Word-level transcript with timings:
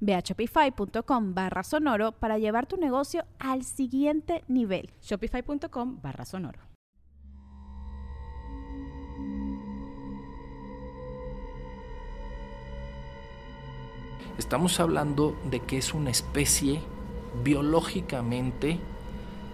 Ve 0.00 0.14
a 0.14 0.20
shopify.com 0.20 1.34
barra 1.34 1.62
sonoro 1.62 2.12
para 2.12 2.38
llevar 2.38 2.66
tu 2.66 2.76
negocio 2.76 3.24
al 3.38 3.64
siguiente 3.64 4.44
nivel. 4.48 4.90
Shopify.com 5.02 6.00
barra 6.02 6.24
sonoro. 6.24 6.60
Estamos 14.38 14.78
hablando 14.78 15.36
de 15.50 15.60
que 15.60 15.78
es 15.78 15.92
una 15.94 16.10
especie 16.10 16.80
biológicamente 17.42 18.78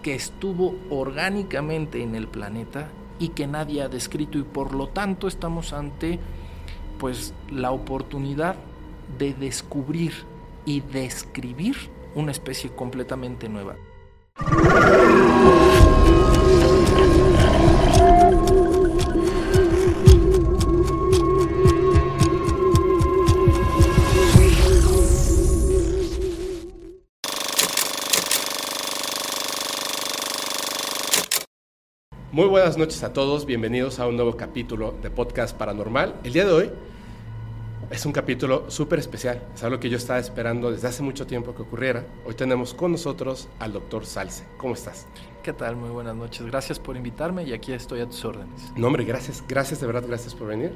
que 0.03 0.13
estuvo 0.13 0.75
orgánicamente 0.91 2.03
en 2.03 2.13
el 2.13 2.27
planeta 2.27 2.89
y 3.17 3.29
que 3.29 3.47
nadie 3.47 3.81
ha 3.81 3.89
descrito 3.89 4.37
y 4.37 4.43
por 4.43 4.75
lo 4.75 4.87
tanto 4.89 5.27
estamos 5.27 5.73
ante 5.73 6.19
pues 6.99 7.33
la 7.49 7.71
oportunidad 7.71 8.55
de 9.17 9.33
descubrir 9.33 10.13
y 10.65 10.81
describir 10.81 11.75
una 12.15 12.31
especie 12.31 12.69
completamente 12.71 13.49
nueva. 13.49 13.75
Muy 32.31 32.47
buenas 32.47 32.77
noches 32.77 33.01
a 33.03 33.13
todos, 33.13 33.45
bienvenidos 33.45 33.99
a 33.99 34.07
un 34.07 34.17
nuevo 34.17 34.35
capítulo 34.35 34.93
de 35.01 35.09
Podcast 35.09 35.55
Paranormal. 35.57 36.15
El 36.25 36.33
día 36.33 36.43
de 36.43 36.51
hoy 36.51 36.71
es 37.89 38.05
un 38.05 38.11
capítulo 38.11 38.69
súper 38.69 38.99
especial, 38.99 39.41
es 39.53 39.63
algo 39.63 39.79
que 39.79 39.89
yo 39.89 39.97
estaba 39.97 40.19
esperando 40.19 40.71
desde 40.71 40.87
hace 40.87 41.03
mucho 41.03 41.27
tiempo 41.27 41.53
que 41.53 41.61
ocurriera. 41.61 42.05
Hoy 42.25 42.33
tenemos 42.33 42.73
con 42.73 42.91
nosotros 42.91 43.47
al 43.59 43.73
doctor 43.73 44.05
Salce. 44.05 44.43
¿Cómo 44.57 44.73
estás? 44.73 45.05
¿Qué 45.43 45.53
tal? 45.53 45.75
Muy 45.75 45.89
buenas 45.89 46.15
noches. 46.15 46.45
Gracias 46.45 46.79
por 46.79 46.97
invitarme 46.97 47.43
y 47.43 47.53
aquí 47.53 47.71
estoy 47.73 48.01
a 48.01 48.07
tus 48.07 48.23
órdenes. 48.25 48.71
No, 48.75 48.87
hombre, 48.87 49.03
gracias, 49.05 49.43
gracias 49.47 49.81
de 49.81 49.87
verdad, 49.87 50.03
gracias 50.07 50.33
por 50.33 50.47
venir. 50.47 50.73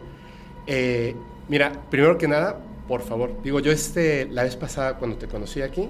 Eh, 0.68 1.16
mira, 1.48 1.72
primero 1.90 2.18
que 2.18 2.28
nada, 2.28 2.62
por 2.88 3.02
favor, 3.02 3.42
digo, 3.42 3.60
yo 3.60 3.72
este, 3.72 4.26
la 4.26 4.44
vez 4.44 4.56
pasada 4.56 4.98
cuando 4.98 5.18
te 5.18 5.28
conocí 5.28 5.62
aquí, 5.62 5.90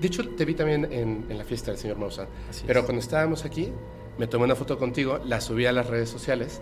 de 0.00 0.06
hecho 0.06 0.28
te 0.28 0.44
vi 0.44 0.54
también 0.54 0.88
en, 0.90 1.26
la 1.36 1.44
fiesta 1.44 1.70
del 1.70 1.80
señor 1.80 1.96
Maussan, 1.96 2.26
pero 2.66 2.84
cuando 2.84 3.00
estábamos 3.00 3.44
aquí, 3.44 3.72
me 4.18 4.26
tomé 4.26 4.44
una 4.44 4.56
foto 4.56 4.78
contigo, 4.78 5.20
la 5.24 5.40
subí 5.40 5.64
a 5.64 5.72
las 5.72 5.86
redes 5.86 6.10
sociales 6.10 6.60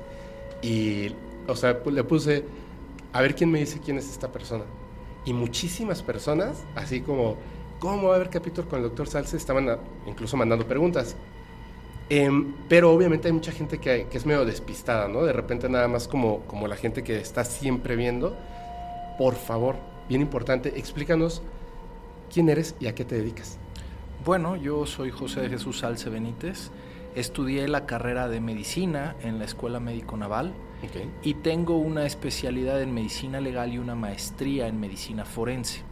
y, 0.63 1.09
o 1.49 1.57
sea, 1.57 1.81
le 1.91 2.05
puse 2.05 2.45
a 3.13 3.21
ver 3.21 3.35
quién 3.35 3.51
me 3.51 3.59
dice 3.59 3.81
quién 3.81 3.99
es 3.99 4.11
esta 4.11 4.31
persona. 4.31 4.65
Y 5.25 5.33
muchísimas 5.33 6.03
personas, 6.03 6.65
así 6.75 7.01
como, 7.01 7.37
¿cómo 7.79 8.09
va 8.09 8.15
a 8.15 8.17
haber 8.17 8.31
capítulo 8.31 8.69
con 8.69 8.79
el 8.79 8.85
doctor 8.85 9.09
Salce? 9.09 9.37
Estaban 9.37 9.79
incluso 10.07 10.37
mandando 10.37 10.67
preguntas. 10.67 11.17
Em, 12.09 12.55
pero 12.69 12.93
obviamente 12.93 13.29
hay 13.29 13.33
mucha 13.33 13.53
gente 13.53 13.79
que, 13.79 14.07
que, 14.11 14.19
es 14.19 14.27
medio 14.27 14.45
despistada, 14.45 15.07
¿no? 15.07 15.23
De 15.23 15.33
repente 15.33 15.69
nada 15.69 15.87
más 15.87 16.09
como, 16.09 16.41
como 16.41 16.67
la 16.67 16.77
gente 16.77 17.05
que 17.05 17.19
está 17.19 17.45
siempre 17.45 17.95
viendo. 17.95 18.37
Por 19.19 19.35
favor, 19.35 19.77
bien 20.09 20.21
importante, 20.21 20.79
explícanos 20.79 21.43
quién 22.33 22.49
eres 22.49 22.75
y 22.81 22.87
a 22.87 22.95
qué 22.95 23.05
te 23.05 23.17
dedicas. 23.17 23.59
Bueno, 24.25 24.57
yo 24.57 24.87
soy 24.87 25.11
José 25.11 25.41
de 25.41 25.51
Jesús 25.51 25.81
Salce 25.81 26.11
Benítez. 26.11 26.71
Estudié 27.15 27.69
la 27.69 27.87
carrera 27.87 28.29
de 28.29 28.41
medicina 28.41 29.17
en 29.23 29.39
la 29.39 29.45
Escuela 29.45 29.81
Médico 29.81 30.17
Naval 30.17 30.55
y 31.23 31.35
tengo 31.35 31.77
una 31.77 32.07
especialidad 32.07 32.81
en 32.83 32.95
medicina 32.95 33.41
legal 33.41 33.73
y 33.73 33.79
una 33.79 33.95
maestría 33.95 34.67
en 34.67 34.81
medicina 34.81 35.25
forense. 35.25 35.83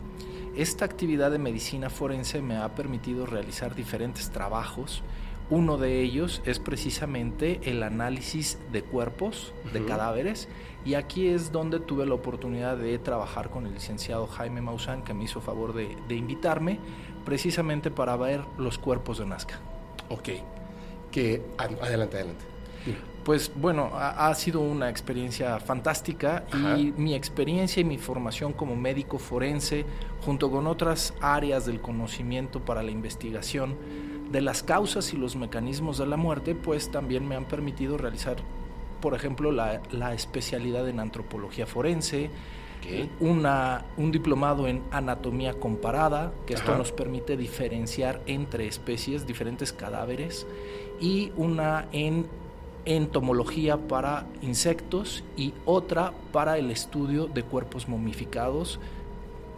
Esta 0.56 0.84
actividad 0.84 1.31
de 1.31 1.38
medicina 1.38 1.88
forense 1.91 2.43
me 2.43 2.56
ha 2.56 2.75
permitido 2.75 3.26
realizar 3.26 3.75
diferentes 3.75 4.31
trabajos. 4.31 5.03
Uno 5.50 5.78
de 5.78 6.00
ellos 6.00 6.43
es 6.44 6.59
precisamente 6.59 7.60
el 7.62 7.82
análisis 7.82 8.59
de 8.72 8.82
cuerpos, 8.82 9.53
de 9.72 9.84
cadáveres, 9.84 10.49
y 10.84 10.94
aquí 10.94 11.28
es 11.28 11.53
donde 11.53 11.81
tuve 11.81 12.06
la 12.06 12.15
oportunidad 12.15 12.76
de 12.76 12.99
trabajar 12.99 13.50
con 13.50 13.66
el 13.66 13.75
licenciado 13.75 14.26
Jaime 14.26 14.60
Maussan, 14.60 15.05
que 15.05 15.15
me 15.15 15.25
hizo 15.25 15.41
favor 15.41 15.75
de, 15.75 16.15
invitarme, 16.15 16.78
precisamente 17.25 17.91
para 17.91 18.16
ver 18.16 18.43
los 18.59 18.78
cuerpos 18.78 19.19
de 19.19 19.26
Nazca. 19.26 19.60
Ok, 20.09 20.31
que 21.10 21.43
adelante, 21.56 22.16
adelante. 22.16 22.47
Pues 23.28 23.52
bueno, 23.54 23.90
ha, 23.92 24.34
sido 24.34 24.60
una 24.60 24.88
experiencia 24.88 25.60
fantástica 25.60 26.46
y 26.78 26.94
mi 26.96 27.14
experiencia 27.14 27.82
y 27.82 27.84
mi 27.84 27.98
formación 27.98 28.54
como 28.54 28.74
médico 28.74 29.18
forense, 29.18 29.84
junto 30.24 30.50
con 30.50 30.66
otras 30.66 31.12
áreas 31.20 31.66
del 31.66 31.82
conocimiento 31.82 32.64
para 32.64 32.82
la 32.82 32.90
investigación 32.90 33.76
de 34.32 34.40
las 34.40 34.62
causas 34.62 35.12
y 35.12 35.18
los 35.18 35.36
mecanismos 35.36 35.98
de 35.98 36.06
la 36.06 36.16
muerte, 36.16 36.54
pues 36.54 36.90
también 36.90 37.28
me 37.28 37.36
han 37.36 37.44
permitido 37.44 37.98
realizar, 37.98 38.36
por 39.02 39.12
ejemplo, 39.12 39.52
la, 39.52 40.14
especialidad 40.14 40.88
en 40.88 40.98
antropología 40.98 41.66
forense, 41.66 42.30
una, 43.20 43.84
un 43.98 44.10
diplomado 44.10 44.66
en 44.66 44.82
anatomía 44.90 45.52
comparada, 45.52 46.32
que 46.46 46.54
esto 46.54 46.78
nos 46.78 46.92
permite 46.92 47.36
diferenciar 47.36 48.22
entre 48.24 48.66
especies, 48.66 49.26
diferentes 49.26 49.74
cadáveres, 49.74 50.46
y 50.98 51.30
una 51.36 51.88
en 51.92 52.26
entomología 52.84 53.76
para 53.76 54.26
insectos 54.42 55.24
y 55.36 55.54
otra 55.64 56.12
para 56.32 56.58
el 56.58 56.70
estudio 56.70 57.26
de 57.26 57.42
cuerpos 57.42 57.88
momificados, 57.88 58.80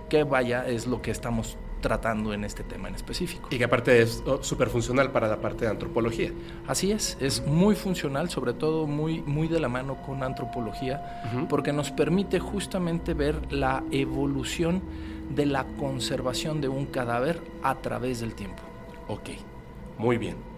que 0.09 0.25
vaya, 0.25 0.67
es 0.67 0.87
lo 0.87 1.01
que 1.03 1.11
estamos 1.11 1.57
tratando 1.81 2.33
en 2.33 2.45
este 2.45 2.63
tema 2.63 2.89
en 2.89 2.95
específico. 2.95 3.49
Y 3.51 3.59
que 3.59 3.65
aparte 3.65 4.03
es 4.03 4.23
oh, 4.27 4.43
súper 4.43 4.69
funcional 4.69 5.11
para 5.11 5.29
la 5.29 5.41
parte 5.41 5.65
de 5.65 5.71
antropología. 5.71 6.33
Así 6.67 6.93
es, 6.93 7.17
es 7.21 7.47
muy 7.47 7.75
funcional, 7.75 8.31
sobre 8.31 8.53
todo 8.53 8.87
muy, 8.87 9.23
muy 9.23 9.49
de 9.49 9.61
la 9.61 9.69
mano 9.69 10.01
con 10.03 10.23
antropología, 10.23 11.47
porque 11.49 11.73
nos 11.73 11.91
permite 11.91 12.39
justamente 12.39 13.15
ver 13.15 13.53
la 13.53 13.83
evolución 13.91 14.83
de 15.35 15.47
la 15.47 15.65
conservación 15.79 16.61
de 16.61 16.69
un 16.69 16.87
cadáver 16.87 17.41
a 17.63 17.77
través 17.77 18.21
del 18.21 18.35
tiempo. 18.35 18.63
Ok, 19.09 19.31
muy 19.99 20.19
bien. 20.19 20.50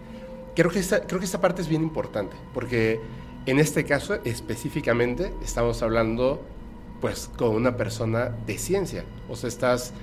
Creo 0.55 0.69
que, 0.69 0.79
esta, 0.79 1.07
creo 1.07 1.19
que 1.19 1.25
esta 1.25 1.41
parte 1.41 1.61
es 1.61 1.67
bien 1.67 1.81
importante, 1.81 2.35
porque 2.53 2.99
en 3.45 3.59
este 3.59 3.83
caso 3.85 4.19
específicamente 4.23 5.33
estamos 5.43 5.81
hablando 5.81 6.41
pues 7.01 7.29
con 7.37 7.55
una 7.55 7.75
persona 7.75 8.29
de 8.45 8.57
ciencia. 8.57 9.03
O 9.27 9.35
sea, 9.35 9.49
estás, 9.49 9.93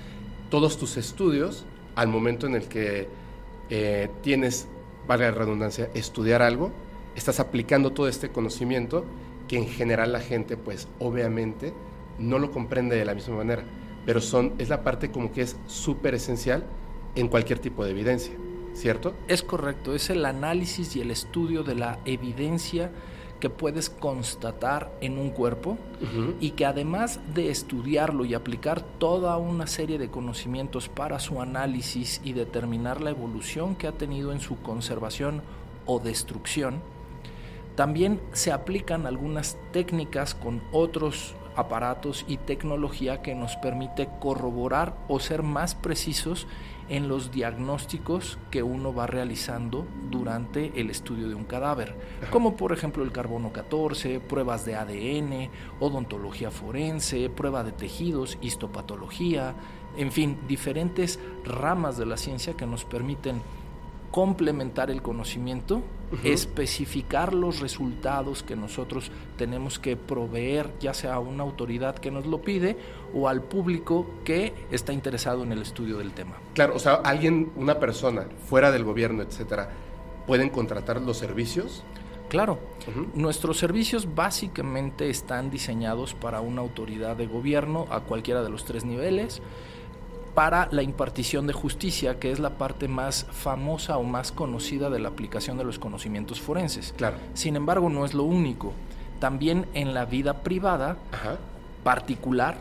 todos 0.50 0.76
tus 0.76 0.96
estudios, 0.96 1.64
al 1.94 2.08
momento 2.08 2.46
en 2.46 2.56
el 2.56 2.68
que 2.68 3.08
eh, 3.70 4.10
tienes, 4.22 4.68
vale 5.06 5.24
la 5.24 5.30
redundancia, 5.30 5.88
estudiar 5.94 6.42
algo, 6.42 6.72
estás 7.14 7.40
aplicando 7.40 7.92
todo 7.92 8.08
este 8.08 8.30
conocimiento 8.30 9.04
que 9.48 9.56
en 9.56 9.66
general 9.66 10.12
la 10.12 10.20
gente 10.20 10.56
pues 10.56 10.88
obviamente 10.98 11.72
no 12.18 12.38
lo 12.38 12.50
comprende 12.50 12.96
de 12.96 13.04
la 13.04 13.14
misma 13.14 13.36
manera, 13.36 13.64
pero 14.04 14.20
son, 14.20 14.52
es 14.58 14.68
la 14.68 14.82
parte 14.82 15.10
como 15.10 15.32
que 15.32 15.42
es 15.42 15.56
súper 15.66 16.14
esencial 16.14 16.64
en 17.14 17.28
cualquier 17.28 17.60
tipo 17.60 17.84
de 17.84 17.92
evidencia. 17.92 18.34
¿Cierto? 18.74 19.14
Es 19.28 19.42
correcto, 19.42 19.94
es 19.94 20.10
el 20.10 20.24
análisis 20.24 20.96
y 20.96 21.00
el 21.00 21.10
estudio 21.10 21.62
de 21.62 21.74
la 21.74 21.98
evidencia 22.04 22.90
que 23.40 23.50
puedes 23.50 23.88
constatar 23.88 24.92
en 25.00 25.18
un 25.18 25.30
cuerpo 25.30 25.78
y 26.40 26.50
que 26.50 26.66
además 26.66 27.20
de 27.34 27.50
estudiarlo 27.50 28.24
y 28.24 28.34
aplicar 28.34 28.82
toda 28.82 29.36
una 29.38 29.66
serie 29.66 29.98
de 29.98 30.10
conocimientos 30.10 30.88
para 30.88 31.18
su 31.18 31.40
análisis 31.40 32.20
y 32.22 32.34
determinar 32.34 33.00
la 33.00 33.10
evolución 33.10 33.74
que 33.74 33.86
ha 33.86 33.92
tenido 33.92 34.32
en 34.32 34.40
su 34.40 34.60
conservación 34.62 35.42
o 35.86 35.98
destrucción, 35.98 36.82
También 37.76 38.20
se 38.32 38.52
aplican 38.52 39.06
algunas 39.06 39.56
técnicas 39.72 40.34
con 40.34 40.60
otros 40.70 41.34
aparatos 41.56 42.26
y 42.28 42.36
tecnología 42.36 43.22
que 43.22 43.34
nos 43.34 43.56
permite 43.56 44.08
corroborar 44.20 44.96
o 45.08 45.18
ser 45.18 45.42
más 45.42 45.74
precisos 45.74 46.46
en 46.90 47.08
los 47.08 47.30
diagnósticos 47.30 48.38
que 48.50 48.62
uno 48.62 48.92
va 48.92 49.06
realizando 49.06 49.86
durante 50.10 50.78
el 50.78 50.90
estudio 50.90 51.28
de 51.28 51.34
un 51.36 51.44
cadáver, 51.44 51.94
como 52.30 52.56
por 52.56 52.72
ejemplo 52.72 53.04
el 53.04 53.12
carbono 53.12 53.52
14, 53.52 54.20
pruebas 54.20 54.66
de 54.66 54.74
ADN, 54.74 55.50
odontología 55.78 56.50
forense, 56.50 57.30
prueba 57.30 57.62
de 57.62 57.72
tejidos, 57.72 58.36
histopatología, 58.42 59.54
en 59.96 60.10
fin, 60.12 60.38
diferentes 60.48 61.20
ramas 61.44 61.96
de 61.96 62.06
la 62.06 62.16
ciencia 62.16 62.54
que 62.54 62.66
nos 62.66 62.84
permiten 62.84 63.40
complementar 64.10 64.90
el 64.90 65.02
conocimiento, 65.02 65.82
especificar 66.24 67.32
los 67.32 67.60
resultados 67.60 68.42
que 68.42 68.56
nosotros 68.56 69.12
tenemos 69.36 69.78
que 69.78 69.96
proveer, 69.96 70.72
ya 70.80 70.92
sea 70.92 71.14
a 71.14 71.18
una 71.20 71.44
autoridad 71.44 71.94
que 71.96 72.10
nos 72.10 72.26
lo 72.26 72.42
pide 72.42 72.76
o 73.14 73.28
al 73.28 73.42
público 73.42 74.06
que 74.24 74.52
está 74.72 74.92
interesado 74.92 75.44
en 75.44 75.52
el 75.52 75.62
estudio 75.62 75.98
del 75.98 76.12
tema. 76.12 76.36
Claro, 76.54 76.74
o 76.74 76.78
sea, 76.80 76.94
alguien, 76.94 77.52
una 77.54 77.78
persona 77.78 78.26
fuera 78.48 78.72
del 78.72 78.82
gobierno, 78.82 79.22
etcétera, 79.22 79.70
pueden 80.26 80.50
contratar 80.50 81.00
los 81.00 81.16
servicios. 81.16 81.84
Claro, 82.28 82.58
nuestros 83.14 83.58
servicios 83.58 84.14
básicamente 84.14 85.10
están 85.10 85.50
diseñados 85.50 86.14
para 86.14 86.40
una 86.40 86.60
autoridad 86.60 87.16
de 87.16 87.26
gobierno 87.26 87.86
a 87.90 88.00
cualquiera 88.00 88.42
de 88.42 88.50
los 88.50 88.64
tres 88.64 88.84
niveles 88.84 89.42
para 90.34 90.68
la 90.70 90.82
impartición 90.82 91.46
de 91.46 91.52
justicia, 91.52 92.18
que 92.18 92.30
es 92.30 92.38
la 92.38 92.50
parte 92.50 92.88
más 92.88 93.26
famosa 93.30 93.98
o 93.98 94.04
más 94.04 94.32
conocida 94.32 94.90
de 94.90 94.98
la 94.98 95.08
aplicación 95.08 95.58
de 95.58 95.64
los 95.64 95.78
conocimientos 95.78 96.40
forenses. 96.40 96.94
Claro. 96.96 97.16
Sin 97.34 97.56
embargo, 97.56 97.90
no 97.90 98.04
es 98.04 98.14
lo 98.14 98.22
único. 98.22 98.72
También 99.18 99.66
en 99.74 99.92
la 99.92 100.04
vida 100.04 100.42
privada, 100.42 100.96
particular, 101.84 102.58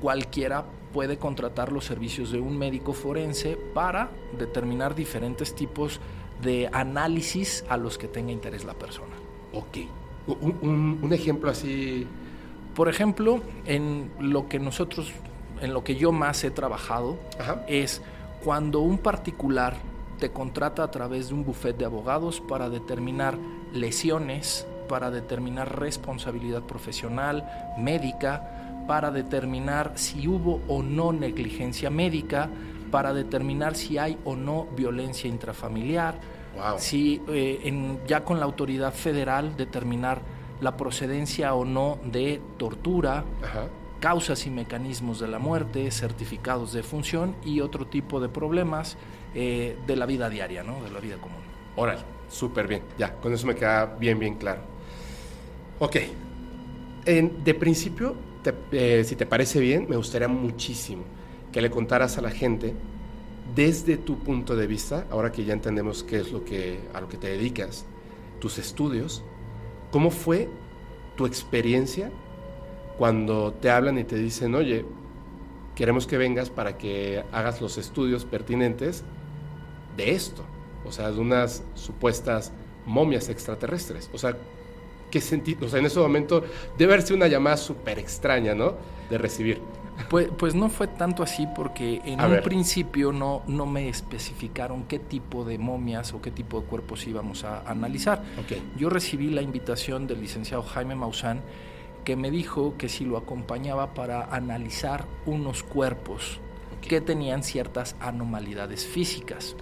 cualquiera 0.00 0.64
puede 0.92 1.18
contratar 1.18 1.70
los 1.70 1.84
servicios 1.84 2.32
de 2.32 2.40
un 2.40 2.58
médico 2.58 2.92
forense 2.92 3.56
para 3.74 4.10
determinar 4.36 4.94
diferentes 4.94 5.54
tipos 5.54 6.00
de 6.42 6.68
análisis 6.72 7.64
a 7.68 7.76
los 7.76 7.96
que 7.96 8.08
tenga 8.08 8.32
interés 8.32 8.64
la 8.64 8.74
persona. 8.74 9.14
Ok. 9.52 9.78
Un, 10.26 10.98
un 11.02 11.12
ejemplo 11.12 11.50
así. 11.50 12.06
Por 12.74 12.88
ejemplo, 12.88 13.40
en 13.66 14.10
lo 14.18 14.48
que 14.48 14.58
nosotros 14.58 15.12
en 15.60 15.74
lo 15.74 15.84
que 15.84 15.96
yo 15.96 16.12
más 16.12 16.42
he 16.44 16.50
trabajado 16.50 17.18
es 17.66 18.02
cuando 18.42 18.80
un 18.80 18.98
particular 18.98 19.76
te 20.18 20.30
contrata 20.30 20.82
a 20.82 20.90
través 20.90 21.28
de 21.28 21.34
un 21.34 21.44
buffet 21.44 21.76
de 21.76 21.84
abogados 21.84 22.40
para 22.40 22.68
determinar 22.68 23.38
lesiones, 23.72 24.66
para 24.88 25.10
determinar 25.10 25.78
responsabilidad 25.78 26.62
profesional, 26.62 27.74
médica, 27.78 28.84
para 28.86 29.10
determinar 29.10 29.92
si 29.94 30.26
hubo 30.26 30.60
o 30.68 30.82
no 30.82 31.12
negligencia 31.12 31.90
médica, 31.90 32.48
para 32.90 33.14
determinar 33.14 33.76
si 33.76 33.98
hay 33.98 34.18
o 34.24 34.36
no 34.36 34.66
violencia 34.76 35.28
intrafamiliar, 35.28 36.18
si 36.76 37.22
eh, 37.28 37.98
ya 38.06 38.24
con 38.24 38.40
la 38.40 38.44
autoridad 38.44 38.92
federal 38.92 39.56
determinar 39.56 40.20
la 40.60 40.76
procedencia 40.76 41.54
o 41.54 41.64
no 41.64 41.98
de 42.04 42.42
tortura, 42.58 43.24
causas 44.00 44.46
y 44.46 44.50
mecanismos 44.50 45.20
de 45.20 45.28
la 45.28 45.38
muerte, 45.38 45.90
certificados 45.90 46.72
de 46.72 46.82
función 46.82 47.36
y 47.44 47.60
otro 47.60 47.86
tipo 47.86 48.20
de 48.20 48.28
problemas 48.28 48.96
eh, 49.34 49.76
de 49.86 49.96
la 49.96 50.06
vida 50.06 50.28
diaria, 50.28 50.62
¿no? 50.62 50.82
de 50.82 50.90
la 50.90 51.00
vida 51.00 51.16
común. 51.16 51.38
Órale, 51.76 52.00
súper 52.28 52.66
bien, 52.66 52.82
ya, 52.98 53.14
con 53.16 53.32
eso 53.32 53.46
me 53.46 53.54
queda 53.54 53.86
bien, 53.86 54.18
bien 54.18 54.34
claro. 54.34 54.62
Ok, 55.78 55.96
de 57.04 57.54
principio, 57.54 58.14
eh, 58.72 59.02
si 59.04 59.16
te 59.16 59.26
parece 59.26 59.60
bien, 59.60 59.86
me 59.88 59.96
gustaría 59.96 60.28
muchísimo 60.28 61.04
que 61.52 61.60
le 61.60 61.70
contaras 61.70 62.18
a 62.18 62.20
la 62.20 62.30
gente 62.30 62.74
desde 63.54 63.96
tu 63.96 64.18
punto 64.18 64.56
de 64.56 64.66
vista, 64.66 65.06
ahora 65.10 65.32
que 65.32 65.44
ya 65.44 65.52
entendemos 65.52 66.04
qué 66.04 66.18
es 66.18 66.32
lo 66.32 66.44
que, 66.44 66.80
a 66.94 67.00
lo 67.00 67.08
que 67.08 67.16
te 67.16 67.28
dedicas, 67.28 67.84
tus 68.38 68.58
estudios, 68.58 69.24
cómo 69.90 70.10
fue 70.10 70.48
tu 71.16 71.26
experiencia 71.26 72.10
cuando 73.00 73.54
te 73.54 73.70
hablan 73.70 73.96
y 73.96 74.04
te 74.04 74.16
dicen, 74.16 74.54
oye, 74.54 74.84
queremos 75.74 76.06
que 76.06 76.18
vengas 76.18 76.50
para 76.50 76.76
que 76.76 77.24
hagas 77.32 77.62
los 77.62 77.78
estudios 77.78 78.26
pertinentes 78.26 79.04
de 79.96 80.10
esto, 80.10 80.44
o 80.84 80.92
sea, 80.92 81.10
de 81.10 81.18
unas 81.18 81.64
supuestas 81.72 82.52
momias 82.84 83.30
extraterrestres. 83.30 84.10
O 84.12 84.18
sea, 84.18 84.36
¿qué 85.10 85.22
sentido? 85.22 85.64
O 85.64 85.68
sea, 85.70 85.78
en 85.78 85.86
ese 85.86 85.98
momento 85.98 86.44
debe 86.76 86.92
haber 86.92 87.06
sido 87.06 87.16
una 87.16 87.26
llamada 87.26 87.56
súper 87.56 87.98
extraña, 87.98 88.54
¿no? 88.54 88.74
De 89.08 89.16
recibir. 89.16 89.62
Pues, 90.10 90.28
pues 90.36 90.54
no 90.54 90.68
fue 90.68 90.86
tanto 90.86 91.22
así 91.22 91.48
porque 91.56 92.02
en 92.04 92.20
un 92.20 92.42
principio 92.42 93.12
no, 93.12 93.44
no 93.46 93.64
me 93.64 93.88
especificaron 93.88 94.84
qué 94.84 94.98
tipo 94.98 95.46
de 95.46 95.56
momias 95.56 96.12
o 96.12 96.20
qué 96.20 96.30
tipo 96.30 96.60
de 96.60 96.66
cuerpos 96.66 97.06
íbamos 97.06 97.44
a 97.44 97.62
analizar. 97.62 98.22
Yo 98.76 98.90
recibí 98.90 99.30
la 99.30 99.40
invitación 99.40 100.06
del 100.06 100.20
licenciado 100.20 100.62
Jaime 100.64 100.94
Maussan 100.94 101.40
que 102.04 102.16
me 102.16 102.30
dijo 102.30 102.74
que 102.78 102.88
si 102.88 103.04
lo 103.04 103.16
acompañaba 103.16 103.94
para 103.94 104.24
analizar 104.24 105.06
unos 105.26 105.62
cuerpos 105.62 106.40
que 106.80 107.00
tenían 107.00 107.42
ciertas 107.42 107.94
anomalidades 108.00 108.86
físicas. 108.86 109.56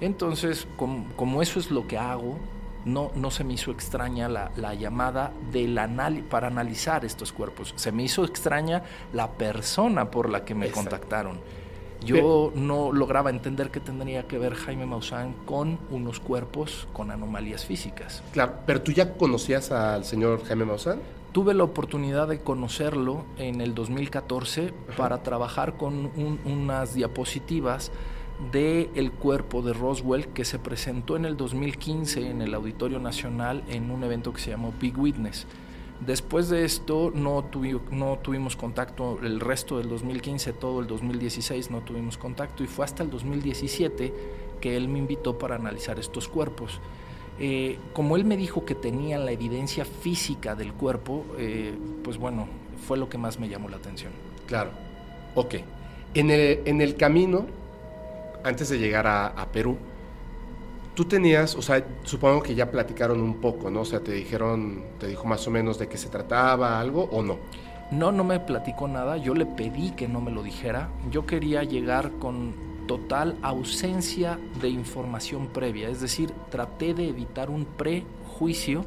Entonces, 0.00 0.66
como, 0.76 1.42
eso 1.42 1.58
es 1.58 1.70
lo 1.70 1.86
que 1.86 1.98
hago, 1.98 2.38
no, 2.84 3.10
no 3.14 3.30
se 3.30 3.44
me 3.44 3.54
hizo 3.54 3.70
extraña 3.70 4.28
la, 4.28 4.74
llamada 4.74 5.32
del 5.50 5.78
para 6.30 6.46
analizar 6.46 7.04
estos 7.04 7.32
cuerpos. 7.32 7.74
Se 7.76 7.92
me 7.92 8.04
hizo 8.04 8.24
extraña 8.24 8.82
la 9.12 9.32
persona 9.32 10.10
por 10.10 10.30
la 10.30 10.44
que 10.44 10.54
me 10.54 10.70
contactaron. 10.70 11.40
Yo 12.04 12.52
no 12.54 12.92
lograba 12.92 13.30
entender 13.30 13.70
qué 13.70 13.80
tendría 13.80 14.26
que 14.28 14.38
ver 14.38 14.54
Jaime 14.54 14.84
Maussan 14.84 15.32
con 15.46 15.78
unos 15.90 16.20
cuerpos 16.20 16.86
con 16.92 17.10
anomalías 17.10 17.64
físicas. 17.64 18.22
Claro, 18.32 18.56
pero 18.66 18.82
tú 18.82 18.92
ya 18.92 19.14
conocías 19.14 19.72
al 19.72 20.04
señor 20.04 20.44
Jaime 20.44 20.66
Maussan? 20.66 21.00
Tuve 21.34 21.52
la 21.52 21.64
oportunidad 21.64 22.28
de 22.28 22.38
conocerlo 22.38 23.24
en 23.38 23.60
el 23.60 23.74
2014 23.74 24.72
para 24.96 25.24
trabajar 25.24 25.76
con 25.76 26.12
unas 26.44 26.94
diapositivas 26.94 27.90
del 28.52 28.88
el 28.94 29.10
cuerpo 29.10 29.60
de 29.60 29.72
Roswell 29.72 30.28
que 30.28 30.44
se 30.44 30.60
presentó 30.60 31.16
en 31.16 31.24
el 31.24 31.36
2015 31.36 32.30
en 32.30 32.40
el 32.40 32.54
Auditorio 32.54 33.00
Nacional 33.00 33.64
en 33.66 33.90
un 33.90 34.04
evento 34.04 34.32
que 34.32 34.40
se 34.40 34.50
llamó 34.50 34.72
Big 34.80 34.96
Witness. 34.96 35.48
Después 36.06 36.48
de 36.50 36.64
esto 36.64 37.10
no, 37.12 37.44
no 37.90 38.18
tuvimos 38.22 38.54
contacto 38.54 39.18
el 39.20 39.40
resto 39.40 39.78
del 39.78 39.88
2015, 39.88 40.52
todo 40.52 40.78
el 40.78 40.86
2016 40.86 41.68
no 41.72 41.80
tuvimos 41.80 42.16
contacto 42.16 42.62
y 42.62 42.68
fue 42.68 42.84
hasta 42.84 43.02
el 43.02 43.10
2017 43.10 44.14
que 44.60 44.76
él 44.76 44.88
me 44.88 45.00
invitó 45.00 45.36
para 45.36 45.56
analizar 45.56 45.98
estos 45.98 46.28
cuerpos. 46.28 46.80
Eh, 47.38 47.78
como 47.92 48.16
él 48.16 48.24
me 48.24 48.36
dijo 48.36 48.64
que 48.64 48.74
tenía 48.74 49.18
la 49.18 49.32
evidencia 49.32 49.84
física 49.84 50.54
del 50.54 50.72
cuerpo, 50.72 51.24
eh, 51.38 51.76
pues 52.02 52.16
bueno, 52.16 52.46
fue 52.86 52.96
lo 52.96 53.08
que 53.08 53.18
más 53.18 53.40
me 53.40 53.48
llamó 53.48 53.68
la 53.68 53.76
atención. 53.76 54.12
Claro, 54.46 54.70
ok. 55.34 55.54
En 56.14 56.30
el, 56.30 56.60
en 56.64 56.80
el 56.80 56.96
camino, 56.96 57.46
antes 58.44 58.68
de 58.68 58.78
llegar 58.78 59.06
a, 59.06 59.26
a, 59.28 59.50
Perú, 59.50 59.76
tú 60.94 61.06
tenías, 61.06 61.56
o 61.56 61.62
sea, 61.62 61.84
supongo 62.04 62.40
que 62.40 62.54
ya 62.54 62.70
platicaron 62.70 63.20
un 63.20 63.40
poco, 63.40 63.68
¿no? 63.68 63.80
O 63.80 63.84
sea, 63.84 63.98
te 64.00 64.12
dijeron, 64.12 64.84
te 65.00 65.08
dijo 65.08 65.24
más 65.26 65.46
o 65.48 65.50
menos 65.50 65.78
de 65.78 65.88
qué 65.88 65.98
se 65.98 66.08
trataba, 66.08 66.78
algo 66.78 67.08
o 67.10 67.22
no. 67.22 67.38
No, 67.90 68.12
no 68.12 68.22
me 68.22 68.38
platicó 68.38 68.86
nada, 68.86 69.16
yo 69.16 69.34
le 69.34 69.44
pedí 69.44 69.90
que 69.90 70.06
no 70.06 70.20
me 70.20 70.30
lo 70.30 70.42
dijera, 70.42 70.88
yo 71.10 71.26
quería 71.26 71.64
llegar 71.64 72.12
con 72.12 72.73
total 72.86 73.36
ausencia 73.42 74.38
de 74.60 74.68
información 74.68 75.48
previa, 75.48 75.88
es 75.88 76.00
decir, 76.00 76.30
traté 76.50 76.94
de 76.94 77.08
evitar 77.08 77.50
un 77.50 77.64
prejuicio 77.64 78.84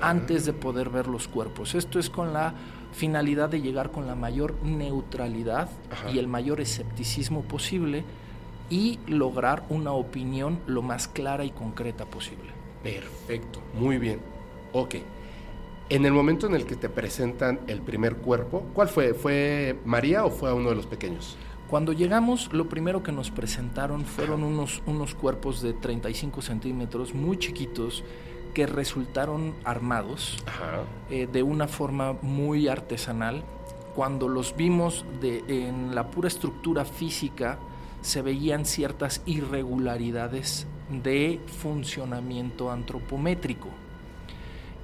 antes 0.00 0.44
de 0.44 0.52
poder 0.52 0.90
ver 0.90 1.06
los 1.06 1.28
cuerpos. 1.28 1.74
Esto 1.74 1.98
es 1.98 2.10
con 2.10 2.32
la 2.32 2.54
finalidad 2.92 3.48
de 3.48 3.60
llegar 3.60 3.90
con 3.90 4.06
la 4.06 4.14
mayor 4.14 4.54
neutralidad 4.62 5.68
y 6.12 6.18
el 6.18 6.28
mayor 6.28 6.60
escepticismo 6.60 7.42
posible 7.42 8.04
y 8.70 8.98
lograr 9.06 9.64
una 9.68 9.92
opinión 9.92 10.60
lo 10.66 10.82
más 10.82 11.06
clara 11.06 11.44
y 11.44 11.50
concreta 11.50 12.04
posible. 12.06 12.50
Perfecto, 12.82 13.60
muy 13.74 13.98
bien. 13.98 14.20
Ok. 14.72 14.96
En 15.88 16.04
el 16.04 16.12
momento 16.12 16.48
en 16.48 16.56
el 16.56 16.66
que 16.66 16.74
te 16.74 16.88
presentan 16.88 17.60
el 17.68 17.80
primer 17.80 18.16
cuerpo, 18.16 18.66
¿cuál 18.74 18.88
fue? 18.88 19.14
¿Fue 19.14 19.78
María 19.84 20.24
o 20.24 20.30
fue 20.30 20.50
a 20.50 20.54
uno 20.54 20.70
de 20.70 20.74
los 20.74 20.86
pequeños? 20.86 21.36
Cuando 21.68 21.92
llegamos, 21.92 22.52
lo 22.52 22.68
primero 22.68 23.02
que 23.02 23.10
nos 23.10 23.32
presentaron 23.32 24.04
fueron 24.04 24.44
unos, 24.44 24.82
unos 24.86 25.16
cuerpos 25.16 25.62
de 25.62 25.72
35 25.72 26.40
centímetros 26.40 27.12
muy 27.12 27.38
chiquitos 27.38 28.04
que 28.54 28.66
resultaron 28.66 29.52
armados 29.64 30.38
eh, 31.10 31.28
de 31.30 31.42
una 31.42 31.66
forma 31.66 32.14
muy 32.22 32.68
artesanal. 32.68 33.42
Cuando 33.96 34.28
los 34.28 34.54
vimos 34.54 35.04
de, 35.20 35.42
en 35.48 35.94
la 35.94 36.08
pura 36.10 36.28
estructura 36.28 36.84
física, 36.84 37.58
se 38.00 38.22
veían 38.22 38.64
ciertas 38.64 39.22
irregularidades 39.26 40.68
de 40.88 41.40
funcionamiento 41.60 42.70
antropométrico. 42.70 43.68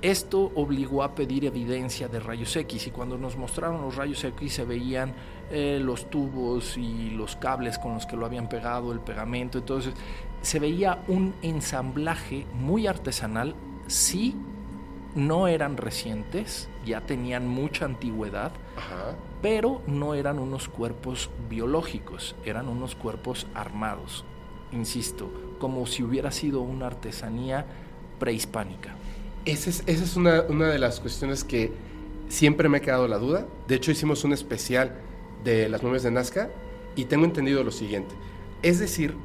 Esto 0.02 0.50
obligó 0.56 1.04
a 1.04 1.14
pedir 1.14 1.44
evidencia 1.44 2.08
de 2.08 2.18
rayos 2.18 2.56
X 2.56 2.88
y 2.88 2.90
cuando 2.90 3.16
nos 3.16 3.36
mostraron 3.36 3.82
los 3.82 3.94
rayos 3.94 4.24
X 4.24 4.54
se 4.54 4.64
veían 4.64 5.14
eh, 5.48 5.78
los 5.80 6.10
tubos 6.10 6.76
y 6.76 7.10
los 7.10 7.36
cables 7.36 7.78
con 7.78 7.94
los 7.94 8.04
que 8.04 8.16
lo 8.16 8.26
habían 8.26 8.48
pegado, 8.48 8.90
el 8.90 8.98
pegamento, 8.98 9.58
entonces 9.58 9.94
se 10.40 10.58
veía 10.58 11.04
un 11.06 11.34
ensamblaje 11.42 12.46
muy 12.52 12.88
artesanal, 12.88 13.54
sí, 13.86 14.34
no 15.14 15.46
eran 15.46 15.76
recientes, 15.76 16.68
ya 16.84 17.02
tenían 17.02 17.46
mucha 17.46 17.84
antigüedad, 17.84 18.50
pero 19.40 19.82
no 19.86 20.14
eran 20.14 20.40
unos 20.40 20.68
cuerpos 20.68 21.30
biológicos, 21.48 22.34
eran 22.44 22.68
unos 22.68 22.96
cuerpos 22.96 23.46
armados, 23.54 24.24
insisto, 24.72 25.30
como 25.60 25.86
si 25.86 26.02
hubiera 26.02 26.32
sido 26.32 26.60
una 26.60 26.88
artesanía 26.88 27.66
prehispánica. 28.18 28.96
Esa 29.44 29.70
es, 29.86 30.16
una, 30.16 30.42
una, 30.42 30.68
de 30.68 30.78
las 30.78 31.00
cuestiones 31.00 31.42
que 31.42 31.72
siempre 32.28 32.68
me 32.68 32.78
ha 32.78 32.80
quedado 32.80 33.08
la 33.08 33.18
duda. 33.18 33.46
De 33.66 33.74
hecho, 33.74 33.90
hicimos 33.90 34.24
un 34.24 34.32
especial 34.32 34.94
de 35.42 35.68
las 35.68 35.82
momias 35.82 36.04
de 36.04 36.12
Nazca 36.12 36.50
y 36.94 37.06
tengo 37.06 37.24
entendido 37.24 37.64
lo 37.64 37.72
siguiente. 37.72 38.14
Es 38.62 38.78
decir, 38.78 39.16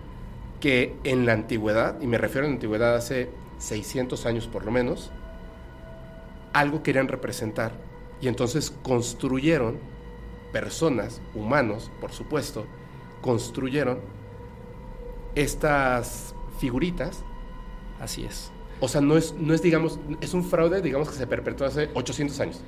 que 0.59 0.95
en 1.03 1.25
la 1.25 1.33
antigüedad, 1.33 2.01
y 2.01 2.07
me 2.07 2.17
refiero 2.17 2.47
a 2.47 2.49
la 2.49 2.55
antigüedad 2.55 2.95
hace 2.95 3.29
600 3.59 4.25
años 4.25 4.47
por 4.47 4.65
lo 4.65 4.71
menos, 4.71 5.11
algo 6.53 6.81
querían 6.81 7.07
representar 7.07 7.73
y 8.19 8.27
entonces 8.27 8.71
construyeron 8.81 9.77
personas, 10.51 11.21
humanos, 11.35 11.91
por 12.01 12.11
supuesto, 12.11 12.65
construyeron 13.21 13.99
estas 15.35 16.33
figuritas. 16.59 17.23
Así 17.99 18.25
es. 18.25 18.51
O 18.79 18.87
sea, 18.87 19.01
no 19.01 19.17
es, 19.17 19.33
no 19.33 19.53
es, 19.53 19.61
digamos, 19.61 19.99
es 20.21 20.33
un 20.33 20.43
fraude, 20.43 20.81
digamos, 20.81 21.09
que 21.09 21.15
se 21.15 21.27
perpetuó 21.27 21.67
hace 21.67 21.89
800 21.93 22.39
años. 22.39 22.61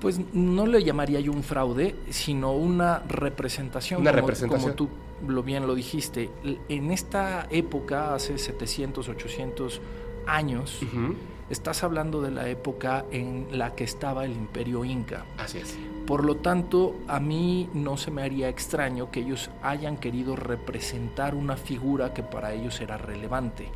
Pues 0.00 0.20
no 0.34 0.66
le 0.66 0.82
llamaría 0.84 1.20
yo 1.20 1.32
un 1.32 1.42
fraude, 1.42 1.96
sino 2.10 2.52
una 2.52 2.98
representación. 3.00 4.02
Una 4.02 4.10
como, 4.10 4.20
representación. 4.20 4.74
Como 4.74 4.74
tú 4.74 4.88
lo 5.26 5.42
bien 5.42 5.66
lo 5.66 5.74
dijiste. 5.74 6.30
En 6.68 6.90
esta 6.90 7.46
época, 7.50 8.14
hace 8.14 8.36
700, 8.36 9.08
800 9.08 9.80
años, 10.26 10.82
uh 10.82 10.86
-huh. 10.86 11.14
estás 11.48 11.82
hablando 11.82 12.20
de 12.20 12.30
la 12.30 12.48
época 12.48 13.06
en 13.10 13.46
la 13.52 13.74
que 13.74 13.84
estaba 13.84 14.24
el 14.24 14.32
imperio 14.32 14.84
inca. 14.84 15.24
Así 15.38 15.58
es. 15.58 15.78
Por 16.06 16.24
lo 16.24 16.36
tanto, 16.36 16.96
a 17.08 17.18
mí 17.20 17.70
no 17.72 17.96
se 17.96 18.10
me 18.10 18.22
haría 18.22 18.50
extraño 18.50 19.10
que 19.10 19.20
ellos 19.20 19.50
hayan 19.62 19.96
querido 19.96 20.36
representar 20.36 21.34
una 21.34 21.56
figura 21.56 22.12
que 22.12 22.22
para 22.22 22.52
ellos 22.52 22.78
era 22.82 22.98
relevante. 22.98 23.70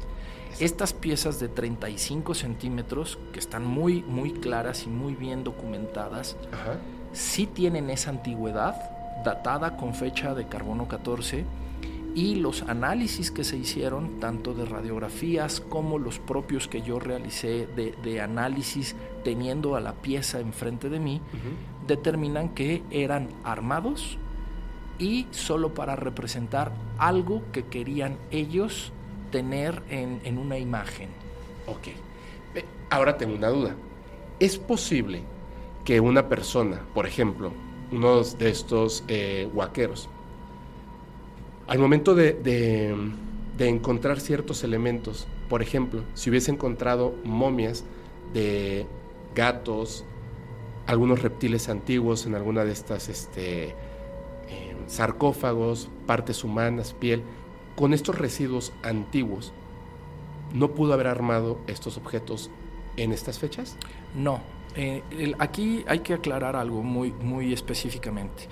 Estas 0.60 0.92
piezas 0.92 1.38
de 1.38 1.48
35 1.48 2.34
centímetros, 2.34 3.18
que 3.32 3.38
están 3.38 3.64
muy, 3.64 4.02
muy 4.02 4.32
claras 4.32 4.84
y 4.84 4.88
muy 4.88 5.14
bien 5.14 5.44
documentadas, 5.44 6.36
Ajá. 6.52 6.78
sí 7.12 7.46
tienen 7.46 7.90
esa 7.90 8.10
antigüedad, 8.10 8.74
datada 9.24 9.76
con 9.76 9.94
fecha 9.94 10.34
de 10.34 10.48
carbono 10.48 10.88
14, 10.88 11.44
y 12.14 12.34
los 12.36 12.62
análisis 12.62 13.30
que 13.30 13.44
se 13.44 13.56
hicieron, 13.56 14.18
tanto 14.18 14.52
de 14.52 14.64
radiografías 14.64 15.60
como 15.60 15.98
los 15.98 16.18
propios 16.18 16.66
que 16.66 16.82
yo 16.82 16.98
realicé 16.98 17.68
de, 17.76 17.94
de 18.02 18.20
análisis 18.20 18.96
teniendo 19.22 19.76
a 19.76 19.80
la 19.80 19.92
pieza 19.92 20.40
enfrente 20.40 20.88
de 20.88 20.98
mí, 20.98 21.20
Uh 21.32 21.36
-huh. 21.36 21.86
determinan 21.86 22.48
que 22.48 22.82
eran 22.90 23.28
armados 23.44 24.18
y 24.98 25.26
solo 25.30 25.74
para 25.74 25.94
representar 25.94 26.72
algo 26.98 27.42
que 27.52 27.66
querían 27.66 28.16
ellos 28.32 28.92
tener 29.30 29.82
en, 29.90 30.38
una 30.38 30.58
imagen. 30.58 31.08
Ok. 31.66 31.88
Ahora 32.90 33.16
tengo 33.16 33.34
una 33.34 33.48
duda. 33.48 33.74
¿Es 34.40 34.58
posible 34.58 35.22
que 35.84 36.00
una 36.00 36.28
persona, 36.28 36.82
por 36.94 37.06
ejemplo, 37.06 37.52
uno 37.90 38.22
de 38.22 38.50
estos 38.50 39.04
eh, 39.08 39.48
huaqueros, 39.52 40.08
al 41.68 41.78
momento 41.78 42.14
de, 42.14 42.94
encontrar 43.58 44.20
ciertos 44.20 44.64
elementos, 44.64 45.28
por 45.48 45.60
ejemplo, 45.60 46.02
si 46.14 46.30
hubiese 46.30 46.50
encontrado 46.50 47.14
momias 47.24 47.84
de 48.32 48.86
gatos, 49.34 50.04
algunos 50.86 51.22
reptiles 51.22 51.68
antiguos 51.68 52.24
en 52.24 52.34
alguna 52.34 52.64
de 52.64 52.72
estas 52.72 53.10
este, 53.10 53.68
eh, 53.68 53.74
sarcófagos, 54.86 55.90
partes 56.06 56.42
humanas, 56.42 56.94
piel, 56.94 57.22
con 57.78 57.94
estos 57.94 58.18
residuos 58.18 58.72
antiguos, 58.82 59.52
¿no 60.52 60.72
pudo 60.72 60.94
haber 60.94 61.06
armado 61.06 61.60
estos 61.68 61.96
objetos 61.96 62.50
en 62.96 63.12
estas 63.12 63.38
fechas? 63.38 63.76
No. 64.16 64.40
Eh, 64.74 65.04
el, 65.12 65.36
aquí 65.38 65.84
hay 65.86 66.00
que 66.00 66.14
aclarar 66.14 66.56
algo 66.56 66.82
muy, 66.82 67.12
muy 67.12 67.52
específicamente. 67.52 68.48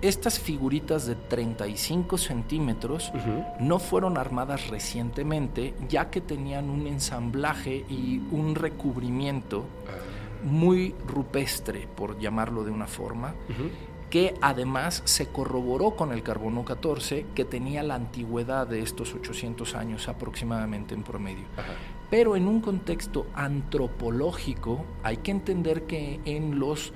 Estas 0.00 0.38
figuritas 0.38 1.06
de 1.06 1.14
35 1.14 2.16
centímetros 2.16 3.12
uh 3.14 3.18
-huh. 3.18 3.60
no 3.60 3.78
fueron 3.78 4.16
armadas 4.16 4.68
recientemente, 4.68 5.74
ya 5.86 6.08
que 6.08 6.22
tenían 6.22 6.70
un 6.70 6.86
ensamblaje 6.86 7.84
y 7.90 8.22
un 8.30 8.54
recubrimiento 8.54 9.60
-huh. 9.60 10.46
muy 10.48 10.94
rupestre, 11.06 11.86
por 11.94 12.18
llamarlo 12.18 12.64
de 12.64 12.70
una 12.70 12.86
forma, 12.86 13.34
uh 13.50 13.52
-huh 13.52 13.93
que 14.14 14.32
además 14.40 15.02
se 15.06 15.26
corroboró 15.26 15.96
con 15.96 16.12
el 16.12 16.22
carbono 16.22 16.64
14 16.64 17.26
que 17.34 17.44
tenía 17.44 17.82
la 17.82 17.96
antigüedad 17.96 18.64
de 18.64 18.78
estos 18.78 19.12
800 19.12 19.74
años 19.74 20.06
aproximadamente 20.06 20.94
en 20.94 21.02
promedio. 21.02 21.42
Ajá. 21.56 21.72
Pero 22.10 22.36
en 22.36 22.46
un 22.46 22.60
contexto 22.60 23.26
antropológico 23.34 24.84
hay 25.02 25.16
que 25.16 25.32
entender 25.32 25.88
que 25.88 26.20
en 26.26 26.60
los 26.60 26.92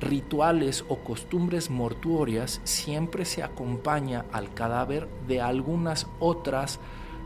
rituales 0.00 0.84
o 0.86 0.98
costumbres 0.98 1.70
mortuorias 1.70 2.60
siempre 2.62 3.24
se 3.24 3.42
acompaña 3.42 4.26
al 4.30 4.54
cadáver 4.54 5.08
de 5.26 5.40
algunas 5.40 6.06
otras 6.20 6.78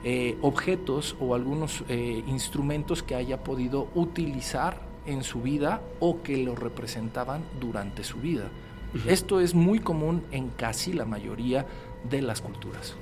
eh, 0.05 0.39
objetos 0.41 1.17
o 1.21 1.35
algunos 1.35 1.85
eh, 1.91 2.25
instrumentos 2.27 3.03
que 3.03 3.15
haya 3.15 3.45
podido 3.45 3.89
utilizar 3.95 4.81
en 5.05 5.23
su 5.23 5.43
vida 5.43 5.83
o 6.01 6.23
que 6.23 6.39
lo 6.39 6.57
representaban 6.57 7.45
durante 7.61 8.05
su 8.05 8.17
vida. 8.21 8.51
Uh 8.95 8.99
-huh. 8.99 9.11
Esto 9.11 9.41
es 9.41 9.55
muy 9.55 9.81
común 9.81 10.23
en 10.31 10.51
casi 10.51 10.93
la 10.93 11.05
mayoría 11.05 11.67
de 12.09 12.23
las 12.23 12.41
culturas. 12.41 12.95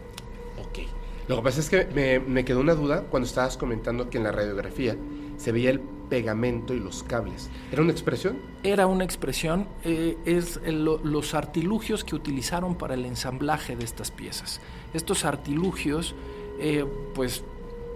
Ok. 0.59 0.81
Lo 1.29 1.37
que 1.37 1.43
pasa 1.43 1.61
es 1.61 1.71
que 1.71 1.87
me, 1.95 2.19
me, 2.19 2.45
quedó 2.45 2.61
una 2.61 2.75
duda 2.75 3.03
cuando 3.03 3.27
estabas 3.27 3.57
comentando 3.57 4.11
que 4.11 4.19
en 4.19 4.25
la 4.25 4.33
radiografía 4.33 4.97
se 5.37 5.53
veía 5.53 5.71
el 5.71 5.81
pegamento 5.81 6.75
y 6.75 6.79
los 6.81 7.03
cables. 7.05 7.49
¿Era 7.73 7.81
una 7.81 7.93
expresión? 7.93 8.37
Era 8.63 8.87
una 8.87 9.03
expresión. 9.03 9.67
Eh, 9.83 10.19
es 10.27 10.61
el, 10.65 10.85
los 10.85 11.33
artilugios 11.33 12.05
que 12.05 12.15
utilizaron 12.15 12.75
para 12.75 12.95
el 12.95 13.07
ensamblaje 13.07 13.77
de 13.77 13.85
estas 13.85 14.11
piezas. 14.11 14.61
Estos 14.93 15.25
artilugios, 15.25 16.15
eh, 16.59 16.85
pues 17.15 17.45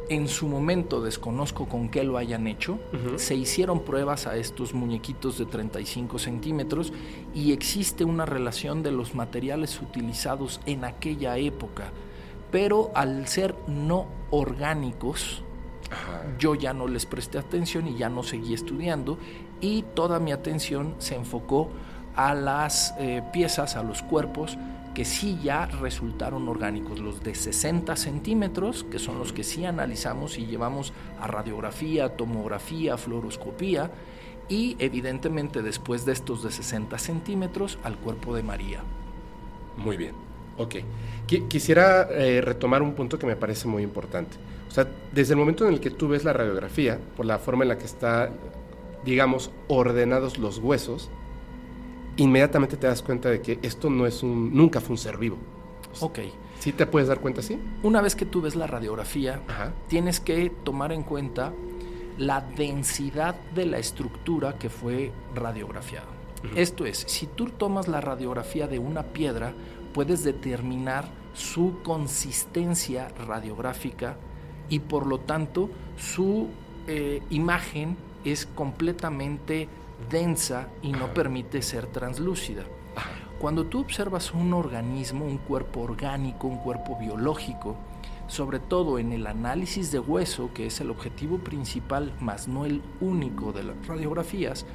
en 0.09 0.29
su 0.29 0.47
momento 0.49 1.01
desconozco 1.01 1.67
con 1.67 1.89
qué 1.89 2.05
lo 2.05 2.19
hayan 2.19 2.47
hecho. 2.47 2.79
Uh 2.93 2.97
-huh. 3.15 3.19
Se 3.19 3.35
hicieron 3.35 3.81
pruebas 3.81 4.27
a 4.27 4.37
estos 4.37 4.75
muñequitos 4.75 5.39
de 5.39 5.47
35 5.47 6.19
centímetros 6.19 6.93
y 7.35 7.53
existe 7.53 8.05
una 8.05 8.27
relación 8.27 8.83
de 8.83 8.93
los 8.93 9.15
materiales 9.15 9.81
utilizados 9.81 10.61
en 10.67 10.85
aquella 10.85 11.37
época. 11.39 11.93
Pero 12.51 12.91
al 12.95 13.27
ser 13.27 13.55
no 13.67 14.07
orgánicos, 14.31 15.43
Ajá. 15.91 16.23
yo 16.39 16.55
ya 16.55 16.73
no 16.73 16.87
les 16.89 17.07
presté 17.07 17.39
atención 17.39 17.87
y 17.89 17.97
ya 17.97 18.09
no 18.09 18.23
seguí 18.23 18.55
estudiando 18.55 19.19
y 19.61 19.83
toda 19.95 20.21
mi 20.21 20.33
atención 20.33 20.95
se 20.99 21.15
enfocó 21.17 21.69
a 22.15 22.35
las 22.35 22.95
eh, 22.99 23.23
piezas, 23.33 23.77
a 23.77 23.83
los 23.83 24.03
cuerpos 24.03 24.57
que 24.97 25.05
sí 25.05 25.39
ya 25.43 25.67
resultaron 25.67 26.49
orgánicos, 26.49 27.01
los 27.01 27.23
de 27.23 27.35
60 27.35 27.95
centímetros, 27.97 28.87
que 28.91 28.99
son 28.99 29.19
los 29.19 29.35
que 29.35 29.45
sí 29.45 29.67
analizamos 29.67 30.39
y 30.39 30.47
llevamos 30.47 30.95
a 31.21 31.27
radiografía, 31.27 32.17
tomografía, 32.17 32.97
fluoroscopía, 32.97 33.91
y 34.49 34.75
evidentemente 34.79 35.61
después 35.61 36.07
de 36.07 36.15
estos 36.15 36.43
de 36.43 36.51
60 36.51 36.97
centímetros 36.97 37.79
al 37.85 37.99
cuerpo 37.99 38.35
de 38.35 38.43
María. 38.43 38.85
Muy 39.77 39.99
bien, 39.99 40.15
ok. 40.57 40.77
Quisiera 41.47 42.09
eh, 42.11 42.41
retomar 42.41 42.81
un 42.81 42.95
punto 42.95 43.19
que 43.19 43.27
me 43.27 43.37
parece 43.37 43.69
muy 43.69 43.83
importante. 43.83 44.39
O 44.67 44.71
sea, 44.71 44.89
desde 45.13 45.35
el 45.35 45.39
momento 45.39 45.69
en 45.69 45.75
el 45.75 45.81
que 45.81 45.91
tú 45.91 46.09
ves 46.09 46.25
la 46.25 46.33
radiografía, 46.33 46.99
por 47.19 47.27
la 47.27 47.39
forma 47.39 47.65
en 47.65 47.69
la 47.69 47.77
que 47.77 47.85
está, 47.85 48.31
digamos, 49.05 49.51
ordenados 49.69 50.39
los 50.39 50.57
huesos, 50.57 51.11
inmediatamente 52.17 52.77
te 52.77 52.87
das 52.87 53.03
cuenta 53.03 53.29
de 53.31 53.41
que 53.41 53.59
esto 53.63 53.91
no 53.91 54.07
es 54.07 54.23
un, 54.23 54.55
nunca 54.55 54.81
fue 54.81 54.93
un 54.95 54.99
ser 54.99 55.19
vivo. 55.19 55.37
Ok. 56.01 56.19
¿Sí 56.59 56.73
te 56.73 56.87
puedes 56.87 57.09
dar 57.09 57.21
cuenta 57.21 57.41
así? 57.41 57.59
Una 57.83 58.01
vez 58.01 58.17
que 58.17 58.27
tú 58.27 58.41
ves 58.41 58.57
la 58.57 58.67
radiografía, 58.67 59.43
Ajá. 59.47 59.73
tienes 59.89 60.21
que 60.21 60.51
tomar 60.65 60.93
en 60.93 61.03
cuenta 61.03 61.53
la 62.19 62.41
densidad 62.41 63.37
de 63.55 63.67
la 63.67 63.79
estructura 63.79 64.59
que 64.59 64.71
fue 64.71 65.13
radiografiada. 65.35 66.07
Uh 66.43 66.47
-huh. 66.49 66.59
Esto 66.59 66.87
es, 66.87 67.05
si 67.07 67.27
tú 67.27 67.47
tomas 67.47 67.89
la 67.89 68.01
radiografía 68.01 68.67
de 68.67 68.79
una 68.79 69.03
piedra, 69.03 69.53
puedes 69.93 70.25
determinar 70.25 71.09
su 71.35 71.83
consistencia 71.83 73.09
radiográfica 73.27 74.17
y 74.69 74.81
por 74.81 75.07
lo 75.07 75.21
tanto 75.21 75.71
su 75.97 76.49
eh, 76.87 77.23
imagen 77.31 77.97
es 78.25 78.47
completamente 78.47 79.69
densa 80.11 80.69
y 80.83 80.93
no 80.93 81.13
permite 81.13 81.63
ser 81.63 81.87
translúcida. 81.87 82.65
Cuando 83.39 83.67
tú 83.67 83.81
observas 83.81 84.33
un 84.33 84.55
organismo, 84.55 85.27
un 85.27 85.39
cuerpo 85.39 85.81
orgánico, 85.81 86.47
un 86.47 86.59
cuerpo 86.59 86.97
biológico, 86.99 87.77
sobre 88.29 88.59
todo 88.59 88.99
en 88.99 89.13
el 89.13 89.27
análisis 89.27 89.93
de 89.93 89.99
hueso, 89.99 90.51
que 90.55 90.67
es 90.67 90.81
el 90.81 90.91
objetivo 90.91 91.39
principal, 91.39 92.15
más 92.21 92.49
no 92.49 92.65
el 92.65 92.83
único 93.01 93.53
de 93.53 93.63
las 93.63 93.87
radiografías, 93.87 94.67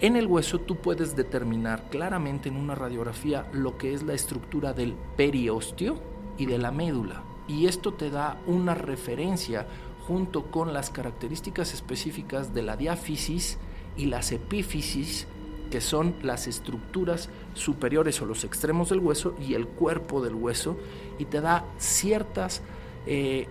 en 0.00 0.16
el 0.16 0.26
hueso 0.26 0.60
tú 0.60 0.76
puedes 0.76 1.16
determinar 1.16 1.90
claramente 1.90 2.48
en 2.48 2.56
una 2.56 2.74
radiografía 2.74 3.48
lo 3.52 3.78
que 3.78 3.94
es 3.94 4.02
la 4.02 4.14
estructura 4.14 4.72
del 4.72 4.94
periosteo 5.16 5.98
y 6.36 6.46
de 6.46 6.58
la 6.58 6.70
médula. 6.70 7.24
Y 7.48 7.66
esto 7.66 7.94
te 7.94 8.10
da 8.10 8.40
una 8.46 8.74
referencia 8.74 9.66
junto 10.06 10.50
con 10.50 10.72
las 10.72 10.90
características 10.90 11.74
específicas 11.74 12.54
de 12.54 12.62
la 12.62 12.76
diáfisis 12.76 13.58
y 13.98 14.06
las 14.06 14.32
epífisis, 14.32 15.26
que 15.70 15.82
son 15.82 16.14
las 16.22 16.46
estructuras 16.46 17.28
superiores 17.52 18.22
o 18.22 18.26
los 18.26 18.44
extremos 18.44 18.88
del 18.88 19.00
hueso 19.00 19.34
y 19.46 19.52
el 19.52 19.66
cuerpo 19.66 20.22
del 20.22 20.34
hueso, 20.34 20.78
y 21.18 21.26
te 21.26 21.42
da 21.42 21.66
ciertas 21.76 22.62
eh, 23.06 23.46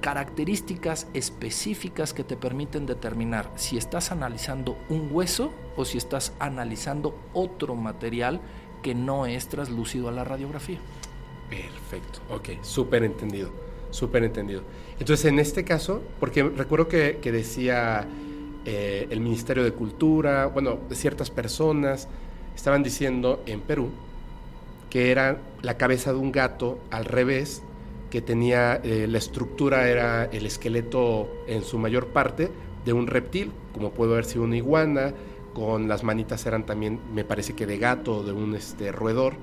características 0.00 1.06
específicas 1.14 2.12
que 2.12 2.24
te 2.24 2.36
permiten 2.36 2.86
determinar 2.86 3.50
si 3.54 3.78
estás 3.78 4.10
analizando 4.10 4.76
un 4.88 5.08
hueso 5.10 5.52
o 5.76 5.84
si 5.84 5.98
estás 5.98 6.32
analizando 6.40 7.16
otro 7.32 7.74
material 7.74 8.40
que 8.82 8.94
no 8.94 9.24
es 9.24 9.48
traslúcido 9.48 10.08
a 10.08 10.12
la 10.12 10.24
radiografía. 10.24 10.78
Perfecto, 11.48 12.20
ok, 12.30 12.62
súper 12.62 13.04
entendido, 13.04 13.50
súper 13.90 14.24
entendido. 14.24 14.62
Entonces, 14.98 15.24
en 15.24 15.38
este 15.38 15.64
caso, 15.64 16.02
porque 16.20 16.42
recuerdo 16.42 16.86
que, 16.86 17.18
decía 17.22 18.06
eh, 18.64 19.06
el 19.10 19.20
Ministerio 19.20 19.64
de 19.64 19.72
Cultura, 19.72 20.46
bueno, 20.46 20.78
ciertas 20.92 21.30
personas 21.30 22.08
estaban 22.54 22.82
diciendo 22.82 23.42
en 23.46 23.60
Perú 23.60 23.90
que 24.94 25.10
era 25.10 25.38
la 25.62 25.76
cabeza 25.76 26.12
de 26.12 26.18
un 26.20 26.30
gato 26.30 26.78
al 26.92 27.04
revés, 27.04 27.64
que 28.10 28.22
tenía 28.22 28.76
eh, 28.76 29.08
la 29.08 29.18
estructura, 29.18 29.88
era 29.88 30.26
el 30.26 30.46
esqueleto 30.46 31.28
en 31.48 31.64
su 31.64 31.78
mayor 31.78 32.06
parte 32.06 32.48
de 32.84 32.92
un 32.92 33.08
reptil, 33.08 33.50
como 33.72 33.90
puede 33.90 34.12
haber 34.12 34.24
sido 34.24 34.44
una 34.44 34.56
iguana, 34.56 35.12
con 35.52 35.88
las 35.88 36.04
manitas 36.04 36.46
eran 36.46 36.64
también, 36.64 37.00
me 37.12 37.24
parece 37.24 37.54
que 37.54 37.66
de 37.66 37.78
gato, 37.78 38.22
de 38.22 38.30
un 38.30 38.54
este, 38.54 38.92
roedor, 38.92 39.34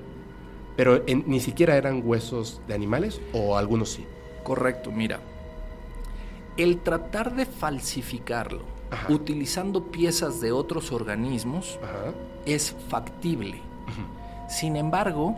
pero 0.74 1.04
ni 1.06 1.40
siquiera 1.40 1.76
eran 1.76 2.00
huesos 2.02 2.62
de 2.66 2.72
animales 2.72 3.20
o 3.34 3.58
algunos 3.58 3.90
sí. 3.90 4.06
Correcto, 4.42 4.90
mira, 4.90 5.20
el 6.56 6.78
tratar 6.78 7.36
de 7.36 7.44
falsificarlo 7.44 8.62
utilizando 9.08 9.90
piezas 9.90 10.40
de 10.40 10.52
otros 10.52 10.92
organismos 10.92 11.78
es 12.46 12.74
factible. 12.88 13.60
Sin 14.48 14.76
embargo, 14.76 15.36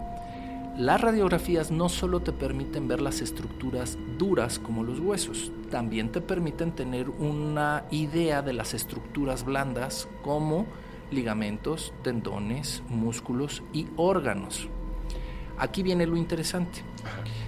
las 0.76 1.00
radiografías 1.00 1.70
no 1.70 1.88
solo 1.88 2.20
te 2.20 2.32
permiten 2.32 2.88
ver 2.88 3.00
las 3.00 3.20
estructuras 3.20 3.96
duras 4.18 4.58
como 4.58 4.82
los 4.82 4.98
huesos, 4.98 5.52
también 5.70 6.10
te 6.10 6.20
permiten 6.20 6.72
tener 6.72 7.08
una 7.08 7.84
idea 7.90 8.42
de 8.42 8.52
las 8.52 8.74
estructuras 8.74 9.44
blandas 9.44 10.08
como 10.22 10.66
ligamentos, 11.12 11.92
tendones, 12.02 12.82
músculos 12.88 13.62
y 13.72 13.86
órganos. 13.96 14.68
Aquí 15.58 15.84
viene 15.84 16.06
lo 16.06 16.16
interesante. 16.16 16.82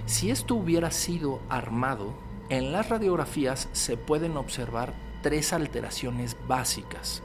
Si 0.05 0.31
esto 0.31 0.55
hubiera 0.55 0.91
sido 0.91 1.41
armado, 1.49 2.13
en 2.49 2.71
las 2.71 2.87
radiografías 2.87 3.67
se 3.73 3.97
pueden 3.97 4.37
observar 4.37 4.93
tres 5.21 5.53
alteraciones 5.53 6.37
básicas. 6.47 7.21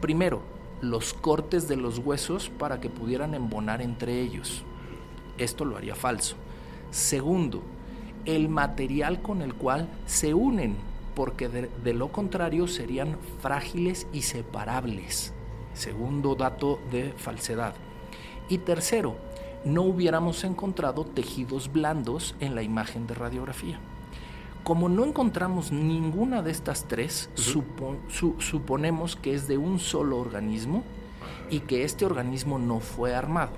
Primero, 0.00 0.42
los 0.80 1.12
cortes 1.12 1.68
de 1.68 1.76
los 1.76 1.98
huesos 1.98 2.50
para 2.50 2.80
que 2.80 2.88
pudieran 2.88 3.34
embonar 3.34 3.82
entre 3.82 4.20
ellos. 4.20 4.62
Esto 5.36 5.64
lo 5.64 5.76
haría 5.76 5.94
falso. 5.94 6.36
Segundo, 6.90 7.62
el 8.24 8.48
material 8.48 9.22
con 9.22 9.42
el 9.42 9.54
cual 9.54 9.88
se 10.06 10.34
unen, 10.34 10.76
porque 11.14 11.48
de, 11.48 11.94
lo 11.94 12.12
contrario 12.12 12.68
serían 12.68 13.16
frágiles 13.40 14.06
y 14.12 14.22
separables. 14.22 15.32
Segundo 15.74 16.34
dato 16.34 16.78
de 16.90 17.12
falsedad. 17.16 17.74
Y 18.48 18.58
tercero, 18.58 19.16
no 19.64 19.82
hubiéramos 19.82 20.44
encontrado 20.44 21.04
tejidos 21.04 21.72
blandos 21.72 22.34
en 22.40 22.54
la 22.54 22.62
imagen 22.62 23.06
de 23.06 23.14
radiografía. 23.14 23.80
Como 24.68 24.90
no 24.90 25.06
encontramos 25.06 25.72
ninguna 25.72 26.42
de 26.42 26.50
estas 26.50 26.84
tres, 26.84 27.30
suponemos 27.34 29.16
que 29.16 29.32
es 29.32 29.48
de 29.48 29.56
un 29.56 29.78
solo 29.78 30.18
organismo 30.18 30.84
y 31.48 31.60
que 31.60 31.84
este 31.84 32.04
organismo 32.04 32.58
no 32.58 32.78
fue 32.80 33.14
armado. 33.14 33.52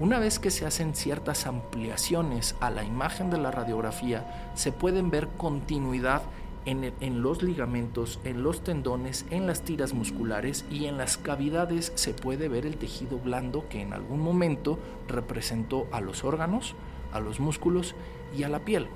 Una 0.00 0.18
vez 0.18 0.40
que 0.40 0.50
se 0.50 0.66
hacen 0.66 0.96
ciertas 0.96 1.46
ampliaciones 1.46 2.56
a 2.58 2.70
la 2.70 2.82
imagen 2.82 3.30
de 3.30 3.38
la 3.38 3.52
radiografía, 3.52 4.50
se 4.56 4.72
pueden 4.72 5.10
ver 5.10 5.28
continuidad 5.28 6.22
en, 6.64 6.92
en, 6.98 7.22
los 7.22 7.44
ligamentos, 7.44 8.18
en 8.24 8.42
los 8.42 8.64
tendones, 8.64 9.26
en 9.30 9.46
las 9.46 9.62
tiras 9.62 9.94
musculares 9.94 10.64
y 10.72 10.86
en 10.86 10.98
las 10.98 11.18
cavidades 11.18 11.92
se 11.94 12.14
puede 12.14 12.48
ver 12.48 12.66
el 12.66 12.78
tejido 12.78 13.20
blando 13.20 13.68
que 13.68 13.80
en 13.80 13.92
algún 13.92 14.18
momento 14.18 14.80
representó 15.06 15.86
a 15.92 16.00
los 16.00 16.24
órganos, 16.24 16.74
a 17.12 17.20
los 17.20 17.38
músculos 17.38 17.94
y 18.36 18.42
a 18.42 18.48
la 18.48 18.58
piel. 18.58 18.88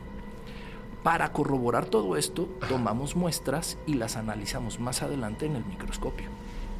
Para 1.06 1.32
corroborar 1.32 1.86
todo 1.86 2.16
esto, 2.16 2.48
tomamos 2.68 3.14
muestras 3.14 3.78
y 3.86 3.94
las 3.94 4.16
analizamos 4.16 4.80
más 4.80 5.02
adelante 5.02 5.46
en 5.46 5.54
el 5.54 5.64
microscopio. 5.64 6.26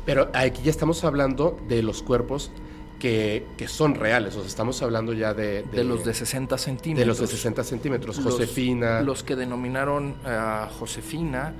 Pero 0.04 0.30
aquí 0.34 0.62
ya 0.64 0.72
estamos 0.72 1.04
hablando 1.04 1.56
de 1.68 1.80
los 1.84 2.02
cuerpos 2.02 2.50
que, 2.98 3.46
son 3.68 3.94
reales, 3.94 4.34
o 4.34 4.40
sea, 4.40 4.48
estamos 4.48 4.82
hablando 4.82 5.12
ya 5.12 5.32
de, 5.32 5.62
de, 5.62 5.84
los 5.84 6.04
de 6.04 6.12
60 6.12 6.58
centímetros. 6.58 6.98
De 6.98 7.06
los 7.06 7.20
de 7.20 7.28
60 7.28 7.62
centímetros, 7.62 8.18
Josefina. 8.18 9.00
Los, 9.00 9.22
que 9.22 9.36
denominaron 9.36 10.16
a 10.24 10.70
Josefina, 10.76 11.54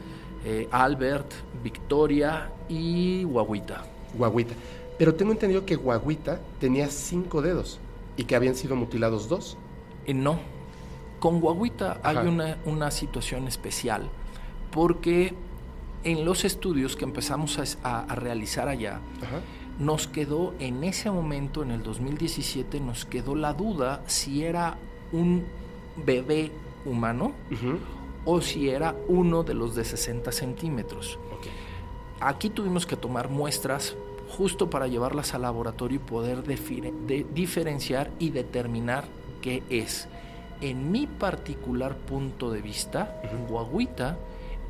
eh, 0.45 0.67
Albert, 0.73 1.35
Victoria 1.63 2.51
y 2.69 3.23
Guaguita. 3.23 3.85
Guaguita. 4.19 4.55
Pero 4.99 5.15
tengo 5.15 5.31
entendido 5.31 5.65
que 5.65 5.77
Guaguita 5.77 6.41
tenía 6.59 6.89
cinco 6.89 7.43
dedos 7.43 7.79
y 8.17 8.25
que 8.25 8.35
habían 8.35 8.57
sido 8.57 8.75
mutilados 8.75 9.29
dos. 9.29 9.57
Y 10.05 10.15
no, 10.15 10.41
con 11.19 11.41
Guaguita 11.41 12.01
hay 12.03 12.17
una, 12.17 12.91
situación 12.91 13.49
especial 13.49 14.09
porque 14.71 15.35
en 16.05 16.25
los 16.25 16.45
estudios 16.45 16.97
que 16.97 17.05
empezamos 17.05 17.59
a, 17.83 18.15
realizar 18.15 18.69
allá, 18.69 19.01
nos 19.79 20.07
quedó 20.07 20.55
en 20.59 20.85
ese 20.85 21.11
momento, 21.11 21.63
en 21.63 21.71
el 21.71 21.83
2017, 21.83 22.81
nos 22.81 23.05
quedó 23.05 23.35
la 23.35 23.55
duda 23.55 24.03
si 24.07 24.45
era 24.45 24.77
un 25.13 25.45
bebé 26.05 26.53
humano 26.85 27.33
o 28.25 28.41
si 28.41 28.69
era 28.69 28.95
uno 29.09 29.43
de 29.43 29.55
los 29.55 29.75
de 29.75 29.85
60 29.85 30.31
centímetros. 30.33 31.19
Aquí 32.21 32.51
tuvimos 32.51 32.87
que 32.87 32.97
tomar 32.97 33.29
muestras 33.29 33.97
justo 34.29 34.71
para 34.71 34.87
llevarlas 34.87 35.35
al 35.35 35.43
laboratorio 35.43 35.97
y 35.97 35.99
poder 35.99 36.43
diferenciar 37.33 38.11
y 38.19 38.31
determinar 38.31 39.05
qué 39.41 39.63
es 39.71 40.09
en 40.61 40.91
mi 40.91 41.07
particular 41.07 41.97
punto 41.97 42.51
de 42.51 42.63
vista, 42.63 43.21
Guaguita 43.49 44.19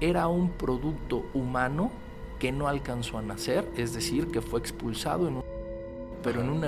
era 0.00 0.28
un 0.28 0.50
producto 0.50 1.26
humano 1.34 1.90
que 2.38 2.52
no 2.52 2.68
alcanzó 2.68 3.18
a 3.18 3.22
nacer, 3.22 3.70
es 3.76 3.94
decir, 3.94 4.28
que 4.28 4.42
fue 4.42 4.60
expulsado 4.60 5.28
en 5.28 5.36
un, 5.36 5.44
pero 6.22 6.42
en 6.42 6.50
un 6.50 6.64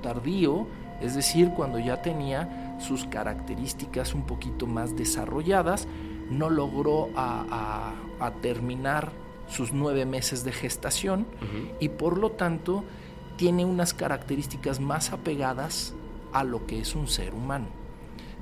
tardío, 0.00 0.66
es 1.00 1.14
decir, 1.14 1.50
cuando 1.54 1.78
ya 1.78 2.02
tenía 2.02 2.76
sus 2.80 3.04
características 3.04 4.14
un 4.14 4.24
poquito 4.24 4.66
más 4.66 4.96
desarrolladas, 4.96 5.86
no 6.30 6.50
logró 6.50 7.10
a, 7.14 7.94
terminar 8.40 9.12
sus 9.48 9.72
nueve 9.72 10.06
meses 10.06 10.44
de 10.44 10.52
gestación 10.52 11.26
y 11.80 11.88
por 11.88 12.18
lo 12.18 12.30
tanto 12.30 12.84
tiene 13.36 13.64
unas 13.64 13.94
características 13.94 14.78
más 14.78 15.12
apegadas 15.12 15.94
a 16.32 16.44
lo 16.44 16.64
que 16.66 16.80
es 16.80 16.94
un 16.94 17.08
ser 17.08 17.34
humano. 17.34 17.81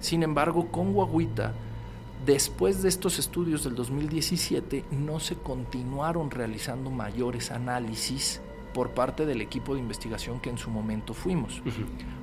Sin 0.01 0.23
embargo, 0.23 0.69
con 0.71 0.93
Guaguita, 0.93 1.53
después 2.25 2.83
de 2.83 2.89
estos 2.89 3.19
estudios 3.19 3.65
del 3.65 3.75
2017, 3.75 4.85
no 4.91 5.21
se 5.21 5.37
continuaron 5.37 6.31
realizando 6.31 6.91
mayores 6.91 7.51
análisis 7.51 8.41
por 8.73 8.91
parte 8.91 9.27
del 9.27 9.41
equipo 9.41 9.75
de 9.75 9.81
investigación 9.81 10.41
que 10.41 10.51
en 10.51 10.59
su 10.59 10.71
momento 10.71 11.15
fuimos. 11.15 11.63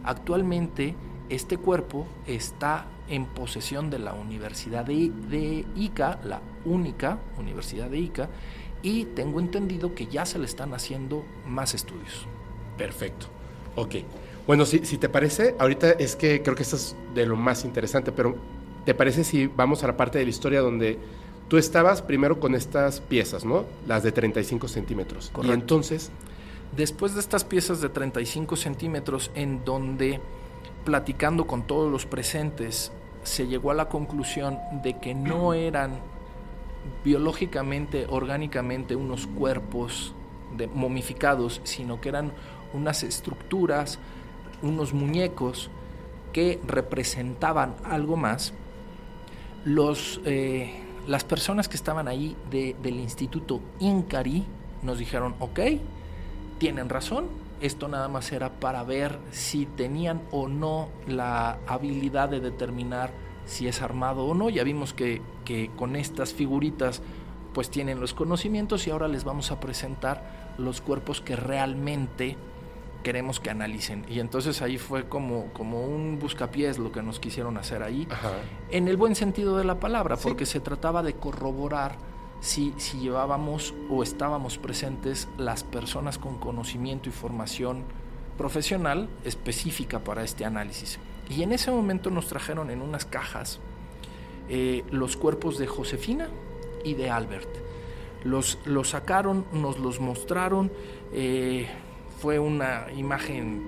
Actualmente, 0.03 0.95
este 1.29 1.57
cuerpo 1.57 2.07
está 2.25 2.85
en 3.09 3.25
posesión 3.25 3.89
de 3.89 3.99
la 3.99 4.13
Universidad 4.13 4.85
de, 4.85 5.11
de, 5.29 5.65
Ica, 5.75 6.19
la 6.23 6.41
única 6.65 7.19
Universidad 7.37 7.89
de 7.89 7.99
Ica, 7.99 8.29
y 8.81 9.05
tengo 9.05 9.39
entendido 9.39 9.93
que 9.93 10.07
ya 10.07 10.25
se 10.25 10.39
le 10.39 10.45
están 10.45 10.73
haciendo 10.73 11.25
más 11.45 11.73
estudios. 11.73 12.25
Perfecto. 12.77 13.27
Ok. 13.75 13.95
Bueno, 14.47 14.65
si, 14.65 14.85
si 14.85 14.97
te 14.97 15.09
parece, 15.09 15.55
ahorita 15.59 15.91
es 15.91 16.15
que 16.15 16.41
creo 16.41 16.55
que 16.55 16.63
esto 16.63 16.77
es 16.77 16.95
de 17.13 17.25
lo 17.25 17.35
más 17.35 17.65
interesante, 17.65 18.11
pero 18.11 18.35
¿te 18.85 18.93
parece 18.95 19.23
si 19.23 19.47
vamos 19.47 19.83
a 19.83 19.87
la 19.87 19.97
parte 19.97 20.17
de 20.19 20.23
la 20.23 20.29
historia 20.29 20.61
donde 20.61 20.97
tú 21.49 21.57
estabas 21.57 22.01
primero 22.01 22.39
con 22.39 22.55
estas 22.55 23.01
piezas, 23.01 23.43
¿no? 23.45 23.65
Las 23.87 24.03
de 24.03 24.11
35 24.13 24.67
centímetros. 24.67 25.29
Correcto. 25.31 25.51
Y 25.51 25.59
entonces, 25.59 26.11
Después 26.75 27.13
de 27.13 27.21
estas 27.21 27.45
piezas 27.45 27.79
de 27.79 27.87
35 27.87 28.57
centímetros, 28.57 29.31
en 29.35 29.63
donde 29.63 30.19
platicando 30.83 31.47
con 31.47 31.65
todos 31.65 31.89
los 31.89 32.05
presentes, 32.05 32.91
se 33.23 33.47
llegó 33.47 33.71
a 33.71 33.73
la 33.73 33.87
conclusión 33.87 34.59
de 34.83 34.99
que 34.99 35.15
no 35.15 35.53
eran 35.53 35.99
biológicamente, 37.03 38.05
orgánicamente, 38.09 38.95
unos 38.95 39.27
cuerpos 39.27 40.13
de- 40.57 40.67
momificados, 40.67 41.61
sino 41.63 42.01
que 42.01 42.09
eran 42.09 42.31
unas 42.73 43.03
estructuras, 43.03 43.97
unos 44.61 44.93
muñecos 44.93 45.69
que 46.33 46.59
representaban 46.65 47.75
algo 47.83 48.15
más, 48.17 48.53
los, 49.65 50.21
eh, 50.25 50.83
las 51.07 51.23
personas 51.23 51.67
que 51.67 51.75
estaban 51.75 52.07
ahí 52.07 52.35
de- 52.49 52.75
del 52.81 52.99
Instituto 52.99 53.61
Incari 53.79 54.45
nos 54.83 54.99
dijeron, 54.99 55.35
ok, 55.39 55.59
tienen 56.57 56.89
razón, 56.89 57.27
esto 57.61 57.87
nada 57.87 58.07
más 58.07 58.31
era 58.31 58.51
para 58.59 58.83
ver 58.83 59.17
si 59.31 59.65
tenían 59.65 60.21
o 60.31 60.47
no 60.47 60.89
la 61.07 61.57
habilidad 61.67 62.29
de 62.29 62.39
determinar 62.39 63.11
si 63.45 63.67
es 63.67 63.81
armado 63.81 64.25
o 64.25 64.33
no. 64.35 64.49
Ya 64.49 64.63
vimos 64.63 64.93
que, 64.93 65.21
que 65.45 65.71
con 65.75 65.95
estas 65.95 66.33
figuritas 66.33 67.01
pues 67.53 67.71
tienen 67.71 67.99
los 67.99 68.13
conocimientos 68.13 68.85
y 68.85 68.91
ahora 68.91 69.07
les 69.07 69.23
vamos 69.23 69.51
a 69.51 69.59
presentar 69.59 70.53
los 70.59 70.81
cuerpos 70.81 71.21
que 71.21 71.35
realmente 71.35 72.37
queremos 73.07 73.39
que 73.39 73.49
analicen. 73.49 74.03
Y 74.09 74.19
entonces 74.19 74.61
ahí 74.61 74.77
fue 74.77 75.07
como, 75.07 75.45
como 75.53 75.81
un 75.85 76.19
buscapiés 76.19 76.77
lo 76.77 76.91
que 76.91 77.01
nos 77.01 77.21
quisieron 77.21 77.57
hacer 77.57 77.81
ahí 77.81 78.05
ajá, 78.11 78.33
en 78.69 78.89
el 78.89 78.97
buen 78.97 79.15
sentido 79.15 79.55
de 79.57 79.63
la 79.63 79.79
palabra, 79.79 80.17
Sí. 80.17 80.23
porque 80.27 80.45
se 80.45 80.59
trataba 80.59 81.03
de 81.03 81.13
corroborar 81.13 81.95
si, 82.41 82.73
si 82.75 82.99
llevábamos 82.99 83.73
o 83.89 84.03
estábamos 84.03 84.57
presentes 84.57 85.29
las 85.37 85.63
personas 85.63 86.17
con 86.17 86.37
conocimiento 86.37 87.07
y 87.07 87.13
formación 87.13 87.83
profesional 88.37 89.07
específica 89.23 89.99
para 89.99 90.25
este 90.25 90.43
análisis. 90.43 90.99
Y 91.29 91.43
en 91.43 91.53
ese 91.53 91.71
momento 91.71 92.09
nos 92.09 92.27
trajeron 92.27 92.69
en 92.71 92.81
unas 92.81 93.05
cajas 93.05 93.61
eh, 94.49 94.83
los 94.91 95.15
cuerpos 95.15 95.57
de 95.57 95.67
Josefina 95.67 96.27
y 96.83 96.95
de 96.95 97.09
Albert. 97.09 97.47
Los, 98.25 98.59
los 98.65 98.89
sacaron, 98.89 99.45
nos 99.53 99.79
los 99.79 100.01
mostraron, 100.01 100.73
eh, 101.13 101.67
fue 102.19 102.39
una 102.39 102.87
imagen 102.95 103.61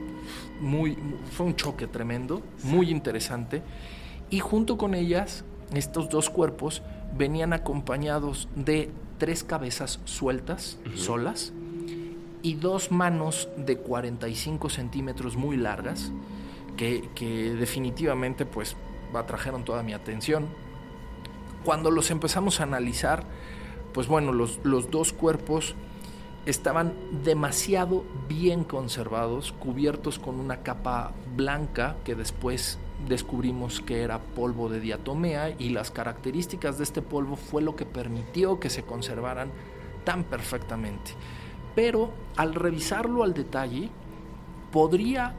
muy, 0.59 0.97
fue 1.31 1.45
un 1.45 1.55
choque 1.55 1.87
tremendo, 1.87 2.41
muy 2.63 2.89
interesante. 2.89 3.61
Y 4.29 4.39
junto 4.39 4.77
con 4.77 4.93
ellas, 4.95 5.43
estos 5.73 6.09
dos 6.09 6.29
cuerpos 6.29 6.81
venían 7.15 7.53
acompañados 7.53 8.47
de 8.55 8.91
tres 9.17 9.43
cabezas 9.43 9.99
sueltas, 10.05 10.79
solas, 10.95 11.53
y 12.41 12.55
dos 12.55 12.91
manos 12.91 13.49
de 13.57 13.77
45 13.77 14.69
centímetros 14.69 15.35
muy 15.35 15.57
largas, 15.57 16.11
que, 16.77 17.09
que 17.15 17.51
definitivamente 17.53 18.45
pues 18.45 18.75
atrajeron 19.13 19.65
toda 19.65 19.83
mi 19.83 19.93
atención. 19.93 20.47
Cuando 21.65 21.91
los 21.91 22.09
empezamos 22.11 22.61
a 22.61 22.63
analizar, 22.63 23.25
pues 23.93 24.07
bueno, 24.07 24.31
los, 24.31 24.59
los 24.63 24.89
dos 24.89 25.11
cuerpos 25.11 25.75
estaban 26.45 26.93
demasiado 27.23 28.03
bien 28.27 28.63
conservados, 28.63 29.51
cubiertos 29.51 30.19
con 30.19 30.39
una 30.39 30.57
capa 30.63 31.11
blanca 31.35 31.97
que 32.03 32.15
después 32.15 32.79
descubrimos 33.07 33.81
que 33.81 34.01
era 34.01 34.19
polvo 34.19 34.69
de 34.69 34.79
diatomea 34.79 35.55
y 35.57 35.69
las 35.69 35.91
características 35.91 36.77
de 36.77 36.83
este 36.83 37.01
polvo 37.01 37.35
fue 37.35 37.61
lo 37.61 37.75
que 37.75 37.85
permitió 37.85 38.59
que 38.59 38.69
se 38.69 38.83
conservaran 38.83 39.51
tan 40.03 40.23
perfectamente. 40.23 41.11
Pero 41.75 42.11
al 42.35 42.55
revisarlo 42.55 43.23
al 43.23 43.33
detalle, 43.33 43.89
podría, 44.71 45.33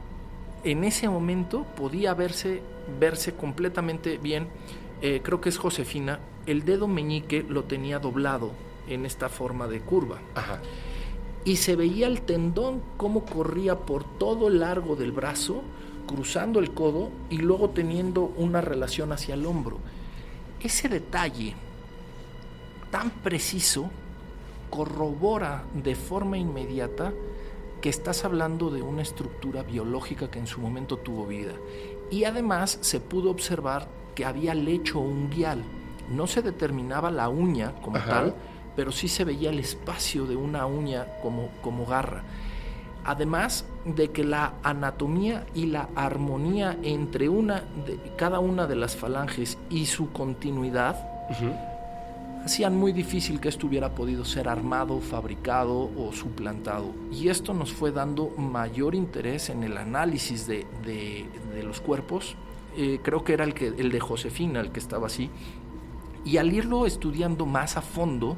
en 0.63 0.83
ese 0.83 1.07
momento, 1.09 1.65
podía 1.75 2.13
verse, 2.13 2.61
verse 2.99 3.33
completamente 3.33 4.17
bien. 4.17 4.47
Eh, 5.01 5.21
creo 5.23 5.41
que 5.41 5.49
es 5.49 5.57
Josefina, 5.57 6.19
el 6.45 6.65
dedo 6.65 6.87
meñique 6.87 7.43
lo 7.47 7.65
tenía 7.65 7.99
doblado 7.99 8.51
en 8.87 9.05
esta 9.05 9.29
forma 9.29 9.67
de 9.67 9.79
curva 9.79 10.19
ajá. 10.35 10.59
Y 11.43 11.57
se 11.57 11.75
veía 11.75 12.07
el 12.07 12.21
tendón 12.21 12.81
cómo 12.97 13.25
corría 13.25 13.79
por 13.79 14.03
todo 14.03 14.47
el 14.47 14.59
largo 14.59 14.95
del 14.95 15.11
brazo, 15.11 15.63
cruzando 16.07 16.59
el 16.59 16.71
codo 16.73 17.09
y 17.29 17.37
luego 17.37 17.69
teniendo 17.69 18.33
una 18.37 18.61
relación 18.61 19.11
hacia 19.11 19.33
el 19.33 19.45
hombro. 19.45 19.79
Ese 20.59 20.89
detalle 20.89 21.55
tan 22.91 23.09
preciso 23.09 23.89
corrobora 24.69 25.63
de 25.73 25.95
forma 25.95 26.37
inmediata 26.37 27.13
que 27.81 27.89
estás 27.89 28.23
hablando 28.25 28.69
de 28.69 28.83
una 28.83 29.01
estructura 29.01 29.63
biológica 29.63 30.29
que 30.29 30.39
en 30.39 30.47
su 30.47 30.61
momento 30.61 30.97
tuvo 30.97 31.25
vida. 31.25 31.53
Y 32.11 32.25
además 32.25 32.77
se 32.81 32.99
pudo 32.99 33.31
observar 33.31 33.87
que 34.13 34.25
había 34.25 34.53
lecho 34.53 34.99
unguial. 34.99 35.63
No 36.09 36.27
se 36.27 36.41
determinaba 36.41 37.09
la 37.09 37.29
uña 37.29 37.73
como 37.81 37.97
Ajá. 37.97 38.09
tal, 38.09 38.35
pero 38.75 38.91
sí 38.91 39.07
se 39.07 39.23
veía 39.23 39.49
el 39.49 39.59
espacio 39.59 40.25
de 40.25 40.35
una 40.35 40.65
uña 40.65 41.05
como, 41.21 41.49
como 41.61 41.85
garra. 41.85 42.23
Además 43.03 43.65
de 43.83 44.11
que 44.11 44.23
la 44.23 44.53
anatomía 44.63 45.45
y 45.55 45.65
la 45.65 45.89
armonía 45.95 46.77
entre 46.83 47.29
una 47.29 47.63
de, 47.85 47.97
cada 48.15 48.39
una 48.39 48.67
de 48.67 48.75
las 48.75 48.95
falanges 48.95 49.57
y 49.71 49.87
su 49.87 50.11
continuidad 50.11 51.07
hacían 52.45 52.75
muy 52.75 52.91
difícil 52.91 53.39
que 53.39 53.49
esto 53.49 53.67
hubiera 53.67 53.89
podido 53.95 54.25
ser 54.25 54.47
armado, 54.49 54.99
fabricado 54.99 55.89
o 55.97 56.11
suplantado. 56.11 56.91
Y 57.11 57.29
esto 57.29 57.53
nos 57.53 57.71
fue 57.71 57.91
dando 57.91 58.29
mayor 58.37 58.95
interés 58.95 59.49
en 59.49 59.63
el 59.63 59.77
análisis 59.77 60.47
de, 60.47 60.65
de- 60.85 61.25
de 61.55 61.63
los 61.63 61.81
cuerpos. 61.81 62.35
Eh, 62.77 62.99
creo 63.03 63.23
que 63.23 63.33
era 63.33 63.43
el, 63.43 63.53
que, 63.53 63.67
el 63.67 63.91
de 63.91 63.99
Josefina 63.99 64.59
el 64.59 64.71
que 64.71 64.79
estaba 64.79 65.07
así. 65.07 65.29
Y 66.25 66.37
al 66.37 66.51
irlo 66.53 66.85
estudiando 66.85 67.45
más 67.45 67.77
a 67.77 67.81
fondo, 67.81 68.37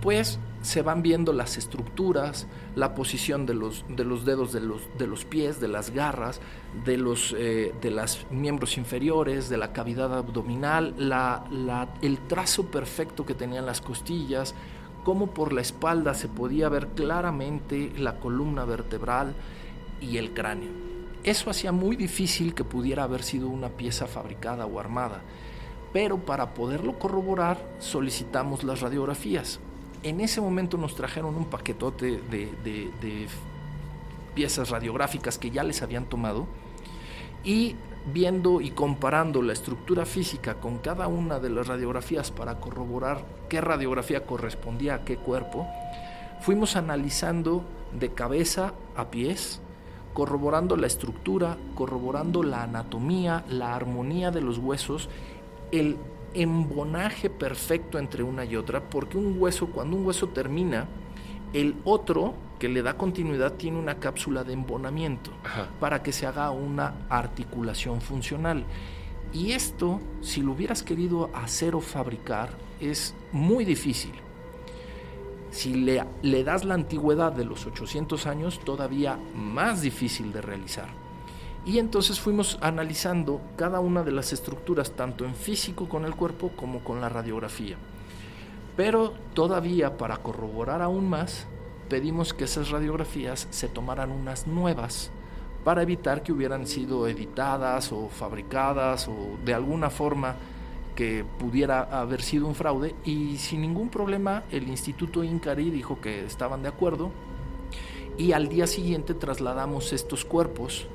pues 0.00 0.38
se 0.62 0.82
van 0.82 1.02
viendo 1.02 1.32
las 1.32 1.56
estructuras, 1.56 2.46
la 2.74 2.94
posición 2.94 3.46
de 3.46 3.54
los, 3.54 3.84
de 3.88 4.04
los 4.04 4.24
dedos 4.24 4.52
de 4.52 4.60
los, 4.60 4.82
de 4.98 5.06
los 5.06 5.24
pies, 5.24 5.60
de 5.60 5.68
las 5.68 5.90
garras, 5.90 6.40
de 6.84 6.96
los 6.96 7.34
eh, 7.38 7.72
de 7.80 7.90
los 7.92 8.26
miembros 8.30 8.76
inferiores, 8.76 9.48
de 9.48 9.56
la 9.56 9.72
cavidad 9.72 10.12
abdominal, 10.16 10.94
la- 10.98 11.44
el 12.02 12.18
trazo 12.26 12.66
perfecto 12.66 13.24
que 13.24 13.34
tenían 13.34 13.66
las 13.66 13.80
costillas, 13.80 14.54
cómo 15.04 15.28
por 15.28 15.52
la 15.52 15.60
espalda 15.60 16.12
se 16.14 16.28
podía 16.28 16.68
ver 16.68 16.88
claramente 16.88 17.92
la 17.96 18.18
columna 18.18 18.64
vertebral 18.64 19.34
y 20.00 20.16
el 20.16 20.34
cráneo. 20.34 20.70
Eso 21.24 21.50
hacía 21.50 21.72
muy 21.72 21.96
difícil 21.96 22.54
que 22.54 22.64
pudiera 22.64 23.04
haber 23.04 23.22
sido 23.22 23.48
una 23.48 23.70
pieza 23.70 24.06
fabricada 24.06 24.66
o 24.66 24.78
armada 24.80 25.22
pero 25.90 26.18
para 26.18 26.52
poderlo 26.52 26.98
corroborar 26.98 27.66
solicitamos 27.78 28.62
las 28.62 28.82
radiografías. 28.82 29.58
En 30.02 30.20
ese 30.20 30.40
momento 30.40 30.76
nos 30.76 30.94
trajeron 30.94 31.34
un 31.34 31.46
paquetote 31.46 32.20
de, 32.30 32.52
de- 32.62 33.28
piezas 34.34 34.70
radiográficas 34.70 35.36
que 35.38 35.50
ya 35.50 35.64
les 35.64 35.82
habían 35.82 36.04
tomado 36.04 36.46
y 37.42 37.74
viendo 38.12 38.60
y 38.60 38.70
comparando 38.70 39.42
la 39.42 39.52
estructura 39.52 40.06
física 40.06 40.54
con 40.60 40.78
cada 40.78 41.08
una 41.08 41.40
de 41.40 41.50
las 41.50 41.66
radiografías 41.66 42.30
para 42.30 42.60
corroborar 42.60 43.24
qué 43.48 43.60
radiografía 43.60 44.24
correspondía 44.26 44.94
a 44.94 45.04
qué 45.04 45.16
cuerpo, 45.16 45.66
fuimos 46.40 46.76
analizando 46.76 47.64
de 47.98 48.12
cabeza 48.12 48.74
a 48.96 49.06
pies, 49.10 49.60
corroborando 50.14 50.76
la 50.76 50.86
estructura, 50.86 51.56
corroborando 51.74 52.42
la 52.44 52.62
anatomía, 52.62 53.44
la 53.48 53.74
armonía 53.74 54.30
de 54.30 54.40
los 54.40 54.58
huesos, 54.58 55.08
el 55.72 55.96
embonaje 56.34 57.30
perfecto 57.30 57.98
entre 57.98 58.22
una 58.22 58.44
y 58.44 58.56
otra, 58.56 58.88
porque 58.88 59.18
un 59.18 59.36
hueso, 59.38 59.68
cuando 59.68 59.96
un 59.96 60.06
hueso 60.06 60.28
termina, 60.28 60.86
el 61.52 61.76
otro 61.84 62.34
que 62.58 62.68
le 62.68 62.82
da 62.82 62.96
continuidad 62.96 63.54
tiene 63.54 63.78
una 63.78 63.98
cápsula 63.98 64.44
de 64.44 64.52
embonamiento 64.52 65.30
Ajá. 65.44 65.68
para 65.80 66.02
que 66.02 66.12
se 66.12 66.26
haga 66.26 66.50
una 66.50 66.94
articulación 67.08 68.00
funcional. 68.00 68.64
Y 69.32 69.52
esto, 69.52 70.00
si 70.20 70.42
lo 70.42 70.52
hubieras 70.52 70.82
querido 70.82 71.30
hacer 71.34 71.74
o 71.74 71.80
fabricar, 71.80 72.50
es 72.80 73.14
muy 73.32 73.64
difícil. 73.64 74.12
Si 75.50 75.74
le, 75.74 76.04
le 76.22 76.44
das 76.44 76.64
la 76.64 76.74
antigüedad 76.74 77.32
de 77.32 77.44
los 77.44 77.66
800 77.66 78.26
años, 78.26 78.60
todavía 78.60 79.18
más 79.34 79.82
difícil 79.82 80.32
de 80.32 80.42
realizar. 80.42 80.88
Y 81.68 81.78
entonces 81.78 82.18
fuimos 82.18 82.56
analizando 82.62 83.42
cada 83.56 83.80
una 83.80 84.02
de 84.02 84.10
las 84.10 84.32
estructuras, 84.32 84.92
tanto 84.92 85.26
en 85.26 85.34
físico 85.34 85.86
con 85.86 86.06
el 86.06 86.14
cuerpo 86.14 86.50
como 86.56 86.82
con 86.82 87.02
la 87.02 87.10
radiografía. 87.10 87.76
Pero 88.74 89.12
todavía 89.34 89.98
para 89.98 90.16
corroborar 90.16 90.80
aún 90.80 91.10
más, 91.10 91.46
pedimos 91.90 92.32
que 92.32 92.44
esas 92.44 92.70
radiografías 92.70 93.48
se 93.50 93.68
tomaran 93.68 94.10
unas 94.10 94.46
nuevas 94.46 95.10
para 95.62 95.82
evitar 95.82 96.22
que 96.22 96.32
hubieran 96.32 96.66
sido 96.66 97.06
editadas 97.06 97.92
o 97.92 98.08
fabricadas 98.08 99.06
o 99.06 99.36
de 99.44 99.52
alguna 99.52 99.90
forma 99.90 100.36
que 100.96 101.22
pudiera 101.38 101.82
haber 101.82 102.22
sido 102.22 102.46
un 102.46 102.54
fraude 102.54 102.94
y 103.04 103.36
sin 103.36 103.60
ningún 103.60 103.90
problema 103.90 104.44
el 104.50 104.68
Instituto 104.68 105.22
Incari 105.22 105.68
dijo 105.68 106.00
que 106.00 106.24
estaban 106.24 106.62
de 106.62 106.68
acuerdo 106.70 107.10
y 108.16 108.32
al 108.32 108.48
día 108.48 108.66
siguiente 108.66 109.12
trasladamos 109.12 109.92
estos 109.92 110.24
cuerpos 110.24 110.88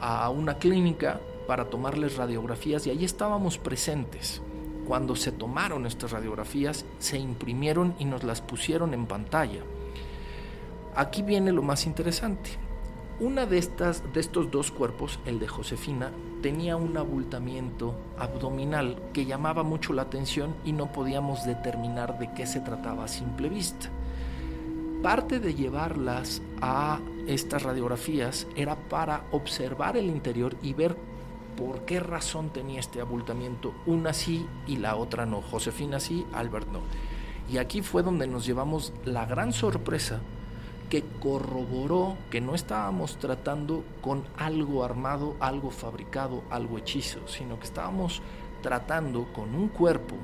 a 0.00 0.28
una 0.30 0.58
clínica 0.58 1.20
para 1.46 1.70
tomarles 1.70 2.16
radiografías 2.16 2.86
y 2.86 2.90
ahí 2.90 3.04
estábamos 3.04 3.58
presentes. 3.58 4.42
Cuando 4.86 5.16
se 5.16 5.32
tomaron 5.32 5.86
estas 5.86 6.12
radiografías, 6.12 6.84
se 6.98 7.18
imprimieron 7.18 7.94
y 7.98 8.04
nos 8.04 8.24
las 8.24 8.40
pusieron 8.40 8.94
en 8.94 9.06
pantalla. 9.06 9.60
Aquí 10.94 11.22
viene 11.22 11.52
lo 11.52 11.62
más 11.62 11.86
interesante. 11.86 12.50
Una 13.20 13.46
de 13.46 13.58
estas 13.58 14.02
de 14.12 14.20
estos 14.20 14.50
dos 14.50 14.70
cuerpos, 14.70 15.18
el 15.26 15.38
de 15.38 15.48
Josefina, 15.48 16.10
tenía 16.40 16.76
un 16.76 16.96
abultamiento 16.96 17.94
abdominal 18.18 18.96
que 19.12 19.26
llamaba 19.26 19.62
mucho 19.62 19.92
la 19.92 20.02
atención 20.02 20.54
y 20.64 20.72
no 20.72 20.92
podíamos 20.92 21.44
determinar 21.44 22.18
de 22.18 22.32
qué 22.32 22.46
se 22.46 22.60
trataba 22.60 23.04
a 23.04 23.08
simple 23.08 23.48
vista. 23.48 23.90
Parte 25.02 25.40
de 25.40 25.54
llevarlas 25.54 26.42
a 26.60 27.00
estas 27.28 27.62
radiografías 27.62 28.46
era 28.56 28.74
para 28.74 29.24
observar 29.30 29.96
el 29.96 30.06
interior 30.06 30.56
y 30.62 30.72
ver 30.72 30.96
por 31.56 31.84
qué 31.84 32.00
razón 32.00 32.50
tenía 32.50 32.80
este 32.80 33.00
abultamiento, 33.00 33.74
una 33.86 34.12
sí 34.12 34.46
y 34.66 34.76
la 34.76 34.96
otra 34.96 35.26
no, 35.26 35.42
Josefina 35.42 36.00
sí, 36.00 36.26
Albert 36.32 36.68
no. 36.68 36.80
Y 37.50 37.58
aquí 37.58 37.82
fue 37.82 38.02
donde 38.02 38.26
nos 38.26 38.46
llevamos 38.46 38.92
la 39.04 39.26
gran 39.26 39.52
sorpresa 39.52 40.20
que 40.88 41.04
corroboró 41.20 42.16
que 42.30 42.40
no 42.40 42.54
estábamos 42.54 43.18
tratando 43.18 43.84
con 44.00 44.24
algo 44.36 44.84
armado, 44.84 45.36
algo 45.40 45.70
fabricado, 45.70 46.44
algo 46.50 46.78
hechizo, 46.78 47.26
sino 47.26 47.58
que 47.58 47.66
estábamos 47.66 48.22
tratando 48.62 49.32
con 49.32 49.54
un 49.54 49.68
cuerpo 49.68 50.16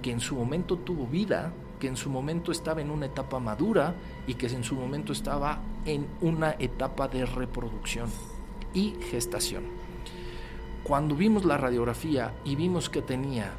que 0.00 0.12
en 0.12 0.20
su 0.20 0.36
momento 0.36 0.76
tuvo 0.76 1.06
vida, 1.06 1.52
que 1.80 1.88
en 1.88 1.96
su 1.96 2.10
momento 2.10 2.52
estaba 2.52 2.80
en 2.80 2.90
una 2.90 3.06
etapa 3.06 3.40
madura 3.40 3.94
y 4.26 4.34
que 4.34 4.46
en 4.46 4.64
su 4.64 4.74
momento 4.74 5.12
estaba 5.12 5.60
en 5.84 6.06
una 6.20 6.54
etapa 6.58 7.08
de 7.08 7.26
reproducción 7.26 8.08
y 8.74 8.94
gestación. 9.10 9.64
Cuando 10.84 11.14
vimos 11.14 11.44
la 11.44 11.56
radiografía 11.56 12.34
y 12.44 12.56
vimos 12.56 12.90
que 12.90 13.02
tenía 13.02 13.52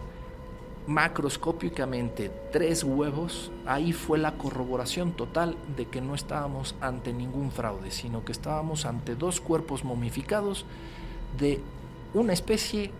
macroscópicamente 0.87 2.29
tres 2.51 2.83
huevos, 2.83 3.51
ahí 3.65 3.93
fue 3.93 4.17
la 4.17 4.37
corroboración 4.37 5.13
total 5.13 5.55
de 5.77 5.85
que 5.85 6.01
no 6.01 6.15
estábamos 6.15 6.75
ante 6.81 7.13
ningún 7.13 7.51
fraude, 7.51 7.91
sino 7.91 8.25
que 8.25 8.33
estábamos 8.33 8.85
ante 8.85 9.15
dos 9.15 9.39
cuerpos 9.39 9.85
momificados 9.85 10.65
de 11.39 11.61
una 12.13 12.33
especie 12.33 12.91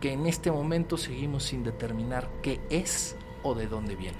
que 0.00 0.12
en 0.12 0.26
este 0.26 0.50
momento 0.50 0.96
seguimos 0.96 1.44
sin 1.44 1.64
determinar 1.64 2.28
qué 2.42 2.60
es 2.70 3.16
o 3.42 3.54
de 3.54 3.66
dónde 3.66 3.96
viene. 3.96 4.18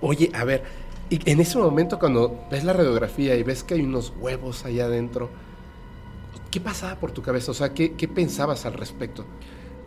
Oye, 0.00 0.30
a 0.34 0.44
ver, 0.44 0.64
y 1.10 1.30
en 1.30 1.40
ese 1.40 1.58
momento 1.58 1.98
cuando 1.98 2.46
ves 2.50 2.64
la 2.64 2.72
radiografía 2.72 3.34
y 3.36 3.42
ves 3.42 3.64
que 3.64 3.74
hay 3.74 3.82
unos 3.82 4.12
huevos 4.18 4.64
allá 4.64 4.84
adentro, 4.84 5.30
¿qué 6.50 6.60
pasaba 6.60 6.96
por 6.96 7.12
tu 7.12 7.22
cabeza? 7.22 7.50
O 7.52 7.54
sea, 7.54 7.72
¿qué, 7.72 7.92
qué 7.92 8.08
pensabas 8.08 8.66
al 8.66 8.74
respecto? 8.74 9.24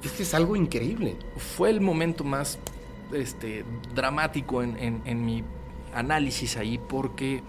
Es 0.03 0.11
que 0.13 0.23
es 0.23 0.33
algo 0.33 0.55
increíble. 0.55 1.17
Fue 1.37 1.69
el 1.69 1.79
momento 1.79 2.23
más 2.23 2.57
este, 3.13 3.65
dramático 3.93 4.63
en, 4.63 5.01
en, 5.05 5.25
mi 5.25 5.43
análisis 5.93 6.57
ahí 6.57 6.79
porque 6.79 7.43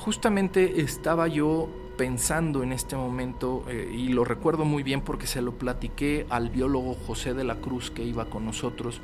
justamente 0.00 0.80
estaba 0.80 1.28
yo 1.28 1.68
pensando 1.96 2.62
en 2.62 2.72
este 2.72 2.96
momento, 2.96 3.64
eh, 3.68 3.92
y 3.92 4.08
lo 4.08 4.24
recuerdo 4.24 4.64
muy 4.64 4.82
bien 4.82 5.00
porque 5.00 5.26
se 5.26 5.42
lo 5.42 5.52
platiqué 5.52 6.26
al 6.30 6.48
biólogo 6.50 6.94
José 6.94 7.34
de 7.34 7.44
la 7.44 7.56
Cruz 7.56 7.90
que 7.90 8.04
iba 8.04 8.26
con 8.26 8.44
nosotros, 8.44 9.00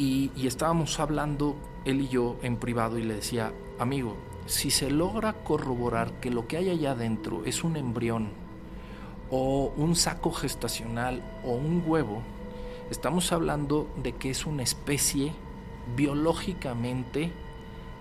y, 0.00 0.46
estábamos 0.46 0.98
hablando 0.98 1.56
él 1.84 2.00
y 2.00 2.08
yo 2.08 2.36
en 2.42 2.56
privado 2.56 2.98
y 2.98 3.02
le 3.02 3.16
decía, 3.16 3.52
amigo, 3.78 4.16
si 4.46 4.70
se 4.70 4.90
logra 4.90 5.34
corroborar 5.44 6.20
que 6.20 6.30
lo 6.30 6.48
que 6.48 6.56
hay 6.56 6.70
allá 6.70 6.92
adentro 6.92 7.44
es 7.44 7.62
un 7.64 7.76
embrión 7.76 8.30
o 9.30 9.70
un 9.76 9.94
saco 9.94 10.32
gestacional 10.32 11.22
o 11.44 11.50
un 11.50 11.84
huevo, 11.86 12.22
estamos 12.90 13.30
hablando 13.30 13.88
de 14.02 14.12
que 14.12 14.30
es 14.30 14.46
una 14.46 14.62
especie 14.62 15.32
biológicamente 15.94 17.30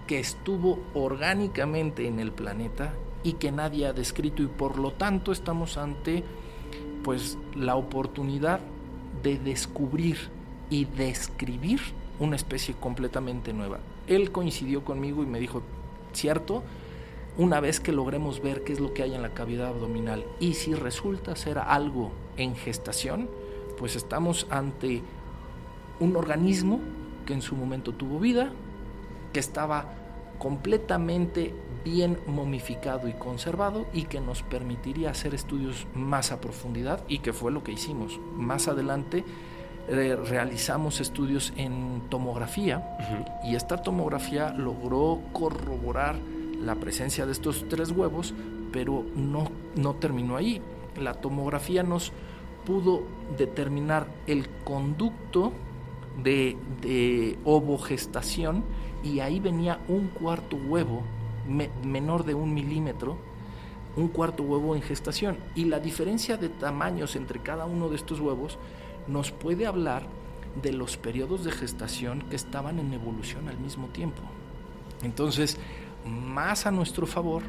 que 0.08 0.20
estuvo 0.20 0.80
orgánicamente 0.94 2.08
en 2.08 2.22
el 2.22 2.32
planeta 2.32 2.94
y 3.24 3.34
que 3.34 3.52
nadie 3.52 3.88
ha 3.88 3.94
descrito 3.94 4.42
y 4.42 4.48
por 4.48 4.80
lo 4.80 4.94
tanto 4.94 5.34
estamos 5.34 5.78
ante 5.78 6.24
pues 7.04 7.38
la 7.56 7.76
oportunidad 7.76 8.62
de 9.22 9.38
descubrir 9.38 10.39
y 10.70 10.86
describir 10.86 11.80
una 12.20 12.36
especie 12.36 12.76
completamente 12.76 13.54
nueva. 13.54 13.80
Él 14.08 14.32
coincidió 14.32 14.84
conmigo 14.84 15.24
y 15.24 15.26
me 15.26 15.40
dijo, 15.40 15.62
"Cierto, 16.14 16.64
una 17.38 17.60
vez 17.60 17.80
que 17.80 17.92
logremos 17.92 18.42
ver 18.42 18.64
qué 18.64 18.74
es 18.74 18.80
lo 18.80 18.94
que 18.94 19.04
hay 19.04 19.16
en 19.16 19.22
la 19.22 19.34
cavidad 19.34 19.70
abdominal 19.70 20.26
y 20.40 20.56
si 20.56 20.74
resulta 20.74 21.36
ser 21.36 21.58
algo 21.58 22.12
en 22.38 22.56
gestación, 22.56 23.30
pues 23.78 23.96
estamos 23.96 24.46
ante 24.50 25.02
un 26.00 26.16
organismo 26.16 26.82
que 27.26 27.34
en 27.34 27.42
su 27.42 27.56
momento 27.56 27.94
tuvo 27.94 28.20
vida, 28.20 28.52
que 29.32 29.40
estaba 29.40 29.94
completamente 30.38 31.54
bien 31.86 32.18
momificado 32.28 33.08
y 33.08 33.14
conservado 33.14 33.86
y 33.94 34.04
que 34.04 34.20
nos 34.20 34.44
permitiría 34.44 35.12
hacer 35.12 35.34
estudios 35.34 35.88
más 35.94 36.32
a 36.32 36.42
profundidad 36.42 37.04
y 37.08 37.20
que 37.20 37.34
fue 37.34 37.52
lo 37.52 37.64
que 37.64 37.72
hicimos. 37.72 38.20
Más 38.36 38.68
adelante 38.68 39.24
eh, 39.90 40.16
realizamos 40.16 41.00
estudios 41.02 41.52
en 41.58 42.04
tomografía 42.10 42.96
y 43.44 43.56
esta 43.56 43.78
tomografía 43.78 44.52
logró 44.52 45.22
corroborar 45.34 46.16
la 46.62 46.76
presencia 46.76 47.26
de 47.26 47.32
estos 47.32 47.66
tres 47.70 47.90
huevos, 47.90 48.36
pero 48.72 49.04
no, 49.16 49.50
no 49.76 49.96
terminó 49.96 50.38
ahí. 50.38 50.62
La 50.96 51.16
tomografía 51.16 51.82
nos 51.82 52.12
pudo 52.68 53.02
determinar 53.36 54.06
el 54.28 54.48
conducto 54.64 55.54
de, 56.22 56.56
de 56.82 57.40
ovogestación 57.44 58.64
y 59.04 59.22
ahí 59.22 59.40
venía 59.40 59.80
un 59.88 60.10
cuarto 60.10 60.56
huevo 60.56 61.02
menor 61.84 62.26
de 62.26 62.36
un 62.36 62.54
milímetro, 62.54 63.18
un 63.96 64.10
cuarto 64.10 64.44
huevo 64.44 64.76
en 64.76 64.84
gestación. 64.84 65.38
Y 65.56 65.66
la 65.66 65.80
diferencia 65.80 66.38
de 66.38 66.50
tamaños 66.50 67.16
entre 67.16 67.40
cada 67.40 67.66
uno 67.66 67.90
de 67.90 67.96
estos 67.96 68.20
huevos 68.20 68.60
nos 69.10 69.32
puede 69.32 69.66
hablar 69.66 70.04
de 70.62 70.74
los 70.74 70.98
periodos 70.98 71.44
de 71.44 71.52
gestación 71.52 72.24
que 72.30 72.36
estaban 72.36 72.80
en 72.80 72.94
evolución 72.94 73.48
al 73.48 73.60
mismo 73.60 73.88
tiempo. 73.88 74.22
Entonces, 75.04 75.58
más 76.06 76.66
a 76.66 76.72
nuestro 76.72 77.08
favor 77.08 77.44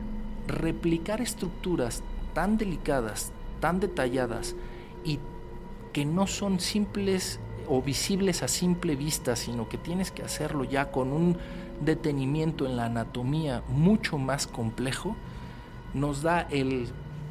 replicar 0.47 1.21
estructuras 1.21 2.03
tan 2.35 2.57
delicadas, 2.57 3.33
tan 3.61 3.81
detalladas 3.81 4.57
y 5.05 5.19
que 5.93 6.05
no 6.05 6.27
son 6.27 6.61
simples 6.61 7.41
o 7.69 7.83
visibles 7.83 8.43
a 8.43 8.49
simple 8.49 8.97
vista, 8.97 9.37
sino 9.37 9.69
que 9.69 9.79
tienes 9.79 10.11
que 10.11 10.23
hacerlo 10.23 10.65
ya 10.65 10.91
con 10.91 11.13
un 11.13 11.37
detenimiento 11.81 12.67
en 12.67 12.77
la 12.77 12.87
anatomía 12.87 13.63
mucho 13.69 14.19
más 14.19 14.47
complejo, 14.47 15.17
nos 15.95 16.23
da 16.23 16.43
el 16.43 16.89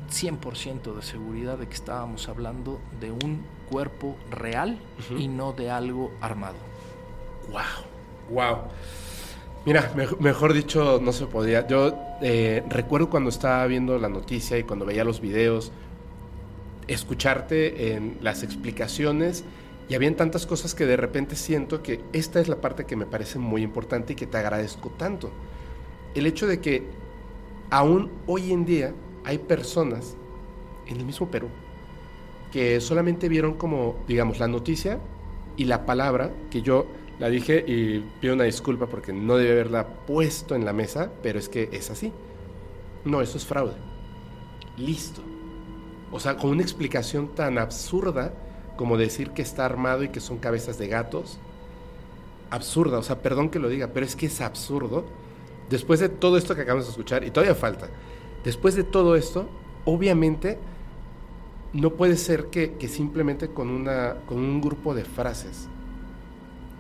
100% 0.10 0.96
de 0.96 1.02
seguridad 1.02 1.58
de 1.58 1.68
que 1.68 1.74
estábamos 1.74 2.28
hablando 2.30 2.80
de 3.00 3.12
un 3.12 3.44
cuerpo 3.70 4.18
real 4.32 4.80
y 5.18 5.28
no 5.28 5.54
de 5.54 5.70
algo 5.70 6.12
armado. 6.22 6.58
¡Wow! 7.52 8.32
¡Wow! 8.32 8.58
Mira, 9.66 9.94
mejor 10.20 10.54
dicho, 10.54 11.00
no 11.02 11.12
se 11.12 11.26
podía. 11.28 11.68
Yo 11.68 11.94
eh, 12.22 12.64
recuerdo 12.70 13.10
cuando 13.10 13.30
estaba 13.30 13.66
viendo 13.68 13.98
la 14.00 14.10
noticia 14.10 14.58
y 14.58 14.64
cuando 14.64 14.86
veía 14.86 15.04
los 15.04 15.22
videos, 15.22 15.72
escucharte 16.88 17.94
en 17.94 18.18
las 18.22 18.42
explicaciones 18.42 19.44
y 19.88 19.96
habían 19.96 20.16
tantas 20.16 20.46
cosas 20.46 20.74
que 20.74 20.86
de 20.86 20.98
repente 20.98 21.36
siento 21.36 21.84
que 21.84 22.02
esta 22.14 22.40
es 22.40 22.48
la 22.48 22.62
parte 22.62 22.86
que 22.86 22.96
me 22.96 23.06
parece 23.06 23.38
muy 23.38 23.62
importante 23.62 24.14
y 24.14 24.16
que 24.16 24.28
te 24.28 24.38
agradezco 24.38 24.90
tanto. 24.90 25.32
El 26.16 26.26
hecho 26.26 26.48
de 26.48 26.60
que 26.62 26.88
aún 27.70 28.12
hoy 28.28 28.52
en 28.52 28.66
día 28.66 28.94
hay 29.26 29.38
personas 29.38 30.16
en 30.88 30.98
el 30.98 31.06
mismo 31.06 31.30
Perú 31.30 31.50
que 32.52 32.82
solamente 32.82 33.30
vieron 33.30 33.54
como, 33.54 33.98
digamos, 34.08 34.40
la 34.40 34.48
noticia 34.48 35.00
y 35.58 35.66
la 35.66 35.86
palabra 35.86 36.32
que 36.50 36.62
yo 36.62 36.88
la 37.20 37.30
dije 37.30 37.64
y 37.68 38.00
pido 38.22 38.34
una 38.34 38.46
disculpa 38.46 38.88
porque 38.88 39.12
no 39.12 39.36
debe 39.36 39.52
haberla 39.52 39.88
puesto 39.88 40.56
en 40.56 40.66
la 40.66 40.74
mesa, 40.74 41.12
pero 41.22 41.38
es 41.38 41.50
que 41.50 41.70
es 41.72 41.90
así. 41.90 42.14
No, 43.06 43.22
eso 43.22 43.38
es 43.38 43.46
fraude. 43.46 43.74
Listo. 44.78 45.22
O 46.12 46.20
sea, 46.20 46.38
con 46.38 46.52
una 46.52 46.62
explicación 46.62 47.36
tan 47.36 47.58
absurda 47.58 48.34
como 48.78 48.98
decir 48.98 49.32
que 49.32 49.42
está 49.42 49.66
armado 49.66 50.04
y 50.04 50.10
que 50.10 50.22
son 50.22 50.38
cabezas 50.38 50.78
de 50.78 50.88
gatos. 50.88 51.38
Absurda, 52.50 52.98
o 52.98 53.04
sea, 53.04 53.22
perdón 53.22 53.50
que 53.50 53.60
lo 53.60 53.68
diga, 53.68 53.90
pero 53.94 54.06
es 54.06 54.16
que 54.16 54.28
es 54.28 54.40
absurdo. 54.40 55.06
Después 55.70 56.00
de 56.00 56.08
todo 56.08 56.38
esto 56.38 56.56
que 56.56 56.62
acabamos 56.62 56.86
de 56.86 56.92
escuchar, 56.92 57.26
y 57.26 57.32
todavía 57.32 57.54
falta, 57.54 57.90
después 58.44 58.76
de 58.76 58.86
todo 58.86 59.18
esto, 59.18 59.50
obviamente 59.84 60.58
no 61.74 61.92
puede 61.94 62.18
ser 62.18 62.46
que, 62.48 62.74
que 62.74 62.88
simplemente 62.88 63.50
con, 63.50 63.70
una, 63.70 64.16
con 64.28 64.38
un 64.38 64.62
grupo 64.62 64.94
de 64.94 65.06
frases 65.06 65.68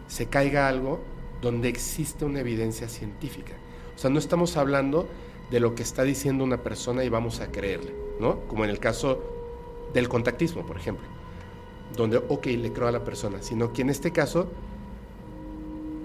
se 0.07 0.25
caiga 0.25 0.67
algo 0.67 0.99
donde 1.41 1.69
existe 1.69 2.25
una 2.25 2.39
evidencia 2.39 2.89
científica. 2.89 3.53
O 3.95 3.99
sea, 3.99 4.09
no 4.09 4.19
estamos 4.19 4.57
hablando 4.57 5.07
de 5.51 5.59
lo 5.59 5.75
que 5.75 5.83
está 5.83 6.03
diciendo 6.03 6.43
una 6.43 6.57
persona 6.57 7.03
y 7.03 7.09
vamos 7.09 7.39
a 7.39 7.51
creerle, 7.51 7.93
¿no? 8.19 8.39
Como 8.47 8.63
en 8.63 8.69
el 8.69 8.79
caso 8.79 9.21
del 9.93 10.09
contactismo, 10.09 10.65
por 10.65 10.77
ejemplo, 10.77 11.07
donde, 11.95 12.17
ok, 12.17 12.45
le 12.47 12.71
creo 12.71 12.87
a 12.87 12.91
la 12.91 13.03
persona, 13.03 13.41
sino 13.41 13.73
que 13.73 13.81
en 13.81 13.89
este 13.89 14.11
caso 14.11 14.47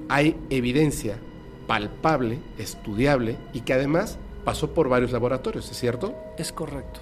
hay 0.08 0.36
evidencia 0.50 1.18
palpable, 1.66 2.38
estudiable 2.58 3.36
y 3.52 3.62
que 3.62 3.72
además 3.72 4.18
pasó 4.44 4.72
por 4.72 4.88
varios 4.88 5.12
laboratorios, 5.12 5.70
¿es 5.70 5.78
cierto? 5.78 6.14
Es 6.36 6.52
correcto. 6.52 7.00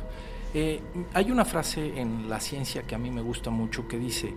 Eh, 0.55 0.81
hay 1.15 1.31
una 1.31 1.45
frase 1.45 2.01
en 2.01 2.29
la 2.29 2.41
ciencia 2.41 2.83
que 2.83 2.95
a 2.95 2.99
mí 2.99 3.11
me 3.11 3.23
gusta 3.23 3.51
mucho 3.51 3.89
que 3.89 3.99
dice, 3.99 4.35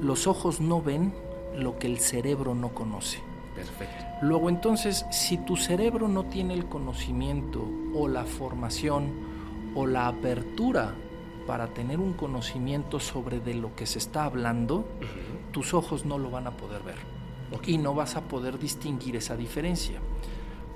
los 0.00 0.26
ojos 0.26 0.60
no 0.60 0.80
ven 0.80 1.12
lo 1.56 1.78
que 1.78 1.86
el 1.86 1.98
cerebro 1.98 2.54
no 2.54 2.70
conoce. 2.70 3.20
Perfecto. 3.54 4.04
Luego 4.22 4.48
entonces, 4.48 5.06
si 5.10 5.38
tu 5.38 5.56
cerebro 5.56 6.08
no 6.08 6.24
tiene 6.24 6.54
el 6.54 6.66
conocimiento 6.66 7.66
o 7.94 8.06
la 8.06 8.24
formación 8.24 9.12
o 9.74 9.86
la 9.86 10.08
apertura 10.08 10.94
para 11.46 11.68
tener 11.68 11.98
un 12.00 12.12
conocimiento 12.12 13.00
sobre 13.00 13.40
de 13.40 13.54
lo 13.54 13.74
que 13.74 13.86
se 13.86 13.98
está 13.98 14.24
hablando, 14.24 14.86
tus 15.52 15.74
ojos 15.74 16.04
no 16.04 16.18
lo 16.18 16.30
van 16.30 16.46
a 16.46 16.56
poder 16.56 16.82
ver 16.82 17.16
y 17.66 17.78
no 17.78 17.94
vas 17.94 18.16
a 18.16 18.22
poder 18.22 18.58
distinguir 18.58 19.16
esa 19.16 19.36
diferencia. 19.36 20.00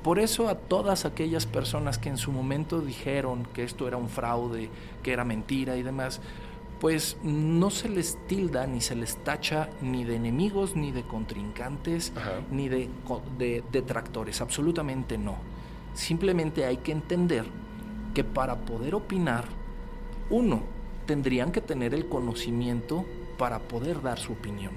Por 0.03 0.19
eso 0.19 0.49
a 0.49 0.55
todas 0.55 1.05
aquellas 1.05 1.45
personas 1.47 1.99
que 1.99 2.09
en 2.09 2.17
su 2.17 2.33
momento 2.33 2.81
dijeron 2.81 3.47
que 3.53 3.65
esto 3.65 3.87
era 3.87 3.99
un 3.99 4.09
fraude, 4.09 4.71
que 5.03 5.13
era 5.13 5.25
mentira 5.25 5.77
y 5.77 5.83
demás, 5.83 6.21
pues 6.81 7.19
no 7.23 7.69
se 7.69 7.91
les 7.91 8.17
tilda 8.27 8.67
ni 8.67 8.81
se 8.81 8.95
les 8.95 9.17
tacha 9.19 9.69
ni 9.83 10.05
de 10.05 10.17
enemigos, 10.17 10.75
ni 10.75 10.93
de 10.93 11.03
contrincantes, 11.03 12.13
ni 12.51 12.71
de, 12.71 12.89
de 13.37 13.63
detractores, 13.71 14.41
absolutamente 14.41 15.19
no. 15.19 15.37
Simplemente 15.93 16.65
hay 16.65 16.79
que 16.79 16.93
entender 16.93 17.45
que 18.15 18.25
para 18.25 18.57
poder 18.57 18.95
opinar, 18.95 19.45
uno, 20.31 20.63
tendrían 21.05 21.53
que 21.53 21.61
tener 21.61 21.93
el 21.93 22.09
conocimiento 22.09 23.05
para 23.37 23.59
poder 23.59 24.01
dar 24.01 24.19
su 24.19 24.33
opinión. 24.33 24.73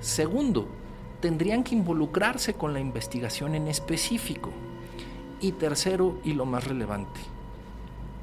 Segundo, 0.00 0.68
tendrían 1.24 1.64
que 1.64 1.74
involucrarse 1.74 2.52
con 2.52 2.74
la 2.74 2.80
investigación 2.80 3.54
en 3.54 3.66
específico. 3.66 4.50
Y 5.40 5.52
tercero, 5.52 6.18
y 6.22 6.34
lo 6.34 6.44
más 6.44 6.64
relevante, 6.64 7.18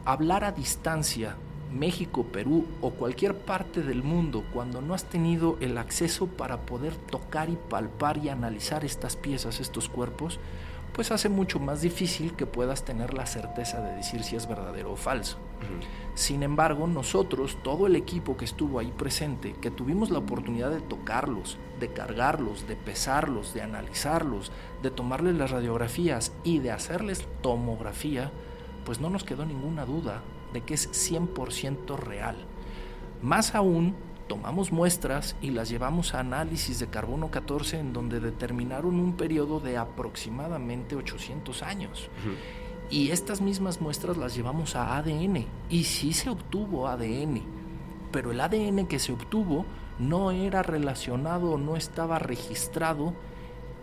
hablar 0.05 0.43
a 0.43 0.51
distancia, 0.51 1.35
México, 1.73 2.25
Perú 2.25 2.67
o 2.79 2.91
cualquier 2.91 3.35
parte 3.35 3.81
del 3.81 4.03
mundo, 4.03 4.43
cuando 4.53 4.83
no 4.83 4.93
has 4.93 5.05
tenido 5.05 5.57
el 5.61 5.79
acceso 5.79 6.27
para 6.27 6.61
poder 6.67 6.95
tocar 6.95 7.49
y 7.49 7.55
palpar 7.55 8.19
y 8.19 8.29
analizar 8.29 8.85
estas 8.85 9.15
piezas, 9.15 9.59
estos 9.59 9.89
cuerpos, 9.89 10.39
pues 10.93 11.11
hace 11.11 11.29
mucho 11.29 11.59
más 11.59 11.81
difícil 11.81 12.33
que 12.33 12.45
puedas 12.45 12.83
tener 12.83 13.13
la 13.13 13.25
certeza 13.25 13.81
de 13.81 13.95
decir 13.95 14.23
si 14.23 14.35
es 14.35 14.47
verdadero 14.47 14.91
o 14.91 14.95
falso. 14.95 15.37
Sin 16.15 16.43
embargo, 16.43 16.87
nosotros, 16.87 17.57
todo 17.63 17.87
el 17.87 17.95
equipo 17.95 18.35
que 18.35 18.45
estuvo 18.45 18.79
ahí 18.79 18.91
presente, 18.97 19.53
que 19.61 19.71
tuvimos 19.71 20.09
la 20.09 20.19
oportunidad 20.19 20.69
de 20.69 20.81
tocarlos, 20.81 21.57
de 21.79 21.93
cargarlos, 21.93 22.67
de 22.67 22.75
pesarlos, 22.75 23.53
de 23.53 23.61
analizarlos, 23.61 24.51
de 24.81 24.91
tomarles 24.91 25.35
las 25.35 25.51
radiografías 25.51 26.33
y 26.43 26.59
de 26.59 26.71
hacerles 26.71 27.25
tomografía, 27.41 28.31
pues 28.85 28.99
no 28.99 29.09
nos 29.09 29.23
quedó 29.23 29.45
ninguna 29.45 29.85
duda 29.85 30.21
de 30.51 30.61
que 30.61 30.73
es 30.73 30.89
100% 30.91 31.97
real. 31.97 32.35
Más 33.21 33.55
aún, 33.55 33.95
tomamos 34.31 34.71
muestras 34.71 35.35
y 35.41 35.49
las 35.49 35.67
llevamos 35.67 36.13
a 36.13 36.21
análisis 36.21 36.79
de 36.79 36.87
carbono 36.87 37.29
14 37.29 37.79
en 37.79 37.91
donde 37.91 38.21
determinaron 38.21 38.97
un 38.97 39.17
periodo 39.17 39.59
de 39.59 39.75
aproximadamente 39.75 40.95
800 40.95 41.61
años. 41.63 42.09
Y 42.89 43.11
estas 43.11 43.41
mismas 43.41 43.81
muestras 43.81 44.15
las 44.15 44.33
llevamos 44.33 44.77
a 44.77 44.95
ADN 44.95 45.47
y 45.69 45.83
sí 45.83 46.13
se 46.13 46.29
obtuvo 46.29 46.87
ADN, 46.87 47.41
pero 48.13 48.31
el 48.31 48.39
ADN 48.39 48.87
que 48.87 48.99
se 48.99 49.11
obtuvo 49.11 49.65
no 49.99 50.31
era 50.31 50.63
relacionado, 50.63 51.57
no 51.57 51.75
estaba 51.75 52.17
registrado 52.17 53.13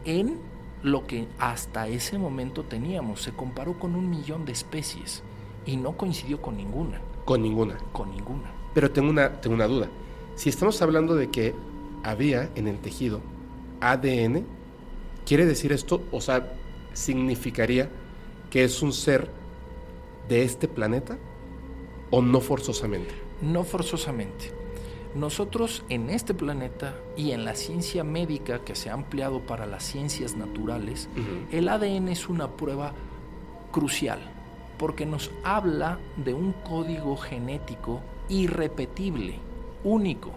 en 0.07 0.39
lo 0.83 1.07
que 1.07 1.29
hasta 1.39 1.89
ese 1.89 2.17
momento 2.17 2.65
teníamos. 2.65 3.21
Se 3.21 3.33
comparó 3.33 3.79
con 3.79 3.95
un 3.95 4.09
millón 4.09 4.47
de 4.47 4.53
especies 4.53 5.23
y 5.67 5.77
no 5.77 5.93
coincidió 5.99 6.41
con 6.41 6.57
ninguna. 6.57 7.03
Con 7.27 7.43
ninguna. 7.43 7.77
Con 7.93 8.11
ninguna. 8.13 8.51
Pero 8.73 8.91
tengo 8.91 9.11
una, 9.11 9.31
tengo 9.43 9.55
una 9.55 9.67
duda. 9.67 9.89
Si 10.39 10.51
estamos 10.51 10.81
hablando 10.83 11.17
de 11.17 11.31
que 11.31 11.53
había 12.05 12.49
en 12.55 12.69
el 12.69 12.79
tejido 12.79 13.21
ADN, 13.81 14.47
¿quiere 15.27 15.45
decir 15.45 15.73
esto? 15.73 16.05
O 16.13 16.21
sea, 16.21 16.53
significaría 16.93 17.91
que 18.49 18.63
es 18.63 18.81
un 18.81 18.93
ser 18.93 19.29
de 20.29 20.45
este 20.45 20.69
planeta 20.69 21.19
o 22.13 22.23
no 22.23 22.41
forzosamente? 22.41 23.13
No 23.43 23.65
forzosamente. 23.65 24.53
Nosotros 25.17 25.83
en 25.89 26.09
este 26.09 26.35
planeta 26.35 26.95
y 27.17 27.33
en 27.33 27.45
la 27.45 27.57
ciencia 27.57 28.05
médica 28.05 28.61
que 28.61 28.77
se 28.77 28.91
ha 28.91 28.93
ampliado 28.93 29.41
para 29.41 29.67
las 29.67 29.83
ciencias 29.83 30.37
naturales, 30.37 31.09
el 31.51 31.69
ADN 31.69 32.11
es 32.11 32.29
una 32.29 32.47
prueba 32.57 32.93
crucial 33.73 34.21
porque 34.79 35.05
nos 35.05 35.33
habla 35.43 35.99
de 36.17 36.33
un 36.33 36.53
código 36.53 37.17
genético 37.17 38.03
irrepetible, 38.29 39.48
único, 39.89 40.31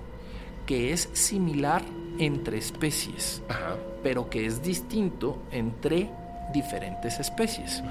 que 0.66 0.94
es 0.94 1.10
similar 1.14 1.84
entre 2.18 2.58
especies, 2.58 3.42
pero 4.04 4.30
que 4.30 4.46
es 4.46 4.62
distinto 4.62 5.40
entre 5.52 6.10
diferentes 6.54 7.20
especies. 7.20 7.84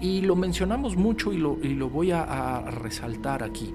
Y 0.00 0.22
lo 0.22 0.36
mencionamos 0.36 0.96
mucho 0.96 1.32
y 1.32 1.38
lo, 1.38 1.58
y 1.62 1.74
lo 1.74 1.88
voy 1.88 2.10
a, 2.10 2.22
a 2.22 2.70
resaltar 2.70 3.42
aquí. 3.42 3.72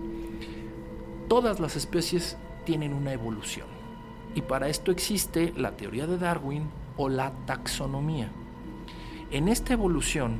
Todas 1.28 1.60
las 1.60 1.76
especies 1.76 2.38
tienen 2.66 2.94
una 2.94 3.14
evolución. 3.14 3.68
Y 4.36 4.42
para 4.42 4.70
esto 4.70 4.92
existe 4.92 5.54
la 5.58 5.76
teoría 5.76 6.08
de 6.08 6.18
Darwin 6.18 6.70
o 6.98 7.10
la 7.10 7.32
taxonomía. 7.46 8.30
En 9.32 9.48
esta 9.48 9.74
evolución, 9.74 10.40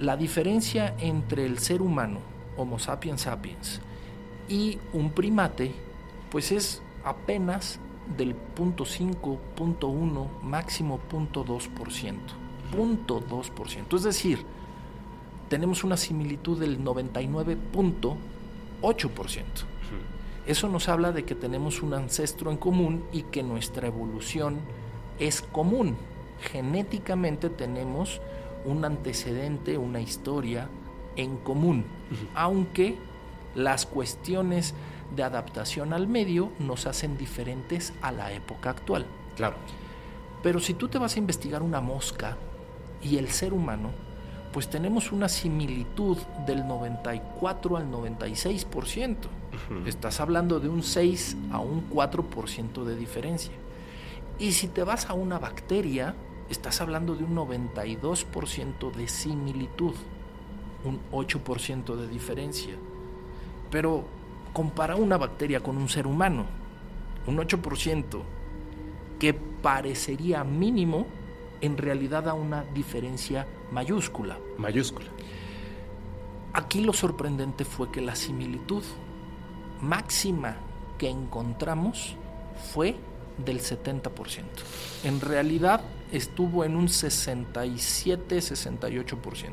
la 0.00 0.16
diferencia 0.16 0.94
entre 0.98 1.44
el 1.44 1.58
ser 1.58 1.82
humano, 1.82 2.20
Homo 2.56 2.78
sapiens 2.78 3.22
sapiens, 3.22 3.80
y 4.48 4.78
un 4.92 5.10
primate, 5.10 5.72
pues 6.30 6.52
es 6.52 6.82
apenas 7.04 7.80
del 8.16 8.34
0.5, 8.56 9.38
0.1, 9.56 10.40
máximo 10.42 11.00
0.2%. 11.10 12.14
0.2%. 12.72 13.96
Es 13.96 14.02
decir, 14.02 14.44
tenemos 15.48 15.84
una 15.84 15.96
similitud 15.96 16.58
del 16.58 16.84
99.8%. 16.84 18.16
Eso 20.46 20.68
nos 20.68 20.88
habla 20.88 21.12
de 21.12 21.24
que 21.24 21.34
tenemos 21.34 21.82
un 21.82 21.92
ancestro 21.92 22.50
en 22.50 22.56
común 22.56 23.04
y 23.12 23.22
que 23.22 23.42
nuestra 23.42 23.86
evolución 23.86 24.60
es 25.18 25.42
común. 25.42 25.96
Genéticamente 26.40 27.50
tenemos 27.50 28.22
un 28.64 28.84
antecedente, 28.84 29.76
una 29.76 30.00
historia 30.00 30.70
en 31.16 31.36
común, 31.36 31.84
aunque 32.34 32.96
las 33.54 33.86
cuestiones 33.86 34.74
de 35.14 35.22
adaptación 35.22 35.92
al 35.92 36.06
medio 36.06 36.52
nos 36.58 36.86
hacen 36.86 37.16
diferentes 37.16 37.92
a 38.02 38.12
la 38.12 38.32
época 38.32 38.70
actual. 38.70 39.06
Claro. 39.36 39.56
Pero 40.42 40.60
si 40.60 40.74
tú 40.74 40.88
te 40.88 40.98
vas 40.98 41.16
a 41.16 41.18
investigar 41.18 41.62
una 41.62 41.80
mosca 41.80 42.36
y 43.02 43.16
el 43.16 43.28
ser 43.28 43.52
humano, 43.52 43.90
pues 44.52 44.68
tenemos 44.68 45.12
una 45.12 45.28
similitud 45.28 46.16
del 46.46 46.66
94 46.66 47.76
al 47.76 47.90
96%. 47.90 49.16
Estás 49.86 50.20
hablando 50.20 50.60
de 50.60 50.68
un 50.68 50.82
6 50.82 51.36
a 51.52 51.58
un 51.58 51.90
4% 51.90 52.84
de 52.84 52.96
diferencia. 52.96 53.52
Y 54.38 54.52
si 54.52 54.68
te 54.68 54.84
vas 54.84 55.06
a 55.06 55.14
una 55.14 55.38
bacteria, 55.38 56.14
estás 56.48 56.80
hablando 56.80 57.14
de 57.14 57.24
un 57.24 57.34
92% 57.34 58.92
de 58.92 59.08
similitud, 59.08 59.94
un 60.84 61.00
8% 61.12 61.96
de 61.96 62.08
diferencia. 62.08 62.74
Pero 63.70 64.04
compara 64.52 64.96
una 64.96 65.16
bacteria 65.16 65.60
con 65.60 65.76
un 65.76 65.88
ser 65.88 66.06
humano, 66.06 66.46
un 67.26 67.36
8%, 67.36 68.22
que 69.18 69.34
parecería 69.34 70.44
mínimo, 70.44 71.06
en 71.60 71.76
realidad 71.76 72.24
da 72.24 72.34
una 72.34 72.62
diferencia 72.62 73.46
mayúscula. 73.72 74.38
Mayúscula. 74.58 75.08
Aquí 76.52 76.80
lo 76.80 76.92
sorprendente 76.92 77.64
fue 77.64 77.90
que 77.90 78.00
la 78.00 78.16
similitud 78.16 78.82
máxima 79.80 80.56
que 80.96 81.08
encontramos 81.08 82.16
fue 82.72 82.96
del 83.44 83.60
70%. 83.60 84.10
En 85.04 85.20
realidad 85.20 85.82
estuvo 86.10 86.64
en 86.64 86.74
un 86.76 86.88
67-68%. 86.88 89.52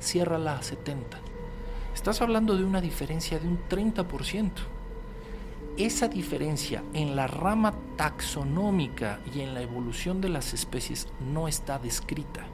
Ciérrala 0.00 0.56
a 0.56 0.60
70%. 0.60 1.29
Estás 1.94 2.22
hablando 2.22 2.56
de 2.56 2.64
una 2.64 2.80
diferencia 2.80 3.38
de 3.38 3.48
un 3.48 3.58
30%. 3.68 4.50
Esa 5.76 6.08
diferencia 6.08 6.82
en 6.94 7.16
la 7.16 7.26
rama 7.26 7.74
taxonómica 7.96 9.20
y 9.34 9.40
en 9.40 9.54
la 9.54 9.62
evolución 9.62 10.20
de 10.20 10.28
las 10.28 10.52
especies 10.54 11.08
no 11.32 11.48
está 11.48 11.78
descrita. 11.78 12.46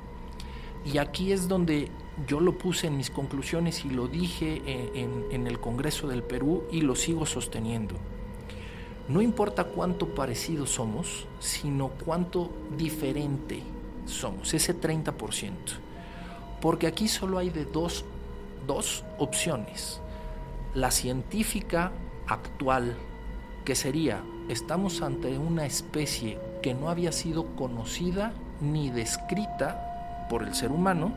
Y 0.84 0.99
aquí 0.99 1.32
es 1.32 1.49
donde 1.49 1.91
yo 2.26 2.41
lo 2.41 2.57
puse 2.57 2.87
en 2.87 2.97
mis 2.97 3.11
conclusiones 3.11 3.84
y 3.84 3.91
lo 3.91 4.07
dije 4.07 4.62
en, 4.95 5.24
en, 5.30 5.47
el 5.47 5.59
Congreso 5.59 6.07
del 6.07 6.22
Perú 6.22 6.64
y 6.70 6.82
lo 6.82 6.95
sigo 6.95 7.26
sosteniendo. 7.26 7.97
No 9.09 9.20
importa 9.20 9.64
cuánto 9.64 10.14
parecido 10.14 10.66
somos, 10.66 11.26
sino 11.41 11.89
cuánto 11.89 12.51
diferente 12.76 13.62
somos, 14.07 14.55
ese 14.55 14.80
30%. 14.80 15.51
Porque 16.61 16.87
aquí 16.87 17.09
solo 17.09 17.39
hay 17.39 17.51
de 17.51 17.64
dos, 17.64 18.05
dos 18.66 19.04
opciones. 19.18 20.00
La 20.74 20.90
científica 20.90 21.92
actual, 22.26 22.96
que 23.64 23.74
sería, 23.74 24.22
estamos 24.48 25.02
ante 25.02 25.38
una 25.38 25.66
especie 25.66 26.38
que 26.62 26.74
no 26.74 26.88
había 26.88 27.12
sido 27.12 27.54
conocida 27.56 28.32
ni 28.60 28.90
descrita 28.90 30.26
por 30.28 30.42
el 30.42 30.54
ser 30.54 30.70
humano 30.70 31.12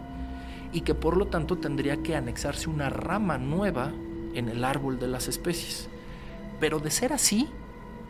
y 0.72 0.82
que 0.82 0.94
por 0.94 1.18
lo 1.18 1.28
tanto 1.28 1.58
tendría 1.58 1.98
que 2.04 2.16
anexarse 2.16 2.70
una 2.70 2.90
rama 2.90 3.38
nueva 3.38 3.92
en 4.34 4.50
el 4.50 4.64
árbol 4.64 5.00
de 5.00 5.08
las 5.08 5.28
especies. 5.28 5.90
Pero 6.60 6.80
de 6.80 6.92
ser 6.92 7.14
así, 7.14 7.50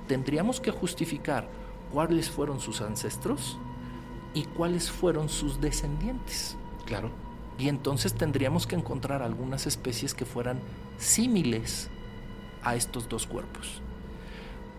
tendríamos 0.07 0.59
que 0.59 0.71
justificar 0.71 1.47
cuáles 1.91 2.29
fueron 2.29 2.59
sus 2.59 2.81
ancestros 2.81 3.57
y 4.33 4.43
cuáles 4.43 4.91
fueron 4.91 5.29
sus 5.29 5.61
descendientes. 5.61 6.57
Claro. 6.85 7.28
Y 7.59 7.67
entonces 7.67 8.13
tendríamos 8.13 8.65
que 8.65 8.75
encontrar 8.75 9.21
algunas 9.21 9.67
especies 9.67 10.13
que 10.13 10.25
fueran 10.25 10.59
símiles 10.97 11.89
a 12.63 12.75
estos 12.75 13.09
dos 13.09 13.27
cuerpos. 13.27 13.81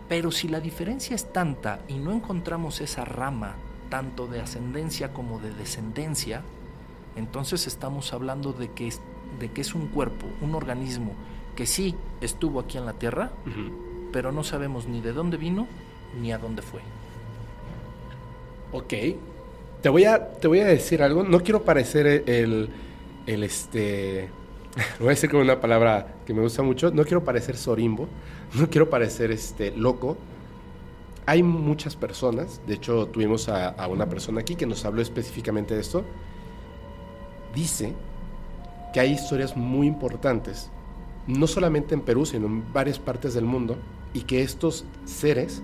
Pero 0.08 0.32
si 0.32 0.48
la 0.48 0.60
diferencia 0.60 1.14
es 1.14 1.32
tanta 1.32 1.80
y 1.86 1.94
no 1.98 2.10
encontramos 2.10 2.80
esa 2.80 3.04
rama, 3.04 3.54
tanto 3.90 4.26
de 4.26 4.40
ascendencia 4.40 5.12
como 5.12 5.38
de 5.38 5.52
descendencia, 5.52 6.42
entonces 7.16 7.66
estamos 7.66 8.12
hablando 8.12 8.52
de 8.52 8.70
que 8.72 8.88
es, 8.88 9.00
de 9.38 9.50
que 9.50 9.60
es 9.60 9.74
un 9.74 9.88
cuerpo, 9.88 10.26
un 10.40 10.54
organismo 10.54 11.12
que 11.54 11.66
sí 11.66 11.94
estuvo 12.20 12.60
aquí 12.60 12.78
en 12.78 12.86
la 12.86 12.94
Tierra, 12.94 13.30
pero 14.12 14.32
no 14.32 14.42
sabemos 14.42 14.86
ni 14.86 15.00
de 15.00 15.12
dónde 15.12 15.36
vino 15.36 15.66
ni 16.20 16.32
a 16.32 16.38
dónde 16.38 16.62
fue. 16.62 16.80
Ok. 18.72 18.94
Te 19.82 19.88
voy 19.88 20.04
a, 20.04 20.28
te 20.32 20.48
voy 20.48 20.60
a 20.60 20.66
decir 20.66 21.02
algo. 21.02 21.22
No 21.22 21.40
quiero 21.40 21.62
parecer 21.62 22.06
el, 22.06 22.68
el 23.26 23.42
este. 23.42 24.28
Voy 24.98 25.08
a 25.08 25.10
decir 25.10 25.30
con 25.30 25.40
una 25.40 25.60
palabra 25.60 26.14
que 26.26 26.34
me 26.34 26.42
gusta 26.42 26.62
mucho. 26.62 26.90
No 26.90 27.04
quiero 27.04 27.24
parecer 27.24 27.56
sorimbo. 27.56 28.08
No 28.54 28.68
quiero 28.68 28.90
parecer 28.90 29.30
este 29.30 29.72
loco. 29.72 30.16
Hay 31.26 31.42
muchas 31.42 31.96
personas. 31.96 32.60
De 32.66 32.74
hecho, 32.74 33.06
tuvimos 33.06 33.48
a, 33.48 33.70
a 33.70 33.88
una 33.88 34.06
persona 34.06 34.42
aquí 34.42 34.54
que 34.54 34.66
nos 34.66 34.84
habló 34.84 35.00
específicamente 35.00 35.74
de 35.74 35.80
esto. 35.80 36.04
Dice 37.54 37.94
que 38.92 39.00
hay 39.00 39.12
historias 39.12 39.56
muy 39.56 39.86
importantes, 39.86 40.70
no 41.26 41.46
solamente 41.46 41.94
en 41.94 42.00
Perú, 42.00 42.26
sino 42.26 42.46
en 42.46 42.72
varias 42.72 42.98
partes 42.98 43.34
del 43.34 43.44
mundo, 43.44 43.76
y 44.12 44.22
que 44.22 44.42
estos 44.42 44.84
seres 45.04 45.62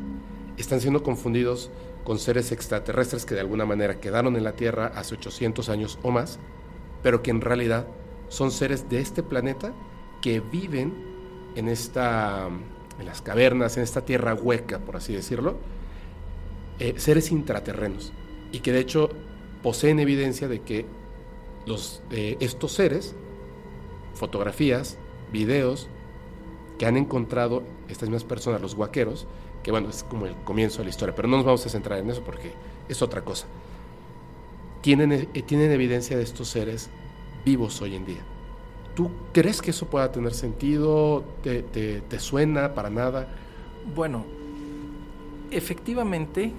están 0.57 0.81
siendo 0.81 1.03
confundidos 1.03 1.71
con 2.07 2.21
seres 2.21 2.53
extraterrestres 2.53 3.27
que 3.27 3.35
de 3.35 3.41
alguna 3.41 3.67
manera 3.67 3.99
quedaron 3.99 4.37
en 4.37 4.45
la 4.45 4.53
Tierra 4.53 4.93
hace 4.95 5.17
800 5.17 5.69
años 5.69 5.99
o 6.05 6.13
más, 6.13 6.39
pero 7.03 7.21
que 7.21 7.33
en 7.33 7.41
realidad 7.41 7.89
son 8.29 8.53
seres 8.53 8.89
de 8.89 9.01
este 9.01 9.25
planeta 9.25 9.73
que 10.23 10.39
viven 10.39 10.95
en 11.57 11.67
esta 11.69 12.49
en 13.01 13.07
las 13.07 13.23
cavernas, 13.23 13.77
en 13.77 13.83
esta 13.83 14.05
tierra 14.05 14.35
hueca, 14.35 14.79
por 14.79 14.97
así 14.97 15.13
decirlo, 15.13 15.57
eh, 16.79 16.95
seres 16.97 17.31
intraterrenos. 17.31 18.13
Y 18.53 18.61
que 18.61 18.73
de 18.73 18.79
hecho 18.79 19.11
poseen 19.63 19.99
evidencia 19.99 20.49
de 20.49 20.61
que 20.61 20.87
los, 21.67 22.03
eh, 22.11 22.37
estos 22.41 22.73
seres, 22.73 23.17
fotografías, 24.15 24.97
videos, 25.33 25.89
que 26.79 26.87
han 26.87 26.97
encontrado 26.97 27.65
estas 27.89 28.09
mismas 28.09 28.25
personas, 28.25 28.61
los 28.61 28.77
guaqueros, 28.77 29.27
que 29.67 29.73
bueno, 29.73 29.89
es 29.89 30.05
como 30.05 30.27
el 30.27 30.37
comienzo 30.45 30.79
de 30.79 30.85
la 30.85 30.91
historia, 30.91 31.13
pero 31.13 31.27
no 31.27 31.39
nos 31.39 31.45
vamos 31.45 31.67
a 31.67 31.69
centrar 31.69 31.99
en 31.99 32.09
eso 32.09 32.23
porque 32.23 32.53
es 32.89 33.03
otra 33.03 33.23
cosa. 33.23 33.49
Tienen, 34.81 35.11
eh, 35.11 35.27
tienen 35.45 35.73
evidencia 35.73 36.17
de 36.17 36.23
estos 36.23 36.47
seres 36.47 36.89
vivos 37.45 37.83
hoy 37.83 37.97
en 37.97 38.07
día. 38.07 38.21
¿Tú 38.95 39.11
crees 39.33 39.61
que 39.61 39.73
eso 39.73 39.87
pueda 39.87 40.13
tener 40.13 40.35
sentido? 40.35 41.25
¿Te, 41.43 41.63
te, 41.65 42.21
suena 42.21 42.75
para 42.75 42.91
nada? 42.91 43.27
Bueno, 43.93 44.25
efectivamente 45.51 46.53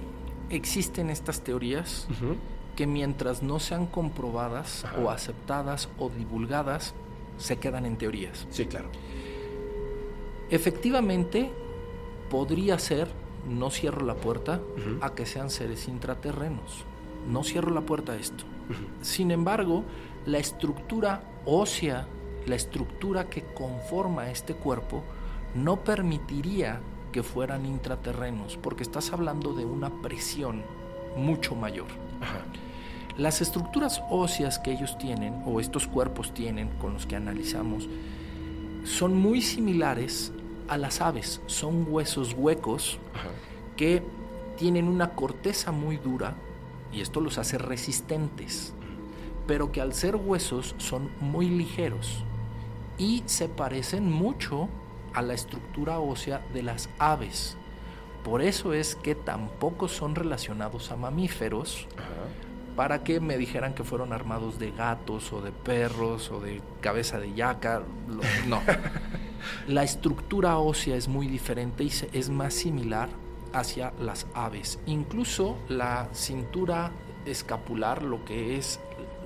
existen 0.50 1.08
estas 1.08 1.40
teorías 1.40 2.06
que 2.76 2.86
mientras 2.86 3.42
no 3.42 3.58
sean 3.58 3.86
comprobadas 3.86 4.84
o 5.02 5.08
aceptadas 5.08 5.88
o 5.98 6.10
divulgadas, 6.10 6.92
se 7.38 7.56
quedan 7.56 7.86
en 7.86 7.96
teorías. 7.96 8.46
Sí, 8.50 8.66
claro. 8.66 8.90
Efectivamente, 10.50 11.50
podría 12.30 12.78
ser, 12.78 13.08
no 13.48 13.70
cierro 13.70 14.04
la 14.04 14.14
puerta, 14.14 14.60
a 15.00 15.14
que 15.14 15.26
sean 15.26 15.50
seres 15.50 15.88
intraterrenos. 15.88 16.84
No 17.28 17.44
cierro 17.44 17.72
la 17.72 17.82
puerta 17.82 18.12
a 18.12 18.16
esto. 18.16 18.44
Sin 19.02 19.30
embargo, 19.30 19.84
la 20.26 20.38
estructura 20.38 21.22
ósea, 21.44 22.06
la 22.46 22.56
estructura 22.56 23.28
que 23.28 23.42
conforma 23.42 24.30
este 24.30 24.54
cuerpo, 24.54 25.02
no 25.54 25.82
permitiría 25.82 26.80
que 27.12 27.22
fueran 27.22 27.64
intraterrenos, 27.64 28.56
porque 28.56 28.82
estás 28.82 29.12
hablando 29.12 29.54
de 29.54 29.64
una 29.64 29.90
presión 30.02 30.62
mucho 31.16 31.54
mayor. 31.54 31.88
Las 33.16 33.40
estructuras 33.40 34.02
óseas 34.10 34.58
que 34.58 34.72
ellos 34.72 34.96
tienen, 34.98 35.42
o 35.44 35.60
estos 35.60 35.88
cuerpos 35.88 36.32
tienen 36.34 36.68
con 36.78 36.94
los 36.94 37.06
que 37.06 37.16
analizamos, 37.16 37.88
son 38.84 39.16
muy 39.16 39.42
similares 39.42 40.32
a 40.68 40.76
las 40.78 41.00
aves. 41.00 41.40
Son 41.46 41.86
huesos 41.88 42.34
huecos 42.36 42.98
que 43.76 44.02
tienen 44.56 44.88
una 44.88 45.10
corteza 45.10 45.72
muy 45.72 45.96
dura 45.96 46.34
y 46.92 47.00
esto 47.00 47.20
los 47.20 47.38
hace 47.38 47.58
resistentes, 47.58 48.74
pero 49.46 49.72
que 49.72 49.80
al 49.80 49.94
ser 49.94 50.16
huesos 50.16 50.74
son 50.78 51.10
muy 51.20 51.48
ligeros 51.48 52.24
y 52.98 53.22
se 53.26 53.48
parecen 53.48 54.10
mucho 54.10 54.68
a 55.14 55.22
la 55.22 55.34
estructura 55.34 55.98
ósea 56.00 56.44
de 56.52 56.62
las 56.62 56.88
aves. 56.98 57.56
Por 58.24 58.42
eso 58.42 58.74
es 58.74 58.94
que 58.96 59.14
tampoco 59.14 59.88
son 59.88 60.14
relacionados 60.14 60.90
a 60.90 60.96
mamíferos, 60.96 61.86
para 62.78 63.02
que 63.02 63.18
me 63.18 63.36
dijeran 63.36 63.74
que 63.74 63.82
fueron 63.82 64.12
armados 64.12 64.60
de 64.60 64.70
gatos 64.70 65.32
o 65.32 65.40
de 65.40 65.50
perros 65.50 66.30
o 66.30 66.38
de 66.38 66.62
cabeza 66.80 67.18
de 67.18 67.34
yaca. 67.34 67.82
No. 68.46 68.60
La 69.66 69.82
estructura 69.82 70.58
ósea 70.58 70.96
es 70.96 71.08
muy 71.08 71.26
diferente 71.26 71.84
y 71.84 71.90
es 72.12 72.30
más 72.30 72.54
similar 72.54 73.08
hacia 73.52 73.92
las 74.00 74.26
aves. 74.34 74.78
Incluso 74.86 75.56
la 75.68 76.08
cintura 76.12 76.92
escapular, 77.26 78.02
lo 78.02 78.24
que 78.24 78.56
es 78.56 78.80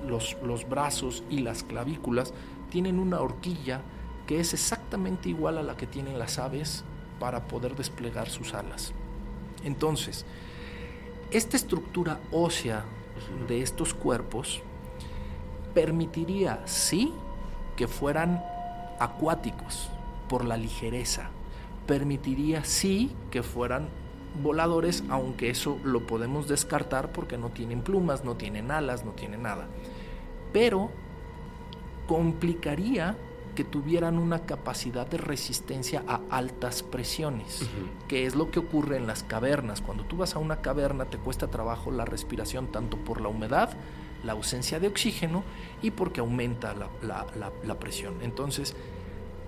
los, 0.07 0.37
los 0.43 0.67
brazos 0.67 1.23
y 1.29 1.39
las 1.39 1.63
clavículas, 1.63 2.33
tienen 2.69 2.99
una 2.99 3.19
horquilla 3.21 3.81
que 4.27 4.39
es 4.39 4.53
exactamente 4.53 5.29
igual 5.29 5.57
a 5.57 5.63
la 5.63 5.75
que 5.75 5.87
tienen 5.87 6.19
las 6.19 6.39
aves 6.39 6.83
para 7.19 7.47
poder 7.47 7.75
desplegar 7.75 8.29
sus 8.29 8.53
alas. 8.53 8.93
Entonces, 9.63 10.25
esta 11.31 11.57
estructura 11.57 12.19
ósea 12.31 12.85
de 13.47 13.61
estos 13.61 13.93
cuerpos 13.93 14.61
permitiría, 15.73 16.61
sí, 16.65 17.13
que 17.75 17.87
fueran 17.87 18.43
acuáticos 18.99 19.89
por 20.33 20.45
la 20.45 20.57
ligereza. 20.57 21.29
Permitiría, 21.85 22.65
sí, 22.65 23.11
que 23.29 23.43
fueran 23.43 23.87
voladores, 24.41 25.03
aunque 25.09 25.51
eso 25.51 25.77
lo 25.83 26.07
podemos 26.07 26.47
descartar 26.47 27.11
porque 27.11 27.37
no 27.37 27.51
tienen 27.51 27.83
plumas, 27.83 28.25
no 28.25 28.35
tienen 28.35 28.71
alas, 28.71 29.05
no 29.05 29.11
tienen 29.11 29.43
nada. 29.43 29.67
Pero 30.51 30.89
complicaría 32.07 33.15
que 33.53 33.63
tuvieran 33.63 34.17
una 34.17 34.39
capacidad 34.39 35.05
de 35.05 35.19
resistencia 35.19 36.03
a 36.07 36.21
altas 36.31 36.81
presiones, 36.81 37.69
que 38.07 38.25
es 38.25 38.33
lo 38.33 38.49
que 38.49 38.57
ocurre 38.57 38.97
en 38.97 39.05
las 39.05 39.21
cavernas. 39.21 39.81
Cuando 39.81 40.03
tú 40.03 40.17
vas 40.17 40.35
a 40.35 40.39
una 40.39 40.61
caverna 40.63 41.05
te 41.05 41.19
cuesta 41.19 41.45
trabajo 41.51 41.91
la 41.91 42.05
respiración 42.05 42.71
tanto 42.71 42.97
por 42.97 43.21
la 43.21 43.27
humedad, 43.27 43.69
la 44.23 44.31
ausencia 44.31 44.79
de 44.79 44.87
oxígeno 44.87 45.43
y 45.83 45.91
porque 45.91 46.21
aumenta 46.21 46.73
la, 46.73 47.75
presión. 47.79 48.15
Entonces, 48.23 48.75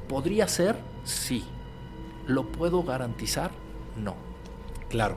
¿podría 0.08 0.48
ser? 0.48 0.76
Sí. 1.04 1.44
¿Lo 2.28 2.44
puedo 2.52 2.84
garantizar? 2.84 3.52
No. 4.02 4.16
Claro. 4.90 5.16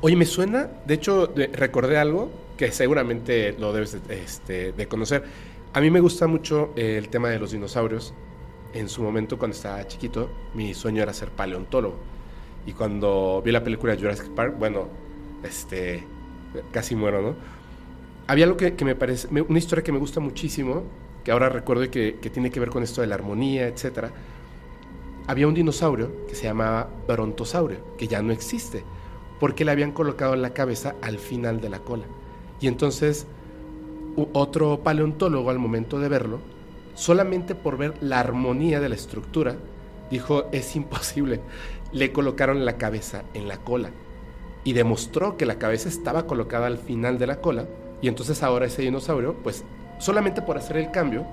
Oye, 0.00 0.16
me 0.16 0.26
suena, 0.26 0.68
de 0.86 0.94
hecho, 0.94 1.32
recordé 1.52 1.98
algo 1.98 2.30
que 2.56 2.70
seguramente 2.72 3.54
lo 3.58 3.72
debes 3.72 4.06
de, 4.06 4.22
este, 4.22 4.72
de 4.72 4.88
conocer. 4.88 5.24
A 5.72 5.80
mí 5.80 5.90
me 5.90 6.00
gusta 6.00 6.26
mucho 6.26 6.72
el 6.76 7.08
tema 7.08 7.30
de 7.30 7.38
los 7.38 7.52
dinosaurios 7.52 8.14
en 8.74 8.88
su 8.88 9.02
momento 9.02 9.38
cuando 9.38 9.56
estaba 9.56 9.86
chiquito, 9.86 10.28
mi 10.52 10.74
sueño 10.74 11.02
era 11.02 11.12
ser 11.12 11.30
paleontólogo. 11.30 11.96
Y 12.66 12.72
cuando 12.72 13.40
vi 13.44 13.52
la 13.52 13.62
película 13.62 13.96
Jurassic 13.96 14.28
Park, 14.30 14.56
bueno, 14.58 14.88
este, 15.42 16.02
casi 16.72 16.96
muero, 16.96 17.22
¿no? 17.22 17.34
Había 18.26 18.46
algo 18.46 18.56
que, 18.56 18.84
me 18.84 18.94
parece, 18.94 19.28
una 19.30 19.58
historia 19.58 19.84
que 19.84 19.92
me 19.92 19.98
gusta 19.98 20.18
muchísimo, 20.18 20.82
que 21.24 21.32
ahora 21.32 21.48
recuerdo 21.48 21.90
que, 21.90 22.12
tiene 22.32 22.50
que 22.50 22.60
ver 22.60 22.68
con 22.68 22.82
esto 22.82 23.00
de 23.00 23.06
la 23.06 23.14
armonía, 23.14 23.66
etcétera. 23.66 24.10
Había 25.26 25.48
un 25.48 25.54
dinosaurio 25.54 26.26
que 26.28 26.34
se 26.34 26.44
llamaba 26.44 26.88
brontosaurio, 27.08 27.78
que 27.96 28.06
ya 28.06 28.20
no 28.20 28.32
existe, 28.32 28.84
porque 29.40 29.64
le 29.64 29.70
habían 29.70 29.92
colocado 29.92 30.36
la 30.36 30.50
cabeza 30.50 30.94
al 31.00 31.18
final 31.18 31.60
de 31.62 31.70
la 31.70 31.78
cola. 31.78 32.04
Y 32.60 32.68
entonces 32.68 33.26
otro 34.32 34.80
paleontólogo 34.84 35.50
al 35.50 35.58
momento 35.58 35.98
de 35.98 36.08
verlo, 36.08 36.40
solamente 36.94 37.54
por 37.54 37.78
ver 37.78 37.94
la 38.02 38.20
armonía 38.20 38.80
de 38.80 38.90
la 38.90 38.94
estructura, 38.94 39.56
dijo, 40.10 40.44
es 40.52 40.76
imposible. 40.76 41.40
Le 41.92 42.12
colocaron 42.12 42.66
la 42.66 42.76
cabeza 42.76 43.24
en 43.32 43.48
la 43.48 43.56
cola 43.56 43.90
y 44.62 44.74
demostró 44.74 45.36
que 45.36 45.46
la 45.46 45.58
cabeza 45.58 45.88
estaba 45.88 46.26
colocada 46.26 46.66
al 46.66 46.78
final 46.78 47.18
de 47.18 47.26
la 47.26 47.40
cola 47.40 47.66
y 48.02 48.08
entonces 48.08 48.42
ahora 48.42 48.66
ese 48.66 48.82
dinosaurio, 48.82 49.34
pues 49.42 49.64
solamente 49.98 50.42
por 50.42 50.56
hacer 50.56 50.76
el 50.76 50.90
cambio, 50.90 51.26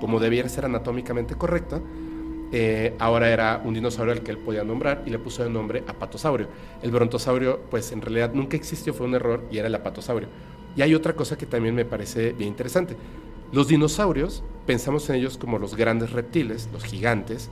como 0.00 0.20
debiera 0.20 0.48
ser 0.48 0.64
anatómicamente 0.64 1.34
correcta, 1.34 1.80
eh, 2.52 2.94
ahora 2.98 3.28
era 3.30 3.60
un 3.64 3.74
dinosaurio 3.74 4.12
al 4.12 4.22
que 4.22 4.30
él 4.30 4.38
podía 4.38 4.62
nombrar 4.62 5.02
y 5.04 5.10
le 5.10 5.18
puso 5.18 5.44
el 5.44 5.52
nombre 5.52 5.82
apatosaurio. 5.86 6.48
El 6.82 6.90
brontosaurio, 6.90 7.60
pues 7.70 7.92
en 7.92 8.00
realidad 8.00 8.32
nunca 8.34 8.56
existió, 8.56 8.94
fue 8.94 9.06
un 9.06 9.14
error 9.14 9.44
y 9.50 9.58
era 9.58 9.68
el 9.68 9.74
apatosaurio. 9.74 10.28
Y 10.76 10.82
hay 10.82 10.94
otra 10.94 11.14
cosa 11.14 11.36
que 11.36 11.46
también 11.46 11.74
me 11.74 11.84
parece 11.84 12.32
bien 12.32 12.50
interesante. 12.50 12.96
Los 13.52 13.68
dinosaurios, 13.68 14.42
pensamos 14.66 15.08
en 15.08 15.16
ellos 15.16 15.38
como 15.38 15.58
los 15.58 15.76
grandes 15.76 16.12
reptiles, 16.12 16.68
los 16.72 16.84
gigantes, 16.84 17.50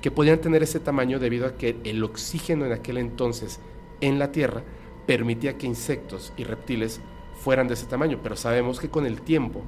que 0.00 0.10
podían 0.10 0.40
tener 0.40 0.62
ese 0.62 0.80
tamaño 0.80 1.18
debido 1.18 1.46
a 1.46 1.56
que 1.56 1.76
el 1.84 2.02
oxígeno 2.04 2.64
en 2.64 2.72
aquel 2.72 2.98
entonces 2.98 3.60
en 4.00 4.18
la 4.18 4.32
Tierra 4.32 4.62
permitía 5.06 5.58
que 5.58 5.66
insectos 5.66 6.32
y 6.36 6.44
reptiles 6.44 7.00
fueran 7.38 7.68
de 7.68 7.74
ese 7.74 7.86
tamaño, 7.86 8.20
pero 8.22 8.36
sabemos 8.36 8.80
que 8.80 8.90
con 8.90 9.06
el 9.06 9.22
tiempo 9.22 9.62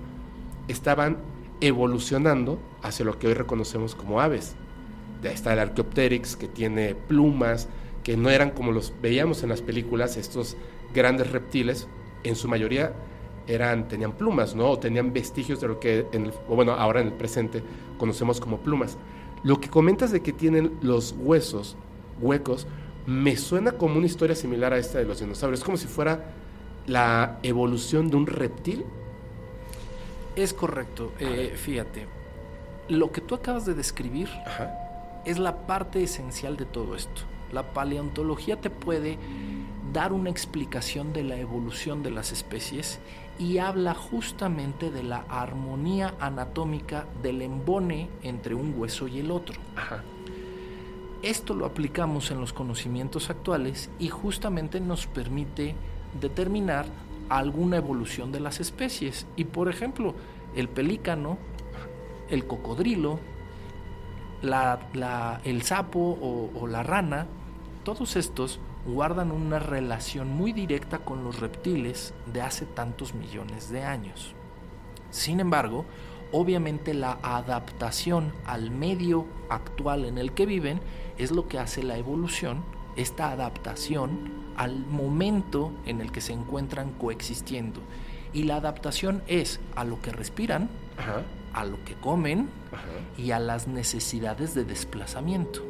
estaban 0.69 1.19
evolucionando 1.61 2.59
hacia 2.83 3.05
lo 3.05 3.19
que 3.19 3.29
hoy 3.29 3.35
reconocemos 3.35 3.95
como 3.95 4.21
aves. 4.21 4.55
De 5.23 5.33
está 5.33 5.53
el 5.53 5.61
Archaeopteryx, 5.61 6.37
que 6.37 6.49
tiene 6.49 6.95
plumas, 6.95 7.69
que 8.03 8.17
no 8.17 8.31
eran 8.31 8.51
como 8.51 8.73
los 8.73 8.93
veíamos 9.01 9.43
en 9.43 9.49
las 9.49 9.63
películas, 9.63 10.17
estos 10.17 10.57
grandes 10.93 11.31
reptiles, 11.31 11.89
en 12.25 12.37
su 12.37 12.49
mayoría 12.49 12.93
eran, 13.47 13.89
tenían 13.89 14.13
plumas, 14.13 14.55
¿no? 14.55 14.71
O 14.71 14.79
tenían 14.79 15.13
vestigios 15.13 15.61
de 15.61 15.69
lo 15.69 15.81
que, 15.81 16.07
en 16.13 16.33
bueno, 16.49 16.73
ahora 16.73 17.01
en 17.01 17.09
el 17.09 17.13
presente 17.15 17.63
conocemos 17.99 18.41
como 18.41 18.59
plumas. 18.59 18.99
Lo 19.43 19.61
que 19.61 19.69
comentas 19.69 20.13
de 20.13 20.21
que 20.21 20.33
tienen 20.33 20.79
los 20.83 21.15
huesos 21.19 21.77
huecos, 22.21 22.67
me 23.07 23.37
suena 23.37 23.73
como 23.73 23.97
una 23.97 24.07
historia 24.07 24.37
similar 24.37 24.73
a 24.73 24.79
esta 24.79 24.99
de 24.99 25.05
los 25.05 25.21
dinosaurios. 25.21 25.65
Como 25.65 25.77
si 25.77 25.89
fuera 25.89 26.33
la 26.87 27.39
evolución 27.43 28.09
de 28.09 28.17
un 28.17 28.27
reptil. 28.27 28.85
Es 30.37 30.55
correcto. 30.55 31.12
Eh, 31.18 31.55
fíjate, 31.57 32.07
lo 32.89 33.12
que 33.12 33.20
tú 33.20 33.35
acabas 33.35 33.66
de 33.66 33.74
describir 33.74 34.28
es 35.24 35.39
la 35.39 35.66
parte 35.66 36.03
esencial 36.03 36.57
de 36.57 36.64
todo 36.64 36.97
esto. 36.97 37.22
La 37.53 37.72
paleontología 37.72 38.61
te 38.61 38.70
puede 38.70 39.18
dar 39.93 40.12
una 40.12 40.30
explicación 40.30 41.12
de 41.12 41.22
la 41.22 41.37
evolución 41.37 42.03
de 42.03 42.11
las 42.11 42.33
especies 42.33 42.99
y 43.39 43.59
habla 43.59 43.95
justamente 43.95 44.91
de 44.91 45.03
la 45.03 45.24
armonía 45.28 46.14
anatómica 46.18 47.07
del 47.22 47.43
embone 47.43 48.09
entre 48.22 48.55
un 48.55 48.74
hueso 48.76 49.09
y 49.09 49.20
el 49.20 49.30
otro. 49.30 49.61
Esto 51.22 51.55
lo 51.55 51.66
aplicamos 51.66 52.30
en 52.30 52.41
los 52.41 52.53
conocimientos 52.53 53.30
actuales 53.30 53.91
y 53.99 54.09
justamente 54.09 54.80
nos 54.80 55.07
permite 55.07 55.74
determinar 56.20 56.87
alguna 57.39 57.76
evolución 57.76 58.33
de 58.33 58.41
las 58.41 58.61
especies. 58.61 59.26
Y 59.37 59.45
por 59.45 59.68
ejemplo, 59.68 60.14
el 60.55 60.68
pelícano, 60.68 61.39
el 62.28 62.47
cocodrilo, 62.47 63.18
el 64.43 65.62
sapo 65.62 66.01
o, 66.01 66.51
o 66.59 66.66
la 66.66 66.83
rana, 66.83 67.26
todos 67.85 68.16
estos 68.16 68.61
guardan 68.87 69.30
una 69.30 69.59
relación 69.59 70.28
muy 70.28 70.53
directa 70.53 70.99
con 70.99 71.22
los 71.24 71.41
reptiles 71.41 72.14
de 72.33 72.43
hace 72.43 72.66
tantos 72.66 73.14
millones 73.14 73.70
de 73.70 73.85
años. 73.85 74.35
Sin 75.11 75.41
embargo, 75.41 75.85
obviamente 76.33 76.95
la 76.95 77.18
adaptación 77.22 78.33
al 78.45 78.70
medio 78.70 79.26
actual 79.49 80.05
en 80.05 80.18
el 80.18 80.33
que 80.33 80.47
viven 80.47 80.80
es 81.18 81.30
lo 81.30 81.47
que 81.47 81.59
hace 81.59 81.83
la 81.83 81.99
evolución, 81.99 82.64
esta 82.97 83.30
adaptación 83.30 84.41
al 84.57 84.87
momento 84.87 85.73
en 85.87 86.01
el 86.01 86.13
que 86.13 86.21
se 86.21 86.33
encuentran 86.33 86.93
coexistiendo. 86.93 87.81
Y 88.33 88.45
la 88.45 88.57
adaptación 88.57 89.23
es 89.27 89.61
a 89.77 89.85
lo 89.85 90.01
que 90.01 90.13
respiran, 90.13 90.71
a 91.53 91.65
lo 91.65 91.83
que 91.85 91.95
comen 91.95 92.49
y 93.19 93.33
a 93.33 93.39
las 93.39 93.69
necesidades 93.69 94.55
de 94.55 94.65
desplazamiento. 94.65 95.63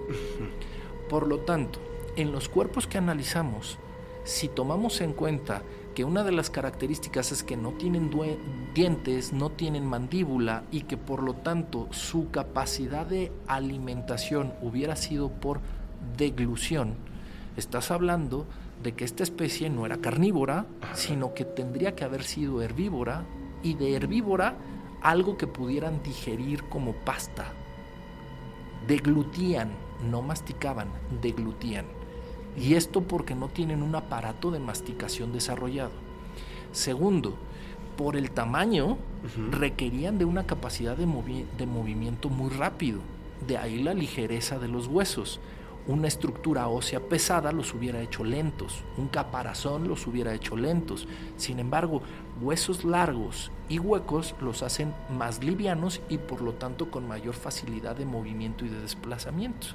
Por 1.08 1.26
lo 1.26 1.40
tanto, 1.40 1.80
en 2.16 2.32
los 2.32 2.48
cuerpos 2.48 2.86
que 2.86 2.98
analizamos, 2.98 3.78
si 4.24 4.48
tomamos 4.48 5.00
en 5.00 5.12
cuenta 5.12 5.62
que 5.94 6.04
una 6.04 6.24
de 6.24 6.32
las 6.32 6.50
características 6.50 7.32
es 7.32 7.42
que 7.42 7.56
no 7.56 7.72
tienen 7.72 8.10
dientes, 8.74 9.32
no 9.32 9.50
tienen 9.50 9.84
mandíbula 9.84 10.64
y 10.70 10.82
que 10.82 10.96
por 10.96 11.22
lo 11.22 11.34
tanto 11.34 11.88
su 11.90 12.30
capacidad 12.30 13.06
de 13.06 13.32
alimentación 13.46 14.54
hubiera 14.62 14.96
sido 14.96 15.30
por 15.30 15.60
deglución, 16.16 16.94
estás 17.56 17.90
hablando 17.90 18.46
de 18.82 18.92
que 18.94 19.04
esta 19.04 19.22
especie 19.22 19.70
no 19.70 19.86
era 19.86 19.98
carnívora, 19.98 20.66
sino 20.94 21.34
que 21.34 21.44
tendría 21.44 21.94
que 21.94 22.04
haber 22.04 22.24
sido 22.24 22.62
herbívora 22.62 23.24
y 23.62 23.74
de 23.74 23.94
herbívora 23.94 24.56
algo 25.00 25.36
que 25.36 25.46
pudieran 25.46 26.02
digerir 26.02 26.64
como 26.64 26.92
pasta. 26.92 27.52
Deglutían, 28.86 29.70
no 30.10 30.22
masticaban, 30.22 30.88
deglutían. 31.20 31.86
Y 32.56 32.74
esto 32.74 33.02
porque 33.02 33.34
no 33.34 33.48
tienen 33.48 33.82
un 33.82 33.94
aparato 33.94 34.50
de 34.50 34.58
masticación 34.58 35.32
desarrollado. 35.32 35.92
Segundo, 36.72 37.36
por 37.96 38.16
el 38.16 38.30
tamaño, 38.30 38.98
requerían 39.50 40.18
de 40.18 40.24
una 40.24 40.46
capacidad 40.46 40.96
de, 40.96 41.06
de 41.56 41.66
movimiento 41.66 42.28
muy 42.28 42.50
rápido. 42.50 43.00
De 43.46 43.58
ahí 43.58 43.82
la 43.82 43.94
ligereza 43.94 44.58
de 44.58 44.68
los 44.68 44.86
huesos. 44.86 45.40
Una 45.88 46.06
estructura 46.06 46.68
ósea 46.68 47.00
pesada 47.00 47.50
los 47.50 47.74
hubiera 47.74 48.00
hecho 48.00 48.22
lentos, 48.22 48.84
un 48.96 49.08
caparazón 49.08 49.88
los 49.88 50.06
hubiera 50.06 50.32
hecho 50.32 50.56
lentos. 50.56 51.08
Sin 51.36 51.58
embargo, 51.58 52.02
huesos 52.40 52.84
largos 52.84 53.50
y 53.68 53.80
huecos 53.80 54.36
los 54.40 54.62
hacen 54.62 54.94
más 55.10 55.42
livianos 55.42 56.00
y 56.08 56.18
por 56.18 56.40
lo 56.40 56.52
tanto 56.52 56.88
con 56.88 57.08
mayor 57.08 57.34
facilidad 57.34 57.96
de 57.96 58.04
movimiento 58.04 58.64
y 58.64 58.68
de 58.68 58.80
desplazamiento. 58.80 59.68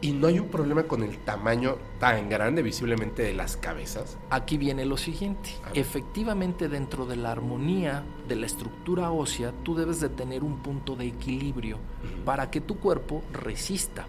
¿Y 0.00 0.10
no 0.10 0.26
hay 0.26 0.40
un 0.40 0.48
problema 0.48 0.82
con 0.82 1.04
el 1.04 1.16
tamaño 1.18 1.76
tan 2.00 2.28
grande 2.28 2.60
visiblemente 2.62 3.22
de 3.22 3.34
las 3.34 3.56
cabezas? 3.56 4.18
Aquí 4.30 4.58
viene 4.58 4.84
lo 4.84 4.96
siguiente. 4.96 5.50
Efectivamente 5.74 6.68
dentro 6.68 7.06
de 7.06 7.14
la 7.14 7.30
armonía 7.30 8.02
de 8.26 8.34
la 8.34 8.46
estructura 8.46 9.12
ósea, 9.12 9.52
tú 9.62 9.76
debes 9.76 10.00
de 10.00 10.08
tener 10.08 10.42
un 10.42 10.58
punto 10.58 10.96
de 10.96 11.06
equilibrio 11.06 11.78
para 12.24 12.50
que 12.50 12.60
tu 12.60 12.80
cuerpo 12.80 13.22
resista. 13.32 14.08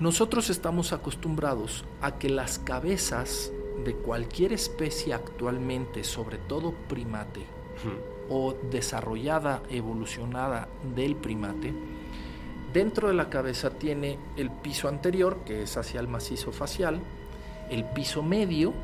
Nosotros 0.00 0.50
estamos 0.50 0.92
acostumbrados 0.92 1.84
a 2.00 2.18
que 2.18 2.30
las 2.30 2.58
cabezas 2.58 3.52
de 3.84 3.94
cualquier 3.94 4.52
especie 4.52 5.14
actualmente, 5.14 6.04
sobre 6.04 6.38
todo 6.38 6.72
primate 6.88 7.44
o 8.28 8.54
desarrollada, 8.70 9.62
evolucionada 9.70 10.68
del 10.94 11.16
primate, 11.16 11.72
Dentro 12.72 13.08
de 13.08 13.14
la 13.14 13.30
cabeza 13.30 13.70
tiene 13.70 14.18
el 14.36 14.50
piso 14.50 14.88
anterior, 14.88 15.38
que 15.46 15.62
es 15.62 15.76
hacia 15.78 16.00
el 16.00 16.08
macizo 16.08 16.52
facial, 16.52 17.00
el 17.70 17.84
piso 17.84 18.22
medio 18.22 18.74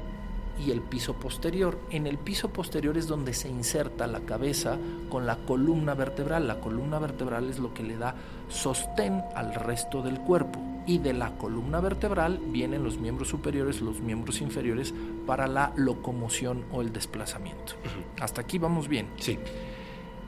y 0.58 0.70
el 0.70 0.80
piso 0.80 1.14
posterior. 1.14 1.78
En 1.90 2.06
el 2.06 2.18
piso 2.18 2.50
posterior 2.50 2.96
es 2.96 3.06
donde 3.06 3.34
se 3.34 3.48
inserta 3.48 4.06
la 4.06 4.20
cabeza 4.20 4.78
con 5.08 5.26
la 5.26 5.36
columna 5.36 5.94
vertebral. 5.94 6.46
La 6.46 6.60
columna 6.60 6.98
vertebral 6.98 7.48
es 7.50 7.58
lo 7.58 7.74
que 7.74 7.82
le 7.82 7.96
da 7.96 8.14
sostén 8.48 9.22
al 9.34 9.54
resto 9.54 10.02
del 10.02 10.20
cuerpo. 10.20 10.60
Y 10.86 10.98
de 10.98 11.14
la 11.14 11.36
columna 11.38 11.80
vertebral 11.80 12.40
vienen 12.46 12.84
los 12.84 12.98
miembros 12.98 13.28
superiores, 13.28 13.80
los 13.80 14.00
miembros 14.00 14.40
inferiores 14.40 14.92
para 15.26 15.46
la 15.46 15.72
locomoción 15.76 16.64
o 16.72 16.82
el 16.82 16.92
desplazamiento. 16.92 17.74
Hasta 18.20 18.42
aquí 18.42 18.58
vamos 18.58 18.88
bien. 18.88 19.08
Sí. 19.16 19.38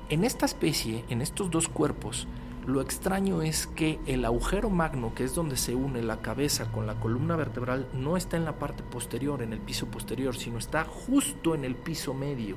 En 0.08 0.24
esta 0.24 0.46
especie, 0.46 1.04
en 1.10 1.20
estos 1.20 1.50
dos 1.50 1.68
cuerpos, 1.68 2.26
lo 2.66 2.80
extraño 2.80 3.42
es 3.42 3.68
que 3.68 4.00
el 4.06 4.24
agujero 4.24 4.70
magno, 4.70 5.14
que 5.14 5.22
es 5.22 5.34
donde 5.34 5.56
se 5.56 5.76
une 5.76 6.02
la 6.02 6.20
cabeza 6.20 6.70
con 6.72 6.86
la 6.86 6.98
columna 6.98 7.36
vertebral, 7.36 7.86
no 7.94 8.16
está 8.16 8.36
en 8.36 8.44
la 8.44 8.58
parte 8.58 8.82
posterior, 8.82 9.40
en 9.40 9.52
el 9.52 9.60
piso 9.60 9.86
posterior, 9.86 10.36
sino 10.36 10.58
está 10.58 10.84
justo 10.84 11.54
en 11.54 11.64
el 11.64 11.76
piso 11.76 12.12
medio. 12.12 12.56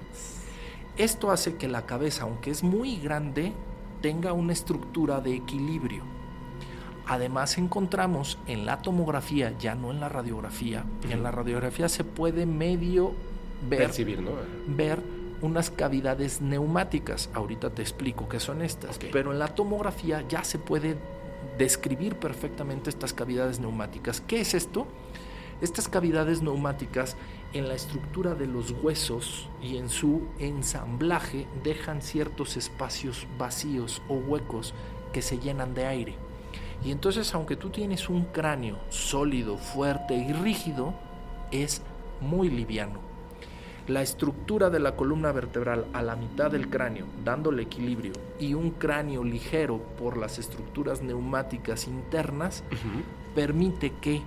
Esto 0.98 1.30
hace 1.30 1.58
que 1.58 1.68
la 1.68 1.86
cabeza, 1.86 2.24
aunque 2.24 2.50
es 2.50 2.64
muy 2.64 2.98
grande, 2.98 3.54
tenga 4.02 4.34
una 4.34 4.52
estructura 4.54 5.22
de 5.22 5.36
equilibrio. 5.36 6.02
Además 7.06 7.60
encontramos 7.60 8.40
en 8.48 8.66
la 8.66 8.82
tomografía, 8.82 9.56
ya 9.60 9.76
no 9.76 9.92
en 9.92 10.00
la 10.00 10.10
radiografía, 10.10 10.86
en 11.08 11.22
la 11.22 11.32
radiografía 11.32 11.88
se 11.88 12.04
puede 12.04 12.48
medio 12.48 13.14
ver, 13.68 13.80
Percibir, 13.80 14.22
¿no? 14.22 14.32
ver 14.68 15.19
unas 15.42 15.70
cavidades 15.70 16.42
neumáticas. 16.42 17.30
Ahorita 17.34 17.70
te 17.70 17.82
explico 17.82 18.28
qué 18.30 18.40
son 18.40 18.62
estas. 18.62 19.00
Pero 19.12 19.32
en 19.32 19.40
la 19.40 19.50
tomografía 19.50 20.26
ya 20.28 20.44
se 20.44 20.60
puede 20.60 20.98
describir 21.58 22.16
perfectamente 22.16 22.90
estas 22.90 23.14
cavidades 23.14 23.60
neumáticas. 23.60 24.22
¿Qué 24.22 24.42
es 24.42 24.54
esto? 24.54 24.88
Estas 25.62 25.90
cavidades 25.90 26.42
neumáticas 26.42 27.18
en 27.54 27.68
la 27.68 27.74
estructura 27.74 28.34
de 28.34 28.48
los 28.48 28.72
huesos 28.72 29.50
y 29.62 29.78
en 29.78 29.90
su 29.90 30.22
ensamblaje 30.40 31.48
dejan 31.64 32.02
ciertos 32.02 32.56
espacios 32.56 33.28
vacíos 33.38 34.02
o 34.08 34.16
huecos 34.16 34.74
que 35.12 35.22
se 35.22 35.40
llenan 35.40 35.74
de 35.74 35.86
aire. 35.86 36.16
Y 36.84 36.92
entonces 36.92 37.34
aunque 37.36 37.58
tú 37.58 37.70
tienes 37.70 38.08
un 38.08 38.24
cráneo 38.26 38.80
sólido, 38.90 39.58
fuerte 39.58 40.16
y 40.16 40.32
rígido, 40.32 40.94
es 41.52 41.82
muy 42.22 42.50
liviano. 42.50 43.09
La 43.90 44.04
estructura 44.04 44.70
de 44.70 44.80
la 44.80 44.96
columna 44.96 45.32
vertebral 45.32 45.88
a 45.94 46.04
la 46.04 46.16
mitad 46.16 46.52
del 46.52 46.70
cráneo, 46.70 47.08
dándole 47.26 47.64
equilibrio, 47.64 48.14
y 48.40 48.54
un 48.54 48.70
cráneo 48.70 49.24
ligero 49.24 49.80
por 49.98 50.16
las 50.16 50.38
estructuras 50.38 51.02
neumáticas 51.02 51.88
internas, 51.88 52.64
permite 53.34 53.92
que 54.00 54.22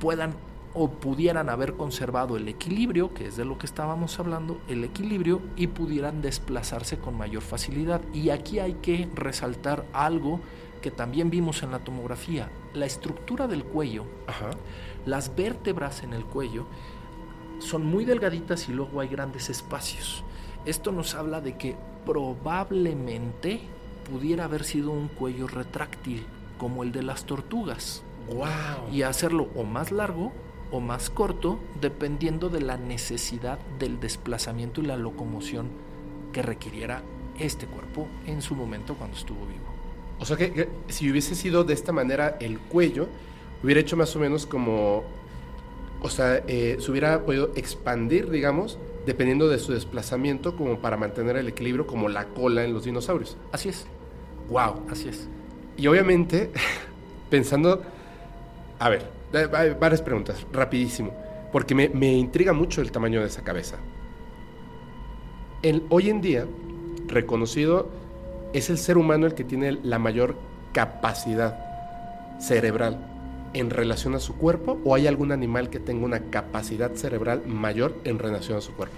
puedan 0.00 0.34
o 0.74 0.90
pudieran 0.90 1.48
haber 1.48 1.74
conservado 1.74 2.36
el 2.36 2.48
equilibrio, 2.48 3.14
que 3.14 3.28
es 3.28 3.36
de 3.36 3.44
lo 3.44 3.58
que 3.58 3.66
estábamos 3.66 4.18
hablando, 4.18 4.60
el 4.66 4.82
equilibrio, 4.82 5.40
y 5.54 5.68
pudieran 5.68 6.20
desplazarse 6.20 6.98
con 6.98 7.16
mayor 7.16 7.42
facilidad. 7.42 8.00
Y 8.12 8.30
aquí 8.30 8.58
hay 8.58 8.74
que 8.74 9.08
resaltar 9.14 9.84
algo 9.92 10.40
que 10.82 10.90
también 10.90 11.30
vimos 11.30 11.62
en 11.62 11.70
la 11.70 11.78
tomografía, 11.78 12.50
la 12.74 12.86
estructura 12.86 13.46
del 13.46 13.62
cuello, 13.62 14.04
Ajá. 14.26 14.50
las 15.06 15.36
vértebras 15.36 16.02
en 16.02 16.12
el 16.12 16.24
cuello 16.24 16.66
son 17.60 17.86
muy 17.86 18.04
delgaditas 18.04 18.68
y 18.68 18.72
luego 18.72 19.00
hay 19.00 19.08
grandes 19.08 19.50
espacios. 19.50 20.24
Esto 20.64 20.92
nos 20.92 21.14
habla 21.14 21.40
de 21.40 21.56
que 21.56 21.76
probablemente 22.04 23.60
pudiera 24.10 24.44
haber 24.44 24.64
sido 24.64 24.90
un 24.90 25.08
cuello 25.08 25.46
retráctil, 25.46 26.26
como 26.58 26.82
el 26.82 26.92
de 26.92 27.02
las 27.02 27.24
tortugas, 27.24 28.02
¡Wow! 28.28 28.92
y 28.92 29.02
hacerlo 29.02 29.48
o 29.54 29.64
más 29.64 29.92
largo 29.92 30.32
o 30.70 30.80
más 30.80 31.10
corto, 31.10 31.58
dependiendo 31.80 32.48
de 32.48 32.60
la 32.60 32.76
necesidad 32.76 33.58
del 33.78 34.00
desplazamiento 34.00 34.80
y 34.80 34.86
la 34.86 34.96
locomoción 34.96 35.68
que 36.32 36.42
requiriera 36.42 37.02
este 37.38 37.66
cuerpo 37.66 38.06
en 38.26 38.42
su 38.42 38.54
momento 38.54 38.94
cuando 38.94 39.16
estuvo 39.16 39.46
vivo. 39.46 39.70
O 40.18 40.24
sea 40.24 40.36
que, 40.36 40.52
que 40.52 40.68
si 40.88 41.10
hubiese 41.10 41.34
sido 41.34 41.64
de 41.64 41.74
esta 41.74 41.92
manera 41.92 42.36
el 42.40 42.58
cuello, 42.58 43.08
hubiera 43.62 43.80
hecho 43.80 43.96
más 43.96 44.14
o 44.16 44.18
menos 44.18 44.46
como. 44.46 45.04
O 46.02 46.08
sea, 46.08 46.42
eh, 46.46 46.78
se 46.80 46.90
hubiera 46.90 47.22
podido 47.24 47.50
expandir, 47.56 48.30
digamos, 48.30 48.78
dependiendo 49.06 49.48
de 49.48 49.58
su 49.58 49.72
desplazamiento, 49.72 50.56
como 50.56 50.78
para 50.78 50.96
mantener 50.96 51.36
el 51.36 51.48
equilibrio, 51.48 51.86
como 51.86 52.08
la 52.08 52.26
cola 52.26 52.64
en 52.64 52.72
los 52.72 52.84
dinosaurios. 52.84 53.36
Así 53.52 53.68
es, 53.68 53.86
¡Wow! 54.48 54.86
así 54.90 55.08
es. 55.08 55.28
Y 55.76 55.86
obviamente, 55.86 56.50
pensando. 57.30 57.82
A 58.78 58.88
ver, 58.88 59.06
hay 59.52 59.74
varias 59.78 60.00
preguntas, 60.00 60.46
rapidísimo. 60.52 61.12
Porque 61.52 61.74
me, 61.74 61.88
me 61.88 62.12
intriga 62.12 62.52
mucho 62.52 62.80
el 62.80 62.92
tamaño 62.92 63.20
de 63.20 63.26
esa 63.26 63.42
cabeza. 63.42 63.76
El, 65.62 65.84
hoy 65.90 66.08
en 66.08 66.22
día, 66.22 66.46
reconocido, 67.06 67.90
es 68.54 68.70
el 68.70 68.78
ser 68.78 68.96
humano 68.96 69.26
el 69.26 69.34
que 69.34 69.44
tiene 69.44 69.72
la 69.82 69.98
mayor 69.98 70.36
capacidad 70.72 72.38
cerebral 72.40 73.09
en 73.52 73.70
relación 73.70 74.14
a 74.14 74.20
su 74.20 74.36
cuerpo 74.36 74.78
o 74.84 74.94
hay 74.94 75.06
algún 75.06 75.32
animal 75.32 75.70
que 75.70 75.80
tenga 75.80 76.04
una 76.04 76.20
capacidad 76.30 76.92
cerebral 76.94 77.42
mayor 77.46 77.96
en 78.04 78.18
relación 78.18 78.58
a 78.58 78.60
su 78.60 78.72
cuerpo? 78.72 78.94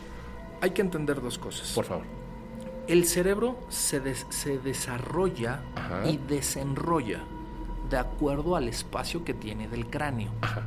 Hay 0.60 0.70
que 0.70 0.82
entender 0.82 1.20
dos 1.20 1.38
cosas. 1.38 1.72
Por 1.72 1.84
favor. 1.86 2.04
El 2.86 3.04
cerebro 3.06 3.58
se, 3.68 4.00
des- 4.00 4.26
se 4.30 4.58
desarrolla 4.58 5.62
Ajá. 5.76 6.08
y 6.08 6.18
desenrolla 6.28 7.20
de 7.88 7.96
acuerdo 7.96 8.56
al 8.56 8.68
espacio 8.68 9.24
que 9.24 9.34
tiene 9.34 9.68
del 9.68 9.86
cráneo. 9.86 10.30
Ajá. 10.40 10.62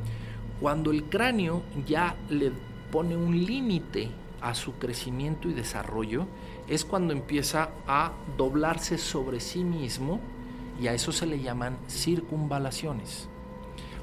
Cuando 0.60 0.90
el 0.90 1.04
cráneo 1.04 1.62
ya 1.86 2.16
le 2.30 2.52
pone 2.90 3.16
un 3.16 3.44
límite 3.44 4.08
a 4.40 4.54
su 4.54 4.74
crecimiento 4.74 5.48
y 5.48 5.52
desarrollo, 5.54 6.26
es 6.68 6.84
cuando 6.84 7.12
empieza 7.12 7.68
a 7.86 8.12
doblarse 8.36 8.96
sobre 8.98 9.40
sí 9.40 9.62
mismo 9.64 10.20
y 10.80 10.86
a 10.88 10.94
eso 10.94 11.12
se 11.12 11.26
le 11.26 11.40
llaman 11.40 11.76
circunvalaciones. 11.88 13.28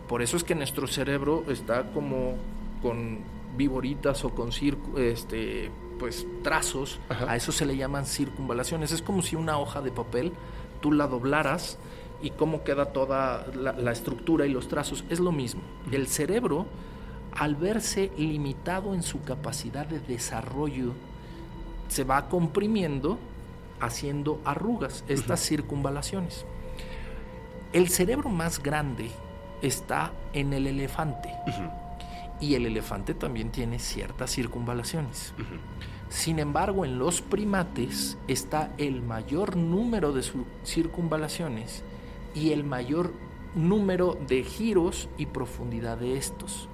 Por 0.07 0.21
eso 0.21 0.37
es 0.37 0.43
que 0.43 0.55
nuestro 0.55 0.87
cerebro 0.87 1.43
está 1.47 1.91
como 1.91 2.35
con 2.81 3.19
viboritas 3.57 4.25
o 4.25 4.29
con 4.29 4.49
este, 4.97 5.71
pues, 5.99 6.27
trazos, 6.43 6.99
Ajá. 7.09 7.31
a 7.31 7.35
eso 7.35 7.51
se 7.51 7.65
le 7.65 7.77
llaman 7.77 8.05
circunvalaciones. 8.05 8.91
Es 8.91 9.01
como 9.01 9.21
si 9.21 9.35
una 9.35 9.57
hoja 9.57 9.81
de 9.81 9.91
papel 9.91 10.33
tú 10.81 10.91
la 10.91 11.07
doblaras 11.07 11.77
y 12.21 12.31
cómo 12.31 12.63
queda 12.63 12.87
toda 12.87 13.47
la, 13.55 13.73
la 13.73 13.91
estructura 13.91 14.45
y 14.45 14.51
los 14.51 14.67
trazos. 14.67 15.03
Es 15.09 15.19
lo 15.19 15.31
mismo. 15.31 15.61
El 15.91 16.07
cerebro, 16.07 16.65
al 17.31 17.55
verse 17.55 18.11
limitado 18.17 18.93
en 18.93 19.03
su 19.03 19.21
capacidad 19.21 19.85
de 19.85 19.99
desarrollo, 19.99 20.93
se 21.87 22.03
va 22.03 22.27
comprimiendo 22.27 23.17
haciendo 23.83 24.39
arrugas, 24.45 25.03
estas 25.07 25.45
circunvalaciones. 25.45 26.45
El 27.73 27.89
cerebro 27.89 28.29
más 28.29 28.61
grande 28.61 29.11
está 29.63 30.11
en 30.33 30.53
el 30.53 30.67
elefante 30.67 31.29
y 32.39 32.55
el 32.55 32.65
elefante 32.65 33.13
también 33.13 33.49
tiene 33.49 33.79
ciertas 33.79 34.31
circunvalaciones. 34.31 35.33
Sin 36.09 36.37
embargo, 36.37 36.85
en 36.85 36.99
los 36.99 37.21
primates 37.21 38.17
está 38.27 38.71
el 38.77 39.01
mayor 39.01 39.55
número 39.55 40.11
de 40.11 40.23
circunvalaciones 40.65 41.83
y 42.35 42.51
el 42.51 42.63
mayor 42.65 43.13
número 43.55 44.17
de 44.27 44.43
giros 44.43 45.07
y 45.17 45.27
profundidad 45.27 45.97
de 45.97 46.17
estos. 46.17 46.67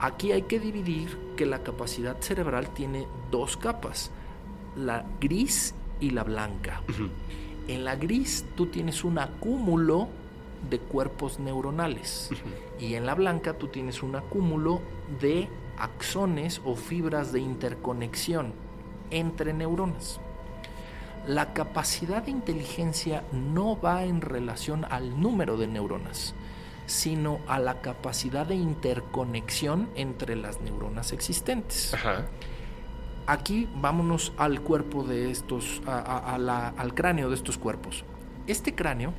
Aquí 0.00 0.32
hay 0.32 0.42
que 0.42 0.58
dividir 0.58 1.16
que 1.36 1.46
la 1.46 1.62
capacidad 1.62 2.20
cerebral 2.20 2.70
tiene 2.70 3.06
dos 3.30 3.56
capas, 3.56 4.10
la 4.76 5.04
gris 5.20 5.74
y 6.00 6.10
la 6.10 6.24
blanca. 6.24 6.82
En 7.68 7.84
la 7.84 7.94
gris 7.94 8.44
tú 8.56 8.66
tienes 8.66 9.04
un 9.04 9.18
acúmulo 9.18 10.08
de 10.70 10.78
cuerpos 10.78 11.38
neuronales 11.38 12.30
y 12.78 12.94
en 12.94 13.06
la 13.06 13.14
blanca 13.14 13.54
tú 13.58 13.68
tienes 13.68 14.02
un 14.02 14.16
acúmulo 14.16 14.80
de 15.20 15.48
axones 15.78 16.60
o 16.64 16.74
fibras 16.76 17.32
de 17.32 17.40
interconexión 17.40 18.52
entre 19.10 19.52
neuronas. 19.52 20.20
La 21.26 21.52
capacidad 21.52 22.22
de 22.22 22.30
inteligencia 22.32 23.22
no 23.32 23.80
va 23.80 24.04
en 24.04 24.20
relación 24.20 24.84
al 24.90 25.20
número 25.20 25.56
de 25.56 25.66
neuronas, 25.68 26.34
sino 26.86 27.38
a 27.46 27.58
la 27.60 27.80
capacidad 27.80 28.44
de 28.46 28.56
interconexión 28.56 29.88
entre 29.94 30.34
las 30.36 30.60
neuronas 30.60 31.12
existentes. 31.12 31.94
Ajá. 31.94 32.26
Aquí 33.26 33.68
vámonos 33.76 34.32
al 34.36 34.60
cuerpo 34.62 35.04
de 35.04 35.30
estos, 35.30 35.80
a- 35.86 35.98
a- 36.00 36.34
a 36.34 36.38
la- 36.38 36.68
al 36.76 36.92
cráneo 36.94 37.28
de 37.28 37.36
estos 37.36 37.56
cuerpos. 37.56 38.04
Este 38.48 38.74
cráneo 38.74 39.14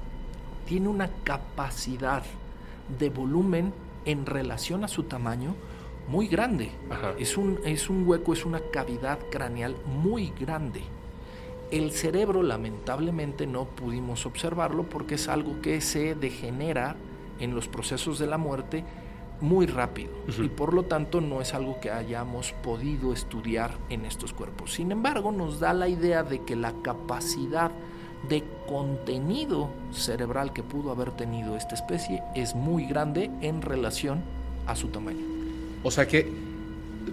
tiene 0.65 0.87
una 0.87 1.09
capacidad 1.23 2.23
de 2.99 3.09
volumen 3.09 3.73
en 4.05 4.25
relación 4.25 4.83
a 4.83 4.87
su 4.87 5.03
tamaño 5.03 5.55
muy 6.07 6.27
grande. 6.27 6.71
Ajá. 6.89 7.13
Es 7.17 7.37
un, 7.37 7.59
es 7.65 7.89
un 7.89 8.07
hueco, 8.07 8.33
es 8.33 8.45
una 8.45 8.59
cavidad 8.71 9.19
craneal 9.31 9.75
muy 9.85 10.33
grande. 10.39 10.81
El 11.71 11.91
cerebro 11.91 12.43
lamentablemente 12.43 13.47
no 13.47 13.65
pudimos 13.65 14.25
observarlo 14.25 14.83
porque 14.83 15.15
es 15.15 15.27
algo 15.27 15.61
que 15.61 15.81
se 15.81 16.13
degenera 16.13 16.95
en 17.39 17.55
los 17.55 17.67
procesos 17.67 18.19
de 18.19 18.27
la 18.27 18.37
muerte 18.37 18.83
muy 19.41 19.65
rápido 19.65 20.11
y 20.41 20.47
por 20.47 20.73
lo 20.73 20.83
tanto 20.83 21.19
no 21.19 21.41
es 21.41 21.53
algo 21.53 21.79
que 21.81 21.91
hayamos 21.91 22.53
podido 22.63 23.11
estudiar 23.11 23.71
en 23.89 24.05
estos 24.05 24.33
cuerpos. 24.33 24.73
Sin 24.73 24.91
embargo, 24.91 25.31
nos 25.31 25.59
da 25.59 25.73
la 25.73 25.89
idea 25.89 26.23
de 26.23 26.43
que 26.43 26.55
la 26.55 26.73
capacidad 26.81 27.71
de 28.29 28.43
contenido 28.67 29.69
cerebral 29.91 30.53
que 30.53 30.63
pudo 30.63 30.91
haber 30.91 31.11
tenido 31.11 31.55
esta 31.55 31.75
especie 31.75 32.23
es 32.35 32.55
muy 32.55 32.85
grande 32.85 33.29
en 33.41 33.61
relación 33.61 34.21
a 34.65 34.75
su 34.75 34.87
tamaño. 34.87 35.25
O 35.83 35.91
sea 35.91 36.07
que 36.07 36.31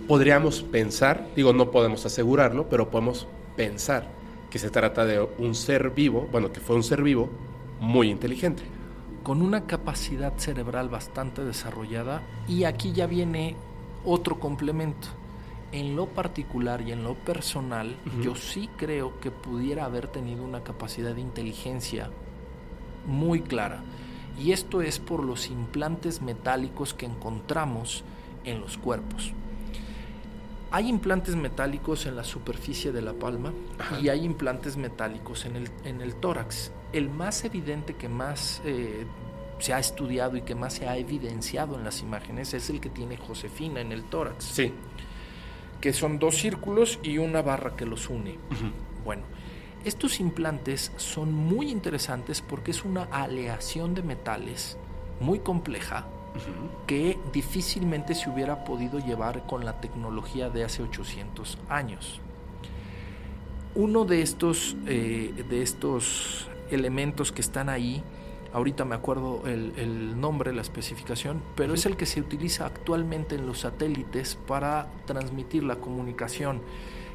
podríamos 0.07 0.63
pensar, 0.63 1.27
digo, 1.35 1.53
no 1.53 1.71
podemos 1.71 2.07
asegurarlo, 2.07 2.69
pero 2.69 2.91
podemos 2.91 3.27
pensar 3.57 4.07
que 4.51 4.59
se 4.59 4.71
trata 4.71 5.05
de 5.05 5.21
un 5.39 5.55
ser 5.55 5.91
vivo, 5.91 6.29
bueno, 6.31 6.53
que 6.53 6.61
fue 6.61 6.77
un 6.77 6.83
ser 6.83 7.03
vivo 7.03 7.29
muy 7.81 8.11
inteligente. 8.11 8.63
con 9.23 9.43
una 9.43 9.67
capacidad 9.67 10.33
cerebral 10.39 10.89
bastante 10.89 11.45
desarrollada 11.45 12.23
y 12.49 12.65
aquí 12.65 12.93
ya 12.93 13.07
viene 13.07 13.55
otro 14.05 14.41
complemento. 14.41 15.09
En 15.73 15.97
lo 15.97 16.07
particular 16.07 16.83
y 16.83 16.93
en 16.93 17.05
lo 17.05 17.14
personal, 17.14 17.97
yo 18.23 18.35
sí 18.35 18.68
creo 18.77 19.21
que 19.21 19.31
pudiera 19.31 19.85
haber 19.85 20.09
tenido 20.09 20.43
una 20.45 20.64
capacidad 20.64 21.14
de 21.14 21.21
inteligencia 21.21 22.11
muy 23.07 23.41
clara. 23.41 23.83
Y 24.39 24.53
esto 24.53 24.83
es 24.83 24.99
por 24.99 25.23
los 25.23 25.49
implantes 25.49 26.23
metálicos 26.23 26.95
que 26.95 27.07
encontramos 27.07 28.05
en 28.45 28.61
los 28.61 28.79
cuerpos. 28.79 29.33
Hay 30.73 30.89
implantes 30.89 31.35
metálicos 31.35 32.07
en 32.07 32.16
la 32.16 32.25
superficie 32.25 32.93
de 32.93 33.03
la 33.03 33.12
palma 33.12 33.53
y 34.01 34.09
hay 34.09 34.25
implantes 34.25 34.77
metálicos 34.77 35.45
en 35.45 35.57
el, 35.57 35.71
en 35.85 36.01
el 36.01 36.14
tórax. 36.14 36.73
El 36.93 37.11
más 37.11 37.45
evidente 37.45 37.95
que 37.95 38.09
más 38.09 38.62
eh, 38.64 39.05
se 39.59 39.75
ha 39.75 39.79
estudiado 39.79 40.37
y 40.37 40.43
que 40.43 40.55
más 40.55 40.75
se 40.75 40.89
ha 40.89 40.97
evidenciado 40.97 41.77
en 41.77 41.85
las 41.85 42.03
imágenes 42.03 42.55
es 42.55 42.71
el 42.71 42.81
que 42.81 42.89
tiene 42.89 43.16
Josefina 43.16 43.81
en 43.81 43.93
el 43.93 44.05
tórax. 44.05 44.45
Sí. 44.45 44.73
Que 45.81 45.93
son 45.93 46.18
dos 46.18 46.37
círculos 46.37 46.99
y 47.03 47.18
una 47.18 47.43
barra 47.43 47.76
que 47.76 47.87
los 47.87 48.09
une. 48.09 48.39
Bueno, 49.05 49.22
estos 49.85 50.20
implantes 50.20 50.93
son 50.97 51.33
muy 51.33 51.70
interesantes 51.70 52.43
porque 52.43 52.70
es 52.70 52.85
una 52.85 53.05
aleación 53.05 53.95
de 53.95 54.03
metales 54.03 54.76
muy 55.20 55.39
compleja 55.39 56.07
que 56.87 57.18
difícilmente 57.33 58.14
se 58.14 58.31
hubiera 58.31 58.64
podido 58.64 58.99
llevar 58.99 59.47
con 59.47 59.64
la 59.64 59.81
tecnología 59.81 60.51
de 60.51 60.64
hace 60.64 60.83
800 60.83 61.59
años. 61.68 62.20
Uno 63.74 64.05
de 64.05 64.22
estos, 64.22 64.76
eh, 64.87 65.45
de 65.49 65.62
estos 65.62 66.49
elementos 66.70 67.33
que 67.33 67.41
están 67.41 67.68
ahí, 67.68 68.03
ahorita 68.53 68.84
me 68.84 68.94
acuerdo 68.94 69.42
el, 69.46 70.20
nombre, 70.20 70.53
la 70.53 70.62
especificación, 70.62 71.42
pero 71.55 71.74
es 71.74 71.86
el 71.86 71.96
que 71.96 72.07
se 72.07 72.20
utiliza 72.20 72.66
actualmente 72.66 73.34
en 73.34 73.46
los 73.46 73.61
satélites 73.61 74.36
para 74.46 74.88
transmitir 75.07 75.62
la 75.62 75.76
comunicación. 75.76 76.61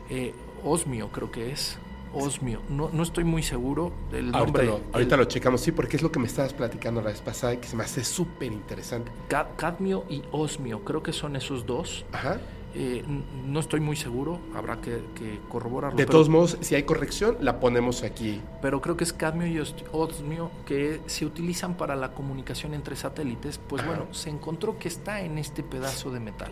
Eh, 0.10 0.34
osmio 0.64 1.10
creo 1.12 1.32
que 1.32 1.52
es, 1.52 1.78
osmio. 2.14 2.62
No, 2.70 2.90
no 2.92 3.04
estoy 3.04 3.24
muy 3.24 3.44
seguro 3.44 3.92
del 4.12 4.32
nombre. 4.32 4.70
Ahorita, 4.94 5.18
lo, 5.18 5.26
checamos, 5.26 5.62
sí, 5.62 5.72
porque 5.72 5.98
es 5.98 6.04
lo 6.04 6.12
que 6.12 6.20
me 6.20 6.28
estabas 6.28 6.54
platicando 6.54 7.02
la 7.02 7.10
vez 7.10 7.22
pasada 7.22 7.54
y 7.54 7.58
que 7.58 7.68
se 7.68 7.76
me 7.76 7.84
hace 7.84 8.04
súper 8.04 8.52
interesante. 8.52 9.12
cadmio 9.58 10.06
y 10.10 10.24
osmio, 10.32 10.84
creo 10.84 11.04
que 11.04 11.14
son 11.14 11.36
esos 11.36 11.66
dos. 11.66 12.06
Ajá. 12.12 12.40
Eh, 12.78 13.04
no 13.48 13.62
estoy 13.62 13.80
muy 13.80 13.96
seguro, 13.96 14.40
habrá 14.54 14.82
que, 14.82 15.02
corroborarlo. 15.48 15.98
De 15.98 16.06
todos 16.06 16.28
modos, 16.28 16.58
si 16.60 16.76
hay 16.76 16.84
corrección, 16.84 17.38
la 17.40 17.62
ponemos 17.62 18.04
aquí. 18.04 18.42
Pero 18.62 18.82
creo 18.82 18.98
que 18.98 19.06
es 19.06 19.14
cadmio 19.14 19.48
y 19.48 19.60
osmio 19.94 20.52
que 20.66 21.00
se 21.06 21.26
utilizan 21.26 21.78
para 21.78 21.96
la 21.96 22.14
comunicación 22.14 22.74
entre 22.74 22.98
satélites. 22.98 23.60
Pues 23.60 23.86
bueno, 23.86 24.08
se 24.12 24.30
encontró 24.30 24.78
que 24.78 24.90
está 24.90 25.22
en 25.22 25.38
este 25.38 25.64
pedazo 25.64 26.12
de 26.12 26.20
metal. 26.20 26.52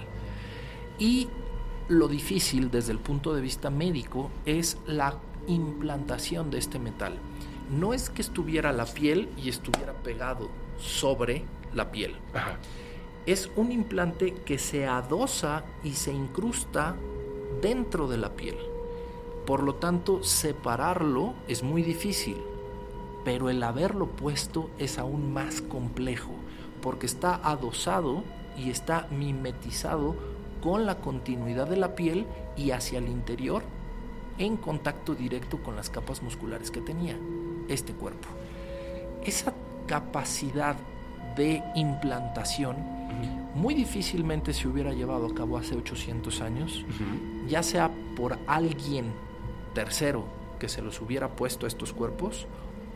Y 0.97 1.28
lo 1.89 2.07
difícil 2.07 2.71
desde 2.71 2.93
el 2.93 2.99
punto 2.99 3.36
de 3.36 3.41
vista 3.41 3.69
médico 3.69 4.32
es 4.45 4.78
la 4.88 5.17
implantación 5.47 6.49
de 6.49 6.59
este 6.59 6.80
metal. 6.80 7.17
No 7.69 7.93
es 7.93 8.09
que 8.09 8.21
estuviera 8.21 8.71
la 8.71 8.86
piel 8.86 9.30
y 9.36 9.49
estuviera 9.49 9.91
pegado 9.91 10.49
sobre 10.80 11.43
la 11.74 11.91
piel. 11.91 12.15
Es 13.26 13.49
un 13.55 13.71
implante 13.71 14.34
que 14.34 14.57
se 14.57 14.86
adosa 14.86 15.63
y 15.84 15.93
se 15.93 16.11
incrusta 16.11 16.95
dentro 17.61 18.09
de 18.09 18.17
la 18.17 18.34
piel. 18.34 18.57
Por 19.45 19.63
lo 19.63 19.76
tanto, 19.76 20.24
separarlo 20.24 21.34
es 21.47 21.63
muy 21.63 21.84
difícil, 21.84 22.38
pero 23.24 23.49
el 23.49 23.63
haberlo 23.63 24.07
puesto 24.07 24.69
es 24.78 24.99
aún 24.99 25.34
más 25.34 25.61
complejo, 25.61 26.32
porque 26.82 27.05
está 27.05 27.36
adosado 27.36 28.24
y 28.57 28.69
está 28.69 29.07
mimetizado 29.09 30.15
con 30.61 30.86
la 30.86 30.99
continuidad 30.99 31.67
de 31.67 31.78
la 31.78 31.95
piel 31.95 32.26
y 32.57 32.71
hacia 32.71 32.99
el 32.99 33.07
interior 33.07 33.63
en 34.38 34.57
contacto 34.57 35.15
directo 35.15 35.61
con 35.61 35.76
las 35.76 35.89
capas 35.89 36.21
musculares 36.24 36.71
que 36.71 36.82
tenía 36.82 37.17
este 37.67 37.93
cuerpo. 37.93 38.28
Esa 39.24 39.53
capacidad 39.88 40.76
de 41.36 41.63
implantación 41.75 42.77
muy 43.55 43.75
difícilmente 43.75 44.53
se 44.53 44.67
hubiera 44.67 44.93
llevado 44.93 45.27
a 45.27 45.34
cabo 45.34 45.57
hace 45.57 45.75
800 45.75 46.41
años, 46.41 46.86
ya 47.47 47.61
sea 47.61 47.91
por 48.15 48.39
alguien 48.47 49.13
tercero 49.73 50.25
que 50.59 50.69
se 50.69 50.81
los 50.81 51.01
hubiera 51.01 51.36
puesto 51.36 51.65
a 51.65 51.69
estos 51.69 51.93
cuerpos 51.93 52.47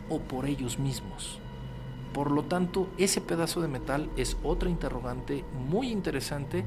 o 0.09 0.19
por 0.19 0.45
ellos 0.45 0.79
mismos. 0.79 1.39
Por 2.13 2.31
lo 2.31 2.43
tanto, 2.43 2.87
ese 2.97 3.21
pedazo 3.21 3.61
de 3.61 3.67
metal 3.67 4.09
es 4.17 4.37
otra 4.43 4.69
interrogante 4.69 5.43
muy 5.69 5.91
interesante 5.91 6.63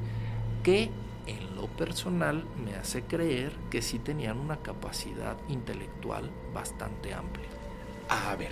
que 0.63 0.89
en 1.27 1.55
lo 1.55 1.67
personal 1.67 2.45
me 2.63 2.75
hace 2.75 3.03
creer 3.03 3.51
que 3.69 3.81
sí 3.81 3.99
tenían 3.99 4.37
una 4.37 4.57
capacidad 4.57 5.37
intelectual 5.49 6.29
bastante 6.53 7.13
amplia. 7.13 7.47
A 8.07 8.35
ver, 8.35 8.51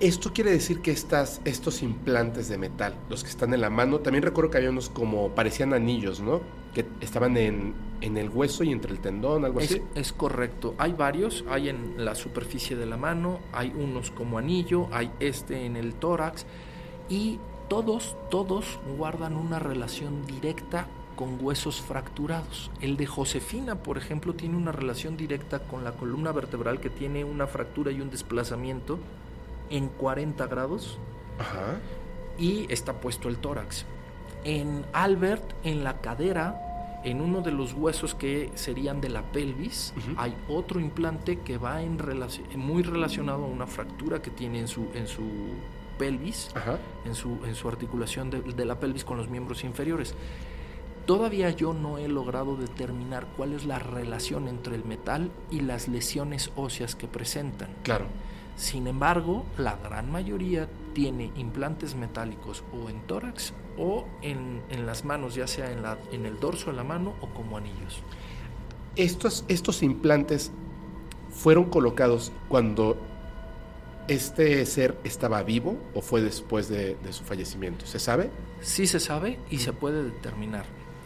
esto 0.00 0.32
quiere 0.32 0.50
decir 0.50 0.80
que 0.80 0.90
estas, 0.90 1.40
estos 1.44 1.82
implantes 1.82 2.48
de 2.48 2.58
metal, 2.58 2.94
los 3.08 3.24
que 3.24 3.30
están 3.30 3.54
en 3.54 3.60
la 3.60 3.70
mano, 3.70 4.00
también 4.00 4.22
recuerdo 4.22 4.50
que 4.50 4.58
había 4.58 4.70
unos 4.70 4.90
como 4.90 5.30
parecían 5.30 5.72
anillos, 5.72 6.20
¿no? 6.20 6.40
Que 6.74 6.86
estaban 7.00 7.36
en, 7.36 7.74
en 8.02 8.16
el 8.18 8.28
hueso 8.28 8.62
y 8.62 8.72
entre 8.72 8.92
el 8.92 9.00
tendón, 9.00 9.44
algo 9.44 9.60
así. 9.60 9.80
Es 9.94 10.12
correcto. 10.12 10.74
Hay 10.78 10.92
varios, 10.92 11.44
hay 11.48 11.70
en 11.70 12.04
la 12.04 12.14
superficie 12.14 12.76
de 12.76 12.84
la 12.84 12.98
mano, 12.98 13.40
hay 13.52 13.72
unos 13.74 14.10
como 14.10 14.38
anillo, 14.38 14.88
hay 14.92 15.10
este 15.18 15.64
en 15.64 15.76
el 15.76 15.94
tórax 15.94 16.44
y 17.08 17.38
todos, 17.68 18.16
todos 18.30 18.78
guardan 18.98 19.36
una 19.36 19.58
relación 19.58 20.26
directa 20.26 20.86
con 21.16 21.42
huesos 21.42 21.80
fracturados. 21.80 22.70
El 22.82 22.98
de 22.98 23.06
Josefina, 23.06 23.76
por 23.76 23.96
ejemplo, 23.96 24.34
tiene 24.34 24.58
una 24.58 24.72
relación 24.72 25.16
directa 25.16 25.60
con 25.60 25.82
la 25.82 25.92
columna 25.92 26.32
vertebral 26.32 26.80
que 26.80 26.90
tiene 26.90 27.24
una 27.24 27.46
fractura 27.46 27.90
y 27.90 28.02
un 28.02 28.10
desplazamiento 28.10 28.98
en 29.70 29.88
40 29.88 30.46
grados 30.46 30.98
y 32.38 32.70
está 32.72 33.00
puesto 33.00 33.28
el 33.28 33.38
tórax. 33.38 33.86
En 34.44 34.84
Albert, 34.92 35.54
en 35.64 35.82
la 35.82 36.00
cadera, 36.00 37.00
en 37.04 37.20
uno 37.20 37.40
de 37.40 37.52
los 37.52 37.72
huesos 37.72 38.14
que 38.14 38.50
serían 38.54 39.00
de 39.00 39.08
la 39.08 39.22
pelvis, 39.22 39.92
hay 40.16 40.36
otro 40.48 40.80
implante 40.80 41.40
que 41.40 41.58
va 41.58 41.82
en 41.82 41.98
muy 42.56 42.82
relacionado 42.82 43.44
a 43.44 43.48
una 43.48 43.66
fractura 43.66 44.22
que 44.22 44.30
tiene 44.30 44.60
en 44.60 44.68
su, 44.68 44.88
en 44.94 45.06
su 45.06 45.24
pelvis, 45.98 46.50
en 47.04 47.14
su, 47.14 47.38
en 47.44 47.54
su 47.54 47.68
articulación 47.68 48.30
de 48.30 48.64
la 48.64 48.78
pelvis 48.78 49.04
con 49.04 49.16
los 49.16 49.28
miembros 49.28 49.64
inferiores. 49.64 50.14
Todavía 51.06 51.50
yo 51.50 51.72
no 51.72 51.98
he 51.98 52.08
logrado 52.08 52.56
determinar 52.56 53.28
cuál 53.36 53.52
es 53.52 53.64
la 53.64 53.78
relación 53.78 54.48
entre 54.48 54.74
el 54.74 54.84
metal 54.84 55.30
y 55.52 55.60
las 55.60 55.86
lesiones 55.86 56.50
óseas 56.56 56.96
que 56.96 57.06
presentan. 57.06 57.68
Claro. 57.84 58.06
Sin 58.56 58.86
embargo, 58.86 59.44
la 59.58 59.76
gran 59.76 60.10
mayoría 60.10 60.68
tiene 60.94 61.30
implantes 61.36 61.94
metálicos 61.94 62.64
o 62.72 62.88
en 62.88 63.06
tórax 63.06 63.52
o 63.76 64.06
en, 64.22 64.62
las 64.86 65.04
manos, 65.04 65.34
ya 65.34 65.46
sea 65.46 65.70
en, 65.70 65.82
la, 65.82 65.98
en 66.10 66.24
el 66.24 66.40
dorso 66.40 66.70
de 66.70 66.76
la 66.76 66.84
mano 66.84 67.14
o 67.20 67.28
como 67.28 67.58
anillos. 67.58 68.02
Estos, 68.96 69.44
estos 69.48 69.82
implantes 69.82 70.52
fueron 71.28 71.66
colocados 71.66 72.32
cuando 72.48 72.96
este 74.08 74.64
ser 74.64 74.98
estaba 75.04 75.42
vivo 75.42 75.76
o 75.94 76.00
fue 76.00 76.22
después 76.22 76.70
de, 76.70 76.94
de 76.94 77.12
su 77.12 77.24
fallecimiento. 77.24 77.84
¿Se 77.84 77.98
sabe? 77.98 78.30
Sí 78.62 78.86
se 78.86 79.00
sabe 79.00 79.38
y 79.50 79.58
se 79.58 79.74
puede 79.74 80.02
determinar. 80.02 80.64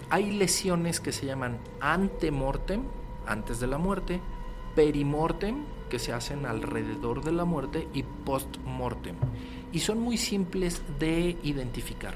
Hay 0.08 0.30
lesiones 0.30 1.00
que 1.00 1.10
se 1.10 1.26
llaman 1.26 1.58
antemortem, 1.80 2.82
antes 3.26 3.58
de 3.58 3.66
la 3.66 3.78
muerte, 3.78 4.20
perimortem, 4.74 5.64
que 5.90 5.98
se 5.98 6.14
hacen 6.14 6.46
alrededor 6.46 7.22
de 7.22 7.32
la 7.32 7.44
muerte, 7.44 7.86
y 7.92 8.02
postmortem. 8.02 9.16
Y 9.72 9.80
son 9.80 10.00
muy 10.00 10.16
simples 10.16 10.82
de 10.98 11.36
identificar. 11.42 12.14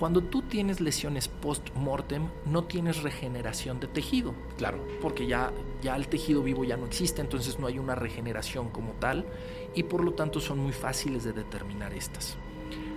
Cuando 0.00 0.22
tú 0.22 0.40
tienes 0.40 0.80
lesiones 0.80 1.28
post-mortem, 1.28 2.30
no 2.46 2.64
tienes 2.64 3.02
regeneración 3.02 3.80
de 3.80 3.86
tejido. 3.86 4.34
Claro. 4.56 4.82
Porque 5.02 5.26
ya, 5.26 5.52
ya 5.82 5.94
el 5.94 6.08
tejido 6.08 6.42
vivo 6.42 6.64
ya 6.64 6.78
no 6.78 6.86
existe, 6.86 7.20
entonces 7.20 7.58
no 7.58 7.66
hay 7.66 7.78
una 7.78 7.94
regeneración 7.94 8.70
como 8.70 8.92
tal, 8.92 9.26
y 9.74 9.82
por 9.82 10.02
lo 10.02 10.14
tanto 10.14 10.40
son 10.40 10.58
muy 10.60 10.72
fáciles 10.72 11.22
de 11.24 11.34
determinar 11.34 11.92
estas. 11.92 12.38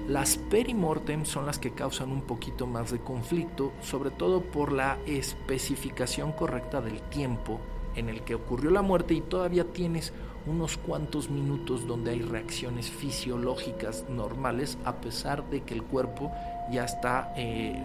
Las 0.08 0.38
perimortem 0.38 1.26
son 1.26 1.46
las 1.46 1.60
que 1.60 1.72
causan 1.72 2.10
un 2.10 2.22
poquito 2.22 2.68
más 2.68 2.90
de 2.92 3.00
conflicto, 3.00 3.74
sobre 3.82 4.10
todo 4.10 4.42
por 4.42 4.72
la 4.72 4.98
especificación 5.06 6.32
correcta 6.32 6.80
del 6.80 7.02
tiempo 7.02 7.60
en 7.96 8.10
el 8.10 8.22
que 8.22 8.36
ocurrió 8.36 8.72
la 8.72 8.82
muerte 8.82 9.14
y 9.14 9.22
todavía 9.22 9.66
tienes 9.66 10.14
unos 10.46 10.78
cuantos 10.78 11.30
minutos 11.30 11.88
donde 11.88 12.12
hay 12.12 12.22
reacciones 12.22 12.90
fisiológicas 12.90 14.06
normales 14.10 14.78
a 14.84 14.96
pesar 14.96 15.50
de 15.50 15.62
que 15.62 15.74
el 15.74 15.84
cuerpo 15.84 16.32
ya 16.72 16.84
está 16.84 17.34
eh, 17.38 17.82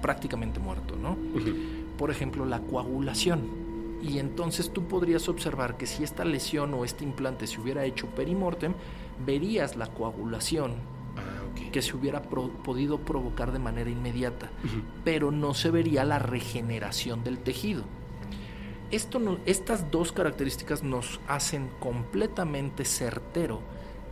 prácticamente 0.00 0.58
muerto, 0.58 0.96
¿no? 0.96 1.16
Por 1.98 2.10
ejemplo, 2.10 2.44
la 2.44 2.60
coagulación. 2.60 3.66
Y 4.02 4.18
entonces 4.18 4.72
tú 4.72 4.84
podrías 4.84 5.28
observar 5.28 5.76
que 5.76 5.86
si 5.86 6.04
esta 6.04 6.24
lesión 6.24 6.74
o 6.74 6.84
este 6.84 7.04
implante 7.04 7.46
se 7.46 7.60
hubiera 7.60 7.84
hecho 7.84 8.06
perimortem, 8.08 8.74
verías 9.24 9.76
la 9.76 9.86
coagulación 9.86 10.74
que 11.72 11.82
se 11.82 11.96
hubiera 11.96 12.22
podido 12.22 12.98
provocar 12.98 13.52
de 13.52 13.58
manera 13.58 13.90
inmediata, 13.90 14.50
pero 15.04 15.30
no 15.30 15.54
se 15.54 15.70
vería 15.70 16.04
la 16.04 16.18
regeneración 16.18 17.24
del 17.24 17.38
tejido. 17.38 17.84
Esto 18.92 19.40
estas 19.46 19.90
dos 19.90 20.12
características 20.12 20.84
nos 20.84 21.18
hacen 21.26 21.68
completamente 21.80 22.84
certero 22.84 23.60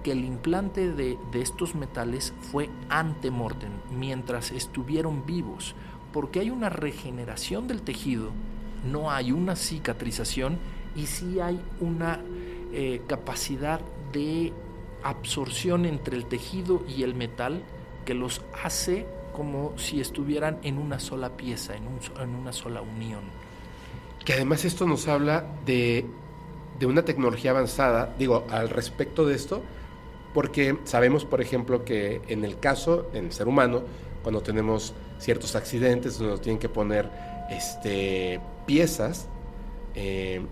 que 0.03 0.11
el 0.11 0.25
implante 0.25 0.93
de, 0.93 1.17
estos 1.33 1.77
metales 1.77 2.35
fue 2.51 2.69
ante 2.89 3.31
mortem, 3.31 3.71
mientras 3.97 4.51
estuvieron 4.51 5.25
vivos, 5.25 5.77
porque 6.13 6.41
hay 6.41 6.51
una 6.51 6.71
regeneración 6.71 7.69
del 7.69 7.83
tejido, 7.83 8.33
no 8.85 9.13
hay 9.13 9.31
una 9.31 9.55
cicatrización 9.55 10.59
y 10.97 11.07
sí 11.07 11.39
hay 11.39 11.61
una 11.81 12.21
eh, 12.73 13.01
capacidad 13.07 13.81
de 14.13 14.53
absorción 15.05 15.87
entre 15.87 16.17
el 16.17 16.27
tejido 16.27 16.83
y 16.89 17.05
el 17.05 17.15
metal 17.15 17.63
que 18.05 18.15
los 18.15 18.43
hace 18.63 19.07
como 19.33 19.79
si 19.79 20.01
estuvieran 20.01 20.59
en 20.63 20.79
una 20.79 20.99
sola 20.99 21.37
pieza, 21.37 21.75
en 21.77 22.35
una 22.35 22.53
sola 22.53 22.83
unión. 22.83 23.23
Que 24.25 24.35
además 24.35 24.65
esto 24.65 24.87
nos 24.87 25.07
habla 25.09 25.45
de, 25.67 26.07
de 26.79 26.87
una 26.87 27.05
tecnología 27.05 27.51
avanzada, 27.51 28.15
digo, 28.19 28.47
al 28.51 28.71
respecto 28.71 29.27
de 29.27 29.35
esto, 29.35 29.63
porque 30.33 30.79
sabemos, 30.85 31.25
por 31.25 31.41
ejemplo, 31.41 31.85
que 31.85 32.21
en 32.29 32.45
el 32.45 32.59
caso, 32.59 33.09
en 33.13 33.27
el 33.27 33.33
ser 33.33 33.49
humano, 33.49 33.83
cuando 34.23 34.43
tenemos 34.43 34.95
ciertos 35.19 35.55
accidentes 35.55 36.21
nos 36.21 36.41
tienen 36.41 36.59
que 36.59 36.69
poner 36.69 37.09
este, 37.51 38.41
piezas, 38.67 39.29
eh, 39.95 40.43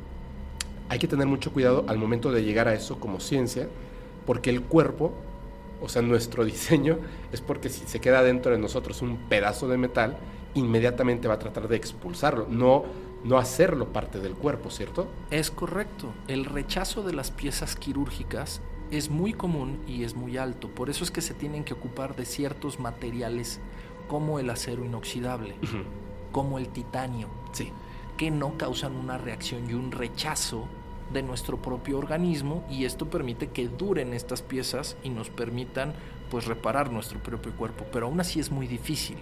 hay 0.88 0.98
que 0.98 1.08
tener 1.08 1.26
mucho 1.26 1.52
cuidado 1.52 1.84
al 1.88 1.98
momento 1.98 2.30
de 2.30 2.44
llegar 2.44 2.68
a 2.68 2.74
eso 2.74 3.00
como 3.00 3.18
ciencia, 3.18 3.66
porque 4.26 4.50
el 4.50 4.62
cuerpo, 4.62 5.12
o 5.80 5.88
sea, 5.88 6.02
nuestro 6.02 6.44
diseño, 6.44 6.98
es 7.32 7.40
porque 7.40 7.68
si 7.68 7.86
se 7.86 8.00
queda 8.00 8.22
dentro 8.22 8.52
de 8.52 8.58
nosotros 8.58 9.02
un 9.02 9.16
pedazo 9.28 9.68
de 9.68 9.78
metal, 9.78 10.16
inmediatamente 10.54 11.28
va 11.28 11.34
a 11.34 11.38
tratar 11.38 11.66
de 11.66 11.76
expulsarlo, 11.76 12.46
no, 12.48 12.84
no 13.24 13.38
hacerlo 13.38 13.92
parte 13.92 14.18
del 14.18 14.34
cuerpo, 14.34 14.70
¿cierto? 14.70 15.08
Es 15.30 15.50
correcto. 15.50 16.12
El 16.28 16.44
rechazo 16.44 17.02
de 17.02 17.12
las 17.12 17.30
piezas 17.30 17.76
quirúrgicas 17.76 18.60
es 18.90 19.10
muy 19.10 19.32
común 19.32 19.80
y 19.86 20.04
es 20.04 20.14
muy 20.14 20.36
alto. 20.36 20.68
Por 20.68 20.90
eso 20.90 21.04
es 21.04 21.10
que 21.10 21.22
se 21.22 21.34
tienen 21.34 21.64
que 21.64 21.74
ocupar 21.74 22.14
de 22.16 22.26
ciertos 22.26 22.78
materiales 22.78 23.60
como 24.08 24.38
el 24.38 24.50
acero 24.50 24.84
inoxidable, 24.84 25.54
como 26.32 26.58
el 26.58 26.68
titanio, 26.68 27.28
sí. 27.52 27.72
que 28.16 28.30
no 28.30 28.58
causan 28.58 28.96
una 28.96 29.16
reacción 29.16 29.70
y 29.70 29.74
un 29.74 29.92
rechazo 29.92 30.66
de 31.12 31.22
nuestro 31.22 31.60
propio 31.60 31.98
organismo 31.98 32.64
y 32.70 32.84
esto 32.84 33.08
permite 33.08 33.48
que 33.48 33.68
duren 33.68 34.12
estas 34.14 34.42
piezas 34.42 34.96
y 35.02 35.10
nos 35.10 35.30
permitan 35.30 35.94
pues 36.30 36.46
reparar 36.46 36.90
nuestro 36.90 37.22
propio 37.22 37.52
cuerpo, 37.52 37.84
pero 37.92 38.06
aún 38.06 38.20
así 38.20 38.40
es 38.40 38.50
muy 38.50 38.66
difícil. 38.66 39.18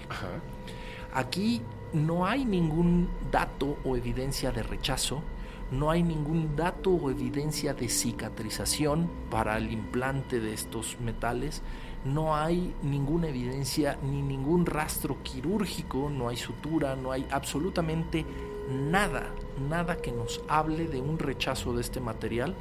Aquí 1.13 1.61
no 1.93 2.27
hay 2.27 2.45
ningún 2.45 3.09
dato 3.31 3.77
o 3.85 3.97
evidencia 3.97 4.53
de 4.53 4.63
rechazo, 4.63 5.23
no 5.71 5.91
hay 5.91 6.03
ningún 6.03 6.57
dato 6.57 6.91
o 6.91 7.11
evidencia 7.11 7.75
de 7.75 7.89
cicatrización 7.89 9.09
para 9.31 9.57
el 9.57 9.73
implante 9.73 10.41
de 10.41 10.53
estos 10.53 10.99
metales, 11.01 11.63
no 12.05 12.35
hay 12.35 12.75
ninguna 12.83 13.29
evidencia 13.29 13.99
ni 14.03 14.23
ningún 14.23 14.67
rastro 14.67 15.23
quirúrgico, 15.23 16.11
no 16.11 16.29
hay 16.29 16.37
sutura, 16.37 16.97
no 16.97 17.13
hay 17.13 17.27
absolutamente 17.31 18.25
nada, 18.71 19.31
nada 19.69 19.97
que 19.97 20.13
nos 20.13 20.43
hable 20.49 20.87
de 20.87 21.01
un 21.01 21.19
rechazo 21.19 21.73
de 21.75 21.83
este 21.83 22.01
material 22.01 22.55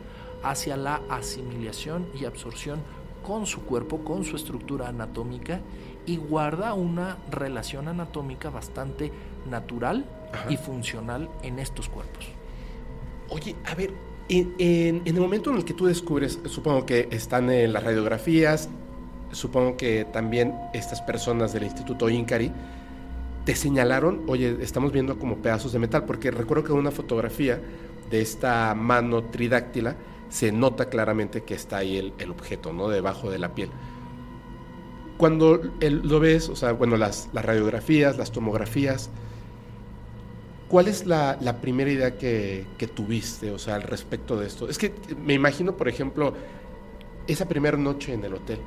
hacia 0.44 0.78
la 0.78 1.02
asimilación 1.10 2.08
y 2.20 2.26
absorción 2.26 2.82
con 3.26 3.46
su 3.46 3.62
cuerpo, 3.62 4.04
con 4.04 4.24
su 4.24 4.36
estructura 4.36 4.88
anatómica 4.88 5.62
y 6.10 6.18
guarda 6.18 6.74
una 6.74 7.18
relación 7.30 7.88
anatómica 7.88 8.50
bastante 8.50 9.12
natural 9.48 10.06
y 10.50 10.58
funcional 10.58 11.30
en 11.44 11.60
estos 11.60 11.88
cuerpos. 11.88 12.28
Oye, 13.30 13.56
a 13.64 13.76
ver, 13.76 13.94
en, 14.28 15.04
el 15.06 15.14
momento 15.14 15.52
en 15.52 15.58
el 15.58 15.66
que 15.66 15.76
tú 15.76 15.86
descubres, 15.86 16.40
supongo 16.46 16.84
que 16.88 17.08
están 17.12 17.52
en 17.52 17.74
las 17.74 17.84
radiografías, 17.84 18.70
supongo 19.32 19.78
que 19.78 20.06
también 20.06 20.56
estas 20.74 21.00
personas 21.04 21.54
del 21.54 21.66
Instituto 21.66 22.10
Incari 22.10 22.52
te 23.46 23.56
señalaron, 23.56 24.24
oye, 24.28 24.58
estamos 24.62 24.92
viendo 24.92 25.20
como 25.20 25.38
pedazos 25.38 25.74
de 25.74 25.78
metal, 25.78 26.06
porque 26.06 26.32
recuerdo 26.32 26.64
que 26.64 26.72
en 26.72 26.80
una 26.80 26.92
fotografía 26.92 27.62
de 28.10 28.22
esta 28.22 28.74
mano 28.74 29.26
tridáctila 29.26 29.96
se 30.30 30.52
nota 30.52 30.90
claramente 30.90 31.44
que 31.44 31.54
está 31.54 31.78
ahí 31.78 31.98
el, 31.98 32.32
objeto, 32.32 32.74
¿no? 32.74 32.90
Debajo 32.90 33.30
de 33.30 33.38
la 33.38 33.54
piel. 33.54 33.70
Cuando 35.20 35.60
lo 35.82 36.20
ves, 36.22 36.48
o 36.48 36.56
sea, 36.56 36.72
bueno, 36.72 36.96
las, 36.96 37.28
radiografías, 37.34 38.18
las 38.18 38.32
tomografías, 38.32 39.10
¿cuál 40.70 40.88
es 40.88 41.06
la, 41.06 41.58
primera 41.62 41.92
idea 41.92 42.18
que, 42.18 42.66
tuviste, 42.96 43.52
o 43.52 43.60
sea, 43.60 43.76
al 43.76 43.84
respecto 43.84 44.40
de 44.40 44.48
esto? 44.48 44.70
Es 44.70 44.78
que 44.78 44.94
me 45.22 45.34
imagino, 45.34 45.76
por 45.76 45.90
ejemplo, 45.90 46.34
esa 47.28 47.50
primera 47.50 47.76
noche 47.76 48.14
en 48.14 48.24
el 48.24 48.34
hotel. 48.34 48.60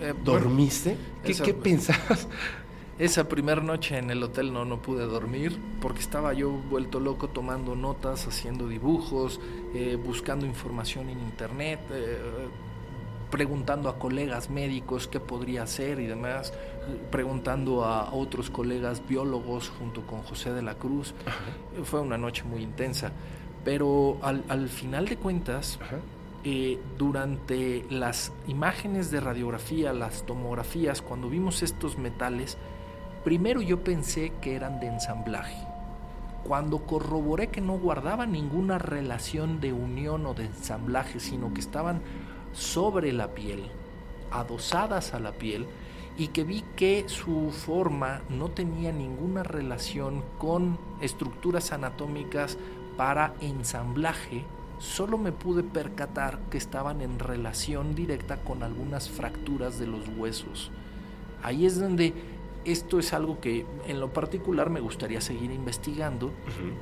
Eh, 0.00 0.14
¿Dormiste? 0.24 0.96
¿Qué, 1.22 1.34
¿Qué 1.34 1.52
pensabas? 1.68 2.28
Esa 2.98 3.28
primera 3.28 3.60
noche 3.60 3.98
en 3.98 4.08
el 4.08 4.22
hotel 4.22 4.54
no, 4.54 4.64
no 4.64 4.80
pude 4.80 5.04
dormir 5.04 5.58
porque 5.82 6.00
estaba 6.00 6.32
yo 6.32 6.50
vuelto 6.50 6.98
loco 6.98 7.28
tomando 7.28 7.76
notas, 7.76 8.26
haciendo 8.26 8.68
dibujos, 8.68 9.38
eh, 9.74 9.98
buscando 10.02 10.46
información 10.46 11.10
en 11.10 11.20
internet, 11.20 11.80
eh, 11.92 12.16
preguntando 13.34 13.88
a 13.88 13.98
colegas 13.98 14.48
médicos 14.48 15.08
qué 15.08 15.18
podría 15.18 15.64
hacer 15.64 15.98
y 15.98 16.06
demás, 16.06 16.54
preguntando 17.10 17.84
a 17.84 18.14
otros 18.14 18.48
colegas 18.48 19.02
biólogos 19.04 19.70
junto 19.70 20.06
con 20.06 20.22
José 20.22 20.52
de 20.52 20.62
la 20.62 20.76
Cruz. 20.76 21.12
Fue 21.82 21.98
una 21.98 22.16
noche 22.16 22.44
muy 22.44 22.62
intensa, 22.62 23.10
pero 23.64 24.18
al, 24.22 24.44
al 24.48 24.68
final 24.68 25.06
de 25.06 25.16
cuentas... 25.16 25.80
Eh, 26.46 26.78
durante 26.98 27.86
las 27.88 28.30
imágenes 28.48 29.10
de 29.10 29.18
radiografía, 29.18 29.94
las 29.94 30.26
tomografías, 30.26 31.00
cuando 31.00 31.30
vimos 31.30 31.62
estos 31.62 31.96
metales, 31.96 32.58
Primero 33.24 33.62
yo 33.62 33.82
pensé 33.82 34.34
que 34.42 34.54
eran 34.54 34.80
de 34.80 34.88
ensamblaje. 34.88 35.56
Cuando 36.44 36.84
corroboré 36.84 37.48
que 37.48 37.62
no 37.62 37.78
guardaban 37.78 38.32
ninguna 38.32 38.76
relación 38.76 39.60
de 39.60 39.72
unión 39.72 40.26
o 40.26 40.34
de 40.34 40.44
ensamblaje, 40.44 41.18
sino 41.20 41.54
que 41.54 41.60
estaban 41.60 42.02
sobre 42.54 43.12
la 43.12 43.34
piel, 43.34 43.62
adosadas 44.30 45.12
a 45.12 45.20
la 45.20 45.32
piel, 45.32 45.66
y 46.16 46.28
que 46.28 46.44
vi 46.44 46.62
que 46.76 47.04
su 47.08 47.50
forma 47.50 48.22
no 48.28 48.48
tenía 48.48 48.92
ninguna 48.92 49.42
relación 49.42 50.22
con 50.38 50.78
estructuras 51.00 51.72
anatómicas 51.72 52.56
para 52.96 53.34
ensamblaje, 53.40 54.44
solo 54.78 55.18
me 55.18 55.32
pude 55.32 55.62
percatar 55.64 56.38
que 56.50 56.58
estaban 56.58 57.00
en 57.00 57.18
relación 57.18 57.94
directa 57.94 58.36
con 58.36 58.62
algunas 58.62 59.08
fracturas 59.08 59.78
de 59.78 59.88
los 59.88 60.06
huesos. 60.16 60.70
Ahí 61.42 61.66
es 61.66 61.78
donde 61.80 62.14
esto 62.64 62.98
es 62.98 63.12
algo 63.12 63.40
que 63.40 63.66
en 63.86 64.00
lo 64.00 64.12
particular 64.12 64.70
me 64.70 64.80
gustaría 64.80 65.20
seguir 65.20 65.50
investigando. 65.50 66.32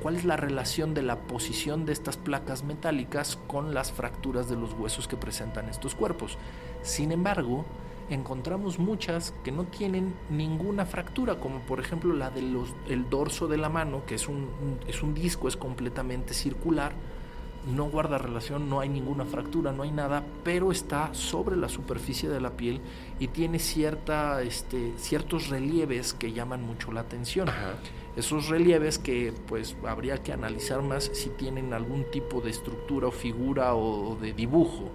¿Cuál 0.01 0.15
es 0.15 0.25
la 0.25 0.37
relación 0.37 0.93
de 0.93 1.01
la 1.01 1.19
posición 1.19 1.85
de 1.85 1.93
estas 1.93 2.17
placas 2.17 2.63
metálicas 2.63 3.37
con 3.47 3.73
las 3.73 3.91
fracturas 3.91 4.49
de 4.49 4.55
los 4.55 4.73
huesos 4.73 5.07
que 5.07 5.17
presentan 5.17 5.69
estos 5.69 5.95
cuerpos? 5.95 6.37
Sin 6.81 7.11
embargo, 7.11 7.65
encontramos 8.09 8.79
muchas 8.79 9.33
que 9.43 9.51
no 9.51 9.65
tienen 9.65 10.13
ninguna 10.29 10.85
fractura, 10.85 11.39
como 11.39 11.59
por 11.59 11.79
ejemplo 11.79 12.13
la 12.13 12.29
del 12.29 13.09
dorso 13.09 13.47
de 13.47 13.57
la 13.57 13.69
mano, 13.69 14.05
que 14.05 14.15
es 14.15 14.27
un, 14.27 14.49
es 14.87 15.03
un 15.03 15.13
disco, 15.13 15.47
es 15.47 15.57
completamente 15.57 16.33
circular 16.33 16.93
no 17.67 17.85
guarda 17.85 18.17
relación, 18.17 18.69
no 18.69 18.79
hay 18.79 18.89
ninguna 18.89 19.25
fractura, 19.25 19.71
no 19.71 19.83
hay 19.83 19.91
nada, 19.91 20.23
pero 20.43 20.71
está 20.71 21.13
sobre 21.13 21.55
la 21.55 21.69
superficie 21.69 22.29
de 22.29 22.41
la 22.41 22.51
piel 22.51 22.81
y 23.19 23.27
tiene 23.27 23.59
cierta, 23.59 24.41
este, 24.41 24.93
ciertos 24.97 25.49
relieves 25.49 26.13
que 26.13 26.33
llaman 26.33 26.63
mucho 26.63 26.91
la 26.91 27.01
atención. 27.01 27.49
Esos 28.15 28.47
relieves 28.49 28.99
que 28.99 29.33
pues 29.47 29.75
habría 29.87 30.21
que 30.21 30.33
analizar 30.33 30.83
más 30.83 31.09
si 31.13 31.29
tienen 31.29 31.73
algún 31.73 32.03
tipo 32.11 32.41
de 32.41 32.51
estructura 32.51 33.07
o 33.07 33.11
figura 33.11 33.73
o, 33.73 34.15
de 34.15 34.33
dibujo. 34.33 34.91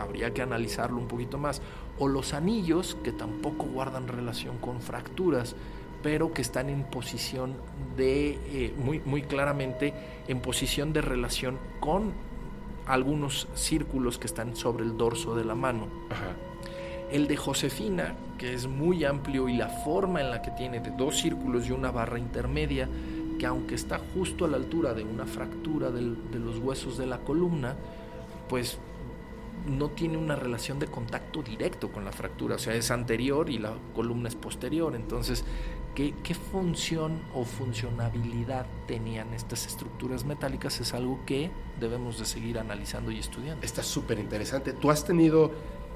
Habría 0.00 0.32
que 0.32 0.42
analizarlo 0.42 0.98
un 0.98 1.08
poquito 1.08 1.36
más. 1.36 1.60
O 1.98 2.08
los 2.08 2.32
anillos 2.32 2.96
que 3.04 3.12
tampoco 3.12 3.66
guardan 3.66 4.08
relación 4.08 4.56
con 4.56 4.80
fracturas 4.80 5.54
pero 6.02 6.32
que 6.32 6.42
están 6.42 6.68
en 6.68 6.84
posición 6.84 7.54
de, 7.96 8.38
eh, 8.46 8.74
muy, 8.76 9.00
muy 9.04 9.22
claramente, 9.22 9.94
en 10.28 10.40
posición 10.40 10.92
de 10.92 11.00
relación 11.00 11.58
con 11.80 12.12
algunos 12.86 13.48
círculos 13.54 14.18
que 14.18 14.26
están 14.26 14.56
sobre 14.56 14.84
el 14.84 14.96
dorso 14.96 15.36
de 15.36 15.44
la 15.44 15.54
mano. 15.54 15.86
El 17.10 17.28
de 17.28 17.36
Josefina, 17.36 18.14
que 18.38 18.54
es 18.54 18.66
muy 18.66 19.04
amplio 19.04 19.48
y 19.48 19.56
la 19.56 19.68
forma 19.68 20.20
en 20.20 20.30
la 20.30 20.42
que 20.42 20.50
tiene 20.52 20.80
de 20.80 20.90
dos 20.90 21.20
círculos 21.20 21.68
y 21.68 21.72
una 21.72 21.90
barra 21.90 22.18
intermedia, 22.18 22.88
que 23.38 23.46
aunque 23.46 23.74
está 23.74 24.00
justo 24.14 24.46
a 24.46 24.48
la 24.48 24.56
altura 24.56 24.94
de 24.94 25.04
una 25.04 25.26
fractura 25.26 25.90
de 25.90 26.38
los 26.38 26.58
huesos 26.58 26.96
de 26.96 27.06
la 27.06 27.18
columna, 27.18 27.76
pues 28.48 28.78
no 29.66 29.90
tiene 29.90 30.16
una 30.16 30.36
relación 30.36 30.78
de 30.78 30.86
contacto 30.86 31.42
directo 31.42 31.90
con 31.92 32.04
la 32.04 32.12
fractura, 32.12 32.56
o 32.56 32.58
sea, 32.58 32.74
es 32.74 32.90
anterior 32.90 33.48
y 33.50 33.58
la 33.58 33.74
columna 33.94 34.28
es 34.28 34.34
posterior. 34.34 34.94
Entonces, 34.94 35.44
¿qué, 35.94 36.14
qué 36.22 36.34
función 36.34 37.20
o 37.34 37.44
funcionabilidad 37.44 38.66
tenían 38.86 39.32
estas 39.34 39.66
estructuras 39.66 40.24
metálicas? 40.24 40.80
Es 40.80 40.94
algo 40.94 41.20
que 41.26 41.50
debemos 41.80 42.18
de 42.18 42.24
seguir 42.24 42.58
analizando 42.58 43.10
y 43.10 43.18
estudiando. 43.18 43.64
Está 43.64 43.82
súper 43.82 44.18
interesante. 44.18 44.72
¿Tú 44.72 44.90
has 44.90 45.04
tenido 45.04 45.50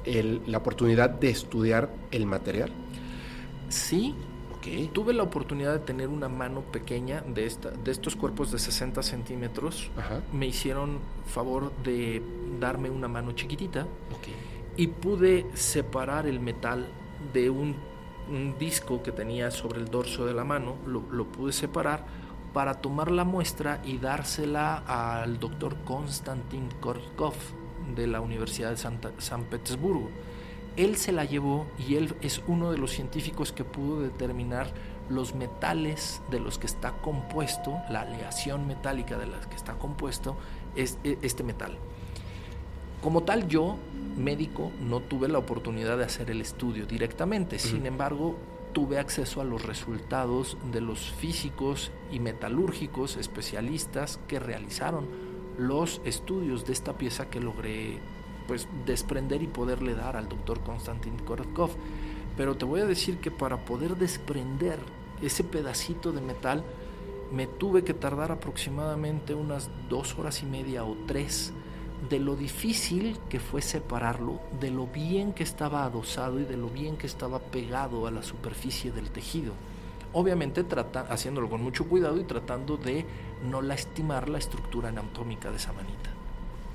el- 0.05 0.43
la 0.47 0.59
oportunidad 0.59 1.11
de 1.11 1.31
estudiar 1.31 1.91
el 2.11 2.27
material? 2.27 2.71
Sí, 3.69 4.15
Ok. 4.57 4.93
tuve 4.93 5.13
la 5.13 5.23
oportunidad 5.23 5.73
de 5.73 5.79
tener 5.81 6.09
una 6.09 6.29
mano 6.29 6.61
pequeña 6.63 7.21
de, 7.23 7.47
esta, 7.47 7.71
de 7.71 7.91
estos 7.91 8.17
cuerpos 8.17 8.51
de 8.53 8.59
60 8.59 9.03
centímetros. 9.03 9.91
Ajá. 9.97 10.23
Me 10.33 10.47
hicieron 10.47 10.99
favor 11.27 11.73
de 11.85 12.23
darme 12.61 12.91
una 12.91 13.07
mano 13.09 13.33
chiquitita 13.33 13.83
Ok. 13.83 14.29
y 14.77 14.87
pude 14.89 15.47
separar 15.55 16.27
el 16.27 16.41
metal 16.41 16.87
de 17.33 17.51
un, 17.51 17.77
un 18.29 18.57
disco 18.59 19.03
que 19.03 19.13
tenía 19.13 19.51
sobre 19.51 19.81
el 19.81 19.89
dorso 19.89 20.27
de 20.27 20.35
la 20.35 20.45
mano, 20.45 20.77
lo, 20.87 21.27
pude 21.27 21.53
separar 21.53 22.05
para 22.53 22.75
tomar 22.75 23.11
la 23.11 23.25
muestra 23.25 23.81
y 23.85 23.99
dársela 23.99 24.79
al 24.87 25.39
doctor 25.39 25.77
Konstantin 25.85 26.69
Kortkov 26.81 27.35
de 27.95 28.07
la 28.07 28.21
Universidad 28.21 28.71
de 28.71 28.77
Santa- 28.77 29.13
San 29.19 29.45
Petersburgo. 29.45 30.11
Él 30.77 30.97
se 30.97 31.13
la 31.13 31.25
llevó 31.25 31.67
y 31.79 31.97
él 31.97 32.15
es 32.21 32.43
uno 32.47 32.71
de 32.71 32.79
los 32.79 32.91
científicos 32.91 33.53
que 33.53 33.65
pudo 33.65 34.01
determinar 34.01 34.69
los 35.09 35.35
metales 35.35 36.21
de 36.31 36.41
los 36.41 36.59
que 36.59 36.67
está 36.67 36.93
compuesto, 37.01 37.79
la 37.89 38.01
aleación 38.03 38.67
metálica 38.67 39.17
de 39.17 39.27
las 39.27 39.47
que 39.47 39.55
está 39.57 39.75
compuesto 39.75 40.37
es 40.75 40.99
e- 41.05 41.19
este 41.23 41.45
metal. 41.45 41.79
Como 43.07 43.23
tal, 43.23 43.47
yo, 43.47 43.77
médico, 44.17 44.73
no 44.81 44.99
tuve 44.99 45.29
la 45.29 45.39
oportunidad 45.39 45.97
de 45.97 46.03
hacer 46.03 46.29
el 46.29 46.41
estudio 46.41 46.87
directamente. 46.87 47.61
Sin 47.61 47.87
embargo, 47.87 48.37
tuve 48.73 48.99
acceso 48.99 49.41
a 49.41 49.45
los 49.45 49.65
resultados 49.65 50.59
de 50.73 50.81
los 50.81 51.13
físicos 51.13 51.93
y 52.11 52.19
metalúrgicos 52.19 53.17
especialistas 53.17 54.19
que 54.27 54.41
realizaron 54.41 55.07
los 55.57 56.01
estudios 56.05 56.67
de 56.67 56.73
esta 56.73 56.99
pieza 56.99 57.31
que 57.31 57.39
logré 57.39 58.01
pues 58.49 58.67
desprender 58.87 59.41
y 59.41 59.47
poderle 59.47 59.95
dar 59.95 60.17
al 60.17 60.29
doctor 60.29 60.65
Konstantin 60.65 61.17
Korotkov. 61.19 61.71
Pero 62.37 62.57
te 62.57 62.65
voy 62.65 62.81
a 62.81 62.87
decir 62.87 63.19
que 63.19 63.31
para 63.31 63.65
poder 63.65 63.95
desprender 63.95 64.81
ese 65.23 65.45
pedacito 65.45 66.11
de 66.11 66.23
metal 66.23 66.65
me 67.31 67.47
tuve 67.47 67.85
que 67.85 67.95
tardar 67.95 68.33
aproximadamente 68.33 69.33
unas 69.33 69.71
dos 69.89 70.19
horas 70.19 70.43
y 70.43 70.47
media 70.47 70.85
o 70.85 70.97
tres 71.07 71.53
de 72.11 72.19
lo 72.21 72.37
difícil 72.37 73.19
que 73.29 73.41
fue 73.41 73.63
separarlo, 73.63 74.41
de 74.61 74.71
lo 74.71 74.87
bien 74.87 75.33
que 75.33 75.43
estaba 75.43 75.85
adosado 75.85 76.39
y 76.41 76.45
de 76.45 76.57
lo 76.57 76.69
bien 76.69 76.97
que 76.97 77.07
estaba 77.07 77.39
pegado 77.41 78.07
a 78.07 78.11
la 78.11 78.23
superficie 78.23 78.93
del 78.93 79.11
tejido. 79.11 79.53
Obviamente 80.13 80.65
trata, 80.65 81.01
haciéndolo 81.11 81.49
con 81.51 81.63
mucho 81.63 81.87
cuidado 81.89 82.19
y 82.21 82.25
tratando 82.25 82.77
de 82.77 83.05
no 83.43 83.61
lastimar 83.63 84.29
la 84.29 84.39
estructura 84.39 84.89
anatómica 84.91 85.51
de 85.51 85.57
esa 85.57 85.73
manita. 85.73 86.11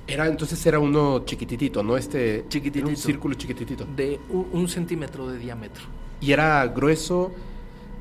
Era, 0.06 0.26
entonces 0.26 0.64
era 0.66 0.78
uno 0.78 1.24
chiquititito, 1.24 1.82
¿no? 1.82 1.96
Este, 1.96 2.44
Chiquititito. 2.48 2.88
un 2.88 2.96
círculo 2.96 3.34
chiquititito. 3.34 3.84
De 3.84 4.20
un, 4.28 4.48
un 4.52 4.68
centímetro 4.68 5.28
de 5.28 5.38
diámetro. 5.38 5.84
Y 6.20 6.32
era 6.32 6.66
grueso 6.66 7.32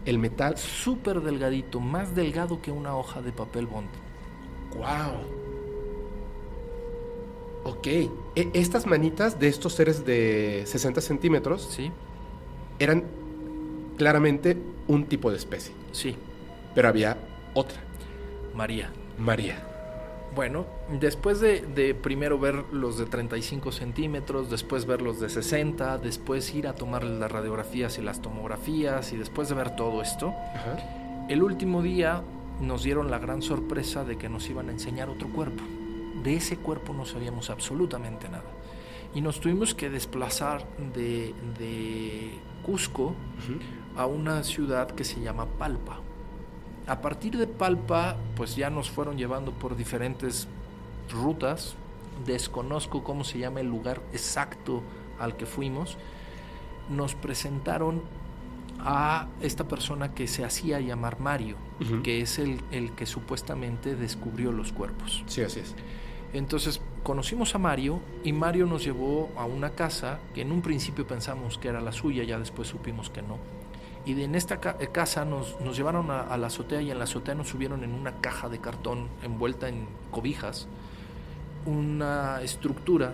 el 0.05 0.17
metal. 0.19 0.57
Súper 0.57 1.22
delgadito, 1.22 1.80
más 1.80 2.15
delgado 2.15 2.61
que 2.61 2.72
una 2.72 2.95
hoja 2.95 3.22
de 3.22 3.32
papel 3.32 3.67
bond. 3.67 3.89
¡Wow! 4.76 5.41
Ok. 7.64 7.88
E- 7.88 8.12
estas 8.53 8.86
manitas 8.86 9.39
de 9.39 9.47
estos 9.47 9.74
seres 9.74 10.05
de 10.05 10.64
60 10.66 11.01
centímetros 11.01 11.62
¿Sí? 11.70 11.91
eran 12.80 13.03
claramente 13.97 14.57
un 14.88 15.05
tipo 15.05 15.30
de 15.32 15.38
especie. 15.38 15.74
Sí. 15.91 16.16
Pero 16.74 16.88
había 16.88 17.18
otra. 17.53 17.78
María. 18.55 18.91
María. 19.18 19.68
Bueno, 20.34 20.66
después 20.99 21.41
de, 21.41 21.59
de 21.62 21.93
primero 21.93 22.39
ver 22.39 22.64
los 22.72 22.97
de 22.97 23.05
35 23.05 23.74
centímetros, 23.74 24.49
después 24.49 24.86
ver 24.86 25.01
los 25.01 25.20
de 25.20 25.30
60, 25.30 25.97
después 25.97 26.53
ir 26.55 26.68
a 26.68 26.74
tomar 26.74 27.03
las 27.03 27.30
radiografías 27.30 27.97
y 27.97 28.01
las 28.01 28.22
tomografías 28.22 29.12
y 29.12 29.18
después 29.18 29.49
de 29.49 29.55
ver 29.55 29.76
todo 29.76 30.01
esto, 30.01 30.30
Ajá. 30.55 31.26
el 31.28 31.43
último 31.43 31.82
día 31.82 32.24
nos 32.62 32.84
dieron 32.84 33.12
la 33.12 33.20
gran 33.20 33.41
sorpresa 33.41 34.05
de 34.05 34.18
que 34.18 34.30
nos 34.30 34.49
iban 34.49 34.70
a 34.70 34.72
enseñar 34.72 35.09
otro 35.09 35.28
cuerpo. 35.28 35.64
De 36.24 36.36
ese 36.36 36.57
cuerpo 36.57 36.93
no 36.93 37.05
sabíamos 37.05 37.49
absolutamente 37.49 38.30
nada. 38.30 38.43
Y 39.14 39.22
nos 39.22 39.39
tuvimos 39.39 39.74
que 39.74 39.89
desplazar 39.89 40.66
de, 40.93 41.34
de 41.59 42.39
Cusco 42.64 43.16
a 43.95 44.05
una 44.05 44.43
ciudad 44.43 44.91
que 44.91 45.03
se 45.03 45.20
llama 45.20 45.45
Palpa. 45.45 45.99
A 46.88 47.01
partir 47.01 47.38
de 47.38 47.47
Palpa, 47.47 48.16
pues 48.36 48.55
ya 48.55 48.70
nos 48.70 48.89
fueron 48.89 49.18
llevando 49.18 49.51
por 49.51 49.76
diferentes 49.76 50.47
rutas. 51.12 51.76
Desconozco 52.26 53.03
cómo 53.03 53.24
se 53.24 53.39
llama 53.39 53.59
el 53.59 53.68
lugar 53.68 54.01
exacto 54.14 54.82
al 55.20 55.36
que 55.36 55.45
fuimos. 55.45 55.97
Nos 56.89 57.16
presentaron 57.16 58.01
a 58.80 59.28
esta 59.41 59.68
persona 59.68 60.14
que 60.14 60.28
se 60.28 60.43
hacía 60.43 60.80
llamar 60.80 61.20
Mario, 61.20 61.55
que 62.03 62.22
es 62.22 62.39
el, 62.39 62.62
el 62.72 62.93
que 62.93 63.05
supuestamente 63.05 63.95
descubrió 63.95 64.51
los 64.51 64.72
cuerpos. 64.72 65.24
Sí, 65.28 65.41
así 65.41 65.59
es. 65.59 65.76
Entonces 66.34 66.82
conocimos 67.03 67.55
a 67.55 67.57
Mario 67.57 67.99
y 68.23 68.32
Mario 68.32 68.65
nos 68.65 68.84
llevó 68.84 69.29
a 69.36 69.45
una 69.45 69.71
casa 69.71 70.19
que 70.34 70.41
en 70.41 70.51
un 70.51 70.61
principio 70.61 71.05
pensamos 71.05 71.57
que 71.57 71.67
era 71.67 71.82
la 71.82 71.91
suya, 71.91 72.23
ya 72.23 72.39
después 72.39 72.69
supimos 72.69 73.09
que 73.09 73.21
no. 73.21 73.38
Y 74.05 74.19
en 74.21 74.36
esta 74.36 74.59
eh, 74.79 74.88
casa 74.91 75.25
nos, 75.25 75.59
nos 75.61 75.75
llevaron 75.75 76.09
a, 76.09 76.21
a 76.21 76.38
la 76.38 76.47
azotea 76.47 76.82
y 76.82 76.89
en 76.89 76.97
la 76.97 77.03
azotea 77.03 77.36
nos 77.36 77.49
subieron 77.49 77.84
en 77.84 77.93
una 77.93 78.13
caja 78.21 78.49
de 78.49 78.59
cartón 78.59 79.09
envuelta 79.23 79.67
en 79.67 79.88
cobijas, 80.09 80.67
una 81.65 82.41
estructura 82.41 83.13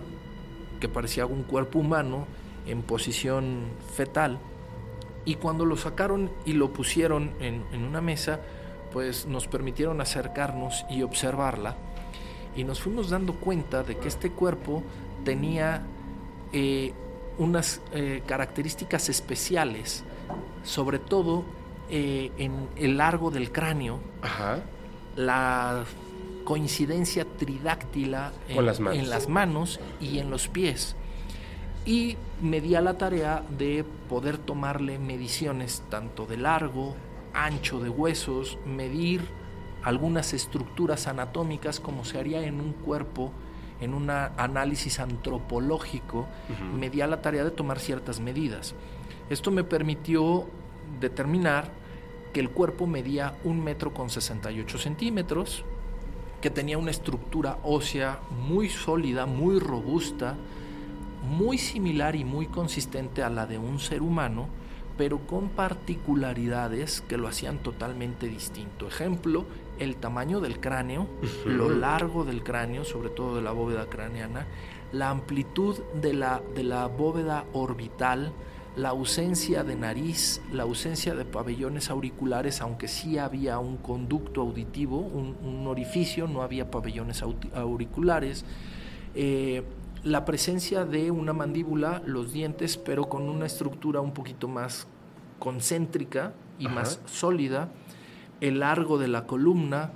que 0.80 0.88
parecía 0.88 1.26
un 1.26 1.43
cuerpo 1.43 1.80
humano 1.80 2.28
en 2.68 2.84
posición 2.84 3.65
fetal. 3.95 4.39
Y 5.26 5.36
cuando 5.36 5.65
lo 5.65 5.76
sacaron 5.76 6.32
y 6.45 6.53
lo 6.53 6.72
pusieron 6.72 7.32
en, 7.41 7.65
en 7.74 7.84
una 7.84 7.99
mesa, 7.99 8.39
pues 8.93 9.26
nos 9.26 9.47
permitieron 9.47 9.99
acercarnos 9.99 10.86
y 10.89 11.01
observarla 11.01 11.76
y 12.58 12.64
nos 12.64 12.82
fuimos 12.82 13.12
dando 13.12 13.34
cuenta 13.36 13.84
de 13.84 13.95
que 13.97 14.08
este 14.08 14.32
cuerpo 14.32 14.84
tenía 15.24 15.84
eh, 16.51 16.91
unas 17.38 17.82
eh, 17.93 18.24
características 18.26 19.10
especiales, 19.10 20.03
sobre 20.64 20.97
todo 20.97 21.45
eh, 21.89 22.32
en 22.39 22.68
el 22.76 22.97
largo 22.97 23.30
del 23.30 23.51
cráneo, 23.51 23.99
Ajá. 24.24 24.60
la 25.16 25.84
coincidencia 26.43 27.26
tridáctila 27.38 28.32
en, 28.49 28.55
Con 28.55 28.66
las 28.66 28.80
manos. 28.80 28.99
en 28.99 29.10
las 29.10 29.30
manos 29.30 29.80
y 30.01 30.18
en 30.18 30.32
los 30.32 30.47
pies. 30.47 30.95
Y 31.86 32.18
me 32.41 32.60
di 32.60 32.74
a 32.74 32.82
la 32.82 32.97
tarea 32.97 33.43
de 33.58 33.86
poder 34.10 34.39
tomarle 34.39 34.97
mediciones 34.97 35.84
tanto 35.89 36.26
de 36.26 36.38
largo, 36.38 36.95
ancho 37.34 37.80
de 37.80 37.89
huesos, 37.89 38.58
medir 38.66 39.22
algunas 39.88 40.34
estructuras 40.34 41.08
anatómicas 41.08 41.80
como 41.80 42.04
se 42.04 42.20
haría 42.20 42.46
en 42.46 42.60
un 42.60 42.74
cuerpo, 42.74 43.32
en 43.80 43.94
un 43.94 44.10
análisis 44.10 45.00
antropológico, 45.00 46.28
Ujú. 46.50 46.78
me 46.78 46.90
di 46.90 47.00
a 47.00 47.08
la 47.08 47.22
tarea 47.22 47.46
de 47.46 47.52
tomar 47.52 47.80
ciertas 47.80 48.20
medidas. 48.20 48.76
Esto 49.30 49.50
me 49.50 49.64
permitió 49.64 50.46
determinar 51.00 51.72
que 52.34 52.42
el 52.42 52.50
cuerpo 52.50 52.86
medía 52.86 53.36
un 53.46 53.64
metro 53.64 53.94
con 53.94 54.10
68 54.10 54.78
centímetros, 54.78 55.64
que 56.42 56.50
tenía 56.50 56.78
una 56.78 56.92
estructura 56.92 57.58
ósea 57.64 58.20
muy 58.46 58.68
sólida, 58.68 59.26
muy 59.26 59.58
robusta, 59.58 60.36
muy 61.30 61.58
similar 61.58 62.18
y 62.18 62.26
muy 62.26 62.48
consistente 62.48 63.24
a 63.24 63.30
la 63.30 63.46
de 63.46 63.58
un 63.58 63.80
ser 63.80 64.02
humano, 64.02 64.50
pero 64.98 65.20
con 65.28 65.50
particularidades 65.50 67.02
que 67.02 67.18
lo 67.18 67.28
hacían 67.28 67.60
totalmente 67.60 68.28
distinto. 68.28 68.88
Ejemplo, 68.88 69.45
el 69.80 69.95
tamaño 69.95 70.39
del 70.41 70.60
cráneo, 70.60 71.08
lo 71.45 71.70
largo 71.70 72.26
del 72.26 72.43
cráneo, 72.43 72.84
sobre 72.84 73.10
todo 73.10 73.36
de 73.36 73.41
la 73.41 73.52
bóveda 73.52 73.86
craneana, 73.88 74.48
la 74.91 75.10
amplitud 75.10 75.78
de 76.02 76.14
la, 76.14 76.41
de 76.56 76.64
la 76.64 76.88
bóveda 76.88 77.45
orbital, 77.54 78.34
la 78.76 78.89
ausencia 78.89 79.64
de 79.64 79.76
nariz, 79.76 80.41
la 80.52 80.64
ausencia 80.64 81.16
de 81.16 81.26
pabellones 81.26 81.89
auriculares, 81.89 82.62
aunque 82.62 82.88
sí 82.88 83.18
había 83.18 83.60
un 83.60 83.78
conducto 83.78 84.41
auditivo, 84.41 85.00
un, 85.00 85.36
un 85.43 85.68
orificio, 85.68 86.28
no 86.28 86.41
había 86.41 86.70
pabellones 86.70 87.24
auriculares. 87.54 88.45
Eh, 89.16 89.64
la 90.04 90.26
presencia 90.26 90.86
de 90.86 91.12
una 91.12 91.34
mandíbula, 91.34 92.02
los 92.06 92.32
dientes, 92.34 92.78
pero 92.78 93.10
con 93.10 93.30
una 93.30 93.45
estructura 93.45 94.02
un 94.02 94.14
poquito 94.14 94.48
más 94.48 94.88
concéntrica 95.39 96.34
y 96.60 96.66
Ajá. 96.66 96.76
más 96.76 97.02
sólida, 97.06 97.70
el 98.41 98.60
largo 98.60 98.98
de 98.98 99.08
la 99.08 99.26
columna, 99.26 99.91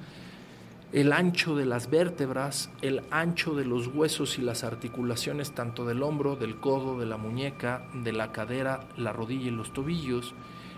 el 0.91 1.13
ancho 1.13 1.55
de 1.55 1.65
las 1.65 1.89
vértebras, 1.89 2.69
el 2.81 3.01
ancho 3.11 3.55
de 3.55 3.63
los 3.63 3.87
huesos 3.87 4.37
y 4.37 4.41
las 4.41 4.63
articulaciones 4.63 5.53
tanto 5.55 5.85
del 5.85 6.03
hombro, 6.03 6.35
del 6.35 6.59
codo, 6.59 6.99
de 6.99 7.05
la 7.05 7.17
muñeca, 7.17 7.87
de 7.93 8.11
la 8.11 8.31
cadera, 8.31 8.89
la 8.97 9.13
rodilla 9.13 9.47
y 9.47 9.51
los 9.51 9.71
tobillos, 9.71 10.33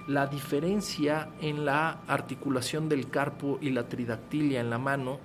la 0.07 0.27
diferencia 0.27 1.29
en 1.41 1.65
la 1.65 2.01
articulación 2.07 2.89
del 2.89 3.09
carpo 3.09 3.57
y 3.61 3.71
la 3.71 3.87
tridactilia 3.87 4.59
en 4.59 4.69
la 4.69 4.77
mano, 4.77 5.19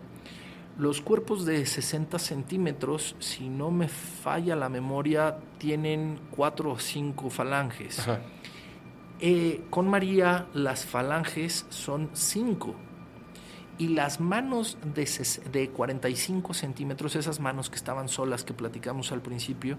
los 0.79 1.01
cuerpos 1.01 1.45
de 1.45 1.67
60 1.67 2.19
centímetros, 2.21 3.17
si 3.19 3.49
no 3.49 3.71
me 3.73 3.89
falla 3.89 4.55
la 4.55 4.69
memoria, 4.69 5.39
tienen 5.59 6.21
cuatro 6.31 6.73
o 6.73 6.79
cinco 6.79 7.31
falanges. 7.31 8.07
Eh, 9.21 9.65
con 9.71 9.89
María 9.89 10.47
las 10.55 10.87
falanges 10.87 11.67
son 11.71 12.11
cinco 12.13 12.77
y 13.77 13.89
las 13.89 14.21
manos 14.21 14.79
de, 14.95 15.09
de 15.51 15.71
45 15.71 16.55
centímetros, 16.55 17.17
esas 17.17 17.41
manos 17.41 17.71
que 17.71 17.77
estaban 17.77 18.09
solas 18.09 18.45
que 18.45 18.55
platicamos 18.55 19.11
al 19.11 19.21
principio, 19.21 19.79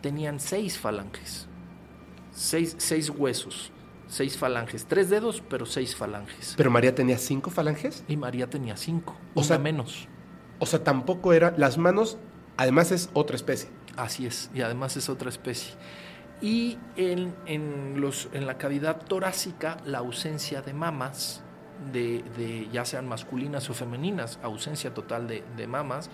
tenían 0.00 0.40
seis 0.40 0.78
falanges, 0.78 1.46
seis, 2.32 2.74
seis 2.78 3.10
huesos, 3.10 3.70
seis 4.06 4.38
falanges, 4.38 4.86
tres 4.86 5.10
dedos, 5.10 5.42
pero 5.48 5.66
seis 5.66 5.94
falanges. 5.94 6.54
¿Pero 6.56 6.70
María 6.70 6.94
tenía 6.94 7.18
cinco 7.18 7.50
falanges? 7.50 8.02
Y 8.08 8.16
María 8.16 8.48
tenía 8.48 8.78
cinco, 8.78 9.14
o 9.34 9.42
sea 9.42 9.58
menos. 9.58 10.08
O 10.58 10.66
sea, 10.66 10.82
tampoco 10.82 11.32
era, 11.32 11.54
las 11.56 11.78
manos, 11.78 12.18
además 12.56 12.92
es 12.92 13.10
otra 13.12 13.36
especie. 13.36 13.68
Así 13.96 14.26
es, 14.26 14.50
y 14.54 14.62
además 14.62 14.96
es 14.96 15.08
otra 15.08 15.28
especie. 15.28 15.74
Y 16.40 16.78
en, 16.96 17.34
en, 17.46 18.00
los, 18.00 18.28
en 18.32 18.46
la 18.46 18.58
cavidad 18.58 19.02
torácica, 19.02 19.78
la 19.84 19.98
ausencia 19.98 20.62
de 20.62 20.72
mamas, 20.72 21.42
de, 21.92 22.68
ya 22.72 22.84
sean 22.84 23.08
masculinas 23.08 23.68
o 23.70 23.74
femeninas, 23.74 24.38
ausencia 24.42 24.94
total 24.94 25.26
de, 25.26 25.42
de 25.56 25.66
mamas. 25.66 26.10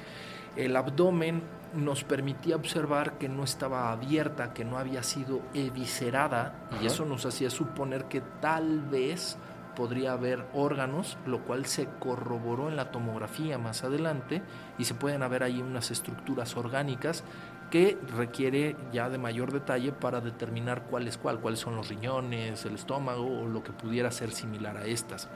El 0.56 0.76
abdomen 0.76 1.42
nos 1.74 2.04
permitía 2.04 2.56
observar 2.56 3.18
que 3.18 3.28
no 3.28 3.44
estaba 3.44 3.90
abierta, 3.92 4.54
que 4.54 4.64
no 4.64 4.78
había 4.78 5.02
sido 5.02 5.42
eviscerada, 5.52 6.68
y 6.80 6.86
eso 6.86 7.04
nos 7.04 7.26
hacía 7.26 7.50
suponer 7.50 8.04
que 8.04 8.20
tal 8.40 8.80
vez 8.82 9.36
podría 9.74 10.12
haber 10.12 10.46
órganos, 10.54 11.18
lo 11.26 11.44
cual 11.44 11.66
se 11.66 11.88
corroboró 11.98 12.68
en 12.68 12.76
la 12.76 12.90
tomografía 12.90 13.58
más 13.58 13.84
adelante, 13.84 14.42
y 14.78 14.84
se 14.84 14.94
pueden 14.94 15.28
ver 15.28 15.42
ahí 15.42 15.60
unas 15.60 15.90
estructuras 15.90 16.56
orgánicas 16.56 17.24
que 17.70 17.98
requiere 18.16 18.76
ya 18.92 19.08
de 19.08 19.18
mayor 19.18 19.52
detalle 19.52 19.92
para 19.92 20.20
determinar 20.20 20.84
cuál 20.84 21.08
es 21.08 21.18
cuál, 21.18 21.40
cuáles 21.40 21.60
son 21.60 21.76
los 21.76 21.88
riñones, 21.88 22.64
el 22.64 22.74
estómago 22.74 23.42
o 23.42 23.46
lo 23.46 23.62
que 23.62 23.72
pudiera 23.72 24.10
ser 24.10 24.30
similar 24.30 24.76
a 24.76 24.84
estas 24.84 25.28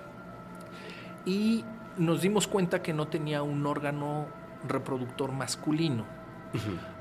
y 1.28 1.64
nos 1.98 2.22
dimos 2.22 2.48
cuenta 2.48 2.82
que 2.82 2.94
no 2.94 3.08
tenía 3.08 3.42
un 3.42 3.66
órgano 3.66 4.26
reproductor 4.66 5.30
masculino. 5.32 6.04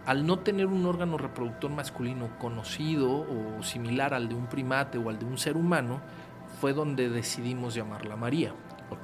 Al 0.05 0.25
no 0.25 0.39
tener 0.39 0.67
un 0.67 0.85
órgano 0.85 1.17
reproductor 1.17 1.71
masculino 1.71 2.38
conocido 2.38 3.09
o 3.09 3.63
similar 3.63 4.13
al 4.13 4.27
de 4.27 4.35
un 4.35 4.47
primate 4.47 4.97
o 4.97 5.09
al 5.09 5.17
de 5.17 5.25
un 5.25 5.38
ser 5.38 5.55
humano, 5.55 6.01
fue 6.60 6.74
donde 6.74 7.10
decidimos 7.10 7.74
llamarla 7.74 8.16
María, 8.16 8.53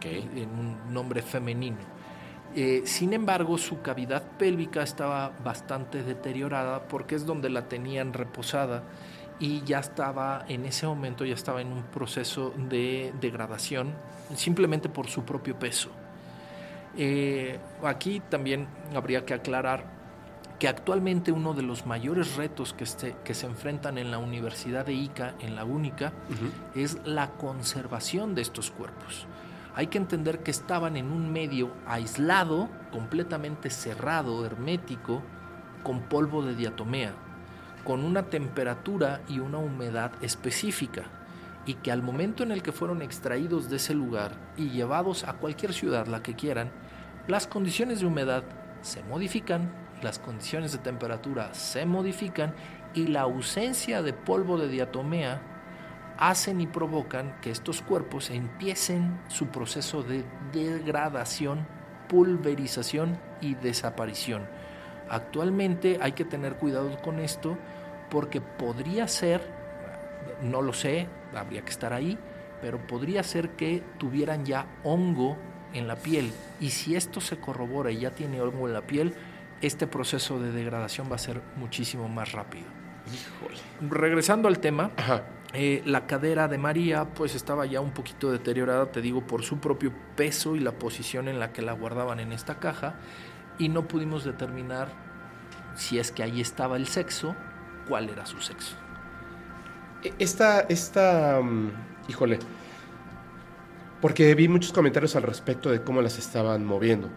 en 0.04 0.49
un 0.49 0.93
nombre 0.93 1.22
femenino. 1.22 1.78
Eh, 2.56 2.84
sin 2.86 3.14
embargo, 3.14 3.58
su 3.58 3.82
cavidad 3.82 4.24
pélvica 4.38 4.84
estaba 4.84 5.32
bastante 5.43 6.04
deteriorada 6.04 6.88
porque 6.88 7.16
es 7.16 7.26
donde 7.26 7.49
la 7.49 7.68
tenían 7.68 8.14
reposada 8.14 8.84
y 9.39 9.64
ya 9.64 9.80
estaba 9.80 10.45
en 10.47 10.66
ese 10.66 10.86
momento 10.86 11.26
ya 11.26 11.34
estaba 11.34 11.62
en 11.62 11.72
un 11.72 11.84
proceso 11.84 12.54
de 12.70 13.12
degradación 13.20 13.93
simplemente 14.36 14.88
por 14.88 15.08
su 15.08 15.26
propio 15.26 15.58
peso. 15.58 15.89
Eh, 16.95 17.58
aquí 17.84 18.22
también 18.30 18.68
habría 18.95 19.26
que 19.26 19.34
aclarar 19.34 19.86
que 20.60 20.68
actualmente 20.68 21.32
uno 21.32 21.54
de 21.54 21.64
los 21.64 21.86
mayores 21.86 22.36
retos 22.36 22.74
que, 22.74 22.84
este, 22.84 23.16
que 23.24 23.34
se 23.34 23.45
enfrentan 23.45 23.97
en 23.97 24.12
la 24.12 24.18
Universidad 24.18 24.86
de 24.86 24.93
Ica, 24.93 25.36
en 25.39 25.56
la 25.56 25.66
única, 25.66 26.14
es 26.76 26.99
la 27.06 27.32
conservación 27.32 28.36
de 28.36 28.41
estos 28.41 28.72
cuerpos. 28.72 29.28
Hay 29.76 29.88
que 29.88 29.97
entender 29.97 30.43
que 30.43 30.51
estaban 30.51 30.97
en 30.97 31.12
un 31.12 31.32
medio 31.32 31.72
aislado, 31.88 32.70
completamente 32.91 33.70
cerrado, 33.70 34.45
hermético, 34.45 35.22
con 35.84 36.01
polvo 36.01 36.43
de 36.43 36.56
diatomea 36.56 37.14
con 37.84 38.04
una 38.04 38.24
temperatura 38.24 39.22
y 39.28 39.39
una 39.39 39.58
humedad 39.58 40.12
específica 40.22 41.04
y 41.66 41.76
que 41.76 41.91
al 41.91 42.01
momento 42.01 42.43
en 42.43 42.51
el 42.51 42.62
que 42.62 42.72
fueron 42.72 43.01
extraídos 43.01 43.70
de 43.70 43.78
ese 43.78 43.93
lugar 43.93 44.32
y 44.58 44.70
llevados 44.70 45.24
a 45.24 45.34
cualquier 45.34 45.74
ciudad, 45.74 46.08
la 46.08 46.22
que 46.22 46.36
quieran, 46.36 46.72
las 47.28 47.47
condiciones 47.47 47.99
de 47.99 48.06
humedad 48.06 48.43
se 48.82 49.01
modifican, 49.04 49.72
las 50.04 50.20
condiciones 50.20 50.72
de 50.72 50.78
temperatura 50.80 51.54
se 51.54 51.86
modifican 51.86 52.54
y 52.93 53.08
la 53.08 53.22
ausencia 53.22 54.01
de 54.01 54.14
polvo 54.14 54.58
de 54.58 54.68
diatomea 54.68 55.41
hacen 56.18 56.62
y 56.62 56.68
provocan 56.68 57.36
que 57.41 57.49
estos 57.49 57.82
cuerpos 57.82 58.30
empiecen 58.30 59.20
su 59.28 59.47
proceso 59.47 60.04
de 60.04 60.24
degradación, 60.51 61.66
pulverización 62.08 63.18
y 63.41 63.56
desaparición. 63.56 64.43
Actualmente 65.10 65.97
hay 66.01 66.14
que 66.14 66.26
tener 66.26 66.56
cuidado 66.56 66.97
con 67.01 67.20
esto 67.20 67.58
porque 68.10 68.41
podría 68.41 69.08
ser, 69.08 69.41
no 70.41 70.62
lo 70.62 70.74
sé, 70.74 71.08
habría 71.36 71.64
que 71.64 71.72
estar 71.72 71.93
ahí, 71.93 72.18
pero 72.62 72.86
podría 72.86 73.24
ser 73.24 73.49
que 73.51 73.84
tuvieran 73.97 74.45
ya 74.45 74.68
hongo 74.84 75.38
en 75.74 75.88
la 75.88 75.95
piel. 75.95 76.32
Y 76.62 76.70
si 76.70 76.95
esto 76.95 77.20
se 77.20 77.38
corrobora 77.38 77.91
y 77.91 77.99
ya 77.99 78.12
tiene 78.12 78.39
hongo 78.39 78.68
en 78.68 78.74
la 78.74 78.82
piel, 78.82 79.16
este 79.64 79.88
proceso 79.88 80.39
de 80.39 80.51
degradación 80.51 81.09
va 81.09 81.16
a 81.16 81.20
ser 81.20 81.41
muchísimo 81.55 82.09
más 82.09 82.34
rápido. 82.34 82.66
Regresando 83.82 84.47
al 84.47 84.59
tema, 84.59 84.91
eh, 85.53 85.82
la 85.86 86.05
cadera 86.05 86.47
de 86.47 86.57
María 86.57 87.05
pues 87.14 87.34
estaba 87.34 87.66
ya 87.66 87.80
un 87.80 87.91
poquito 87.91 88.32
deteriorada, 88.32 88.91
te 88.91 89.01
digo, 89.01 89.26
por 89.26 89.43
su 89.43 89.59
propio 89.59 89.93
peso 90.16 90.55
y 90.55 90.59
la 90.59 90.74
posición 90.74 91.28
en 91.28 91.39
la 91.39 91.53
que 91.53 91.61
la 91.61 91.74
guardaban 91.74 92.20
en 92.20 92.34
esta 92.34 92.59
caja 92.59 92.95
y 93.57 93.70
no 93.70 93.88
pudimos 93.88 94.24
determinar 94.24 94.89
si 95.76 95.97
es 95.97 96.11
que 96.11 96.24
ahí 96.24 96.41
estaba 96.41 96.76
el 96.76 96.88
sexo 96.88 97.36
cuál 97.88 98.09
era 98.09 98.26
su 98.26 98.41
sexo. 98.41 98.76
E, 100.03 100.14
esta, 100.20 100.61
esta, 100.61 101.39
mm, 101.41 101.72
híjole, 102.09 102.39
porque 104.01 104.36
vi 104.36 104.47
muchos 104.47 104.74
comentarios 104.74 105.16
al 105.16 105.24
respecto 105.24 105.70
de 105.70 105.82
cómo 105.82 106.01
las 106.01 106.18
estaban 106.18 106.66
moviendo. 106.66 107.09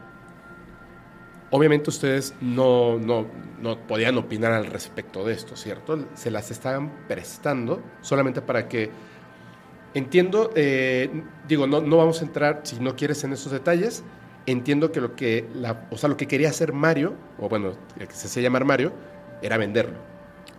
Obviamente 1.51 1.91
ustedes 1.91 2.35
no, 2.41 2.99
no, 2.99 3.27
no 3.61 3.79
podían 3.87 4.19
opinar 4.19 4.53
al 4.53 4.67
respecto 4.67 5.25
de 5.25 5.33
esto, 5.33 5.57
¿cierto? 5.57 6.07
Se 6.15 6.31
las 6.31 6.51
estaban 6.51 7.07
prestando 7.07 7.83
solamente 8.01 8.43
para 8.43 8.69
que 8.69 8.91
entiendo, 9.95 10.51
eh, 10.55 11.23
digo, 11.49 11.67
no, 11.67 11.81
no 11.81 11.97
vamos 11.97 12.21
a 12.21 12.25
entrar, 12.25 12.61
si 12.65 12.79
no 12.81 12.97
quieres, 12.97 13.25
en 13.25 13.33
esos 13.33 13.53
detalles. 13.53 14.05
Entiendo 14.45 14.93
que 14.93 15.01
lo 15.01 15.17
que, 15.17 15.49
la, 15.55 15.89
o 15.91 15.97
sea, 15.97 16.09
lo 16.09 16.17
que 16.17 16.29
quería 16.29 16.51
hacer 16.51 16.73
Mario, 16.73 17.15
o 17.39 17.49
bueno, 17.49 17.73
el 17.99 18.07
que 18.07 18.15
se 18.15 18.27
hacía 18.27 18.43
llamar 18.43 18.65
Mario, 18.65 18.93
era 19.43 19.57
venderlo 19.57 19.99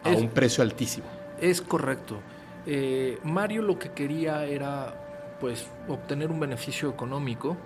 a 0.03 0.09
un 0.09 0.29
precio 0.29 0.63
altísimo. 0.63 1.07
Es 1.39 1.61
correcto. 1.61 2.19
Eh, 2.65 3.19
Mario 3.23 3.61
lo 3.61 3.79
que 3.79 3.91
quería 3.91 4.45
era 4.45 5.35
pues 5.39 5.67
obtener 5.87 6.31
un 6.31 6.39
beneficio 6.39 6.89
económico, 6.89 7.57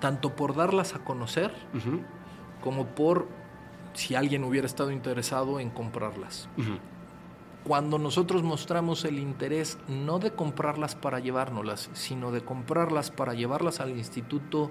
tanto 0.00 0.36
por 0.36 0.54
darlas 0.54 0.94
a 0.94 0.98
conocer 0.98 1.50
como 2.60 2.86
por 2.86 3.28
si 3.94 4.14
alguien 4.14 4.44
hubiera 4.44 4.66
estado 4.66 4.90
interesado 4.90 5.60
en 5.60 5.70
comprarlas. 5.70 6.48
Cuando 7.64 7.98
nosotros 7.98 8.42
mostramos 8.42 9.04
el 9.04 9.18
interés 9.18 9.78
no 9.88 10.18
de 10.18 10.30
comprarlas 10.30 10.94
para 10.94 11.20
llevárnoslas, 11.20 11.90
sino 11.92 12.32
de 12.32 12.40
comprarlas 12.42 13.10
para 13.10 13.34
llevarlas 13.34 13.80
al 13.80 13.90
instituto, 13.90 14.70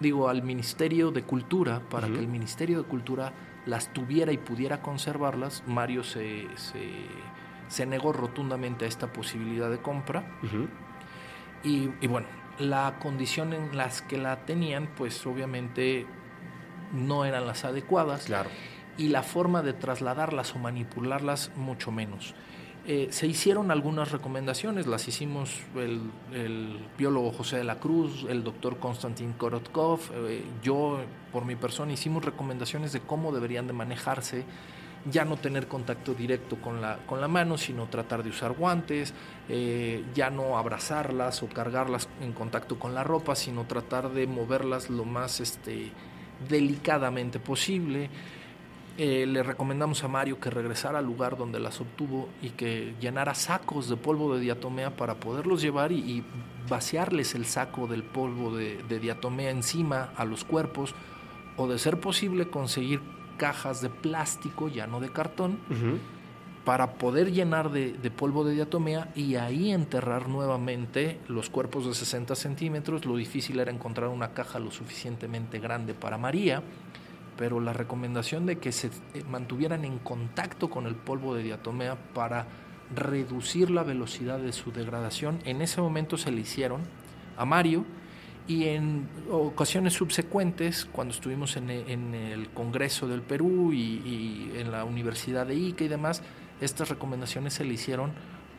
digo, 0.00 0.28
al 0.28 0.42
Ministerio 0.42 1.10
de 1.10 1.22
Cultura, 1.22 1.82
para 1.90 2.08
que 2.08 2.18
el 2.18 2.28
Ministerio 2.28 2.82
de 2.82 2.88
Cultura 2.88 3.32
las 3.66 3.92
tuviera 3.92 4.32
y 4.32 4.38
pudiera 4.38 4.80
conservarlas, 4.80 5.62
Mario 5.66 6.02
se, 6.02 6.46
se, 7.68 7.86
negó 7.86 8.12
rotundamente 8.12 8.86
a 8.86 8.88
esta 8.88 9.12
posibilidad 9.12 9.70
de 9.70 9.78
compra. 9.78 10.24
y, 11.62 11.88
bueno, 12.06 12.26
la 12.58 12.98
condición 13.00 13.52
en 13.52 13.76
las 13.76 14.00
que 14.02 14.16
la 14.18 14.44
tenían, 14.44 14.88
pues 14.96 15.26
obviamente 15.26 16.06
no 16.92 17.24
eran 17.24 17.46
las 17.46 17.64
adecuadas. 17.64 18.24
Claro. 18.24 18.50
Y 18.96 19.08
la 19.08 19.22
forma 19.22 19.62
de 19.62 19.72
trasladarlas 19.72 20.54
o 20.54 20.58
manipularlas, 20.58 21.52
mucho 21.56 21.90
menos. 21.90 22.34
Eh, 22.86 23.08
se 23.10 23.26
hicieron 23.26 23.70
algunas 23.70 24.10
recomendaciones, 24.10 24.86
las 24.86 25.06
hicimos 25.06 25.60
el, 25.76 26.78
biólogo 26.96 27.30
José 27.30 27.58
de 27.58 27.64
la 27.64 27.78
Cruz, 27.78 28.26
el 28.28 28.42
doctor 28.42 28.78
Konstantin 28.78 29.34
Korotkov, 29.34 30.00
eh, 30.12 30.42
yo 30.62 30.98
por 31.30 31.44
mi 31.44 31.56
persona 31.56 31.92
hicimos 31.92 32.24
recomendaciones 32.24 32.92
de 32.92 33.00
cómo 33.00 33.32
deberían 33.32 33.66
de 33.66 33.74
manejarse 33.74 34.44
ya 35.10 35.24
no 35.24 35.36
tener 35.36 35.66
contacto 35.66 36.14
directo 36.14 36.56
con 36.56 36.80
la, 36.80 36.98
con 37.06 37.20
la 37.20 37.28
mano, 37.28 37.56
sino 37.56 37.86
tratar 37.86 38.22
de 38.22 38.30
usar 38.30 38.52
guantes, 38.52 39.14
eh, 39.48 40.04
ya 40.14 40.30
no 40.30 40.58
abrazarlas 40.58 41.42
o 41.42 41.48
cargarlas 41.48 42.08
en 42.20 42.32
contacto 42.32 42.78
con 42.78 42.94
la 42.94 43.04
ropa, 43.04 43.34
sino 43.34 43.64
tratar 43.64 44.10
de 44.10 44.26
moverlas 44.26 44.90
lo 44.90 45.04
más 45.04 45.40
este, 45.40 45.90
delicadamente 46.48 47.38
posible. 47.38 48.10
Eh, 48.98 49.24
le 49.26 49.42
recomendamos 49.42 50.04
a 50.04 50.08
Mario 50.08 50.38
que 50.38 50.50
regresara 50.50 50.98
al 50.98 51.06
lugar 51.06 51.38
donde 51.38 51.58
las 51.58 51.80
obtuvo 51.80 52.28
y 52.42 52.50
que 52.50 52.94
llenara 53.00 53.34
sacos 53.34 53.88
de 53.88 53.96
polvo 53.96 54.34
de 54.34 54.40
diatomea 54.40 54.96
para 54.96 55.14
poderlos 55.14 55.62
llevar 55.62 55.92
y, 55.92 56.24
vaciarles 56.68 57.34
el 57.34 57.46
saco 57.46 57.88
del 57.88 58.04
polvo 58.04 58.56
de, 58.56 58.82
diatomea 59.00 59.50
encima 59.50 60.12
a 60.16 60.24
los 60.24 60.44
cuerpos 60.44 60.94
o 61.56 61.66
de 61.66 61.80
ser 61.80 61.98
posible 61.98 62.48
conseguir 62.48 63.00
cajas 63.38 63.80
de 63.80 63.88
plástico, 63.88 64.68
ya 64.68 64.86
no 64.86 65.00
de 65.00 65.10
cartón, 65.10 65.58
para 66.70 66.92
poder 66.92 67.32
llenar 67.32 67.72
de, 67.72 68.12
polvo 68.12 68.44
de 68.44 68.54
diatomea 68.54 69.08
y 69.16 69.34
ahí 69.34 69.72
enterrar 69.72 70.28
nuevamente 70.28 71.18
los 71.26 71.50
cuerpos 71.50 71.84
de 71.84 71.94
60 71.94 72.36
centímetros. 72.36 73.06
Lo 73.06 73.16
difícil 73.16 73.58
era 73.58 73.72
encontrar 73.72 74.08
una 74.08 74.34
caja 74.34 74.60
lo 74.60 74.70
suficientemente 74.70 75.58
grande 75.58 75.94
para 75.94 76.16
María 76.16 76.62
pero 77.36 77.58
la 77.58 77.72
recomendación 77.72 78.46
de 78.46 78.58
que 78.58 78.70
se 78.70 78.86
eh, 78.86 79.24
mantuvieran 79.28 79.84
en 79.84 79.98
contacto 79.98 80.70
con 80.70 80.86
el 80.86 80.94
polvo 80.94 81.34
de 81.34 81.42
diatomea 81.42 81.96
para 82.14 82.46
reducir 82.94 83.68
la 83.68 83.82
velocidad 83.82 84.38
de 84.38 84.52
su 84.52 84.70
degradación, 84.70 85.40
en 85.46 85.62
ese 85.62 85.80
momento 85.80 86.18
se 86.18 86.30
le 86.30 86.42
hicieron 86.42 86.82
a 87.36 87.44
Mario 87.44 87.84
y 88.46 88.66
en 88.66 89.08
ocasiones 89.28 89.94
subsecuentes, 89.94 90.84
cuando 90.84 91.14
estuvimos 91.14 91.56
en 91.56 91.68
el, 91.70 92.48
Congreso 92.50 93.08
del 93.08 93.22
Perú 93.22 93.72
y 93.72 94.52
en 94.54 94.70
la 94.70 94.84
Universidad 94.84 95.48
de 95.48 95.56
Ica 95.56 95.82
y 95.82 95.88
demás, 95.88 96.22
estas 96.60 96.88
recomendaciones 96.88 97.54
se 97.54 97.64
le 97.64 97.74
hicieron 97.74 98.12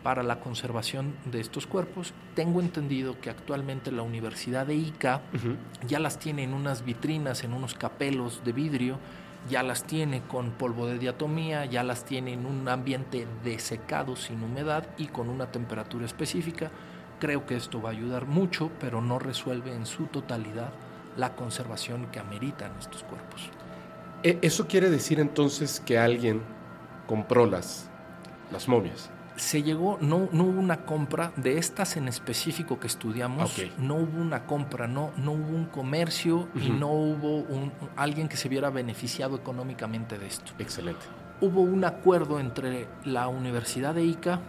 para 0.03 0.23
la 0.23 0.39
conservación 0.39 1.15
de 1.25 1.39
estos 1.39 1.67
cuerpos. 1.67 2.13
Tengo 2.35 2.59
entendido 2.59 3.19
que 3.19 3.29
actualmente 3.29 3.91
la 3.91 4.01
Universidad 4.01 4.65
de 4.65 4.75
Ica 4.75 5.21
ya 5.87 5.99
las 5.99 6.19
tiene 6.19 6.43
en 6.43 6.53
unas 6.53 6.83
vitrinas, 6.83 7.43
en 7.43 7.53
unos 7.53 7.75
capelos 7.75 8.41
de 8.43 8.51
vidrio, 8.51 8.97
ya 9.49 9.63
las 9.63 9.83
tiene 9.83 10.21
con 10.21 10.51
polvo 10.51 10.87
de 10.87 10.99
diatomía, 10.99 11.65
ya 11.65 11.83
las 11.83 12.05
tiene 12.05 12.33
en 12.33 12.45
un 12.45 12.67
ambiente 12.67 13.27
desecado 13.43 14.15
sin 14.15 14.43
humedad 14.43 14.87
y 14.97 15.07
con 15.07 15.29
una 15.29 15.51
temperatura 15.51 16.05
específica. 16.05 16.71
Creo 17.19 17.45
que 17.45 17.55
esto 17.55 17.81
va 17.81 17.89
a 17.89 17.93
ayudar 17.93 18.25
mucho, 18.25 18.71
pero 18.79 19.01
no 19.01 19.19
resuelve 19.19 19.73
en 19.75 19.85
su 19.85 20.05
totalidad 20.05 20.71
la 21.17 21.35
conservación 21.35 22.07
que 22.07 22.19
ameritan 22.19 22.71
estos 22.79 23.03
cuerpos. 23.03 23.49
E, 24.23 24.39
¿Eso 24.41 24.67
quiere 24.67 24.89
decir 24.89 25.19
entonces 25.19 25.79
que 25.79 25.99
alguien 25.99 26.41
compró 27.07 27.45
las, 27.45 27.90
las 28.51 28.67
momias? 28.67 29.09
se 29.35 29.63
llegó, 29.63 29.97
no, 30.01 30.29
no 30.31 30.43
hubo 30.43 30.59
una 30.59 30.85
compra 30.85 31.31
de 31.35 31.57
estas 31.57 31.97
en 31.97 32.07
específico 32.07 32.79
que 32.79 32.87
estudiamos, 32.87 33.59
no 33.79 33.95
hubo 33.95 34.21
una 34.21 34.45
compra, 34.45 34.87
no, 34.87 35.11
no 35.17 35.31
hubo 35.31 35.55
un 35.55 35.65
comercio 35.65 36.47
y 36.55 36.69
no 36.69 36.91
hubo 36.91 37.37
un, 37.37 37.71
alguien 37.95 38.27
que 38.27 38.37
se 38.37 38.49
viera 38.49 38.69
beneficiado 38.69 39.35
económicamente 39.35 40.17
de 40.17 40.27
esto. 40.27 40.51
Excelente. 40.59 41.01
Hubo 41.39 41.61
un 41.61 41.85
acuerdo 41.85 42.39
entre 42.39 42.87
la 43.03 43.27
Universidad 43.29 43.95
de 43.95 44.05
Ica, 44.05 44.41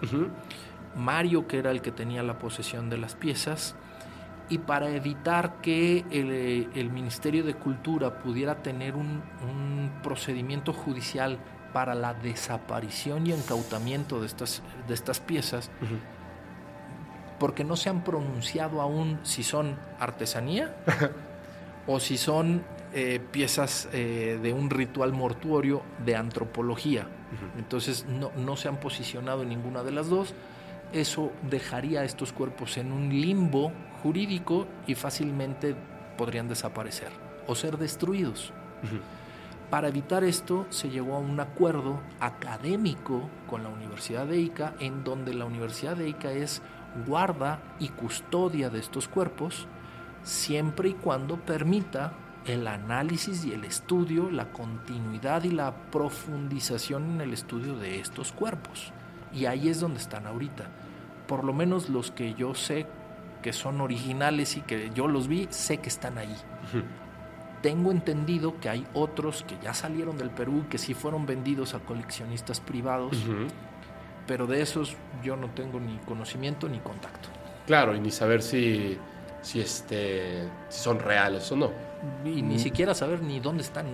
Mario, 0.94 1.46
que 1.46 1.58
era 1.58 1.70
el 1.70 1.80
que 1.80 1.90
tenía 1.90 2.22
la 2.22 2.38
posesión 2.38 2.90
de 2.90 2.98
las 2.98 3.14
piezas, 3.14 3.76
y 4.50 4.58
para 4.58 4.90
evitar 4.90 5.62
que 5.62 6.04
el, 6.10 6.90
Ministerio 6.90 7.44
de 7.44 7.54
Cultura 7.54 8.18
pudiera 8.18 8.56
tener 8.56 8.94
un, 8.94 9.22
un 9.48 9.90
procedimiento 10.02 10.74
judicial 10.74 11.38
para 11.72 11.94
la 11.94 12.14
desaparición 12.14 13.26
y 13.26 13.32
encautamiento 13.32 14.20
de 14.20 14.26
estas, 14.26 14.62
de 14.88 14.94
estas 14.94 15.20
piezas, 15.20 15.70
porque 17.38 17.64
no 17.64 17.76
se 17.76 17.88
han 17.88 18.04
pronunciado 18.04 18.80
aún 18.80 19.18
si 19.22 19.42
son 19.42 19.76
artesanía 19.98 20.76
o 21.86 21.98
si 21.98 22.16
son 22.16 22.62
eh, 22.94 23.20
piezas 23.30 23.88
eh, 23.92 24.38
de 24.42 24.52
un 24.52 24.70
ritual 24.70 25.12
mortuorio 25.12 25.82
de 26.04 26.16
antropología. 26.16 27.06
Entonces 27.56 28.04
no, 28.06 28.30
no 28.36 28.56
se 28.56 28.68
han 28.68 28.76
posicionado 28.76 29.42
en 29.42 29.48
ninguna 29.48 29.82
de 29.82 29.90
las 29.90 30.10
dos. 30.10 30.34
Eso 30.92 31.32
dejaría 31.48 32.00
a 32.00 32.04
estos 32.04 32.32
cuerpos 32.32 32.76
en 32.76 32.92
un 32.92 33.08
limbo 33.08 33.72
jurídico 34.02 34.66
y 34.86 34.94
fácilmente 34.94 35.74
podrían 36.18 36.48
desaparecer 36.48 37.08
o 37.46 37.54
ser 37.54 37.78
destruidos. 37.78 38.52
Para 39.72 39.88
evitar 39.88 40.22
esto 40.22 40.66
se 40.68 40.90
llegó 40.90 41.16
a 41.16 41.20
un 41.20 41.40
acuerdo 41.40 41.98
académico 42.20 43.30
con 43.48 43.62
la 43.62 43.70
Universidad 43.70 44.26
de 44.26 44.38
Ica, 44.38 44.74
en 44.80 45.02
donde 45.02 45.32
la 45.32 45.46
Universidad 45.46 45.96
de 45.96 46.10
Ica 46.10 46.30
es 46.30 46.60
guarda 47.06 47.62
y 47.78 47.88
custodia 47.88 48.68
de 48.68 48.78
estos 48.78 49.08
cuerpos, 49.08 49.66
siempre 50.24 50.90
y 50.90 50.92
cuando 50.92 51.38
permita 51.38 52.12
el 52.44 52.66
análisis 52.66 53.46
y 53.46 53.54
el 53.54 53.64
estudio, 53.64 54.30
la 54.30 54.52
continuidad 54.52 55.44
y 55.44 55.50
la 55.52 55.74
profundización 55.90 57.12
en 57.12 57.20
el 57.22 57.32
estudio 57.32 57.74
de 57.78 57.98
estos 57.98 58.30
cuerpos. 58.30 58.92
Y 59.32 59.46
ahí 59.46 59.70
es 59.70 59.80
donde 59.80 60.00
están 60.00 60.26
ahorita. 60.26 60.66
Por 61.26 61.44
lo 61.44 61.54
menos 61.54 61.88
los 61.88 62.10
que 62.10 62.34
yo 62.34 62.54
sé 62.54 62.86
que 63.40 63.54
son 63.54 63.80
originales 63.80 64.58
y 64.58 64.60
que 64.60 64.90
yo 64.94 65.08
los 65.08 65.28
vi, 65.28 65.46
sé 65.48 65.78
que 65.78 65.88
están 65.88 66.18
ahí. 66.18 66.36
Tengo 67.62 67.92
entendido 67.92 68.58
que 68.60 68.68
hay 68.68 68.86
otros 68.92 69.44
que 69.46 69.56
ya 69.62 69.72
salieron 69.72 70.18
del 70.18 70.30
Perú, 70.30 70.64
que 70.68 70.78
sí 70.78 70.94
fueron 70.94 71.26
vendidos 71.26 71.74
a 71.74 71.78
coleccionistas 71.78 72.60
privados, 72.60 73.16
pero 74.26 74.46
de 74.46 74.60
esos 74.60 74.96
yo 75.22 75.36
no 75.36 75.48
tengo 75.50 75.78
ni 75.78 75.96
conocimiento 75.98 76.68
ni 76.68 76.80
contacto. 76.80 77.28
Claro, 77.66 77.94
y 77.94 78.00
ni 78.00 78.10
saber 78.10 78.42
si, 78.42 78.98
si, 79.42 79.60
este, 79.60 80.48
son 80.68 80.98
reales 80.98 81.50
o 81.52 81.56
no. 81.56 81.70
Y 82.24 82.42
ni 82.42 82.56
mm. 82.56 82.58
siquiera 82.58 82.94
saber 82.94 83.22
ni 83.22 83.38
dónde 83.38 83.62
están, 83.62 83.86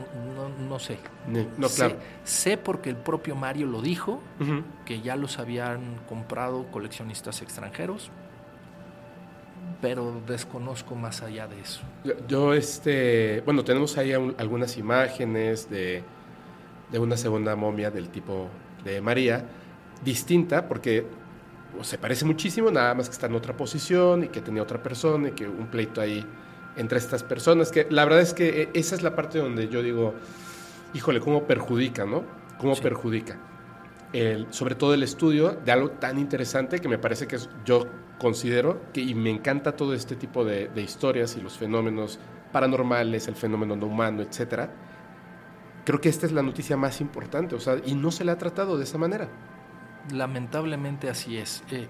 no, 0.67 0.79
sé. 0.79 0.99
no, 1.27 1.69
claro. 1.69 1.97
sé, 2.25 2.57
porque 2.57 2.89
el 2.89 2.97
propio 2.97 3.37
Mario 3.37 3.67
lo 3.67 3.83
dijo, 3.83 4.23
que 4.87 5.03
ya 5.03 5.15
los 5.17 5.39
habían 5.39 5.99
comprado 6.09 6.67
coleccionistas 6.71 7.43
extranjeros, 7.43 8.11
pero 9.81 10.21
desconozco 10.27 10.95
más 10.95 11.23
allá 11.23 11.47
de 11.47 11.61
eso. 11.61 11.81
Yo, 12.27 12.55
este, 12.55 13.43
bueno, 13.45 13.65
tenemos 13.65 13.97
ahí 13.99 14.13
algunas 14.13 14.77
imágenes 14.77 15.71
de, 15.71 16.03
de, 16.91 16.99
una 16.99 17.17
segunda 17.17 17.55
momia 17.57 17.91
del 17.91 18.09
tipo 18.09 18.49
de 18.85 19.01
María, 19.01 19.45
distinta, 20.05 20.67
porque 20.67 21.07
se 21.83 21.99
parece 21.99 22.25
muchísimo, 22.25 22.71
nada 22.71 22.95
más 22.95 23.09
que 23.09 23.13
está 23.13 23.27
en 23.27 23.35
otra 23.35 23.57
posición 23.57 24.25
y 24.25 24.29
que 24.29 24.41
tenía 24.41 24.63
otra 24.63 24.83
persona 24.83 25.29
y 25.29 25.33
que 25.33 25.47
un 25.47 25.67
pleito 25.69 26.01
ahí 26.01 26.25
entre 26.77 26.99
estas 26.99 27.23
personas, 27.23 27.71
que 27.71 27.87
la 27.91 28.05
verdad 28.05 28.21
es 28.21 28.35
que 28.35 28.63
e, 28.63 28.71
esa 28.75 28.95
es 28.95 29.03
la 29.03 29.15
parte 29.15 29.39
donde 29.39 29.69
yo 29.69 29.83
digo, 29.83 30.15
híjole, 30.95 31.21
cómo 31.21 31.45
perjudica, 31.45 32.05
¿no? 32.05 32.25
¿Cómo 32.59 32.75
perjudica? 32.77 33.37
El, 34.13 34.47
sobre 34.53 34.75
todo 34.75 34.95
el 34.95 35.03
estudio 35.03 35.59
de 35.65 35.73
algo 35.73 35.91
tan 35.91 36.19
interesante 36.19 36.81
que 36.81 36.89
me 36.89 36.99
parece 36.99 37.27
que 37.27 37.37
es, 37.37 37.51
yo 37.65 37.87
considero 38.19 38.93
que, 38.93 39.01
y 39.01 39.15
me 39.15 39.31
encanta 39.31 39.77
todo 39.77 39.95
este 39.95 40.17
tipo 40.17 40.45
de, 40.45 40.71
historias 40.77 41.37
y 41.37 41.41
los 41.41 41.57
fenómenos 41.57 42.19
paranormales, 42.53 43.29
el 43.29 43.37
fenómeno 43.37 43.77
no 43.77 43.87
humano, 43.87 44.23
etcétera. 44.23 44.71
Creo 45.85 46.01
que 46.01 46.09
esta 46.09 46.27
es 46.27 46.33
la 46.33 46.43
noticia 46.43 46.77
más 46.77 47.01
importante, 47.01 47.55
o 47.55 47.61
sea, 47.61 47.77
y 47.85 47.95
no 47.95 48.11
se 48.11 48.25
le 48.25 48.33
ha 48.33 48.39
tratado 48.39 48.77
de 48.77 48.85
esa 48.85 48.99
manera. 48.99 49.29
Lamentablemente 50.13 51.09
así 51.09 51.39
es. 51.39 51.63
Eh, 51.71 51.87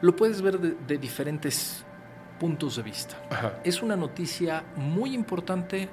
lo 0.00 0.14
puedes 0.16 0.42
ver 0.42 0.58
de, 0.58 0.98
diferentes 0.98 1.84
puntos 2.38 2.76
de 2.76 2.82
vista. 2.82 3.16
Es 3.64 3.82
una 3.82 3.96
noticia 3.96 4.64
muy 4.76 5.14
importante 5.14 5.88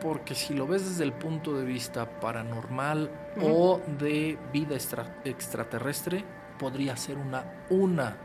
porque 0.00 0.34
si 0.34 0.52
lo 0.52 0.66
ves 0.66 0.84
desde 0.88 1.04
el 1.04 1.12
punto 1.12 1.56
de 1.56 1.64
vista 1.64 2.18
paranormal 2.20 3.08
o 3.40 3.80
de 4.00 4.36
vida 4.52 4.74
extraterrestre, 5.24 6.24
podría 6.58 6.96
ser 6.96 7.18
una, 7.18 7.44
una 7.70 8.16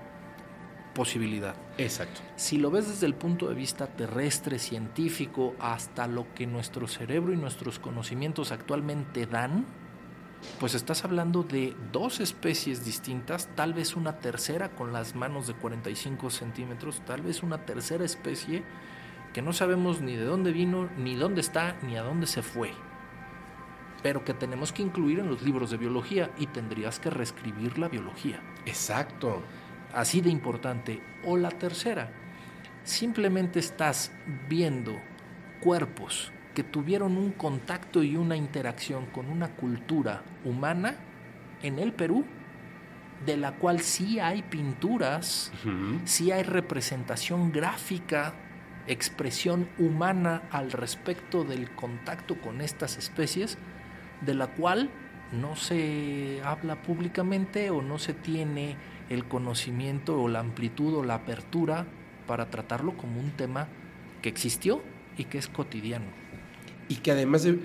posibilidad. 0.97 1.53
Exacto. 1.77 2.21
Si 2.37 2.57
lo 2.57 2.71
ves 2.71 2.87
desde 2.87 3.05
el 3.05 3.13
punto 3.13 3.47
de 3.49 3.53
vista 3.53 3.85
terrestre, 3.85 4.57
científico, 4.57 5.53
hasta 5.59 6.07
lo 6.07 6.33
que 6.33 6.47
nuestro 6.47 6.87
cerebro 6.87 7.33
y 7.33 7.37
nuestros 7.37 7.77
conocimientos 7.77 8.51
actualmente 8.51 9.27
dan, 9.27 9.63
pues 10.59 10.73
estás 10.73 11.05
hablando 11.05 11.43
de 11.43 11.75
dos 11.91 12.19
especies 12.19 12.83
distintas, 12.83 13.47
tal 13.55 13.75
vez 13.75 13.95
una 13.95 14.17
tercera 14.17 14.69
con 14.69 14.91
las 14.91 15.13
manos 15.13 15.45
de 15.45 15.53
45 15.53 16.31
centímetros, 16.31 17.01
tal 17.05 17.21
vez 17.21 17.43
una 17.43 17.63
tercera 17.63 18.03
especie 18.03 18.63
que 19.35 19.43
no 19.43 19.53
sabemos 19.53 20.01
ni 20.01 20.15
de 20.15 20.25
dónde 20.25 20.51
vino, 20.51 20.89
ni 20.97 21.13
dónde 21.13 21.41
está, 21.41 21.77
ni 21.83 21.95
a 21.95 22.01
dónde 22.01 22.25
se 22.25 22.41
fue, 22.41 22.71
pero 24.01 24.25
que 24.25 24.33
tenemos 24.33 24.73
que 24.73 24.81
incluir 24.81 25.19
en 25.19 25.29
los 25.29 25.43
libros 25.43 25.69
de 25.69 25.77
biología 25.77 26.31
y 26.39 26.47
tendrías 26.47 26.99
que 26.99 27.11
reescribir 27.11 27.77
la 27.77 27.87
biología. 27.87 28.41
Exacto 28.65 29.43
así 29.93 30.21
de 30.21 30.29
importante. 30.29 31.01
O 31.25 31.37
la 31.37 31.49
tercera, 31.49 32.09
simplemente 32.83 33.59
estás 33.59 34.11
viendo 34.47 34.99
cuerpos 35.59 36.31
que 36.53 36.63
tuvieron 36.63 37.17
un 37.17 37.31
contacto 37.31 38.01
y 38.01 38.15
una 38.15 38.35
interacción 38.35 39.05
con 39.07 39.29
una 39.29 39.49
cultura 39.49 40.23
humana 40.43 40.95
en 41.61 41.77
el 41.79 41.93
Perú, 41.93 42.25
de 43.25 43.37
la 43.37 43.53
cual 43.53 43.81
sí 43.81 44.19
hay 44.19 44.41
pinturas, 44.41 45.51
sí 46.05 46.31
hay 46.31 46.43
representación 46.43 47.51
gráfica, 47.51 48.33
expresión 48.87 49.69
humana 49.77 50.43
al 50.51 50.71
respecto 50.71 51.43
del 51.43 51.69
contacto 51.71 52.39
con 52.39 52.61
estas 52.61 52.97
especies, 52.97 53.57
de 54.21 54.33
la 54.33 54.47
cual 54.47 54.89
no 55.31 55.55
se 55.55 56.41
habla 56.43 56.81
públicamente 56.81 57.69
o 57.69 57.81
no 57.81 57.99
se 57.99 58.13
tiene 58.13 58.77
el 59.09 59.25
conocimiento 59.25 60.21
o 60.21 60.27
la 60.27 60.39
amplitud 60.39 60.95
o 60.95 61.03
la 61.03 61.15
apertura 61.15 61.85
para 62.27 62.49
tratarlo 62.49 62.97
como 62.97 63.19
un 63.19 63.31
tema 63.31 63.67
que 64.21 64.29
existió 64.29 64.81
y 65.17 65.25
que 65.25 65.37
es 65.37 65.47
cotidiano. 65.47 66.05
Y 66.89 66.95
que 66.95 67.11
además 67.11 67.43
de 67.43 67.59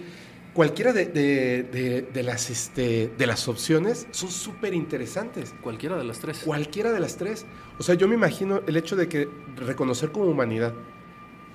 cualquiera 0.54 0.92
de, 0.92 2.22
las, 2.24 2.50
este, 2.50 3.08
de 3.16 3.26
las 3.26 3.48
opciones 3.48 4.06
son 4.10 4.30
súper 4.30 4.74
interesantes. 4.74 5.54
Cualquiera 5.62 5.96
de 5.96 6.04
las 6.04 6.18
tres. 6.18 6.40
Cualquiera 6.44 6.92
de 6.92 7.00
las 7.00 7.16
tres. 7.16 7.46
O 7.78 7.82
sea, 7.82 7.94
yo 7.94 8.08
me 8.08 8.14
imagino 8.14 8.62
el 8.66 8.76
hecho 8.76 8.96
de 8.96 9.08
que 9.08 9.28
reconocer 9.56 10.12
como 10.12 10.26
humanidad 10.26 10.74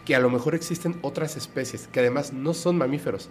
que 0.05 0.15
a 0.15 0.19
lo 0.21 0.29
mejor 0.29 0.55
existen 0.55 0.97
otras 1.01 1.35
especies 1.35 1.89
que 1.89 1.99
además 1.99 2.31
no 2.31 2.53
son 2.53 2.77
mamíferos, 2.77 3.29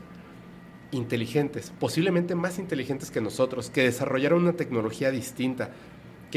inteligentes, 0.90 1.72
posiblemente 1.80 2.34
más 2.34 2.58
inteligentes 2.58 3.10
que 3.10 3.22
nosotros, 3.22 3.70
que 3.70 3.82
desarrollaron 3.82 4.42
una 4.42 4.52
tecnología 4.52 5.10
distinta, 5.10 5.70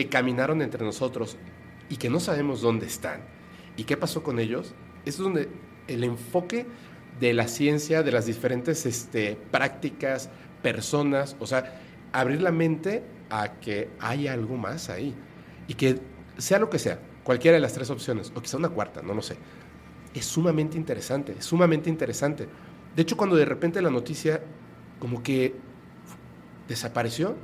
que 0.04 0.08
caminaron 0.08 0.62
entre 0.62 0.86
nosotros 0.86 1.36
y 1.90 1.98
que 1.98 2.10
no 2.10 2.22
sabemos 2.22 2.62
dónde 2.62 2.86
están. 2.86 3.20
Y 3.76 3.84
qué 3.84 3.98
pasó 3.98 4.24
con 4.24 4.40
ellos, 4.40 4.74
es 5.06 5.18
donde 5.18 5.50
el 5.90 6.06
enfoque 6.06 6.66
de 7.20 7.34
la 7.34 7.50
ciencia, 7.50 8.02
de 8.02 8.14
las 8.14 8.26
diferentes 8.26 8.86
este, 8.86 9.38
prácticas, 9.52 10.30
personas, 10.62 11.36
o 11.40 11.48
sea, 11.48 11.82
abrir 12.14 12.42
la 12.42 12.54
mente 12.54 13.04
a 13.30 13.60
que 13.60 13.90
hay 14.00 14.30
algo 14.30 14.56
más 14.56 14.90
ahí. 14.90 15.14
Y 15.68 15.74
que 15.74 16.00
sea 16.38 16.60
lo 16.60 16.70
que 16.70 16.80
sea, 16.80 17.00
cualquiera 17.24 17.56
de 17.56 17.62
las 17.62 17.74
tres 17.74 17.90
opciones, 17.90 18.32
o 18.34 18.42
quizá 18.42 18.56
una 18.56 18.70
cuarta, 18.70 19.02
no 19.02 19.14
lo 19.14 19.22
sé, 19.22 19.36
es 20.14 20.26
sumamente 20.26 20.78
interesante, 20.78 21.36
es 21.38 21.44
sumamente 21.44 21.90
interesante. 21.90 22.48
De 22.96 23.02
hecho, 23.02 23.18
cuando 23.18 23.36
de 23.36 23.44
repente 23.44 23.82
la 23.82 23.90
noticia 23.90 24.42
como 24.98 25.22
que 25.22 25.56
desapareció, 26.70 27.36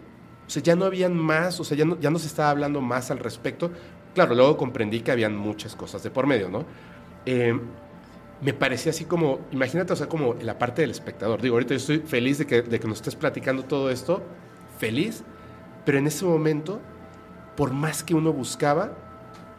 o 0.47 0.49
sea, 0.49 0.61
ya 0.61 0.75
no 0.75 0.85
habían 0.85 1.17
más, 1.17 1.59
o 1.59 1.63
sea, 1.63 1.77
ya 1.77 1.85
no, 1.85 1.99
ya 1.99 2.09
no 2.09 2.19
se 2.19 2.27
estaba 2.27 2.49
hablando 2.49 2.81
más 2.81 3.11
al 3.11 3.19
respecto. 3.19 3.71
Claro, 4.13 4.35
luego 4.35 4.57
comprendí 4.57 5.01
que 5.01 5.11
habían 5.11 5.35
muchas 5.35 5.75
cosas 5.75 6.03
de 6.03 6.11
por 6.11 6.27
medio, 6.27 6.49
¿no? 6.49 6.65
Eh, 7.25 7.59
me 8.41 8.53
parecía 8.53 8.91
así 8.91 9.05
como, 9.05 9.39
imagínate, 9.51 9.93
o 9.93 9.95
sea, 9.95 10.07
como 10.07 10.35
la 10.35 10.59
parte 10.59 10.81
del 10.81 10.91
espectador. 10.91 11.41
Digo, 11.41 11.55
ahorita 11.55 11.71
yo 11.71 11.77
estoy 11.77 11.99
feliz 11.99 12.37
de 12.37 12.45
que, 12.45 12.61
de 12.61 12.79
que 12.79 12.87
nos 12.87 12.97
estés 12.97 13.15
platicando 13.15 13.63
todo 13.63 13.89
esto, 13.89 14.21
feliz, 14.77 15.23
pero 15.85 15.97
en 15.97 16.07
ese 16.07 16.25
momento, 16.25 16.79
por 17.55 17.71
más 17.71 18.03
que 18.03 18.13
uno 18.13 18.33
buscaba, 18.33 18.91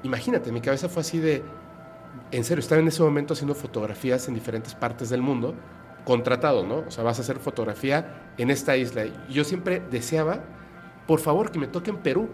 imagínate, 0.02 0.52
mi 0.52 0.60
cabeza 0.60 0.88
fue 0.88 1.00
así 1.00 1.18
de, 1.18 1.42
en 2.30 2.44
serio, 2.44 2.60
estaba 2.60 2.80
en 2.80 2.88
ese 2.88 3.02
momento 3.02 3.34
haciendo 3.34 3.54
fotografías 3.54 4.28
en 4.28 4.34
diferentes 4.34 4.74
partes 4.74 5.08
del 5.08 5.22
mundo, 5.22 5.54
contratado, 6.04 6.64
¿no? 6.64 6.84
O 6.86 6.90
sea, 6.90 7.02
vas 7.02 7.18
a 7.18 7.22
hacer 7.22 7.38
fotografía 7.38 8.30
en 8.38 8.50
esta 8.50 8.76
isla. 8.76 9.04
Yo 9.28 9.44
siempre 9.44 9.82
deseaba, 9.90 10.40
por 11.06 11.20
favor, 11.20 11.50
que 11.50 11.58
me 11.58 11.66
toque 11.66 11.90
en 11.90 11.98
Perú, 11.98 12.28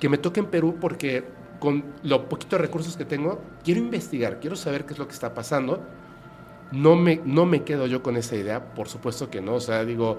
que 0.00 0.08
me 0.08 0.18
toque 0.18 0.40
en 0.40 0.46
Perú 0.46 0.76
porque 0.80 1.24
con 1.58 1.84
los 2.02 2.20
poquitos 2.20 2.60
recursos 2.60 2.96
que 2.96 3.04
tengo, 3.04 3.40
quiero 3.64 3.80
investigar, 3.80 4.40
quiero 4.40 4.56
saber 4.56 4.84
qué 4.84 4.92
es 4.92 4.98
lo 4.98 5.06
que 5.06 5.14
está 5.14 5.34
pasando. 5.34 5.84
No 6.72 6.96
me, 6.96 7.20
no 7.24 7.46
me 7.46 7.62
quedo 7.62 7.86
yo 7.86 8.02
con 8.02 8.16
esa 8.16 8.36
idea, 8.36 8.74
por 8.74 8.88
supuesto 8.88 9.30
que 9.30 9.40
no. 9.40 9.54
O 9.54 9.60
sea, 9.60 9.84
digo, 9.84 10.18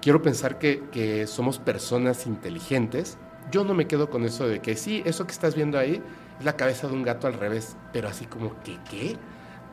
quiero 0.00 0.22
pensar 0.22 0.58
que, 0.58 0.84
que 0.90 1.26
somos 1.26 1.58
personas 1.58 2.26
inteligentes. 2.26 3.18
Yo 3.50 3.64
no 3.64 3.74
me 3.74 3.86
quedo 3.86 4.08
con 4.08 4.24
eso 4.24 4.48
de 4.48 4.60
que 4.60 4.76
sí, 4.76 5.02
eso 5.04 5.26
que 5.26 5.32
estás 5.32 5.54
viendo 5.54 5.78
ahí 5.78 6.02
es 6.38 6.44
la 6.44 6.56
cabeza 6.56 6.88
de 6.88 6.94
un 6.94 7.02
gato 7.02 7.26
al 7.26 7.34
revés, 7.34 7.76
pero 7.92 8.08
así 8.08 8.24
como 8.24 8.60
que, 8.62 8.78
¿qué? 8.90 9.16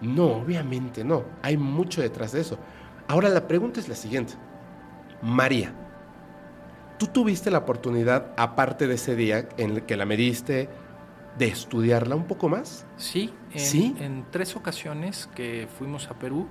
No, 0.01 0.25
obviamente 0.37 1.03
no. 1.03 1.23
Hay 1.41 1.57
mucho 1.57 2.01
detrás 2.01 2.33
de 2.33 2.41
eso. 2.41 2.57
Ahora 3.07 3.29
la 3.29 3.47
pregunta 3.47 3.79
es 3.79 3.87
la 3.87 3.95
siguiente. 3.95 4.33
María, 5.21 5.73
¿tú 7.01 7.07
tuviste 7.07 7.49
la 7.49 7.57
oportunidad, 7.57 8.27
aparte 8.37 8.85
de 8.85 8.93
ese 8.93 9.15
día 9.15 9.49
en 9.57 9.71
el 9.71 9.83
que 9.87 9.97
la 9.97 10.05
mediste, 10.05 10.69
de 11.35 11.47
estudiarla 11.47 12.15
un 12.15 12.25
poco 12.25 12.47
más? 12.47 12.85
Sí, 12.95 13.33
en, 13.53 13.59
¿Sí? 13.59 13.95
en 13.97 14.23
tres 14.29 14.55
ocasiones 14.55 15.27
que 15.33 15.67
fuimos 15.79 16.11
a 16.11 16.19
Perú. 16.19 16.47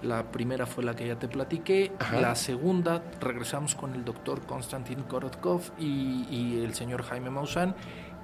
La 0.00 0.32
primera 0.32 0.64
fue 0.64 0.82
la 0.82 0.96
que 0.96 1.06
ya 1.06 1.18
te 1.18 1.28
platiqué. 1.28 1.92
La 2.10 2.34
segunda 2.36 3.02
regresamos 3.20 3.74
con 3.74 3.94
el 3.94 4.02
doctor 4.02 4.40
Konstantin 4.46 5.02
Korotkov 5.02 5.60
y, 5.78 6.26
y 6.30 6.62
el 6.64 6.72
señor 6.72 7.02
Jaime 7.02 7.28
Maussan 7.28 7.74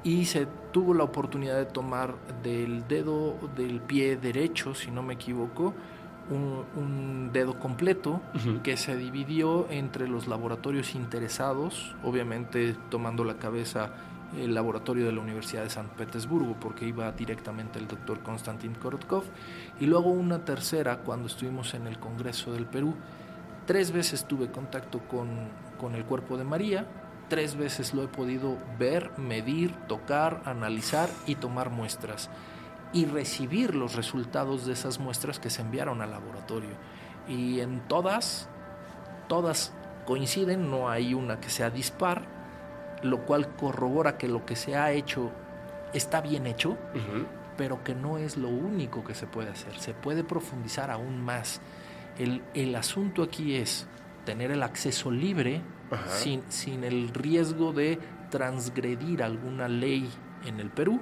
y 0.05 0.25
se 0.25 0.47
tuvo 0.73 0.95
la 0.95 1.05
oportunidad 1.05 1.57
de 1.59 1.67
tomar 1.67 2.15
del 2.43 2.89
dedo 2.89 3.37
del 3.55 3.83
pie 3.83 4.17
derecho, 4.17 4.75
si 4.75 4.91
no 4.91 5.03
me 5.03 5.15
equivoco, 5.15 5.75
un, 6.31 7.31
dedo 7.33 7.59
completo 7.59 8.21
que 8.63 8.77
se 8.77 8.97
dividió 8.97 9.67
entre 9.71 10.09
los 10.09 10.27
laboratorios 10.27 10.95
interesados, 10.95 11.95
obviamente 12.03 12.75
tomando 12.91 13.25
la 13.25 13.35
cabeza 13.35 13.91
el 14.37 14.55
laboratorio 14.55 15.07
de 15.07 15.13
la 15.13 15.21
Universidad 15.21 15.63
de 15.63 15.71
San 15.71 15.89
Petersburgo, 15.89 16.57
porque 16.61 16.87
iba 16.87 17.11
directamente 17.13 17.79
el 17.79 17.89
doctor 17.89 18.21
Konstantin 18.21 18.75
Korotkov, 18.75 19.25
y 19.81 19.87
luego 19.87 20.11
una 20.11 20.45
tercera 20.45 20.99
cuando 20.99 21.29
estuvimos 21.29 21.75
en 21.75 21.87
el 21.87 21.99
Congreso 21.99 22.53
del 22.53 22.67
Perú. 22.67 22.95
Tres 23.67 23.91
veces 23.91 24.27
tuve 24.27 24.51
contacto 24.51 25.01
con, 25.01 25.29
con 25.79 25.95
el 25.95 26.05
cuerpo 26.05 26.37
de 26.37 26.45
María, 26.45 26.87
tres 27.29 27.57
veces 27.57 27.95
lo 27.95 28.03
he 28.03 28.09
podido 28.09 28.57
ver, 28.79 29.11
medir, 29.19 29.75
tocar, 29.87 30.43
analizar 30.45 31.09
y 31.27 31.35
tomar 31.35 31.71
muestras 31.71 32.31
y 32.93 33.05
recibir 33.05 33.75
los 33.75 33.95
resultados 33.95 34.67
de 34.67 34.73
esas 34.73 34.99
muestras 34.99 35.39
que 35.39 35.51
se 35.51 35.63
enviaron 35.63 36.01
al 36.01 36.11
laboratorio. 36.11 36.71
Y 37.29 37.61
en 37.61 37.81
todas, 37.89 38.49
todas 39.29 39.73
coinciden, 40.07 40.71
no 40.71 40.89
hay 40.89 41.15
una 41.15 41.41
que 41.41 41.51
sea 41.51 41.71
dispar, 41.71 42.23
lo 43.03 43.25
cual 43.27 43.55
corrobora 43.57 44.17
que 44.17 44.29
lo 44.29 44.47
que 44.47 44.57
se 44.57 44.77
ha 44.77 44.93
hecho 44.93 45.31
está 45.93 46.21
bien 46.21 46.47
hecho, 46.47 46.77
pero 47.57 47.83
que 47.85 47.95
no 47.95 48.19
es 48.19 48.37
lo 48.37 48.49
único 48.49 49.05
que 49.05 49.15
se 49.15 49.27
puede 49.27 49.51
hacer, 49.51 49.79
se 49.79 49.95
puede 49.95 50.25
profundizar 50.25 50.91
aún 50.91 51.23
más. 51.23 51.61
El, 52.19 52.43
el 52.55 52.75
asunto 52.75 53.23
aquí 53.23 53.57
es 53.57 53.87
tener 54.25 54.51
el 54.51 54.63
acceso 54.63 55.11
libre 55.11 55.63
sin, 56.09 56.43
sin, 56.49 56.85
el 56.85 57.09
riesgo 57.11 57.73
de 57.73 57.99
transgredir 58.31 59.23
alguna 59.23 59.69
ley 59.69 60.09
en 60.45 60.61
el 60.61 60.71
Perú, 60.71 61.01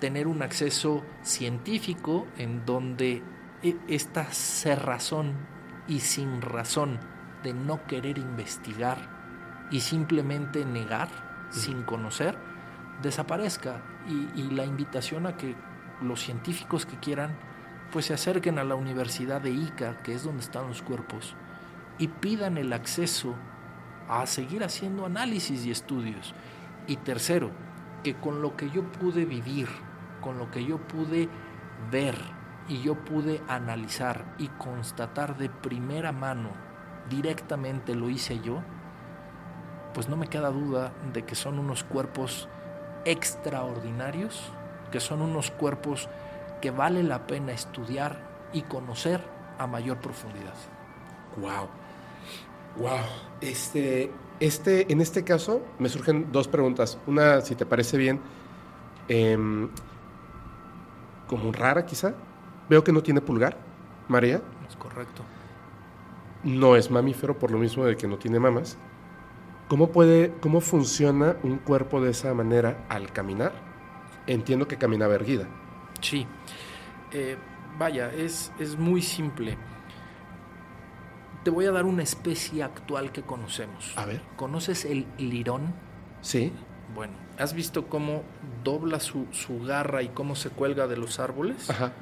tener 0.00 0.26
un 0.26 0.42
acceso 0.42 1.04
científico 1.22 2.26
en 2.36 2.64
donde 2.64 3.22
e, 3.62 3.76
esta 3.88 4.24
cerrazón 4.24 5.34
y 5.86 6.00
sin 6.00 6.40
razón 6.42 6.98
de 7.42 7.54
no 7.54 7.86
querer 7.86 8.18
investigar 8.18 9.68
y 9.70 9.80
simplemente 9.80 10.64
negar 10.64 11.08
sin 11.50 11.82
conocer, 11.82 12.36
desaparezca 13.02 13.82
y, 14.06 14.40
y, 14.40 14.50
la 14.50 14.64
invitación 14.64 15.26
a 15.26 15.36
que 15.36 15.54
los 16.00 16.20
científicos 16.20 16.86
que 16.86 16.98
quieran 16.98 17.36
pues 17.92 18.06
se 18.06 18.14
acerquen 18.14 18.58
a 18.58 18.64
la 18.64 18.74
Universidad 18.74 19.40
de 19.40 19.50
Ica, 19.50 20.02
que 20.02 20.14
es 20.14 20.24
donde 20.24 20.42
están 20.42 20.68
los 20.68 20.82
cuerpos, 20.82 21.34
y 21.98 22.08
pidan 22.08 22.58
el 22.58 22.72
acceso 22.72 23.34
a 24.08 24.26
seguir 24.26 24.62
haciendo 24.62 25.06
análisis 25.06 25.64
y 25.64 25.70
estudios. 25.70 26.34
Y 26.86 26.96
tercero, 26.96 27.50
que 28.02 28.14
con 28.14 28.42
lo 28.42 28.56
que 28.56 28.70
yo 28.70 28.84
pude 28.92 29.24
vivir, 29.24 29.68
con 30.20 30.38
lo 30.38 30.50
que 30.50 30.64
yo 30.64 30.78
pude 30.78 31.28
ver 31.90 32.16
y 32.68 32.82
yo 32.82 32.94
pude 33.04 33.40
analizar 33.48 34.34
y 34.38 34.48
constatar 34.48 35.38
de 35.38 35.48
primera 35.48 36.12
mano, 36.12 36.50
directamente 37.08 37.94
lo 37.94 38.10
hice 38.10 38.40
yo, 38.40 38.62
pues 39.94 40.08
no 40.08 40.16
me 40.16 40.28
queda 40.28 40.50
duda 40.50 40.92
de 41.12 41.24
que 41.24 41.34
son 41.34 41.58
unos 41.58 41.82
cuerpos 41.82 42.48
extraordinarios, 43.04 44.52
que 44.92 45.00
son 45.00 45.22
unos 45.22 45.50
cuerpos 45.50 46.08
que 46.60 46.70
vale 46.70 47.02
la 47.02 47.26
pena 47.26 47.52
estudiar 47.52 48.18
y 48.52 48.62
conocer 48.62 49.22
a 49.58 49.66
mayor 49.66 49.98
profundidad. 49.98 50.54
Wow. 51.36 51.68
Wow. 52.76 53.04
Este, 53.40 54.12
este, 54.40 54.92
en 54.92 55.00
este 55.00 55.24
caso 55.24 55.62
me 55.78 55.88
surgen 55.88 56.30
dos 56.32 56.48
preguntas. 56.48 56.98
Una, 57.06 57.40
si 57.40 57.54
te 57.54 57.66
parece 57.66 57.96
bien, 57.96 58.20
em, 59.08 59.70
como 61.28 61.52
rara 61.52 61.86
quizá. 61.86 62.14
Veo 62.68 62.82
que 62.82 62.92
no 62.92 63.02
tiene 63.02 63.20
pulgar, 63.20 63.56
María. 64.08 64.42
Es 64.68 64.76
correcto. 64.76 65.22
No 66.42 66.76
es 66.76 66.90
mamífero 66.90 67.38
por 67.38 67.50
lo 67.50 67.58
mismo 67.58 67.84
de 67.84 67.96
que 67.96 68.08
no 68.08 68.18
tiene 68.18 68.40
mamas. 68.40 68.76
¿Cómo 69.68 69.90
puede, 69.92 70.32
cómo 70.40 70.60
funciona 70.60 71.36
un 71.42 71.58
cuerpo 71.58 72.00
de 72.00 72.10
esa 72.10 72.32
manera 72.34 72.86
al 72.88 73.12
caminar? 73.12 73.52
Entiendo 74.26 74.66
que 74.66 74.76
caminaba 74.76 75.14
erguida. 75.14 75.46
Sí. 76.00 76.26
Eh, 77.12 77.36
vaya, 77.78 78.12
es, 78.12 78.52
es 78.58 78.78
muy 78.78 79.02
simple. 79.02 79.56
Te 81.44 81.50
voy 81.50 81.66
a 81.66 81.72
dar 81.72 81.84
una 81.84 82.02
especie 82.02 82.62
actual 82.62 83.12
que 83.12 83.22
conocemos. 83.22 83.92
A 83.96 84.04
ver. 84.06 84.22
¿Conoces 84.36 84.84
el 84.84 85.06
lirón? 85.18 85.74
Sí. 86.20 86.52
Bueno, 86.94 87.12
¿has 87.38 87.54
visto 87.54 87.86
cómo 87.86 88.22
dobla 88.64 89.00
su, 89.00 89.26
su 89.32 89.60
garra 89.60 90.02
y 90.02 90.08
cómo 90.08 90.34
se 90.34 90.50
cuelga 90.50 90.86
de 90.86 90.96
los 90.96 91.18
árboles? 91.20 91.70
Ajá. 91.70 91.92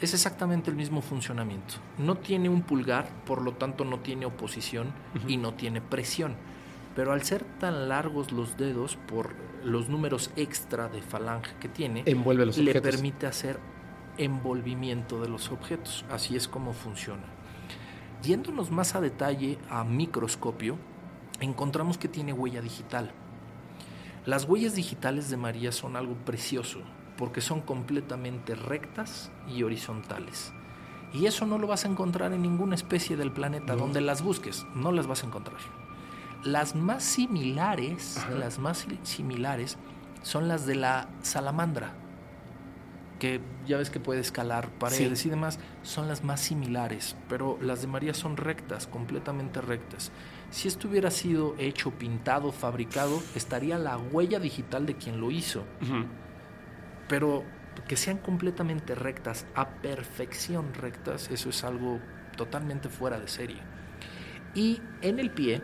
Es 0.00 0.12
exactamente 0.12 0.70
el 0.70 0.76
mismo 0.76 1.00
funcionamiento. 1.02 1.74
No 1.98 2.16
tiene 2.16 2.48
un 2.48 2.62
pulgar, 2.62 3.08
por 3.24 3.40
lo 3.42 3.52
tanto 3.52 3.84
no 3.84 4.00
tiene 4.00 4.26
oposición 4.26 4.92
y 5.28 5.36
no 5.36 5.54
tiene 5.54 5.80
presión. 5.80 6.34
Pero 6.96 7.12
al 7.12 7.22
ser 7.22 7.44
tan 7.58 7.88
largos 7.88 8.30
los 8.32 8.56
dedos 8.56 8.96
por 8.96 9.34
los 9.64 9.88
números 9.88 10.30
extra 10.36 10.88
de 10.88 11.00
falange 11.00 11.54
que 11.60 11.68
tiene, 11.68 12.02
Envuelve 12.06 12.44
los 12.46 12.58
le 12.58 12.70
objetos. 12.70 12.90
permite 12.90 13.26
hacer 13.26 13.58
envolvimiento 14.18 15.20
de 15.20 15.28
los 15.28 15.50
objetos. 15.50 16.04
Así 16.10 16.36
es 16.36 16.48
como 16.48 16.72
funciona. 16.72 17.24
Yéndonos 18.22 18.70
más 18.70 18.94
a 18.94 19.00
detalle 19.00 19.58
a 19.70 19.84
microscopio, 19.84 20.76
encontramos 21.40 21.98
que 21.98 22.08
tiene 22.08 22.32
huella 22.32 22.60
digital. 22.60 23.12
Las 24.26 24.44
huellas 24.44 24.74
digitales 24.74 25.28
de 25.30 25.36
María 25.36 25.70
son 25.72 25.96
algo 25.96 26.14
precioso 26.14 26.80
porque 27.16 27.40
son 27.40 27.60
completamente 27.60 28.54
rectas 28.54 29.30
y 29.48 29.62
horizontales. 29.62 30.52
Y 31.12 31.26
eso 31.26 31.46
no 31.46 31.58
lo 31.58 31.66
vas 31.66 31.84
a 31.84 31.88
encontrar 31.88 32.32
en 32.32 32.42
ninguna 32.42 32.74
especie 32.74 33.16
del 33.16 33.30
planeta. 33.30 33.74
No. 33.74 33.80
Donde 33.80 34.00
las 34.00 34.22
busques, 34.22 34.66
no 34.74 34.90
las 34.92 35.06
vas 35.06 35.22
a 35.22 35.26
encontrar. 35.26 35.58
Las 36.42 36.74
más 36.74 37.04
similares, 37.04 38.16
Ajá. 38.18 38.30
las 38.32 38.58
más 38.58 38.78
si- 38.78 38.98
similares 39.04 39.78
son 40.22 40.48
las 40.48 40.66
de 40.66 40.74
la 40.74 41.08
salamandra, 41.22 41.92
que 43.20 43.40
ya 43.66 43.76
ves 43.76 43.90
que 43.90 44.00
puede 44.00 44.20
escalar 44.20 44.68
paredes 44.70 45.20
Sí. 45.20 45.28
y 45.28 45.30
demás, 45.30 45.58
son 45.82 46.08
las 46.08 46.24
más 46.24 46.40
similares, 46.40 47.14
pero 47.28 47.58
las 47.62 47.80
de 47.82 47.86
María 47.86 48.12
son 48.12 48.36
rectas, 48.36 48.86
completamente 48.88 49.60
rectas. 49.60 50.10
Si 50.54 50.68
esto 50.68 50.86
hubiera 50.86 51.10
sido 51.10 51.56
hecho, 51.58 51.90
pintado, 51.90 52.52
fabricado, 52.52 53.20
estaría 53.34 53.76
la 53.76 53.98
huella 53.98 54.38
digital 54.38 54.86
de 54.86 54.94
quien 54.94 55.20
lo 55.20 55.32
hizo 55.32 55.64
pero 57.08 57.42
que 57.88 57.96
sean 57.96 58.18
completamente 58.18 58.94
rectas, 58.94 59.46
a 59.56 59.68
perfección 59.68 60.72
rectas, 60.74 61.28
eso 61.32 61.48
es 61.50 61.64
algo 61.64 61.98
totalmente 62.36 62.88
fuera 62.88 63.18
de 63.18 63.26
serie. 63.26 63.58
Y 64.54 64.80
en 65.02 65.18
el 65.18 65.32
pie, 65.32 65.60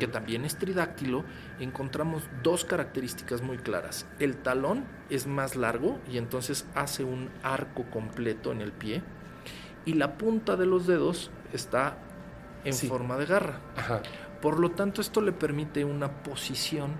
que 0.00 0.08
también 0.08 0.44
es 0.44 0.58
tridáctilo, 0.58 1.24
encontramos 1.60 2.28
dos 2.42 2.64
características 2.64 3.42
muy 3.42 3.58
claras. 3.58 4.06
El 4.18 4.36
talón 4.38 4.84
es 5.08 5.28
más 5.28 5.54
largo 5.54 6.00
y 6.10 6.18
entonces 6.18 6.66
hace 6.74 7.04
un 7.04 7.30
arco 7.44 7.84
completo 7.90 8.50
en 8.50 8.60
el 8.60 8.72
pie, 8.72 9.02
y 9.84 9.94
la 9.94 10.18
punta 10.18 10.56
de 10.56 10.66
los 10.66 10.88
dedos 10.88 11.30
está 11.52 11.96
en 12.64 12.72
Sí. 12.74 12.88
forma 12.88 13.16
de 13.18 13.26
garra. 13.26 13.60
Ajá. 13.76 14.02
Por 14.42 14.58
lo 14.60 14.72
tanto, 14.72 15.00
esto 15.00 15.20
le 15.22 15.32
permite 15.32 15.84
una 15.84 16.08
posición 16.22 16.90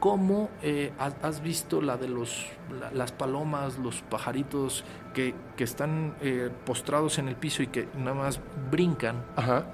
como 0.00 0.48
eh, 0.62 0.92
has, 0.98 1.42
visto 1.42 1.82
la 1.82 1.98
de 1.98 2.08
los, 2.08 2.46
la- 2.80 2.90
las 2.90 3.12
palomas, 3.12 3.78
los 3.78 4.00
pajaritos 4.00 4.82
que, 5.12 5.34
que 5.56 5.64
están 5.64 6.16
eh, 6.22 6.50
postrados 6.64 7.18
en 7.18 7.28
el 7.28 7.36
piso 7.36 7.62
y 7.62 7.66
que 7.66 7.86
nada 7.94 8.14
más 8.14 8.40
brincan, 8.70 9.22
Ajá. 9.36 9.66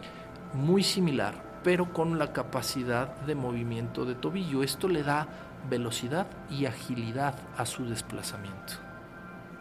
muy 0.53 0.83
similar, 0.83 1.61
pero 1.63 1.93
con 1.93 2.19
la 2.19 2.33
capacidad 2.33 3.15
de 3.21 3.37
movimiento 3.37 4.05
de 4.05 4.17
tobillo. 4.17 4.65
Esto 4.65 4.89
le 4.89 5.05
da 5.05 5.29
velocidad 5.71 6.27
y 6.51 6.67
agilidad 6.67 7.37
a 7.57 7.65
su 7.67 7.85
desplazamiento. 7.89 8.75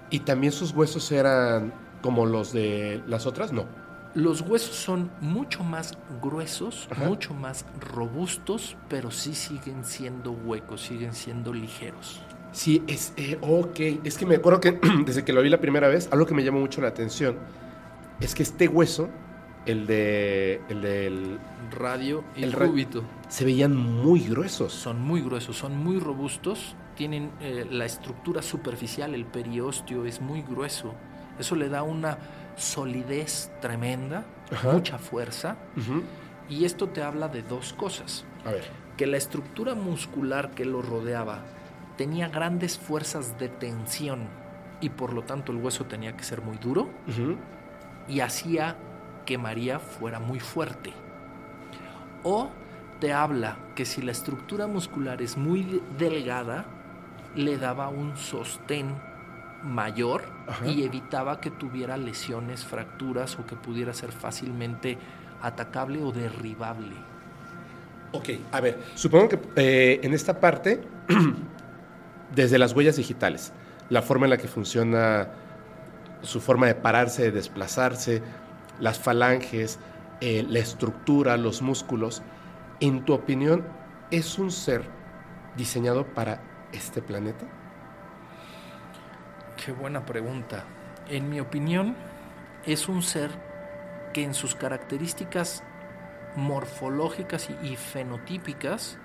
¿Y 0.10 0.22
también 0.22 0.52
sus 0.52 0.72
huesos 0.72 1.12
eran 1.12 1.74
como 2.02 2.26
los 2.26 2.54
de 2.54 3.04
las 3.08 3.28
otras? 3.28 3.52
No. 3.54 3.66
Los 4.16 4.42
huesos 4.42 4.76
son 4.76 5.12
mucho 5.20 5.64
más 5.64 5.98
gruesos, 6.22 6.88
Ajá. 6.90 7.06
mucho 7.06 7.34
más 7.34 7.66
robustos, 7.80 8.78
pero 8.88 9.12
sí 9.12 9.36
siguen 9.36 9.84
siendo 9.84 10.32
huecos, 10.32 10.82
siguen 10.82 11.14
siendo 11.14 11.54
ligeros. 11.54 12.22
Sí, 12.54 12.82
es, 12.88 13.12
eh, 13.18 13.38
ok. 13.42 13.80
Es 14.06 14.18
que 14.18 14.26
me 14.26 14.36
acuerdo 14.36 14.62
que 14.62 14.80
desde 15.06 15.26
que 15.26 15.34
lo 15.34 15.42
vi 15.42 15.50
la 15.50 15.60
primera 15.60 15.90
vez, 15.90 16.08
algo 16.12 16.26
que 16.26 16.34
me 16.34 16.44
llamó 16.46 16.62
mucho 16.62 16.80
la 16.80 16.88
atención 16.88 17.38
es 18.22 18.34
que 18.34 18.44
este 18.44 18.70
hueso, 18.70 19.10
el 19.66 19.86
de, 19.86 20.62
el 20.70 20.82
del, 20.82 21.40
Radio 21.78 22.24
y 22.38 22.44
El 22.44 22.56
cúbito 22.56 23.04
se 23.28 23.44
veían 23.44 23.76
muy 23.76 24.22
gruesos. 24.22 24.72
son 24.72 25.02
muy 25.02 25.22
gruesos, 25.22 25.58
son 25.58 25.76
muy 25.76 26.00
robustos, 26.00 26.76
tienen 26.96 27.32
eh, 27.42 27.68
la 27.70 27.84
estructura 27.84 28.42
superficial, 28.42 29.14
el 29.14 29.26
periósteo 29.26 30.06
es 30.06 30.22
muy 30.22 30.42
grueso. 30.42 30.94
Eso 31.38 31.56
le 31.56 31.68
da 31.68 31.84
una 31.84 32.18
solidez 32.56 33.52
tremenda, 33.62 34.24
Ajá. 34.52 34.74
mucha 34.74 34.98
fuerza, 34.98 35.56
y 36.50 36.66
esto 36.66 36.90
te 36.90 37.02
habla 37.04 37.28
de 37.28 37.42
dos 37.44 37.74
cosas. 37.74 38.26
A 38.46 38.52
ver. 38.52 38.64
que 38.96 39.08
la 39.08 39.18
estructura 39.18 39.76
muscular 39.76 40.52
que 40.52 40.64
lo 40.64 40.82
rodeaba 40.82 41.40
tenía 41.98 42.30
grandes 42.30 42.78
fuerzas 42.78 43.38
de 43.38 43.50
tensión 43.50 44.28
y 44.80 44.90
por 44.90 45.12
lo 45.12 45.24
tanto 45.24 45.52
el 45.52 45.58
hueso 45.58 45.84
tenía 45.86 46.16
que 46.16 46.24
ser 46.24 46.42
muy 46.42 46.58
duro 46.58 46.90
y 48.08 48.20
hacía 48.22 48.78
que 49.26 49.38
María 49.38 49.80
fuera 49.80 50.20
muy 50.20 50.40
fuerte. 50.40 50.94
O 52.24 52.50
te 53.02 53.12
habla 53.12 53.58
que 53.76 53.84
si 53.86 54.02
la 54.02 54.12
estructura 54.14 54.68
muscular 54.68 55.22
es 55.22 55.36
muy 55.38 55.64
de- 55.64 55.82
delgada, 55.98 56.66
le 57.36 57.58
daba 57.58 57.90
un 57.90 58.16
sostén 58.16 58.96
mayor 59.66 60.24
Ajá. 60.48 60.66
y 60.68 60.84
evitaba 60.84 61.42
que 61.42 61.52
tuviera 61.52 61.98
lesiones, 61.98 62.64
fracturas 62.64 63.38
o 63.40 63.46
que 63.46 63.56
pudiera 63.56 63.94
ser 63.94 64.12
fácilmente 64.12 64.98
atacable 65.42 66.02
o 66.02 66.12
derribable. 66.12 66.96
Ok, 68.12 68.30
a 68.52 68.62
ver, 68.62 68.80
supongo 68.96 69.30
que 69.30 69.40
eh, 69.56 70.00
en 70.04 70.14
esta 70.14 70.40
parte, 70.40 70.82
desde 72.36 72.58
las 72.58 72.74
huellas 72.74 72.96
digitales, 72.96 73.52
la 73.90 74.02
forma 74.02 74.26
en 74.26 74.32
la 74.32 74.38
que 74.38 74.48
funciona 74.48 75.30
su 76.22 76.40
forma 76.40 76.68
de 76.68 76.76
pararse, 76.76 77.24
de 77.24 77.32
desplazarse, 77.32 78.22
las 78.80 79.00
falanges, 79.00 79.80
eh, 80.22 80.46
la 80.48 80.60
estructura, 80.60 81.38
los 81.38 81.62
músculos, 81.62 82.22
en 82.80 83.04
tu 83.06 83.14
opinión, 83.14 83.66
¿es 84.12 84.38
un 84.40 84.52
ser 84.52 84.84
diseñado 85.58 86.06
para 86.06 86.42
este 86.72 87.02
planeta? 87.02 87.46
Qué 89.66 89.72
buena 89.72 90.06
pregunta. 90.06 90.64
En 91.10 91.30
mi 91.30 91.40
opinión, 91.40 91.96
es 92.66 92.88
un 92.88 93.02
ser 93.02 93.32
que 94.14 94.24
en 94.24 94.34
sus 94.34 94.54
características 94.56 95.64
morfológicas 96.36 97.50
y, 97.50 97.68
y 97.70 97.76
fenotípicas 97.76 98.98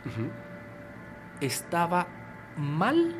estaba 1.41 2.07
mal 2.57 3.15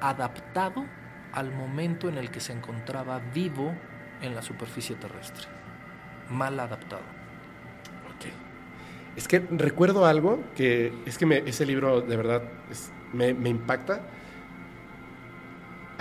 adaptado 0.00 0.84
al 1.32 1.52
momento 1.52 2.08
en 2.08 2.18
el 2.18 2.30
que 2.30 2.40
se 2.40 2.52
encontraba 2.52 3.20
vivo 3.32 3.74
en 4.20 4.34
la 4.34 4.42
superficie 4.42 4.96
terrestre. 4.96 5.46
Mal 6.28 6.58
adaptado. 6.60 7.02
Es 9.14 9.28
que 9.28 9.40
recuerdo 9.50 10.06
algo 10.06 10.42
que 10.56 10.90
es 11.04 11.18
que 11.18 11.26
me- 11.26 11.38
ese 11.46 11.66
libro 11.66 12.00
de 12.00 12.16
verdad 12.16 12.42
es- 12.70 12.90
me, 13.12 13.34
me 13.34 13.50
impacta. 13.50 14.00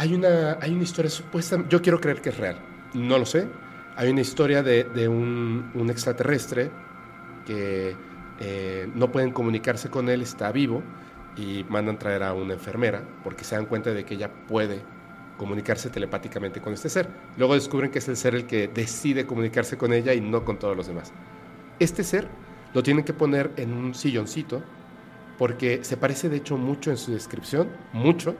Hay 0.01 0.15
una, 0.15 0.57
hay 0.59 0.73
una 0.73 0.81
historia 0.81 1.11
supuesta, 1.11 1.63
yo 1.69 1.79
quiero 1.79 2.01
creer 2.01 2.21
que 2.21 2.29
es 2.29 2.37
real, 2.39 2.57
no 2.95 3.19
lo 3.19 3.25
sé. 3.27 3.47
Hay 3.95 4.09
una 4.09 4.21
historia 4.21 4.63
de, 4.63 4.83
de 4.83 5.07
un, 5.07 5.69
un 5.75 5.91
extraterrestre 5.91 6.71
que 7.45 7.95
eh, 8.39 8.89
no 8.95 9.11
pueden 9.11 9.29
comunicarse 9.29 9.91
con 9.91 10.09
él, 10.09 10.23
está 10.23 10.51
vivo 10.51 10.81
y 11.37 11.63
mandan 11.69 11.99
traer 11.99 12.23
a 12.23 12.33
una 12.33 12.53
enfermera 12.53 13.03
porque 13.23 13.43
se 13.43 13.53
dan 13.53 13.67
cuenta 13.67 13.91
de 13.91 14.03
que 14.03 14.15
ella 14.15 14.31
puede 14.47 14.81
comunicarse 15.37 15.91
telepáticamente 15.91 16.61
con 16.61 16.73
este 16.73 16.89
ser. 16.89 17.07
Luego 17.37 17.53
descubren 17.53 17.91
que 17.91 17.99
es 17.99 18.07
el 18.07 18.17
ser 18.17 18.33
el 18.33 18.47
que 18.47 18.69
decide 18.69 19.27
comunicarse 19.27 19.77
con 19.77 19.93
ella 19.93 20.15
y 20.15 20.21
no 20.21 20.43
con 20.43 20.57
todos 20.57 20.75
los 20.75 20.87
demás. 20.87 21.13
Este 21.77 22.03
ser 22.03 22.27
lo 22.73 22.81
tienen 22.81 23.05
que 23.05 23.13
poner 23.13 23.51
en 23.55 23.71
un 23.71 23.93
silloncito 23.93 24.63
porque 25.37 25.83
se 25.83 25.95
parece 25.95 26.27
de 26.27 26.37
hecho 26.37 26.57
mucho 26.57 26.89
en 26.89 26.97
su 26.97 27.11
descripción, 27.11 27.69
mucho, 27.93 28.35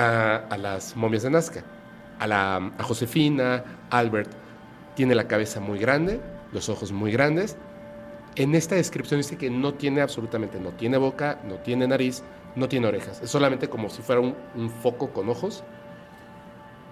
a, 0.00 0.56
las 0.56 0.96
momias 0.96 1.22
de 1.22 1.30
Nazca, 1.30 1.64
a, 2.18 2.26
la, 2.26 2.72
Josefina, 2.80 3.64
Albert. 3.90 4.30
Tiene 4.94 5.14
la 5.14 5.28
cabeza 5.28 5.60
muy 5.60 5.78
grande, 5.78 6.20
los 6.52 6.68
ojos 6.68 6.92
muy 6.92 7.12
grandes. 7.12 7.56
En 8.36 8.54
esta 8.54 8.74
descripción 8.74 9.20
dice 9.20 9.36
que 9.36 9.50
no 9.50 9.74
tiene 9.74 10.00
absolutamente, 10.00 10.60
no 10.60 10.70
tiene 10.70 10.96
boca, 10.98 11.40
no 11.44 11.56
tiene 11.56 11.86
nariz, 11.86 12.22
no 12.56 12.68
tiene 12.68 12.86
orejas. 12.86 13.20
Es 13.22 13.30
solamente 13.30 13.68
como 13.68 13.88
si 13.88 14.02
fuera 14.02 14.20
un, 14.20 14.34
un 14.54 14.70
foco 14.70 15.12
con 15.12 15.28
ojos. 15.28 15.64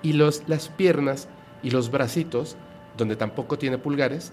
Y 0.02 0.12
los, 0.12 0.48
las 0.48 0.68
piernas 0.68 1.28
y 1.62 1.70
los 1.70 1.90
bracitos, 1.90 2.56
donde 2.96 3.16
tampoco 3.16 3.58
tiene 3.58 3.78
pulgares, 3.78 4.32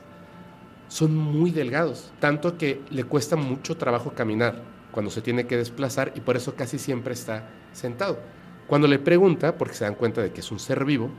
son 0.87 1.15
muy 1.15 1.49
delgados, 1.49 2.11
tanto 2.19 2.57
que 2.57 2.81
le 2.91 3.03
cuesta 3.03 3.35
mucho 3.35 3.75
trabajo 3.75 4.11
caminar 4.11 4.61
cuando 4.91 5.09
se 5.09 5.21
tiene 5.21 5.47
que 5.47 5.57
desplazar 5.57 6.13
y 6.15 6.21
por 6.21 6.37
eso 6.37 6.55
casi 6.55 6.77
siempre 6.77 7.13
está 7.13 7.49
sentado. 7.73 8.19
Cuando 8.67 8.87
le 8.87 8.99
pregunta, 8.99 9.57
porque 9.57 9.75
se 9.75 9.85
dan 9.85 9.95
cuenta 9.95 10.21
de 10.21 10.31
que 10.31 10.41
es 10.41 10.51
un 10.51 10.59
ser 10.59 10.85
vivo, 10.85 11.09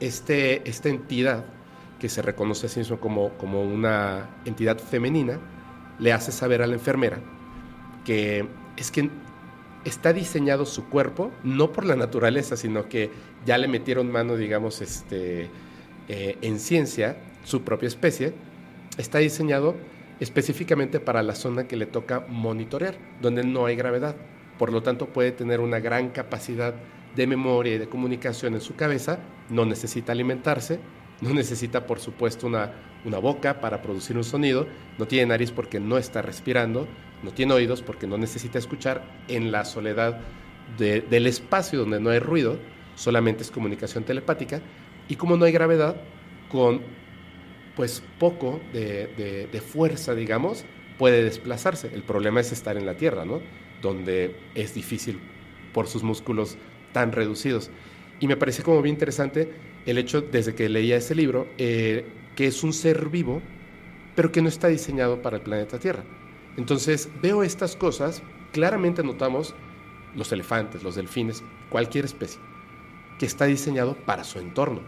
este, 0.00 0.68
esta 0.68 0.88
entidad 0.88 1.44
que 1.98 2.08
se 2.08 2.22
reconoce 2.22 2.66
a 2.66 2.68
sí 2.68 2.80
mismo 2.80 2.98
como, 3.00 3.30
como 3.38 3.62
una 3.62 4.30
entidad 4.44 4.78
femenina, 4.78 5.38
le 5.98 6.12
hace 6.12 6.32
saber 6.32 6.62
a 6.62 6.66
la 6.66 6.74
enfermera 6.74 7.18
que 8.04 8.46
es 8.76 8.90
que 8.90 9.10
está 9.84 10.12
diseñado 10.12 10.64
su 10.66 10.88
cuerpo, 10.88 11.32
no 11.42 11.72
por 11.72 11.84
la 11.84 11.96
naturaleza, 11.96 12.56
sino 12.56 12.88
que 12.88 13.10
ya 13.44 13.58
le 13.58 13.68
metieron 13.68 14.10
mano, 14.10 14.36
digamos, 14.36 14.80
este, 14.80 15.50
eh, 16.08 16.38
en 16.40 16.58
ciencia, 16.58 17.16
su 17.44 17.62
propia 17.62 17.88
especie, 17.88 18.34
está 18.96 19.18
diseñado 19.18 19.74
específicamente 20.20 21.00
para 21.00 21.22
la 21.22 21.34
zona 21.34 21.66
que 21.66 21.76
le 21.76 21.86
toca 21.86 22.24
monitorear, 22.28 22.94
donde 23.20 23.44
no 23.44 23.66
hay 23.66 23.76
gravedad. 23.76 24.16
Por 24.58 24.72
lo 24.72 24.82
tanto, 24.82 25.06
puede 25.06 25.32
tener 25.32 25.60
una 25.60 25.80
gran 25.80 26.10
capacidad 26.10 26.74
de 27.14 27.26
memoria 27.26 27.74
y 27.74 27.78
de 27.78 27.88
comunicación 27.88 28.54
en 28.54 28.60
su 28.60 28.74
cabeza, 28.74 29.18
no 29.48 29.64
necesita 29.64 30.12
alimentarse, 30.12 30.80
no 31.20 31.32
necesita, 31.32 31.86
por 31.86 32.00
supuesto, 32.00 32.46
una, 32.46 32.72
una 33.04 33.18
boca 33.18 33.60
para 33.60 33.82
producir 33.82 34.16
un 34.16 34.24
sonido, 34.24 34.66
no 34.98 35.06
tiene 35.06 35.26
nariz 35.26 35.50
porque 35.50 35.80
no 35.80 35.96
está 35.96 36.22
respirando, 36.22 36.88
no 37.22 37.32
tiene 37.32 37.54
oídos 37.54 37.82
porque 37.82 38.06
no 38.06 38.18
necesita 38.18 38.58
escuchar 38.58 39.04
en 39.28 39.52
la 39.52 39.64
soledad 39.64 40.20
del 40.78 41.26
espacio 41.26 41.80
donde 41.80 42.00
no 42.00 42.10
hay 42.10 42.18
ruido, 42.18 42.58
solamente 42.96 43.42
es 43.42 43.50
comunicación 43.50 44.04
telepática, 44.04 44.60
y 45.08 45.16
como 45.16 45.36
no 45.36 45.44
hay 45.44 45.52
gravedad, 45.52 45.96
con 46.50 46.80
pues 47.76 48.02
poco 48.18 48.60
de, 48.72 49.48
de, 49.50 49.60
fuerza, 49.60 50.14
digamos, 50.14 50.64
puede 50.96 51.24
desplazarse. 51.24 51.90
El 51.92 52.04
problema 52.04 52.40
es 52.40 52.52
estar 52.52 52.76
en 52.76 52.86
la 52.86 52.94
Tierra, 52.94 53.24
¿no? 53.24 53.40
Donde 53.84 54.34
es 54.54 54.72
difícil 54.72 55.20
por 55.74 55.88
sus 55.88 56.02
músculos 56.02 56.56
tan 56.92 57.12
reducidos. 57.12 57.70
Y 58.18 58.28
me 58.28 58.38
parece 58.38 58.62
como 58.62 58.80
bien 58.80 58.94
interesante 58.94 59.52
el 59.84 59.98
hecho, 59.98 60.22
desde 60.22 60.54
que 60.54 60.70
leía 60.70 60.96
ese 60.96 61.14
libro, 61.14 61.46
eh, 61.58 62.06
que 62.34 62.46
es 62.46 62.62
un 62.64 62.72
ser 62.72 63.10
vivo, 63.10 63.42
pero 64.14 64.32
que 64.32 64.40
no 64.40 64.48
está 64.48 64.68
diseñado 64.68 65.20
para 65.20 65.36
el 65.36 65.42
planeta 65.42 65.78
Tierra. 65.78 66.02
Entonces 66.56 67.10
veo 67.20 67.42
estas 67.42 67.76
cosas, 67.76 68.22
claramente 68.52 69.02
notamos 69.02 69.54
los 70.16 70.32
elefantes, 70.32 70.82
los 70.82 70.94
delfines, 70.94 71.44
cualquier 71.68 72.06
especie, 72.06 72.40
que 73.18 73.26
está 73.26 73.44
diseñado 73.44 73.96
para 74.06 74.24
su 74.24 74.38
entorno. 74.38 74.80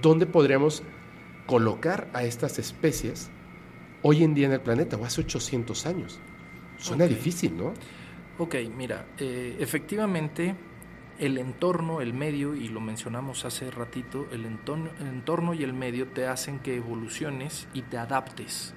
¿Dónde 0.00 0.24
podríamos 0.24 0.82
colocar 1.46 2.08
a 2.14 2.24
estas 2.24 2.58
especies 2.58 3.28
hoy 4.00 4.24
en 4.24 4.34
día 4.34 4.46
en 4.46 4.52
el 4.54 4.62
planeta 4.62 4.96
o 4.96 5.04
hace 5.04 5.20
800 5.20 5.84
años? 5.84 6.20
Suena 6.78 7.06
difícil, 7.06 7.56
¿no? 7.56 7.74
Ok, 8.38 8.54
mira, 8.74 9.06
eh, 9.18 9.56
efectivamente 9.58 10.54
el 11.18 11.38
entorno, 11.38 12.00
el 12.00 12.14
medio, 12.14 12.54
y 12.54 12.68
lo 12.68 12.80
mencionamos 12.80 13.44
hace 13.44 13.68
ratito, 13.70 14.28
el 14.30 14.46
entorno, 14.46 14.90
el 15.00 15.08
entorno 15.08 15.54
y 15.54 15.64
el 15.64 15.72
medio 15.72 16.06
te 16.08 16.28
hacen 16.28 16.60
que 16.60 16.76
evoluciones 16.76 17.66
y 17.74 17.82
te 17.82 17.98
adaptes. 17.98 18.74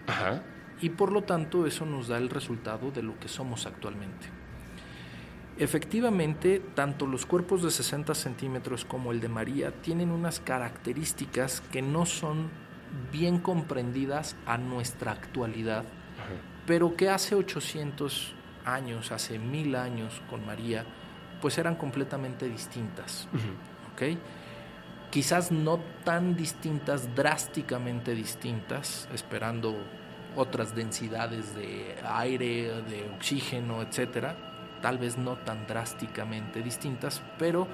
Y 0.82 0.90
por 0.90 1.12
lo 1.12 1.22
tanto 1.24 1.68
eso 1.68 1.86
nos 1.86 2.08
da 2.08 2.18
el 2.18 2.30
resultado 2.30 2.90
de 2.90 3.04
lo 3.04 3.20
que 3.20 3.28
somos 3.28 3.68
actualmente. 3.68 4.28
Efectivamente, 5.60 6.60
tanto 6.74 7.06
los 7.06 7.28
cuerpos 7.28 7.62
de 7.62 7.70
60 7.70 8.16
centímetros 8.16 8.84
como 8.84 9.12
el 9.12 9.20
de 9.20 9.30
María 9.30 9.72
tienen 9.84 10.10
unas 10.10 10.40
características 10.40 11.62
que 11.72 11.84
no 11.84 12.08
son 12.08 12.50
bien 13.12 13.38
comprendidas 13.38 14.36
a 14.48 14.58
nuestra 14.58 15.12
actualidad, 15.12 15.86
pero 16.66 16.96
que 16.96 17.10
hace 17.10 17.36
800 17.36 18.36
años, 18.66 19.12
hace 19.12 19.40
mil 19.40 19.76
años 19.76 20.22
con 20.30 20.46
María, 20.46 20.86
pues 21.42 21.58
eran 21.58 21.76
completamente 21.76 22.48
distintas. 22.48 23.28
Quizás 25.12 25.52
no 25.52 25.80
tan 26.06 26.36
distintas, 26.36 27.14
drásticamente 27.16 28.16
distintas, 28.16 29.10
esperando 29.14 29.76
otras 30.36 30.74
densidades 30.74 31.54
de 31.54 31.96
aire, 32.06 32.82
de 32.84 33.12
oxígeno, 33.16 33.82
etcétera, 33.82 34.36
tal 34.82 34.98
vez 34.98 35.18
no 35.18 35.36
tan 35.36 35.68
drásticamente 35.68 36.64
distintas, 36.64 37.22
pero 37.38 37.68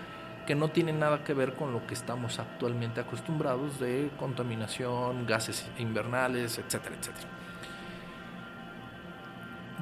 que 0.48 0.56
no 0.56 0.70
tienen 0.70 1.00
nada 1.00 1.24
que 1.24 1.34
ver 1.34 1.54
con 1.54 1.74
lo 1.74 1.86
que 1.86 1.94
estamos 1.94 2.40
actualmente 2.40 3.02
acostumbrados 3.02 3.80
de 3.80 4.10
contaminación, 4.18 5.28
gases 5.28 5.70
invernales, 5.78 6.58
etcétera, 6.58 6.96
etcétera. 7.00 7.28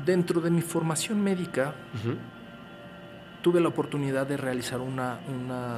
Dentro 0.03 0.41
de 0.41 0.49
mi 0.49 0.61
formación 0.61 1.23
médica, 1.23 1.73
tuve 3.41 3.61
la 3.61 3.69
oportunidad 3.69 4.27
de 4.27 4.38
realizar 4.38 4.81
una, 4.81 5.19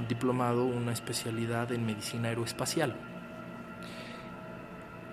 diplomado, 0.08 0.66
una 0.66 0.94
especialidad 0.94 1.72
en 1.72 1.86
medicina 1.86 2.30
aeroespacial. 2.30 2.96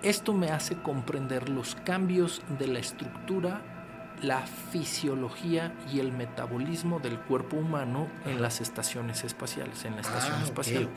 Esto 0.01 0.33
me 0.33 0.51
hace 0.51 0.75
comprender 0.77 1.49
los 1.49 1.75
cambios 1.75 2.41
de 2.57 2.67
la 2.67 2.79
estructura, 2.79 3.61
la 4.21 4.41
fisiología 4.41 5.73
y 5.91 5.99
el 5.99 6.11
metabolismo 6.11 6.99
del 6.99 7.19
cuerpo 7.19 7.57
humano 7.57 8.07
en 8.25 8.41
las 8.41 8.61
estaciones 8.61 9.23
espaciales, 9.23 9.83
en 9.85 9.95
la 9.95 10.01
estación 10.01 10.37
ah, 10.39 10.43
espacial 10.43 10.89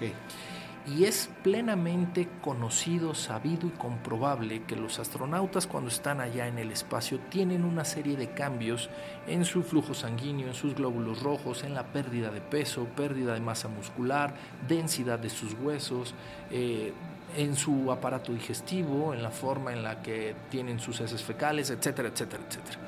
y 0.97 1.05
es 1.05 1.29
plenamente 1.43 2.29
conocido, 2.41 3.15
sabido 3.15 3.67
y 3.67 3.71
comprobable 3.71 4.63
que 4.63 4.77
los 4.77 4.99
astronautas 4.99 5.67
cuando 5.67 5.89
están 5.89 6.21
allá 6.21 6.47
en 6.47 6.59
el 6.59 6.71
espacio 6.71 7.19
tienen 7.31 7.65
una 7.65 7.85
serie 7.85 8.17
de 8.17 8.31
cambios 8.31 8.89
en 9.27 9.45
su 9.45 9.63
flujo 9.63 9.95
sanguíneo, 9.95 10.49
en 10.49 10.55
sus 10.55 10.75
glóbulos 10.75 11.23
rojos, 11.23 11.65
en 11.65 11.75
la 11.75 11.85
pérdida 11.85 12.31
de 12.31 12.41
peso, 12.41 12.87
pérdida 12.97 13.35
de 13.35 13.41
masa 13.41 13.69
muscular, 13.69 14.35
densidad 14.67 15.19
de 15.19 15.31
sus 15.31 15.55
huesos, 15.55 16.15
eh, 16.51 16.93
en 17.37 17.57
su 17.57 17.93
aparato 17.93 18.33
digestivo, 18.33 19.13
en 19.13 19.23
la 19.23 19.31
forma 19.31 19.73
en 19.73 19.83
la 19.83 20.01
que 20.01 20.35
tienen 20.51 20.81
sus 20.81 21.01
heces 21.01 21.23
fecales, 21.23 21.71
etcétera, 21.71 22.09
etcétera, 22.09 22.43
etcétera 22.49 22.79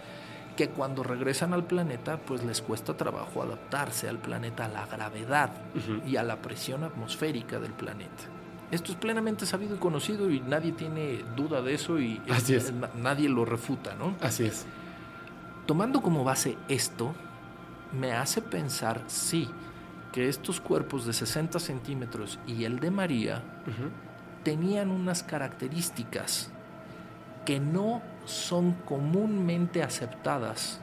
que 0.60 0.68
cuando 0.68 1.02
regresan 1.02 1.54
al 1.54 1.64
planeta 1.64 2.18
pues 2.18 2.44
les 2.44 2.60
cuesta 2.60 2.94
trabajo 2.94 3.42
adaptarse 3.42 4.10
al 4.10 4.18
planeta, 4.18 4.66
a 4.66 4.68
la 4.68 4.84
gravedad 4.84 5.50
y 6.06 6.16
a 6.16 6.22
la 6.22 6.42
presión 6.42 6.84
atmosférica 6.84 7.58
del 7.58 7.72
planeta. 7.72 8.24
Esto 8.70 8.92
es 8.92 8.98
plenamente 8.98 9.46
sabido 9.46 9.76
y 9.76 9.78
conocido 9.78 10.30
y 10.30 10.40
nadie 10.40 10.72
tiene 10.72 11.24
duda 11.34 11.62
de 11.62 11.72
eso 11.72 11.98
y 11.98 12.20
nadie 12.94 13.30
lo 13.30 13.46
refuta, 13.46 13.94
¿no? 13.94 14.14
Así 14.20 14.44
es. 14.44 14.66
Tomando 15.64 16.02
como 16.02 16.24
base 16.24 16.58
esto, 16.68 17.14
me 17.98 18.12
hace 18.12 18.42
pensar, 18.42 19.02
sí, 19.06 19.48
que 20.12 20.28
estos 20.28 20.60
cuerpos 20.60 21.06
de 21.06 21.14
60 21.14 21.58
centímetros 21.58 22.38
y 22.46 22.64
el 22.64 22.80
de 22.80 22.90
María 22.90 23.42
tenían 24.42 24.90
unas 24.90 25.22
características 25.22 26.50
que 27.46 27.60
no 27.60 28.02
son 28.24 28.72
comúnmente 28.84 29.82
aceptadas 29.82 30.80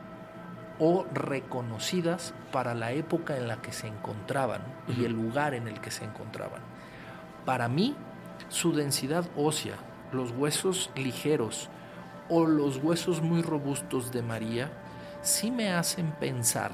o 0.79 1.05
reconocidas 1.13 2.33
para 2.51 2.75
la 2.75 2.91
época 2.91 3.37
en 3.37 3.47
la 3.47 3.61
que 3.61 3.71
se 3.71 3.87
encontraban 3.87 4.61
y 4.87 5.05
el 5.05 5.13
lugar 5.13 5.53
en 5.53 5.67
el 5.67 5.79
que 5.79 5.91
se 5.91 6.05
encontraban. 6.05 6.61
Para 7.45 7.67
mí, 7.67 7.95
su 8.49 8.73
densidad 8.73 9.25
ósea, 9.35 9.75
los 10.11 10.31
huesos 10.31 10.91
ligeros 10.95 11.69
o 12.29 12.45
los 12.45 12.77
huesos 12.77 13.21
muy 13.21 13.41
robustos 13.41 14.11
de 14.11 14.21
María, 14.21 14.71
sí 15.21 15.49
me 15.49 15.71
hacen 15.71 16.11
pensar 16.19 16.71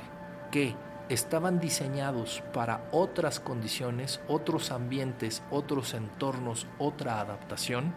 que 0.52 0.76
estaban 1.10 1.60
diseñados 1.60 2.44
para 2.53 2.88
otras 2.91 3.40
condiciones, 3.40 4.19
otros 4.27 4.72
ambientes, 4.72 5.44
otros 5.52 5.94
entornos, 5.94 6.68
otra 6.77 7.19
adaptación 7.19 7.94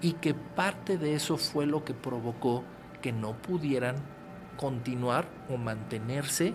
y 0.00 0.14
que 0.14 0.34
parte 0.34 0.98
de 0.98 1.14
eso 1.14 1.36
fue 1.36 1.66
lo 1.66 1.84
que 1.84 1.94
provocó 1.94 2.64
que 3.02 3.12
no 3.12 3.34
pudieran 3.34 3.96
continuar 4.56 5.26
o 5.48 5.56
mantenerse 5.56 6.54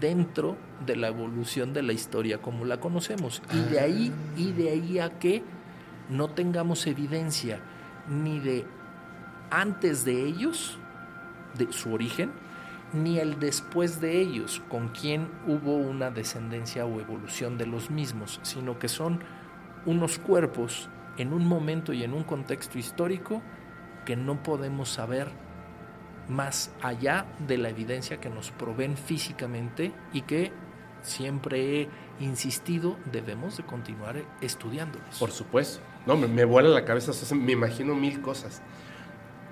dentro 0.00 0.56
de 0.84 0.96
la 0.96 1.08
evolución 1.08 1.72
de 1.72 1.82
la 1.82 1.92
historia 1.92 2.38
como 2.38 2.64
la 2.64 2.80
conocemos. 2.80 3.42
Y 3.52 3.60
de 3.70 3.80
ahí 3.80 4.12
y 4.36 4.52
de 4.52 4.70
ahí 4.70 4.98
a 4.98 5.18
que 5.18 5.42
no 6.08 6.28
tengamos 6.28 6.86
evidencia 6.86 7.60
ni 8.08 8.40
de 8.40 8.66
antes 9.50 10.04
de 10.04 10.26
ellos 10.26 10.78
de 11.56 11.72
su 11.72 11.92
origen 11.92 12.32
ni 12.92 13.18
el 13.18 13.38
después 13.38 14.00
de 14.00 14.20
ellos 14.20 14.62
con 14.68 14.88
quien 14.88 15.28
hubo 15.46 15.76
una 15.76 16.10
descendencia 16.10 16.84
o 16.84 17.00
evolución 17.00 17.56
de 17.58 17.66
los 17.66 17.90
mismos 17.90 18.40
sino 18.42 18.78
que 18.78 18.88
son 18.88 19.20
unos 19.86 20.18
cuerpos 20.18 20.88
en 21.18 21.32
un 21.32 21.46
momento 21.46 21.92
y 21.92 22.02
en 22.04 22.12
un 22.12 22.24
contexto 22.24 22.78
histórico 22.78 23.42
que 24.04 24.16
no 24.16 24.42
podemos 24.42 24.88
saber 24.88 25.28
más 26.28 26.72
allá 26.82 27.26
de 27.46 27.58
la 27.58 27.68
evidencia 27.68 28.20
que 28.20 28.30
nos 28.30 28.50
proveen 28.50 28.96
físicamente 28.96 29.92
y 30.12 30.22
que 30.22 30.52
siempre 31.02 31.82
he 31.82 31.88
insistido 32.20 32.96
debemos 33.10 33.56
de 33.56 33.64
continuar 33.64 34.16
estudiándolos. 34.40 35.18
Por 35.18 35.30
supuesto. 35.30 35.80
No, 36.06 36.16
me, 36.16 36.26
me 36.26 36.44
vuela 36.44 36.68
la 36.68 36.84
cabeza, 36.84 37.12
me 37.34 37.52
imagino 37.52 37.94
mil 37.94 38.20
cosas. 38.20 38.62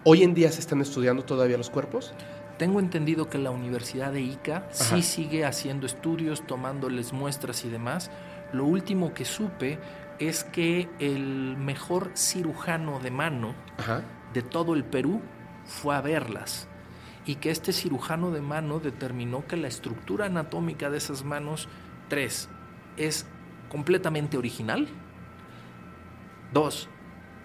¿Hoy 0.05 0.23
en 0.23 0.35
día 0.35 0.51
se 0.51 0.61
están 0.61 0.81
estudiando 0.81 1.25
todavía 1.25 1.59
los 1.59 1.71
cuerpos? 1.71 2.15
Tengo 2.59 2.81
entendido 2.81 3.29
que 3.29 3.39
la 3.39 3.51
Universidad 3.51 4.13
de 4.13 4.21
Ica 4.21 4.67
sí 4.71 5.03
sigue 5.03 5.45
haciendo 5.45 5.87
estudios, 5.87 6.47
tomándoles 6.47 7.13
muestras 7.13 7.65
y 7.65 7.71
demás, 7.71 8.11
lo 8.53 8.65
último 8.65 9.15
que 9.15 9.25
supe 9.25 9.79
es 10.21 10.45
que 10.45 10.89
el 11.01 11.57
mejor 11.57 12.13
cirujano 12.15 13.01
de 13.01 13.11
mano 13.11 13.55
Ajá. 13.79 14.03
de 14.33 14.43
todo 14.43 14.75
el 14.75 14.85
Perú 14.85 15.23
fue 15.65 15.97
a 15.97 16.01
verlas 16.01 16.69
y 17.25 17.37
que 17.37 17.51
este 17.51 17.73
cirujano 17.73 18.31
de 18.31 18.43
mano 18.43 18.81
determinó 18.81 19.47
que 19.47 19.57
la 19.57 19.69
estructura 19.69 20.27
anatómica 20.27 20.91
de 20.91 20.99
esas 20.99 21.25
manos, 21.25 21.69
tres, 22.09 22.49
es 22.97 23.27
completamente 23.69 24.37
original. 24.37 24.89
Dos, 26.53 26.89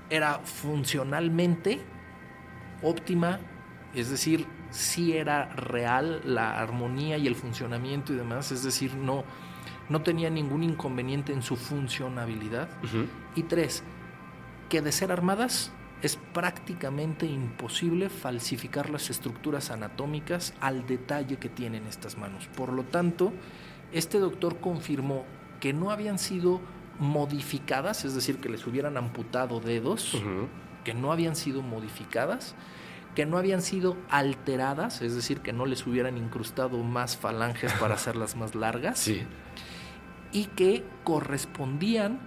era 0.10 0.40
funcionalmente 0.40 1.82
óptima, 2.82 3.40
es 3.94 4.10
decir, 4.10 4.48
sí 4.70 5.16
era 5.16 5.46
real 5.56 6.22
la 6.26 6.60
armonía 6.60 7.18
y 7.18 7.28
el 7.28 7.36
funcionamiento 7.36 8.14
y 8.14 8.18
demás, 8.18 8.52
es 8.52 8.64
decir, 8.64 8.96
no, 8.96 9.24
no 9.90 10.02
tenía 10.02 10.30
ningún 10.30 10.64
inconveniente 10.64 11.34
en 11.34 11.42
su 11.42 11.56
funcionabilidad. 11.56 12.70
Y 13.36 13.44
tres, 13.44 13.84
que 14.70 14.82
de 14.82 14.92
ser 14.92 15.12
armadas 15.12 15.72
es 16.02 16.18
prácticamente 16.34 17.26
imposible 17.26 18.10
falsificar 18.10 18.90
las 18.90 19.10
estructuras 19.10 19.72
anatómicas 19.72 20.54
al 20.60 20.86
detalle 20.86 21.38
que 21.38 21.50
tienen 21.50 21.88
estas 21.88 22.18
manos. 22.18 22.48
Por 22.56 22.72
lo 22.74 22.84
tanto, 22.84 23.34
este 23.92 24.20
doctor 24.20 24.60
confirmó 24.60 25.26
que 25.60 25.74
no 25.74 25.92
habían 25.92 26.20
sido 26.20 26.62
modificadas, 27.00 28.06
es 28.06 28.14
decir, 28.14 28.38
que 28.38 28.50
les 28.50 28.66
hubieran 28.68 28.98
amputado 28.98 29.60
dedos, 29.60 30.22
que 30.84 30.94
no 30.94 31.12
habían 31.12 31.36
sido 31.36 31.62
modificadas, 31.62 32.56
que 33.16 33.26
no 33.26 33.38
habían 33.38 33.62
sido 33.62 33.98
alteradas, 34.10 35.02
es 35.02 35.16
decir, 35.16 35.40
que 35.40 35.54
no 35.54 35.66
les 35.66 35.88
hubieran 35.88 36.18
incrustado 36.18 36.78
más 36.84 37.18
falanges 37.18 37.72
para 37.74 37.96
hacerlas 37.96 38.36
más 38.36 38.56
largas 38.56 39.00
Sí. 39.00 39.24
Y 40.36 40.48
que 40.48 40.84
correspondían 41.06 42.20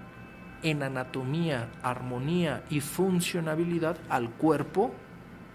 en 0.62 0.82
anatomía, 0.82 1.68
armonía 1.82 2.64
y 2.70 2.80
funcionabilidad 2.80 3.98
al 4.08 4.30
cuerpo 4.30 4.94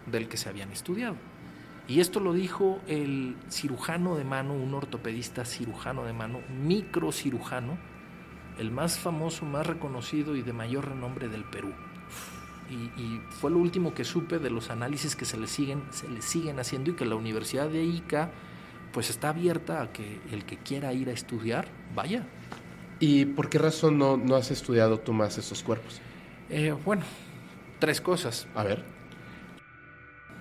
del 0.05 0.29
que 0.29 0.37
se 0.37 0.49
habían 0.49 0.71
estudiado. 0.71 1.15
Y 1.87 1.99
esto 1.99 2.19
lo 2.19 2.31
dijo 2.31 2.79
el 2.87 3.35
cirujano 3.49 4.15
de 4.15 4.23
mano, 4.23 4.53
un 4.53 4.75
ortopedista 4.75 5.45
cirujano 5.45 6.05
de 6.05 6.13
mano, 6.13 6.41
microcirujano, 6.63 7.75
el 8.59 8.69
más 8.69 8.99
famoso, 8.99 9.45
más 9.45 9.65
reconocido 9.65 10.35
y 10.35 10.43
de 10.43 10.53
mayor 10.53 10.89
renombre 10.89 11.29
del 11.29 11.45
Perú. 11.45 11.73
Y, 12.69 13.19
fue 13.29 13.49
lo 13.49 13.57
último 13.57 13.95
que 13.95 14.03
supe 14.03 14.37
de 14.37 14.49
los 14.51 14.69
análisis 14.69 15.15
que 15.15 15.25
se 15.25 15.37
le 15.37 15.47
siguen, 15.47 15.83
se 15.89 16.07
le 16.07 16.21
siguen 16.21 16.59
haciendo 16.59 16.91
y 16.91 16.93
que 16.93 17.05
la 17.05 17.15
Universidad 17.15 17.67
de 17.67 17.83
Ica 17.83 18.31
pues 18.93 19.09
está 19.09 19.29
abierta 19.29 19.81
a 19.81 19.91
que 19.91 20.21
el 20.31 20.45
que 20.45 20.57
quiera 20.57 20.93
ir 20.93 21.09
a 21.09 21.13
estudiar, 21.13 21.67
vaya. 21.95 22.27
¿Y 23.05 23.25
por 23.25 23.49
qué 23.49 23.57
razón 23.57 23.97
no, 23.97 24.15
no 24.15 24.37
has 24.37 24.49
estudiado 24.49 24.97
tú 24.97 25.11
más 25.11 25.37
estos 25.37 25.61
cuerpos? 25.61 25.99
Eh, 26.49 26.73
bueno, 26.85 27.03
tres 27.77 27.99
cosas. 27.99 28.47
A 28.55 28.63
ver. 28.63 28.81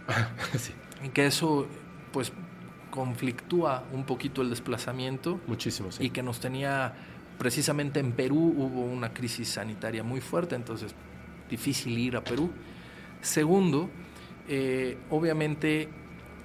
sí, 0.57 0.73
que 1.13 1.27
eso, 1.27 1.67
pues, 2.13 2.33
conflictúa 2.93 3.83
un 3.91 4.05
poquito 4.05 4.43
el 4.43 4.51
desplazamiento 4.51 5.41
muchísimo, 5.49 5.91
sí. 5.91 6.05
y 6.05 6.11
que 6.11 6.23
nos 6.23 6.39
tenía, 6.39 6.95
precisamente 7.37 7.99
en 7.99 8.13
Perú 8.13 8.55
hubo 8.57 8.83
una 8.83 9.13
crisis 9.13 9.49
sanitaria 9.49 10.05
muy 10.05 10.21
fuerte, 10.21 10.55
entonces 10.55 10.95
difícil 11.51 11.99
ir 11.99 12.15
a 12.15 12.23
Perú. 12.23 12.49
Segundo, 13.23 13.91
eh, 14.47 14.99
obviamente 15.11 15.89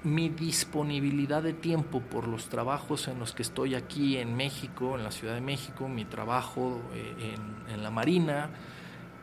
mi 0.04 0.30
disponibilidad 0.30 1.44
de 1.44 1.54
tiempo 1.54 2.02
por 2.02 2.28
los 2.28 2.50
trabajos 2.50 3.08
en 3.08 3.20
los 3.20 3.34
que 3.34 3.42
estoy 3.42 3.76
aquí 3.76 4.18
en 4.18 4.36
México, 4.36 4.96
en 4.98 5.04
la 5.04 5.12
Ciudad 5.12 5.34
de 5.34 5.42
México, 5.42 5.88
mi 5.88 6.06
trabajo 6.06 6.82
eh, 6.94 7.36
en, 7.36 7.74
en 7.74 7.84
la 7.84 7.92
Marina, 7.92 8.50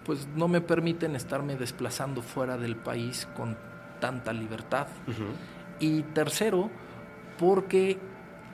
pues 0.05 0.28
no 0.34 0.48
me 0.48 0.60
permiten 0.60 1.16
estarme 1.16 1.56
desplazando 1.56 2.22
fuera 2.22 2.56
del 2.59 2.76
país 2.76 3.26
con 3.34 3.56
tanta 4.01 4.32
libertad. 4.32 4.86
Y 5.80 6.02
tercero, 6.02 6.70
porque 7.38 7.98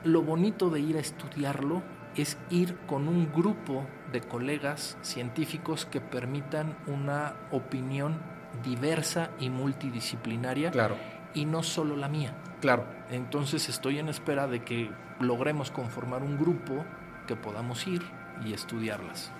lo 0.05 0.23
bonito 0.23 0.71
de 0.71 0.81
ir 0.81 0.97
a 0.97 1.01
estudiarlo 1.01 1.83
es 2.17 2.39
ir 2.51 2.77
con 2.87 3.09
un 3.09 3.33
grupo 3.33 3.87
de 4.13 4.21
colegas 4.21 4.97
científicos 5.03 5.87
que 5.87 6.01
permitan 6.01 6.77
una 6.87 7.35
opinión 7.51 8.21
diversa 8.65 9.31
y 9.39 9.51
multidisciplinaria. 9.51 10.71
Claro, 10.71 10.97
y 11.35 11.45
no 11.47 11.63
solo 11.63 11.97
la 11.97 12.09
mía. 12.09 12.37
claro. 12.61 12.87
Entonces 13.09 13.69
estoy 13.69 13.99
en 13.99 14.09
espera 14.09 14.47
de 14.47 14.65
que 14.65 14.97
logremos 15.19 15.71
conformar 15.73 16.23
un 16.23 16.39
grupo 16.39 16.87
que 17.27 17.37
podamos 17.37 17.87
ir 17.87 18.03
y 18.41 18.53
estudiarlas. 18.53 19.35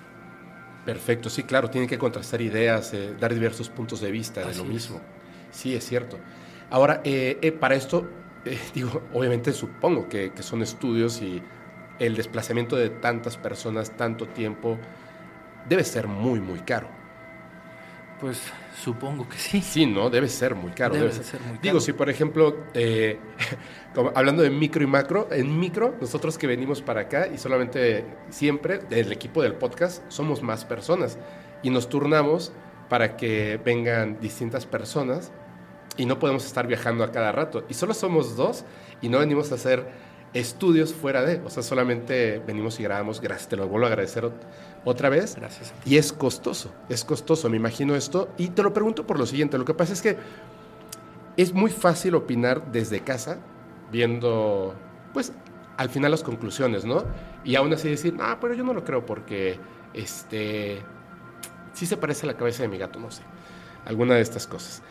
Perfecto, 0.83 1.29
sí, 1.29 1.43
claro, 1.43 1.69
tienen 1.69 1.87
que 1.89 1.97
contrastar 1.99 2.41
ideas, 2.41 2.93
eh, 2.93 3.15
dar 3.19 3.33
diversos 3.33 3.69
puntos 3.69 4.01
de 4.01 4.11
vista 4.11 4.43
de 4.43 4.55
lo 4.55 4.63
es. 4.63 4.65
mismo. 4.65 5.07
Sí, 5.49 5.75
es 5.75 5.85
cierto. 5.85 6.25
Ahora, 6.69 7.01
eh, 7.03 7.37
eh, 7.41 7.51
para 7.51 7.75
esto, 7.75 8.09
eh, 8.45 8.59
digo, 8.73 9.07
obviamente 9.13 9.53
supongo 9.53 10.09
que, 10.09 10.33
que 10.33 10.43
son 10.43 10.61
estudios 10.63 11.21
y 11.21 11.43
el 11.99 12.15
desplazamiento 12.15 12.75
de 12.75 12.89
tantas 12.89 13.37
personas, 13.37 13.95
tanto 13.95 14.29
tiempo, 14.29 14.79
debe 15.63 15.83
ser 15.83 16.07
muy, 16.07 16.39
muy 16.41 16.61
caro. 16.61 17.00
Pues 18.21 18.39
supongo 18.81 19.27
que 19.27 19.37
sí. 19.37 19.61
Sí, 19.61 19.87
¿no? 19.87 20.11
Debe 20.11 20.29
ser 20.29 20.53
muy 20.53 20.71
caro. 20.71 20.93
Debe 20.93 21.07
debe 21.07 21.17
de 21.17 21.23
ser 21.23 21.41
muy 21.41 21.57
Digo, 21.57 21.73
caro. 21.73 21.79
si 21.81 21.93
por 21.93 22.09
ejemplo, 22.09 22.55
eh, 22.75 23.19
como 23.95 24.11
hablando 24.15 24.43
de 24.43 24.51
micro 24.51 24.83
y 24.83 24.87
macro, 24.87 25.27
en 25.31 25.59
micro, 25.59 25.95
nosotros 25.99 26.37
que 26.37 26.45
venimos 26.45 26.81
para 26.83 27.01
acá 27.01 27.27
y 27.27 27.39
solamente 27.39 28.05
siempre, 28.29 28.81
el 28.91 29.11
equipo 29.11 29.41
del 29.41 29.55
podcast, 29.55 30.03
somos 30.09 30.43
más 30.43 30.65
personas 30.65 31.17
y 31.63 31.71
nos 31.71 31.89
turnamos 31.89 32.53
para 32.89 33.17
que 33.17 33.59
vengan 33.65 34.19
distintas 34.19 34.67
personas 34.67 35.31
y 35.97 36.05
no 36.05 36.19
podemos 36.19 36.45
estar 36.45 36.67
viajando 36.67 37.03
a 37.03 37.11
cada 37.11 37.31
rato. 37.31 37.65
Y 37.69 37.73
solo 37.73 37.93
somos 37.95 38.35
dos 38.35 38.65
y 39.01 39.09
no 39.09 39.17
venimos 39.19 39.51
a 39.51 39.55
hacer 39.55 39.87
estudios 40.33 40.93
fuera 40.93 41.23
de, 41.23 41.41
o 41.43 41.49
sea, 41.49 41.63
solamente 41.63 42.41
venimos 42.45 42.79
y 42.79 42.83
grabamos, 42.83 43.19
gracias, 43.19 43.49
te 43.49 43.57
lo 43.57 43.67
vuelvo 43.67 43.87
a 43.87 43.89
agradecer 43.89 44.31
otra 44.83 45.09
vez. 45.09 45.35
Gracias. 45.35 45.73
Y 45.85 45.97
es 45.97 46.13
costoso, 46.13 46.71
es 46.89 47.03
costoso, 47.03 47.49
me 47.49 47.57
imagino 47.57 47.95
esto. 47.95 48.29
Y 48.37 48.49
te 48.49 48.63
lo 48.63 48.73
pregunto 48.73 49.05
por 49.05 49.19
lo 49.19 49.25
siguiente, 49.25 49.57
lo 49.57 49.65
que 49.65 49.73
pasa 49.73 49.93
es 49.93 50.01
que 50.01 50.17
es 51.37 51.53
muy 51.53 51.71
fácil 51.71 52.15
opinar 52.15 52.71
desde 52.71 53.01
casa, 53.01 53.39
viendo, 53.91 54.75
pues, 55.13 55.33
al 55.77 55.89
final 55.89 56.11
las 56.11 56.23
conclusiones, 56.23 56.85
¿no? 56.85 57.03
Y 57.43 57.55
aún 57.55 57.73
así 57.73 57.89
decir, 57.89 58.15
ah, 58.19 58.37
pero 58.39 58.53
yo 58.53 58.63
no 58.63 58.73
lo 58.73 58.83
creo 58.83 59.05
porque, 59.05 59.59
este, 59.93 60.81
sí 61.73 61.85
se 61.85 61.97
parece 61.97 62.25
a 62.25 62.27
la 62.27 62.37
cabeza 62.37 62.63
de 62.63 62.69
mi 62.69 62.77
gato, 62.77 62.99
no 62.99 63.11
sé, 63.11 63.23
alguna 63.85 64.15
de 64.15 64.21
estas 64.21 64.47
cosas. 64.47 64.83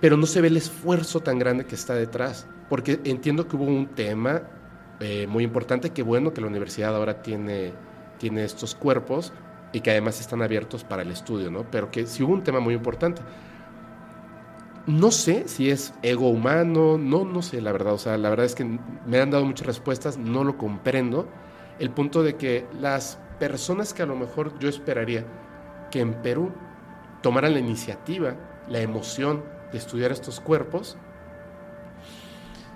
Pero 0.00 0.16
no 0.16 0.26
se 0.26 0.40
ve 0.40 0.48
el 0.48 0.56
esfuerzo 0.56 1.20
tan 1.20 1.38
grande 1.38 1.64
que 1.64 1.74
está 1.74 1.94
detrás, 1.94 2.46
porque 2.68 3.00
entiendo 3.04 3.48
que 3.48 3.56
hubo 3.56 3.64
un 3.64 3.88
tema 3.88 4.42
eh, 5.00 5.26
muy 5.26 5.44
importante, 5.44 5.90
que 5.90 6.02
bueno 6.02 6.32
que 6.32 6.40
la 6.40 6.46
universidad 6.46 6.94
ahora 6.94 7.22
tiene, 7.22 7.72
tiene 8.22 8.44
estos 8.44 8.76
cuerpos 8.76 9.32
y 9.72 9.80
que 9.80 9.90
además 9.90 10.20
están 10.20 10.42
abiertos 10.42 10.84
para 10.84 11.02
el 11.02 11.10
estudio, 11.10 11.50
¿no? 11.50 11.68
Pero 11.72 11.90
que 11.90 12.06
sí 12.06 12.22
hubo 12.22 12.32
un 12.32 12.44
tema 12.44 12.60
muy 12.60 12.72
importante. 12.72 13.20
No 14.86 15.10
sé 15.10 15.48
si 15.48 15.70
es 15.70 15.92
ego 16.02 16.28
humano, 16.28 16.98
no, 16.98 17.24
no 17.24 17.42
sé, 17.42 17.60
la 17.60 17.72
verdad. 17.72 17.94
O 17.94 17.98
sea, 17.98 18.16
la 18.18 18.30
verdad 18.30 18.46
es 18.46 18.54
que 18.54 18.78
me 19.06 19.20
han 19.20 19.32
dado 19.32 19.44
muchas 19.44 19.66
respuestas, 19.66 20.18
no 20.18 20.44
lo 20.44 20.56
comprendo. 20.56 21.28
El 21.80 21.90
punto 21.90 22.22
de 22.22 22.36
que 22.36 22.64
las 22.78 23.18
personas 23.40 23.92
que 23.92 24.04
a 24.04 24.06
lo 24.06 24.14
mejor 24.14 24.56
yo 24.60 24.68
esperaría 24.68 25.26
que 25.90 25.98
en 25.98 26.14
Perú 26.22 26.52
tomaran 27.22 27.54
la 27.54 27.58
iniciativa, 27.58 28.36
la 28.68 28.78
emoción 28.78 29.42
de 29.72 29.78
estudiar 29.78 30.12
estos 30.12 30.38
cuerpos, 30.38 30.96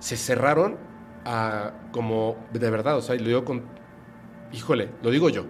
se 0.00 0.16
cerraron 0.16 0.76
a 1.24 1.70
como 1.92 2.36
de 2.52 2.68
verdad, 2.68 2.96
o 2.96 3.00
sea, 3.00 3.14
y 3.14 3.20
lo 3.20 3.26
digo 3.26 3.44
con, 3.44 3.85
híjole, 4.56 4.90
lo 5.02 5.10
digo 5.10 5.28
yo, 5.28 5.44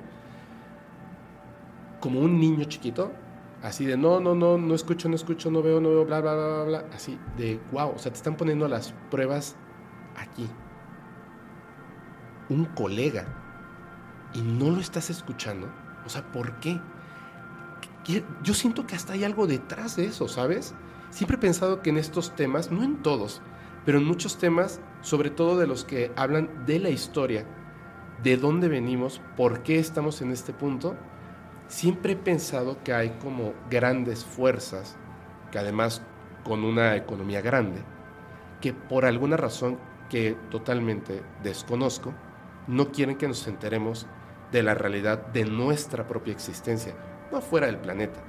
como 2.01 2.20
un 2.20 2.39
niño 2.39 2.65
chiquito, 2.65 3.12
así 3.62 3.85
de 3.87 3.97
no, 3.97 4.20
no, 4.20 4.35
no, 4.35 4.59
no 4.59 4.74
escucho, 4.74 5.09
no 5.09 5.15
escucho, 5.15 5.51
no 5.51 5.62
veo, 5.62 5.81
no 5.81 5.91
veo, 5.91 6.05
bla, 6.05 6.20
bla, 6.20 6.35
bla, 6.35 6.65
bla, 6.65 6.85
así 6.93 7.19
de 7.37 7.61
wow, 7.73 7.93
o 7.95 7.99
sea, 7.99 8.12
te 8.12 8.16
están 8.16 8.37
poniendo 8.37 8.69
las 8.69 8.93
pruebas 9.11 9.57
aquí. 10.16 10.49
Un 12.49 12.65
colega 12.66 13.27
y 14.35 14.43
no 14.43 14.70
lo 14.70 14.81
estás 14.81 15.09
escuchando, 15.11 15.69
o 16.05 16.09
sea, 16.09 16.23
¿por 16.33 16.59
qué? 16.61 16.81
Yo 18.43 18.55
siento 18.55 18.87
que 18.87 18.95
hasta 18.95 19.15
hay 19.15 19.24
algo 19.24 19.49
detrás 19.49 19.97
de 19.97 20.05
eso, 20.05 20.28
¿sabes? 20.28 20.74
Siempre 21.11 21.37
he 21.37 21.41
pensado 21.41 21.83
que 21.83 21.91
en 21.91 21.97
estos 21.97 22.37
temas, 22.37 22.70
no 22.70 22.85
en 22.85 23.03
todos, 23.03 23.41
pero 23.85 23.99
en 23.99 24.05
muchos 24.05 24.39
temas, 24.39 24.81
sobre 25.01 25.31
todo 25.31 25.59
de 25.59 25.66
los 25.66 25.85
que 25.85 26.12
hablan 26.15 26.66
de 26.66 26.78
la 26.78 26.91
historia, 26.91 27.47
de 28.23 28.37
dónde 28.37 28.69
venimos, 28.69 29.21
por 29.37 29.63
qué 29.63 29.79
estamos 29.79 30.23
en 30.23 30.33
este 30.33 30.53
punto, 30.53 30.97
siempre 31.69 32.13
he 32.13 32.17
pensado 32.17 32.83
que 32.83 32.93
hay 32.93 33.11
como 33.23 33.53
grandes 33.71 34.25
fuerzas, 34.25 34.97
que 35.51 35.59
además 35.59 36.03
con 36.45 36.65
una 36.65 36.97
economía 36.97 37.41
grande, 37.41 37.83
que 38.61 38.73
por 38.73 39.05
alguna 39.05 39.37
razón 39.37 39.79
que 40.09 40.37
totalmente 40.51 41.23
desconozco, 41.43 42.15
no 42.67 42.91
quieren 42.93 43.17
que 43.17 43.29
nos 43.29 43.47
enteremos 43.47 44.07
de 44.53 44.63
la 44.63 44.75
realidad 44.75 45.27
de 45.27 45.45
nuestra 45.45 46.07
propia 46.07 46.33
existencia, 46.33 46.95
no 47.33 47.41
fuera 47.41 47.67
del 47.67 47.79
planeta, 47.79 48.21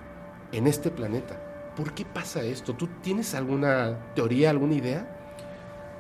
en 0.52 0.68
este 0.68 0.90
planeta. 0.90 1.40
¿Por 1.76 1.94
qué 1.94 2.06
pasa 2.06 2.42
esto? 2.42 2.74
¿Tú 2.74 2.88
tienes 3.02 3.36
alguna 3.36 4.14
teoría, 4.16 4.50
alguna 4.50 4.74
idea? 4.74 5.08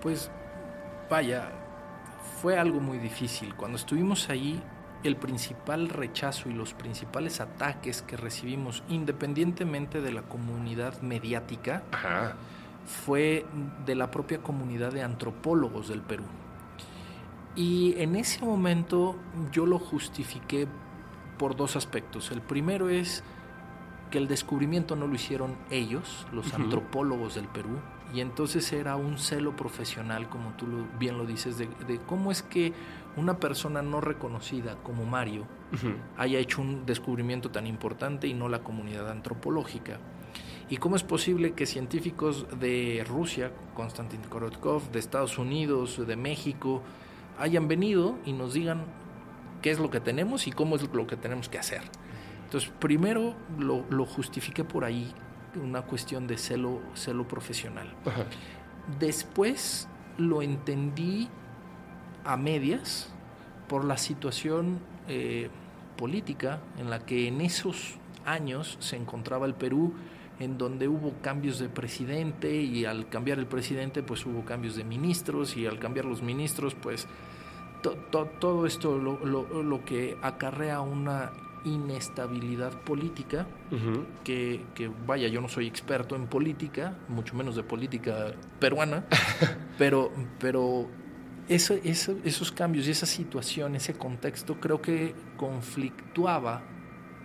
Pues 0.01 0.31
vaya, 1.09 1.51
fue 2.41 2.57
algo 2.57 2.79
muy 2.79 2.97
difícil. 2.97 3.55
Cuando 3.55 3.77
estuvimos 3.77 4.29
ahí, 4.29 4.61
el 5.03 5.15
principal 5.15 5.89
rechazo 5.89 6.49
y 6.49 6.53
los 6.53 6.73
principales 6.73 7.39
ataques 7.39 8.01
que 8.01 8.17
recibimos, 8.17 8.83
independientemente 8.89 10.01
de 10.01 10.11
la 10.11 10.23
comunidad 10.23 11.01
mediática, 11.01 11.83
fue 12.85 13.45
de 13.85 13.95
la 13.95 14.11
propia 14.11 14.39
comunidad 14.39 14.91
de 14.91 15.03
antropólogos 15.03 15.87
del 15.87 16.01
Perú. 16.01 16.25
Y 17.55 17.95
en 17.97 18.15
ese 18.15 18.45
momento 18.45 19.15
yo 19.51 19.65
lo 19.65 19.79
justifiqué 19.79 20.67
por 21.37 21.55
dos 21.55 21.75
aspectos. 21.75 22.31
El 22.31 22.41
primero 22.41 22.89
es 22.89 23.23
que 24.11 24.17
el 24.17 24.27
descubrimiento 24.27 24.95
no 24.95 25.07
lo 25.07 25.15
hicieron 25.15 25.55
ellos, 25.69 26.27
los 26.31 26.53
antropólogos 26.53 27.35
del 27.35 27.47
Perú, 27.47 27.79
y 28.13 28.21
entonces 28.21 28.71
era 28.71 28.95
un 28.95 29.17
celo 29.17 29.55
profesional, 29.55 30.29
como 30.29 30.51
tú 30.51 30.65
bien 30.99 31.17
lo 31.17 31.25
dices, 31.25 31.57
de, 31.57 31.67
cómo 32.05 32.31
es 32.31 32.41
que 32.41 32.73
una 33.17 33.39
persona 33.39 33.81
no 33.81 33.99
reconocida 33.99 34.75
como 34.83 35.05
Mario 35.05 35.45
haya 36.17 36.39
hecho 36.39 36.61
un 36.61 36.85
descubrimiento 36.85 37.51
tan 37.51 37.67
importante 37.67 38.27
y 38.27 38.33
no 38.33 38.47
la 38.47 38.59
comunidad 38.59 39.09
antropológica. 39.09 39.99
¿Y 40.69 40.77
cómo 40.77 40.95
es 40.95 41.03
posible 41.03 41.53
que 41.53 41.65
científicos 41.65 42.45
de 42.59 43.05
Rusia, 43.07 43.51
Konstantin 43.73 44.21
Korotkov, 44.21 44.91
de 44.91 44.99
Estados 44.99 45.37
Unidos, 45.37 46.05
de 46.05 46.15
México, 46.15 46.83
hayan 47.39 47.67
venido 47.67 48.17
y 48.25 48.33
nos 48.33 48.53
digan 48.53 48.85
qué 49.61 49.71
es 49.71 49.79
lo 49.79 49.89
que 49.89 49.99
tenemos 49.99 50.47
y 50.47 50.51
cómo 50.51 50.75
es 50.75 50.87
lo 50.93 51.07
que 51.07 51.15
tenemos 51.15 51.49
que 51.49 51.57
hacer? 51.57 51.81
Entonces, 52.45 52.71
primero 52.79 53.33
lo, 53.57 53.85
lo 53.89 54.05
justifiqué 54.05 54.63
por 54.63 54.85
ahí, 54.85 55.13
una 55.55 55.81
cuestión 55.83 56.27
de 56.27 56.37
celo, 56.37 56.81
celo 56.95 57.27
profesional. 57.27 57.87
Después 58.99 59.87
lo 60.17 60.41
entendí 60.41 61.29
a 62.23 62.37
medias 62.37 63.09
por 63.67 63.85
la 63.85 63.97
situación 63.97 64.79
eh, 65.07 65.49
política 65.97 66.59
en 66.77 66.89
la 66.89 67.05
que 67.05 67.27
en 67.27 67.41
esos 67.41 67.95
años 68.25 68.77
se 68.79 68.95
encontraba 68.97 69.45
el 69.45 69.55
Perú, 69.55 69.93
en 70.39 70.57
donde 70.57 70.87
hubo 70.87 71.13
cambios 71.21 71.59
de 71.59 71.69
presidente 71.69 72.55
y 72.55 72.85
al 72.85 73.09
cambiar 73.09 73.39
el 73.39 73.47
presidente 73.47 74.03
pues 74.03 74.25
hubo 74.25 74.45
cambios 74.45 74.75
de 74.75 74.83
ministros 74.83 75.57
y 75.57 75.65
al 75.65 75.79
cambiar 75.79 76.05
los 76.05 76.21
ministros 76.21 76.75
pues 76.75 77.07
todo 78.39 78.65
esto 78.65 78.97
lo, 78.97 79.25
lo, 79.25 79.85
que 79.85 80.17
acarrea 80.21 80.81
una 80.81 81.31
inestabilidad 81.67 82.81
política, 82.81 83.47
que, 84.23 84.91
vaya, 85.05 85.27
yo 85.27 85.41
no 85.41 85.49
soy 85.49 85.67
experto 85.67 86.15
en 86.15 86.27
política, 86.27 86.97
mucho 87.07 87.35
menos 87.35 87.55
de 87.55 87.63
política 87.63 88.33
peruana, 88.59 89.05
pero, 89.77 90.11
pero 90.39 90.87
eso, 91.47 91.75
esos 91.83 92.51
cambios 92.51 92.87
y 92.87 92.91
esa 92.91 93.05
situación, 93.05 93.75
ese 93.75 93.93
contexto, 93.93 94.59
creo 94.59 94.81
que 94.81 95.15
conflictuaba 95.37 96.63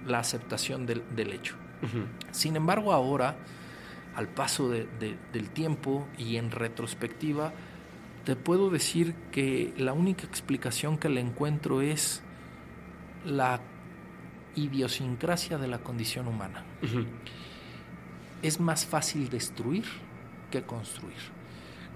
la 0.07 0.19
aceptación 0.19 0.87
del, 0.87 1.33
hecho. 1.33 1.57
Sin 2.31 2.57
embargo, 2.57 2.93
ahora, 2.93 3.37
al 4.15 4.29
paso 4.29 4.69
del 4.69 5.51
tiempo 5.53 6.07
y 6.19 6.37
en 6.37 6.51
retrospectiva, 6.51 7.53
te 8.25 8.37
puedo 8.37 8.71
decir 8.71 9.15
que 9.33 9.75
la 9.77 9.93
única 9.93 10.25
explicación 10.25 10.99
que 10.99 11.09
le 11.09 11.21
encuentro 11.21 11.81
es 11.81 12.23
la 13.25 13.61
idiosincrasia 14.55 15.59
de 15.59 15.69
la 15.69 15.79
condición 15.79 16.29
humana. 16.29 16.65
Es 18.43 18.61
más 18.61 18.85
fácil 18.87 19.29
destruir 19.29 19.85
que 20.51 20.63
construir. 20.63 21.17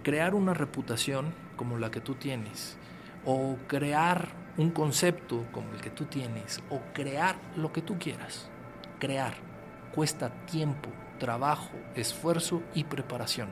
Crear 0.02 0.34
una 0.34 0.54
reputación 0.54 1.34
como 1.56 1.78
la 1.78 1.90
que 1.90 2.00
tú 2.00 2.14
tienes, 2.14 2.76
o 3.24 3.56
crear 3.66 4.28
un 4.56 4.70
concepto 4.70 5.46
como 5.52 5.72
el 5.72 5.80
que 5.80 5.90
tú 5.90 6.04
tienes, 6.04 6.62
o 6.70 6.80
crear 6.94 7.36
lo 7.56 7.72
que 7.72 7.82
tú 7.82 7.98
quieras. 7.98 8.48
Crear 8.98 9.34
cuesta 9.94 10.30
tiempo, 10.46 10.90
trabajo, 11.18 11.70
esfuerzo 11.94 12.62
y 12.74 12.84
preparación. 12.84 13.48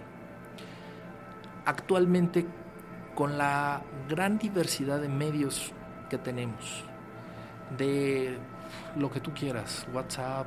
Actualmente, 1.65 2.47
con 3.15 3.39
la 3.39 3.83
gran 4.09 4.39
diversidad 4.39 5.01
de 5.01 5.09
medios 5.09 5.73
que 6.11 6.19
tenemos, 6.19 6.85
de 7.77 8.39
lo 8.97 9.11
que 9.11 9.21
tú 9.21 9.33
quieras, 9.33 9.87
WhatsApp, 9.93 10.47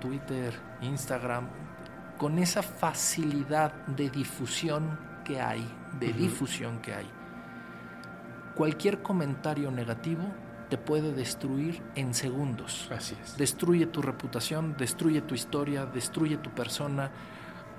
Twitter, 0.00 0.54
Instagram, 0.82 1.48
con 2.18 2.38
esa 2.38 2.62
facilidad 2.62 3.72
de 3.86 4.10
difusión 4.10 4.98
que 5.24 5.40
hay, 5.40 5.66
de 5.98 6.12
difusión 6.12 6.78
que 6.80 6.94
hay. 6.94 7.10
Cualquier 8.54 9.02
comentario 9.02 9.70
negativo 9.70 10.24
te 10.68 10.78
puede 10.78 11.12
destruir 11.12 11.82
en 11.94 12.14
segundos. 12.14 12.88
Así 12.90 13.16
es. 13.22 13.36
Destruye 13.36 13.86
tu 13.86 14.02
reputación, 14.02 14.76
destruye 14.76 15.20
tu 15.20 15.34
historia, 15.34 15.86
destruye 15.86 16.38
tu 16.38 16.50
persona. 16.50 17.10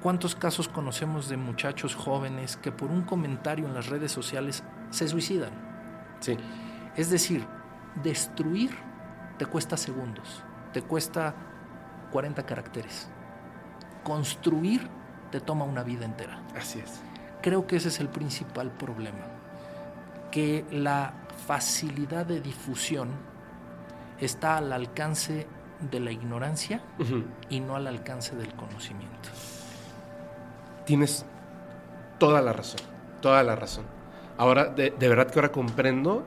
¿Cuántos 0.02 0.36
casos 0.36 0.69
conocemos 0.69 1.28
de 1.28 1.38
muchachos 1.38 1.95
jóvenes 1.95 2.56
que 2.57 2.72
por 2.72 2.91
un 2.91 3.02
comentario 3.02 3.65
en 3.65 3.74
las 3.74 3.88
redes 3.88 4.11
sociales 4.11 4.64
se 4.91 5.07
suicidan? 5.07 5.52
Sí. 6.19 6.38
Es 6.95 7.10
decir, 7.10 7.45
destruir 8.03 8.72
te 9.38 9.46
cuesta 9.46 9.78
segundos, 9.78 10.44
te 10.74 10.82
cuesta 10.82 11.34
40 12.12 12.46
caracteres. 12.46 13.10
Construir 14.04 14.88
te 15.32 15.42
toma 15.42 15.66
una 15.66 15.84
vida 15.84 16.06
entera. 16.06 16.42
Así 16.56 16.80
es. 16.80 17.02
Creo 17.42 17.68
que 17.68 17.76
ese 17.78 17.90
es 17.90 18.00
el 18.00 18.10
principal 18.10 18.72
problema, 18.72 19.26
que 20.32 20.66
la 20.72 21.14
facilidad 21.46 22.26
de 22.26 22.42
difusión 22.42 23.10
está 24.20 24.58
al 24.58 24.74
alcance 24.74 25.48
de 25.80 26.00
la 26.00 26.12
ignorancia 26.12 26.82
y 27.50 27.60
no 27.60 27.76
al 27.76 27.88
alcance 27.88 28.36
del 28.36 28.54
conocimiento. 28.56 29.30
Tienes 30.86 31.26
toda 32.18 32.42
la 32.42 32.54
razón, 32.54 32.82
toda 33.22 33.44
la 33.44 33.56
razón. 33.56 33.86
Ahora, 34.38 34.66
de, 34.66 34.92
de 34.92 35.10
verdad 35.10 35.30
que 35.30 35.40
ahora 35.40 35.52
comprendo 35.52 36.26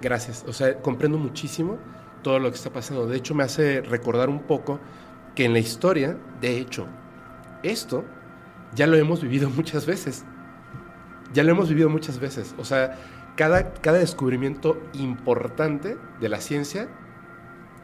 Gracias. 0.00 0.44
O 0.46 0.52
sea, 0.52 0.78
comprendo 0.78 1.18
muchísimo 1.18 1.78
todo 2.22 2.38
lo 2.38 2.50
que 2.50 2.56
está 2.56 2.70
pasando. 2.70 3.06
De 3.06 3.16
hecho, 3.16 3.34
me 3.34 3.44
hace 3.44 3.80
recordar 3.82 4.28
un 4.28 4.42
poco 4.42 4.80
que 5.34 5.44
en 5.44 5.52
la 5.52 5.58
historia, 5.58 6.16
de 6.40 6.58
hecho, 6.58 6.86
esto 7.62 8.04
ya 8.74 8.86
lo 8.86 8.96
hemos 8.96 9.22
vivido 9.22 9.50
muchas 9.56 9.86
veces. 9.86 10.24
Ya 11.32 11.42
lo 11.44 11.50
hemos 11.50 11.68
vivido 11.68 11.88
muchas 11.88 12.18
veces. 12.18 12.54
O 12.58 12.64
sea, 12.64 12.98
cada, 13.36 13.72
cada 13.74 13.98
descubrimiento 13.98 14.80
importante 14.92 15.96
de 16.20 16.28
la 16.28 16.40
ciencia, 16.40 16.88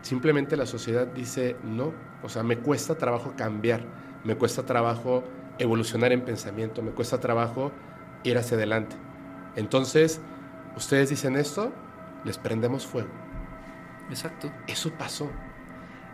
simplemente 0.03 0.57
la 0.57 0.67
sociedad 0.67 1.07
dice 1.07 1.57
no. 1.65 1.93
O 2.23 2.29
sea, 2.29 2.43
me 2.43 2.59
cuesta 2.59 2.97
trabajo 2.97 3.35
cambiar, 3.37 3.83
me 4.25 4.37
cuesta 4.37 4.65
trabajo 4.65 5.25
evolucionar 5.59 6.13
en 6.13 6.23
pensamiento, 6.23 6.83
me 6.83 6.91
cuesta 6.91 7.19
trabajo 7.21 7.73
ir 8.25 8.37
hacia 8.37 8.57
adelante. 8.57 8.97
Entonces, 9.57 10.21
ustedes 10.77 11.11
dicen 11.11 11.37
esto, 11.37 11.73
les 12.25 12.39
prendemos 12.39 12.87
fuego. 12.87 13.11
Exacto. 14.11 14.51
Eso 14.67 14.91
pasó. 14.93 15.31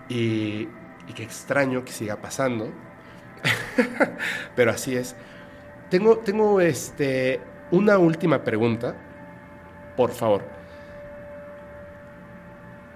Y, 0.08 0.68
y 1.08 1.12
qué 1.14 1.22
extraño 1.22 1.84
que 1.84 1.92
siga 1.92 2.16
pasando. 2.16 2.72
Pero 4.56 4.70
así 4.70 4.96
es. 4.96 5.16
Tengo, 5.90 6.18
tengo 6.18 6.60
este, 6.60 7.40
una 7.70 7.98
última 7.98 8.42
pregunta. 8.42 8.94
Por 9.96 10.10
favor. 10.10 10.42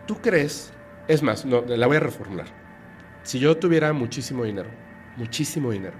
¿Tú 0.07 0.21
crees? 0.21 0.73
Es 1.07 1.23
más, 1.23 1.45
no, 1.45 1.63
la 1.63 1.87
voy 1.87 1.97
a 1.97 2.01
reformular. 2.01 2.47
Si 3.23 3.39
yo 3.39 3.57
tuviera 3.57 3.93
muchísimo 3.93 4.45
dinero, 4.45 4.71
muchísimo 5.17 5.71
dinero, 5.71 5.97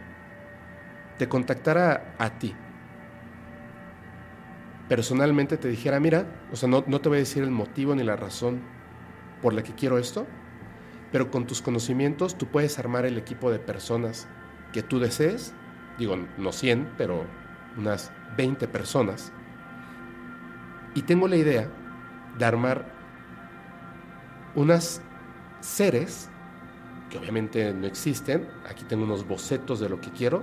te 1.19 1.29
contactara 1.29 2.15
a 2.19 2.31
ti 2.39 2.55
personalmente 4.89 5.57
te 5.57 5.69
dijera, 5.69 6.01
mira, 6.01 6.27
o 6.53 6.57
sea, 6.57 6.69
no, 6.69 6.85
no 6.87 7.01
te 7.01 7.09
voy 7.09 7.17
a 7.17 7.21
decir 7.21 7.43
el 7.43 7.51
motivo 7.51 7.95
ni 7.95 8.03
la 8.03 8.17
razón 8.17 8.61
por 9.43 9.53
la 9.53 9.63
que 9.63 9.75
quiero 9.75 9.99
esto, 9.99 10.27
pero 11.13 11.31
con 11.31 11.47
tus 11.47 11.63
conocimientos 11.63 12.37
tú 12.37 12.47
puedes 12.47 12.79
armar 12.79 13.07
el 13.07 13.19
equipo 13.19 13.51
de 13.51 13.59
personas 13.59 14.29
que 14.73 14.83
tú 14.83 14.99
desees, 14.99 15.55
digo, 15.99 16.17
no 16.37 16.53
100, 16.53 16.95
pero 16.97 17.25
unas 17.77 18.11
20 18.37 18.67
personas, 18.69 19.33
y 20.95 21.03
tengo 21.03 21.29
la 21.29 21.37
idea 21.37 21.69
de 22.39 22.45
armar 22.45 22.87
unas 24.55 25.01
seres 25.61 26.29
que 27.11 27.19
obviamente 27.19 27.73
no 27.73 27.87
existen, 27.87 28.49
aquí 28.69 28.85
tengo 28.85 29.05
unos 29.05 29.27
bocetos 29.27 29.81
de 29.81 29.89
lo 29.89 30.01
que 30.01 30.11
quiero, 30.11 30.43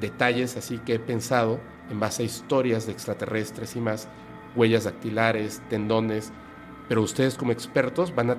detalles 0.00 0.56
así 0.56 0.78
que 0.78 0.94
he 0.94 0.98
pensado 0.98 1.60
en 1.90 2.00
base 2.00 2.22
a 2.22 2.26
historias 2.26 2.86
de 2.86 2.92
extraterrestres 2.92 3.76
y 3.76 3.80
más, 3.80 4.08
huellas 4.56 4.84
dactilares, 4.84 5.62
tendones, 5.68 6.32
pero 6.88 7.02
ustedes 7.02 7.36
como 7.36 7.52
expertos 7.52 8.14
van 8.14 8.30
a 8.30 8.36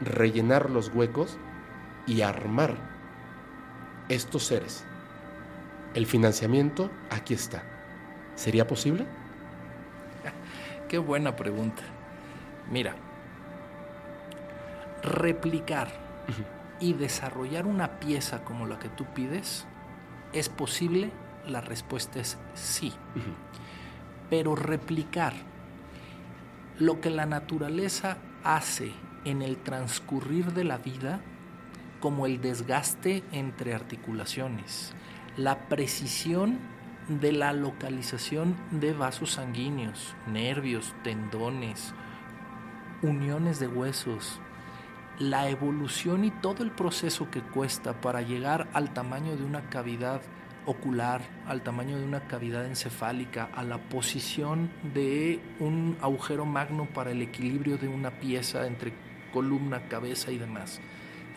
rellenar 0.00 0.70
los 0.70 0.88
huecos 0.94 1.38
y 2.06 2.22
armar 2.22 2.74
estos 4.08 4.44
seres. 4.44 4.84
El 5.94 6.06
financiamiento 6.06 6.90
aquí 7.10 7.34
está. 7.34 7.62
¿Sería 8.34 8.66
posible? 8.66 9.06
Qué 10.88 10.98
buena 10.98 11.34
pregunta. 11.36 11.82
Mira, 12.70 12.94
replicar 15.02 15.88
y 16.80 16.92
desarrollar 16.92 17.66
una 17.66 17.98
pieza 17.98 18.44
como 18.44 18.66
la 18.66 18.78
que 18.78 18.88
tú 18.88 19.06
pides 19.06 19.66
es 20.32 20.48
posible. 20.48 21.10
La 21.46 21.60
respuesta 21.60 22.20
es 22.20 22.38
sí. 22.54 22.92
Pero 24.30 24.56
replicar 24.56 25.34
lo 26.78 27.00
que 27.00 27.10
la 27.10 27.26
naturaleza 27.26 28.18
hace 28.42 28.92
en 29.24 29.42
el 29.42 29.56
transcurrir 29.56 30.52
de 30.52 30.64
la 30.64 30.78
vida, 30.78 31.20
como 32.00 32.26
el 32.26 32.40
desgaste 32.40 33.24
entre 33.32 33.74
articulaciones, 33.74 34.92
la 35.36 35.68
precisión 35.68 36.58
de 37.08 37.32
la 37.32 37.52
localización 37.52 38.56
de 38.70 38.92
vasos 38.92 39.32
sanguíneos, 39.32 40.14
nervios, 40.26 40.94
tendones, 41.02 41.94
uniones 43.02 43.60
de 43.60 43.68
huesos, 43.68 44.40
la 45.18 45.48
evolución 45.48 46.24
y 46.24 46.30
todo 46.30 46.62
el 46.62 46.70
proceso 46.70 47.30
que 47.30 47.40
cuesta 47.40 48.00
para 48.00 48.22
llegar 48.22 48.68
al 48.72 48.92
tamaño 48.92 49.36
de 49.36 49.44
una 49.44 49.70
cavidad 49.70 50.20
ocular, 50.66 51.22
al 51.46 51.62
tamaño 51.62 51.98
de 51.98 52.04
una 52.04 52.26
cavidad 52.26 52.66
encefálica, 52.66 53.48
a 53.54 53.62
la 53.62 53.78
posición 53.78 54.70
de 54.94 55.40
un 55.60 55.96
agujero 56.00 56.44
magno 56.44 56.86
para 56.86 57.12
el 57.12 57.22
equilibrio 57.22 57.78
de 57.78 57.88
una 57.88 58.10
pieza 58.10 58.66
entre 58.66 58.92
columna, 59.32 59.88
cabeza 59.88 60.30
y 60.32 60.38
demás. 60.38 60.80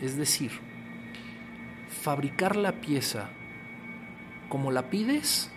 Es 0.00 0.16
decir, 0.16 0.52
fabricar 2.02 2.56
la 2.56 2.80
pieza 2.80 3.30
como 4.48 4.72
la 4.72 4.90
pides 4.90 5.50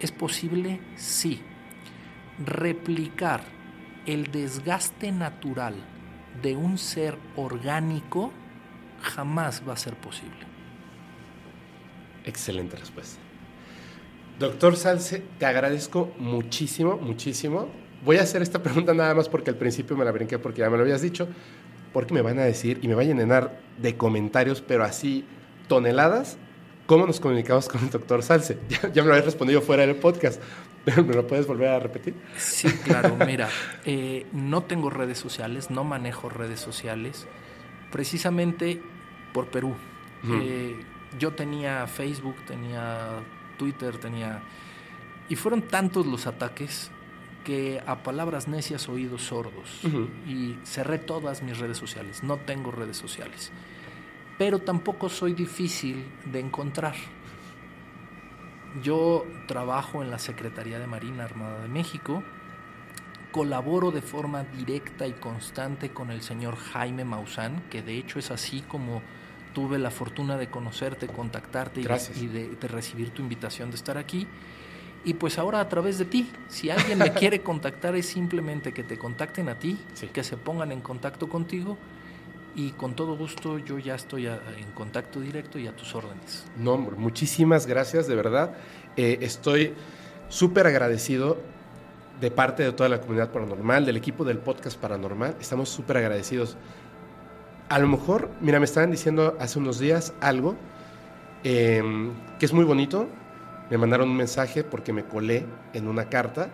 es 0.00 0.12
posible, 0.12 0.80
sí. 0.96 1.40
Replicar 2.44 3.42
el 4.04 4.30
desgaste 4.30 5.10
natural 5.10 5.74
de 6.42 6.54
un 6.54 6.76
ser 6.78 7.18
orgánico 7.34 8.30
jamás 9.00 9.62
va 9.66 9.72
a 9.72 9.76
ser 9.76 9.94
posible. 9.94 10.45
Excelente 12.26 12.76
respuesta. 12.76 13.18
Doctor 14.38 14.76
Salce, 14.76 15.22
te 15.38 15.46
agradezco 15.46 16.12
muchísimo, 16.18 16.98
muchísimo. 16.98 17.68
Voy 18.04 18.18
a 18.18 18.22
hacer 18.22 18.42
esta 18.42 18.62
pregunta 18.62 18.92
nada 18.92 19.14
más 19.14 19.28
porque 19.28 19.48
al 19.48 19.56
principio 19.56 19.96
me 19.96 20.04
la 20.04 20.10
brinqué 20.10 20.38
porque 20.38 20.60
ya 20.60 20.68
me 20.68 20.76
lo 20.76 20.82
habías 20.82 21.00
dicho, 21.00 21.26
porque 21.92 22.12
me 22.12 22.20
van 22.20 22.38
a 22.38 22.44
decir 22.44 22.78
y 22.82 22.88
me 22.88 22.94
vayan 22.94 23.16
a 23.16 23.20
llenar 23.22 23.60
de 23.78 23.96
comentarios, 23.96 24.60
pero 24.60 24.84
así 24.84 25.24
toneladas, 25.68 26.36
cómo 26.84 27.06
nos 27.06 27.18
comunicamos 27.18 27.68
con 27.68 27.82
el 27.82 27.90
doctor 27.90 28.22
Salce. 28.22 28.58
Ya, 28.68 28.92
ya 28.92 29.02
me 29.02 29.08
lo 29.08 29.14
habías 29.14 29.24
respondido 29.24 29.62
fuera 29.62 29.86
del 29.86 29.96
podcast, 29.96 30.42
pero 30.84 31.02
¿me 31.02 31.14
lo 31.14 31.26
puedes 31.26 31.46
volver 31.46 31.68
a 31.68 31.78
repetir? 31.78 32.14
Sí, 32.36 32.68
claro, 32.84 33.16
mira, 33.26 33.48
eh, 33.86 34.26
no 34.32 34.64
tengo 34.64 34.90
redes 34.90 35.18
sociales, 35.18 35.70
no 35.70 35.84
manejo 35.84 36.28
redes 36.28 36.60
sociales, 36.60 37.26
precisamente 37.90 38.82
por 39.32 39.46
Perú. 39.46 39.74
Eh, 40.28 40.76
yo 41.18 41.32
tenía 41.32 41.86
Facebook, 41.86 42.36
tenía 42.46 43.22
Twitter, 43.58 43.98
tenía... 43.98 44.42
Y 45.28 45.36
fueron 45.36 45.62
tantos 45.62 46.06
los 46.06 46.26
ataques 46.26 46.90
que 47.44 47.80
a 47.86 48.02
palabras 48.02 48.48
necias 48.48 48.88
oídos 48.88 49.22
sordos. 49.22 49.80
Y 50.26 50.58
cerré 50.64 50.98
todas 50.98 51.42
mis 51.42 51.58
redes 51.58 51.78
sociales. 51.78 52.22
No 52.22 52.38
tengo 52.38 52.70
redes 52.70 52.96
sociales. 52.96 53.52
Pero 54.38 54.58
tampoco 54.58 55.08
soy 55.08 55.32
difícil 55.32 56.04
de 56.24 56.40
encontrar. 56.40 56.94
Yo 58.82 59.24
trabajo 59.46 60.02
en 60.02 60.10
la 60.10 60.18
Secretaría 60.18 60.78
de 60.78 60.86
Marina 60.86 61.24
Armada 61.24 61.62
de 61.62 61.68
México. 61.68 62.22
Colaboro 63.32 63.90
de 63.90 64.02
forma 64.02 64.44
directa 64.44 65.06
y 65.06 65.12
constante 65.12 65.90
con 65.90 66.10
el 66.10 66.22
señor 66.22 66.56
Jaime 66.56 67.04
Maussan, 67.04 67.62
que 67.70 67.82
de 67.82 67.96
hecho 67.96 68.18
es 68.18 68.30
así 68.30 68.62
como 68.62 69.02
tuve 69.56 69.78
la 69.78 69.90
fortuna 69.90 70.36
de 70.36 70.48
conocerte, 70.48 71.06
contactarte 71.06 71.80
y, 71.80 71.84
y 72.22 72.26
de, 72.26 72.48
de, 72.50 72.68
recibir 72.68 73.08
tu 73.08 73.22
invitación 73.22 73.70
de 73.70 73.76
estar 73.76 73.96
aquí. 73.96 74.26
Y 75.02 75.14
pues 75.14 75.38
ahora 75.38 75.60
a 75.60 75.68
través 75.70 75.96
de 75.96 76.04
ti, 76.04 76.30
si 76.46 76.68
alguien 76.68 76.98
me 76.98 77.10
quiere 77.14 77.40
contactar 77.40 77.96
es 77.96 78.04
simplemente 78.04 78.74
que 78.74 78.82
te 78.82 78.98
contacten 78.98 79.48
a 79.48 79.58
ti, 79.58 79.78
sí. 79.94 80.08
que 80.08 80.22
se 80.24 80.36
pongan 80.36 80.72
en 80.72 80.82
contacto 80.82 81.30
contigo 81.30 81.78
y 82.54 82.72
con 82.72 82.94
todo 82.94 83.16
gusto 83.16 83.56
yo 83.56 83.78
ya 83.78 83.94
estoy 83.94 84.26
a, 84.26 84.38
en 84.58 84.70
contacto 84.72 85.20
directo 85.20 85.58
y 85.58 85.66
a 85.68 85.74
tus 85.74 85.94
órdenes. 85.94 86.44
No, 86.58 86.76
muchísimas 86.76 87.66
gracias, 87.66 88.06
de 88.06 88.14
verdad. 88.14 88.58
Eh, 88.98 89.20
estoy 89.22 89.72
súper 90.28 90.66
agradecido 90.66 91.38
de 92.20 92.30
parte 92.30 92.62
de 92.62 92.72
toda 92.72 92.90
la 92.90 93.00
comunidad 93.00 93.32
paranormal, 93.32 93.86
del 93.86 93.96
equipo 93.96 94.22
del 94.22 94.36
podcast 94.36 94.78
paranormal. 94.78 95.34
Estamos 95.40 95.70
súper 95.70 95.96
agradecidos 95.96 96.58
a 97.68 97.78
lo 97.78 97.88
mejor, 97.88 98.30
mira, 98.40 98.58
me 98.58 98.64
estaban 98.64 98.90
diciendo 98.90 99.36
hace 99.40 99.58
unos 99.58 99.78
días 99.78 100.14
algo 100.20 100.56
eh, 101.44 101.82
que 102.38 102.46
es 102.46 102.52
muy 102.52 102.64
bonito. 102.64 103.08
Me 103.70 103.78
mandaron 103.78 104.10
un 104.10 104.16
mensaje 104.16 104.62
porque 104.64 104.92
me 104.92 105.04
colé 105.04 105.44
en 105.72 105.88
una 105.88 106.08
carta. 106.08 106.50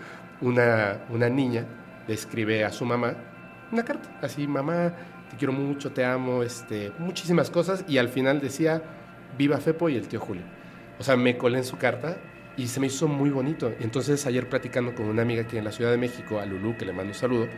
una, 0.40 1.04
una 1.10 1.28
niña 1.28 1.64
le 2.06 2.14
escribe 2.14 2.64
a 2.64 2.70
su 2.70 2.84
mamá 2.84 3.14
una 3.72 3.84
carta, 3.84 4.08
así, 4.22 4.46
mamá, 4.46 4.94
te 5.30 5.36
quiero 5.36 5.52
mucho, 5.52 5.90
te 5.92 6.04
amo, 6.04 6.42
este, 6.42 6.92
muchísimas 6.98 7.50
cosas. 7.50 7.84
Y 7.88 7.98
al 7.98 8.08
final 8.08 8.40
decía, 8.40 8.82
viva 9.36 9.58
Fepo 9.58 9.88
y 9.88 9.96
el 9.96 10.08
tío 10.08 10.20
Julio. 10.20 10.44
O 10.98 11.02
sea, 11.02 11.16
me 11.16 11.36
colé 11.36 11.58
en 11.58 11.64
su 11.64 11.76
carta 11.76 12.16
y 12.56 12.68
se 12.68 12.80
me 12.80 12.86
hizo 12.86 13.08
muy 13.08 13.30
bonito. 13.30 13.72
Entonces, 13.80 14.24
ayer 14.26 14.48
platicando 14.48 14.94
con 14.94 15.06
una 15.06 15.22
amiga 15.22 15.42
aquí 15.42 15.58
en 15.58 15.64
la 15.64 15.72
Ciudad 15.72 15.90
de 15.90 15.98
México, 15.98 16.38
a 16.38 16.46
Lulú, 16.46 16.76
que 16.76 16.84
le 16.84 16.92
mando 16.92 17.10
un 17.10 17.14
saludo, 17.14 17.48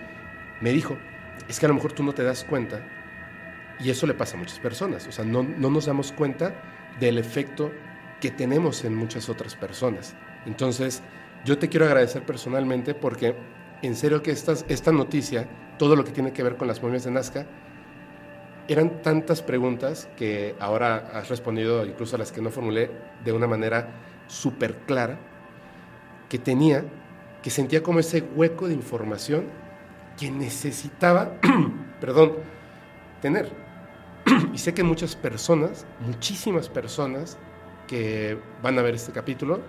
me 0.61 0.71
dijo, 0.71 0.97
es 1.47 1.61
que 1.61 1.67
a 1.67 1.69
lo 1.69 1.75
mejor 1.75 1.93
tú 1.93 2.03
no 2.03 2.15
te 2.15 2.23
das 2.23 2.45
cuenta 2.45 2.81
y 3.81 3.91
eso 3.91 4.07
le 4.07 4.15
pasa 4.15 4.37
a 4.37 4.41
muchas 4.41 4.59
personas. 4.59 5.07
O 5.07 5.13
sea, 5.13 5.25
no, 5.25 5.43
no, 5.43 5.71
nos 5.71 5.87
damos 5.87 6.13
cuenta 6.13 6.55
del 6.99 7.19
efecto 7.19 7.71
que 8.21 8.31
tenemos 8.31 8.85
en 8.85 8.95
muchas 8.95 9.29
otras 9.29 9.55
personas. 9.55 10.15
Entonces, 10.47 11.03
yo 11.45 11.59
te 11.59 11.69
quiero 11.69 11.87
agradecer 11.87 12.23
personalmente 12.23 12.95
porque 12.95 13.37
en 13.83 13.95
serio 13.95 14.23
que 14.23 14.33
estas, 14.33 14.65
esta 14.69 14.91
noticia, 14.91 15.47
todo 15.79 15.95
lo 15.95 16.05
que 16.05 16.11
tiene 16.11 16.33
que 16.33 16.43
ver 16.43 16.57
con 16.57 16.67
las 16.67 16.83
momias 16.83 17.05
de 17.05 17.13
Nazca, 17.13 17.47
eran 18.67 19.01
tantas 19.03 19.41
preguntas 19.41 20.09
que 20.17 20.55
ahora 20.61 21.11
has 21.15 21.29
respondido, 21.29 21.87
incluso 21.87 22.17
a 22.17 22.19
las 22.19 22.33
que 22.33 22.43
no 22.43 22.51
formulé, 22.51 22.91
de 23.25 23.33
una 23.33 23.47
manera 23.47 23.89
súper 24.27 24.75
clara, 24.87 25.19
que 26.29 26.39
tenía, 26.39 26.85
que 27.43 27.51
sentía 27.51 27.83
como 27.83 28.01
ese 28.01 28.23
hueco 28.23 28.69
de 28.69 28.75
información 28.75 29.47
que 30.19 30.31
necesitaba, 30.31 31.33
perdón, 32.01 32.33
tener. 33.23 33.68
y 34.55 34.59
sé 34.59 34.75
que 34.75 34.83
muchas 34.83 35.17
personas, 35.17 35.87
muchísimas 36.01 36.69
personas 36.69 37.39
que 37.87 38.39
van 38.63 38.79
a 38.79 38.83
ver 38.83 38.95
este 38.95 39.13
capítulo, 39.13 39.61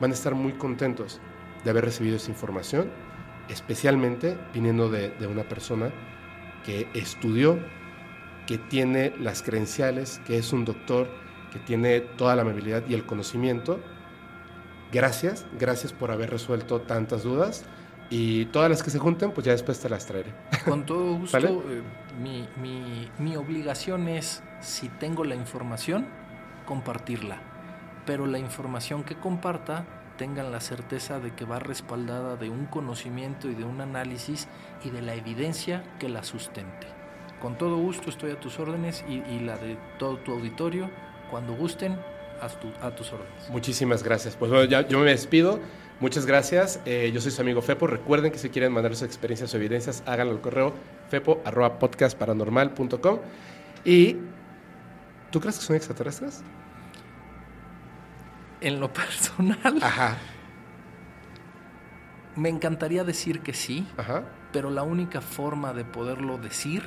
van 0.00 0.10
a 0.10 0.14
estar 0.14 0.34
muy 0.34 0.52
contentos 0.52 1.20
de 1.64 1.70
haber 1.70 1.84
recibido 1.84 2.16
esta 2.16 2.30
información, 2.30 2.90
especialmente 3.48 4.36
viniendo 4.52 4.88
de, 4.88 5.10
de 5.10 5.26
una 5.26 5.44
persona 5.44 5.92
que 6.64 6.88
estudió, 6.94 7.58
que 8.46 8.58
tiene 8.58 9.14
las 9.18 9.42
credenciales, 9.42 10.20
que 10.26 10.38
es 10.38 10.52
un 10.52 10.64
doctor, 10.64 11.08
que 11.52 11.58
tiene 11.58 12.00
toda 12.00 12.34
la 12.34 12.42
amabilidad 12.42 12.82
y 12.88 12.94
el 12.94 13.04
conocimiento. 13.04 13.80
Gracias, 14.90 15.46
gracias 15.58 15.92
por 15.92 16.10
haber 16.10 16.30
resuelto 16.30 16.80
tantas 16.80 17.22
dudas 17.22 17.64
y 18.10 18.46
todas 18.46 18.68
las 18.68 18.82
que 18.82 18.90
se 18.90 18.98
junten, 18.98 19.32
pues 19.32 19.46
ya 19.46 19.52
después 19.52 19.80
te 19.80 19.88
las 19.88 20.06
traeré. 20.06 20.34
Con 20.66 20.84
todo 20.84 21.14
gusto, 21.18 21.36
¿Vale? 21.36 21.82
Mi, 22.20 22.48
mi, 23.18 23.36
obligación 23.36 24.08
es, 24.08 24.42
si 24.60 24.88
tengo 24.88 25.24
la 25.24 25.34
información, 25.34 26.06
compartirla. 26.66 27.38
Pero 28.06 28.26
la 28.26 28.38
información 28.38 29.04
que 29.04 29.16
comparta, 29.16 29.84
tengan 30.16 30.52
la 30.52 30.60
certeza 30.60 31.18
de 31.18 31.34
que 31.34 31.44
va 31.44 31.58
respaldada 31.58 32.36
de 32.36 32.50
un 32.50 32.66
conocimiento 32.66 33.48
y 33.48 33.54
de 33.54 33.64
un 33.64 33.80
análisis 33.80 34.48
y 34.84 34.90
de 34.90 35.02
la 35.02 35.14
evidencia 35.14 35.82
que 35.98 36.08
la 36.08 36.22
sustente. 36.22 36.86
Con 37.40 37.58
todo 37.58 37.76
gusto 37.76 38.10
estoy 38.10 38.32
a 38.32 38.40
tus 38.40 38.58
órdenes 38.58 39.04
y, 39.08 39.14
y 39.14 39.40
la 39.40 39.56
de 39.56 39.76
todo 39.98 40.18
tu 40.18 40.32
auditorio. 40.32 40.90
Cuando 41.30 41.54
gusten, 41.54 41.96
a, 42.42 42.48
tu, 42.48 42.68
a 42.80 42.90
tus 42.90 43.12
órdenes. 43.12 43.48
Muchísimas 43.50 44.02
gracias. 44.02 44.36
Pues 44.36 44.50
bueno, 44.50 44.64
ya, 44.64 44.86
yo 44.86 44.98
me 44.98 45.10
despido. 45.10 45.60
Muchas 46.02 46.26
gracias. 46.26 46.80
Eh, 46.84 47.12
yo 47.14 47.20
soy 47.20 47.30
su 47.30 47.40
amigo 47.42 47.62
Fepo. 47.62 47.86
Recuerden 47.86 48.32
que 48.32 48.38
si 48.38 48.50
quieren 48.50 48.72
mandar 48.72 48.92
sus 48.92 49.04
experiencias 49.04 49.54
o 49.54 49.56
evidencias, 49.56 50.02
háganlo 50.04 50.32
al 50.32 50.40
correo 50.40 50.74
fepo.podcastparanormal.com. 51.10 53.20
Y, 53.84 54.16
¿tú 55.30 55.40
crees 55.40 55.60
que 55.60 55.64
son 55.64 55.76
extraterrestres? 55.76 56.42
En 58.60 58.80
lo 58.80 58.92
personal. 58.92 59.78
Ajá. 59.80 60.18
Me 62.34 62.48
encantaría 62.48 63.04
decir 63.04 63.38
que 63.38 63.54
sí, 63.54 63.86
Ajá. 63.96 64.24
pero 64.52 64.70
la 64.70 64.82
única 64.82 65.20
forma 65.20 65.72
de 65.72 65.84
poderlo 65.84 66.36
decir 66.36 66.82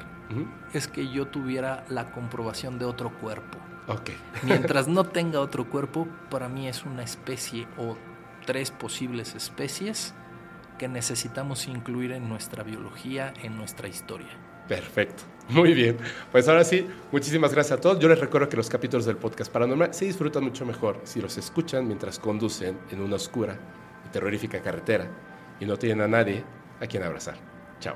es 0.73 0.89
que 0.89 1.09
yo 1.09 1.27
tuviera 1.27 1.85
la 1.87 2.11
comprobación 2.11 2.79
de 2.79 2.83
otro 2.83 3.17
cuerpo. 3.19 3.59
Ok. 3.87 4.09
Mientras 4.43 4.87
no 4.89 5.05
tenga 5.05 5.39
otro 5.39 5.69
cuerpo, 5.69 6.05
para 6.29 6.49
mí 6.49 6.67
es 6.67 6.83
una 6.83 7.03
especie 7.03 7.65
o 7.77 7.95
tres 8.45 8.71
posibles 8.71 9.35
especies 9.35 10.13
que 10.77 10.87
necesitamos 10.87 11.67
incluir 11.67 12.11
en 12.11 12.27
nuestra 12.29 12.63
biología, 12.63 13.33
en 13.43 13.57
nuestra 13.57 13.87
historia. 13.87 14.27
Perfecto. 14.67 15.23
Muy 15.49 15.73
bien. 15.73 15.97
Pues 16.31 16.47
ahora 16.47 16.63
sí, 16.63 16.87
muchísimas 17.11 17.53
gracias 17.53 17.77
a 17.77 17.81
todos. 17.81 17.99
Yo 17.99 18.09
les 18.09 18.19
recuerdo 18.19 18.49
que 18.49 18.57
los 18.57 18.69
capítulos 18.69 19.05
del 19.05 19.17
podcast 19.17 19.51
paranormal 19.51 19.93
se 19.93 20.05
disfrutan 20.05 20.43
mucho 20.43 20.65
mejor 20.65 21.01
si 21.03 21.21
los 21.21 21.37
escuchan 21.37 21.87
mientras 21.87 22.17
conducen 22.17 22.77
en 22.91 23.01
una 23.01 23.15
oscura 23.15 23.57
y 24.05 24.09
terrorífica 24.09 24.61
carretera 24.61 25.07
y 25.59 25.65
no 25.65 25.77
tienen 25.77 26.01
a 26.01 26.07
nadie 26.07 26.43
a 26.81 26.87
quien 26.87 27.03
abrazar. 27.03 27.35
Chao. 27.79 27.95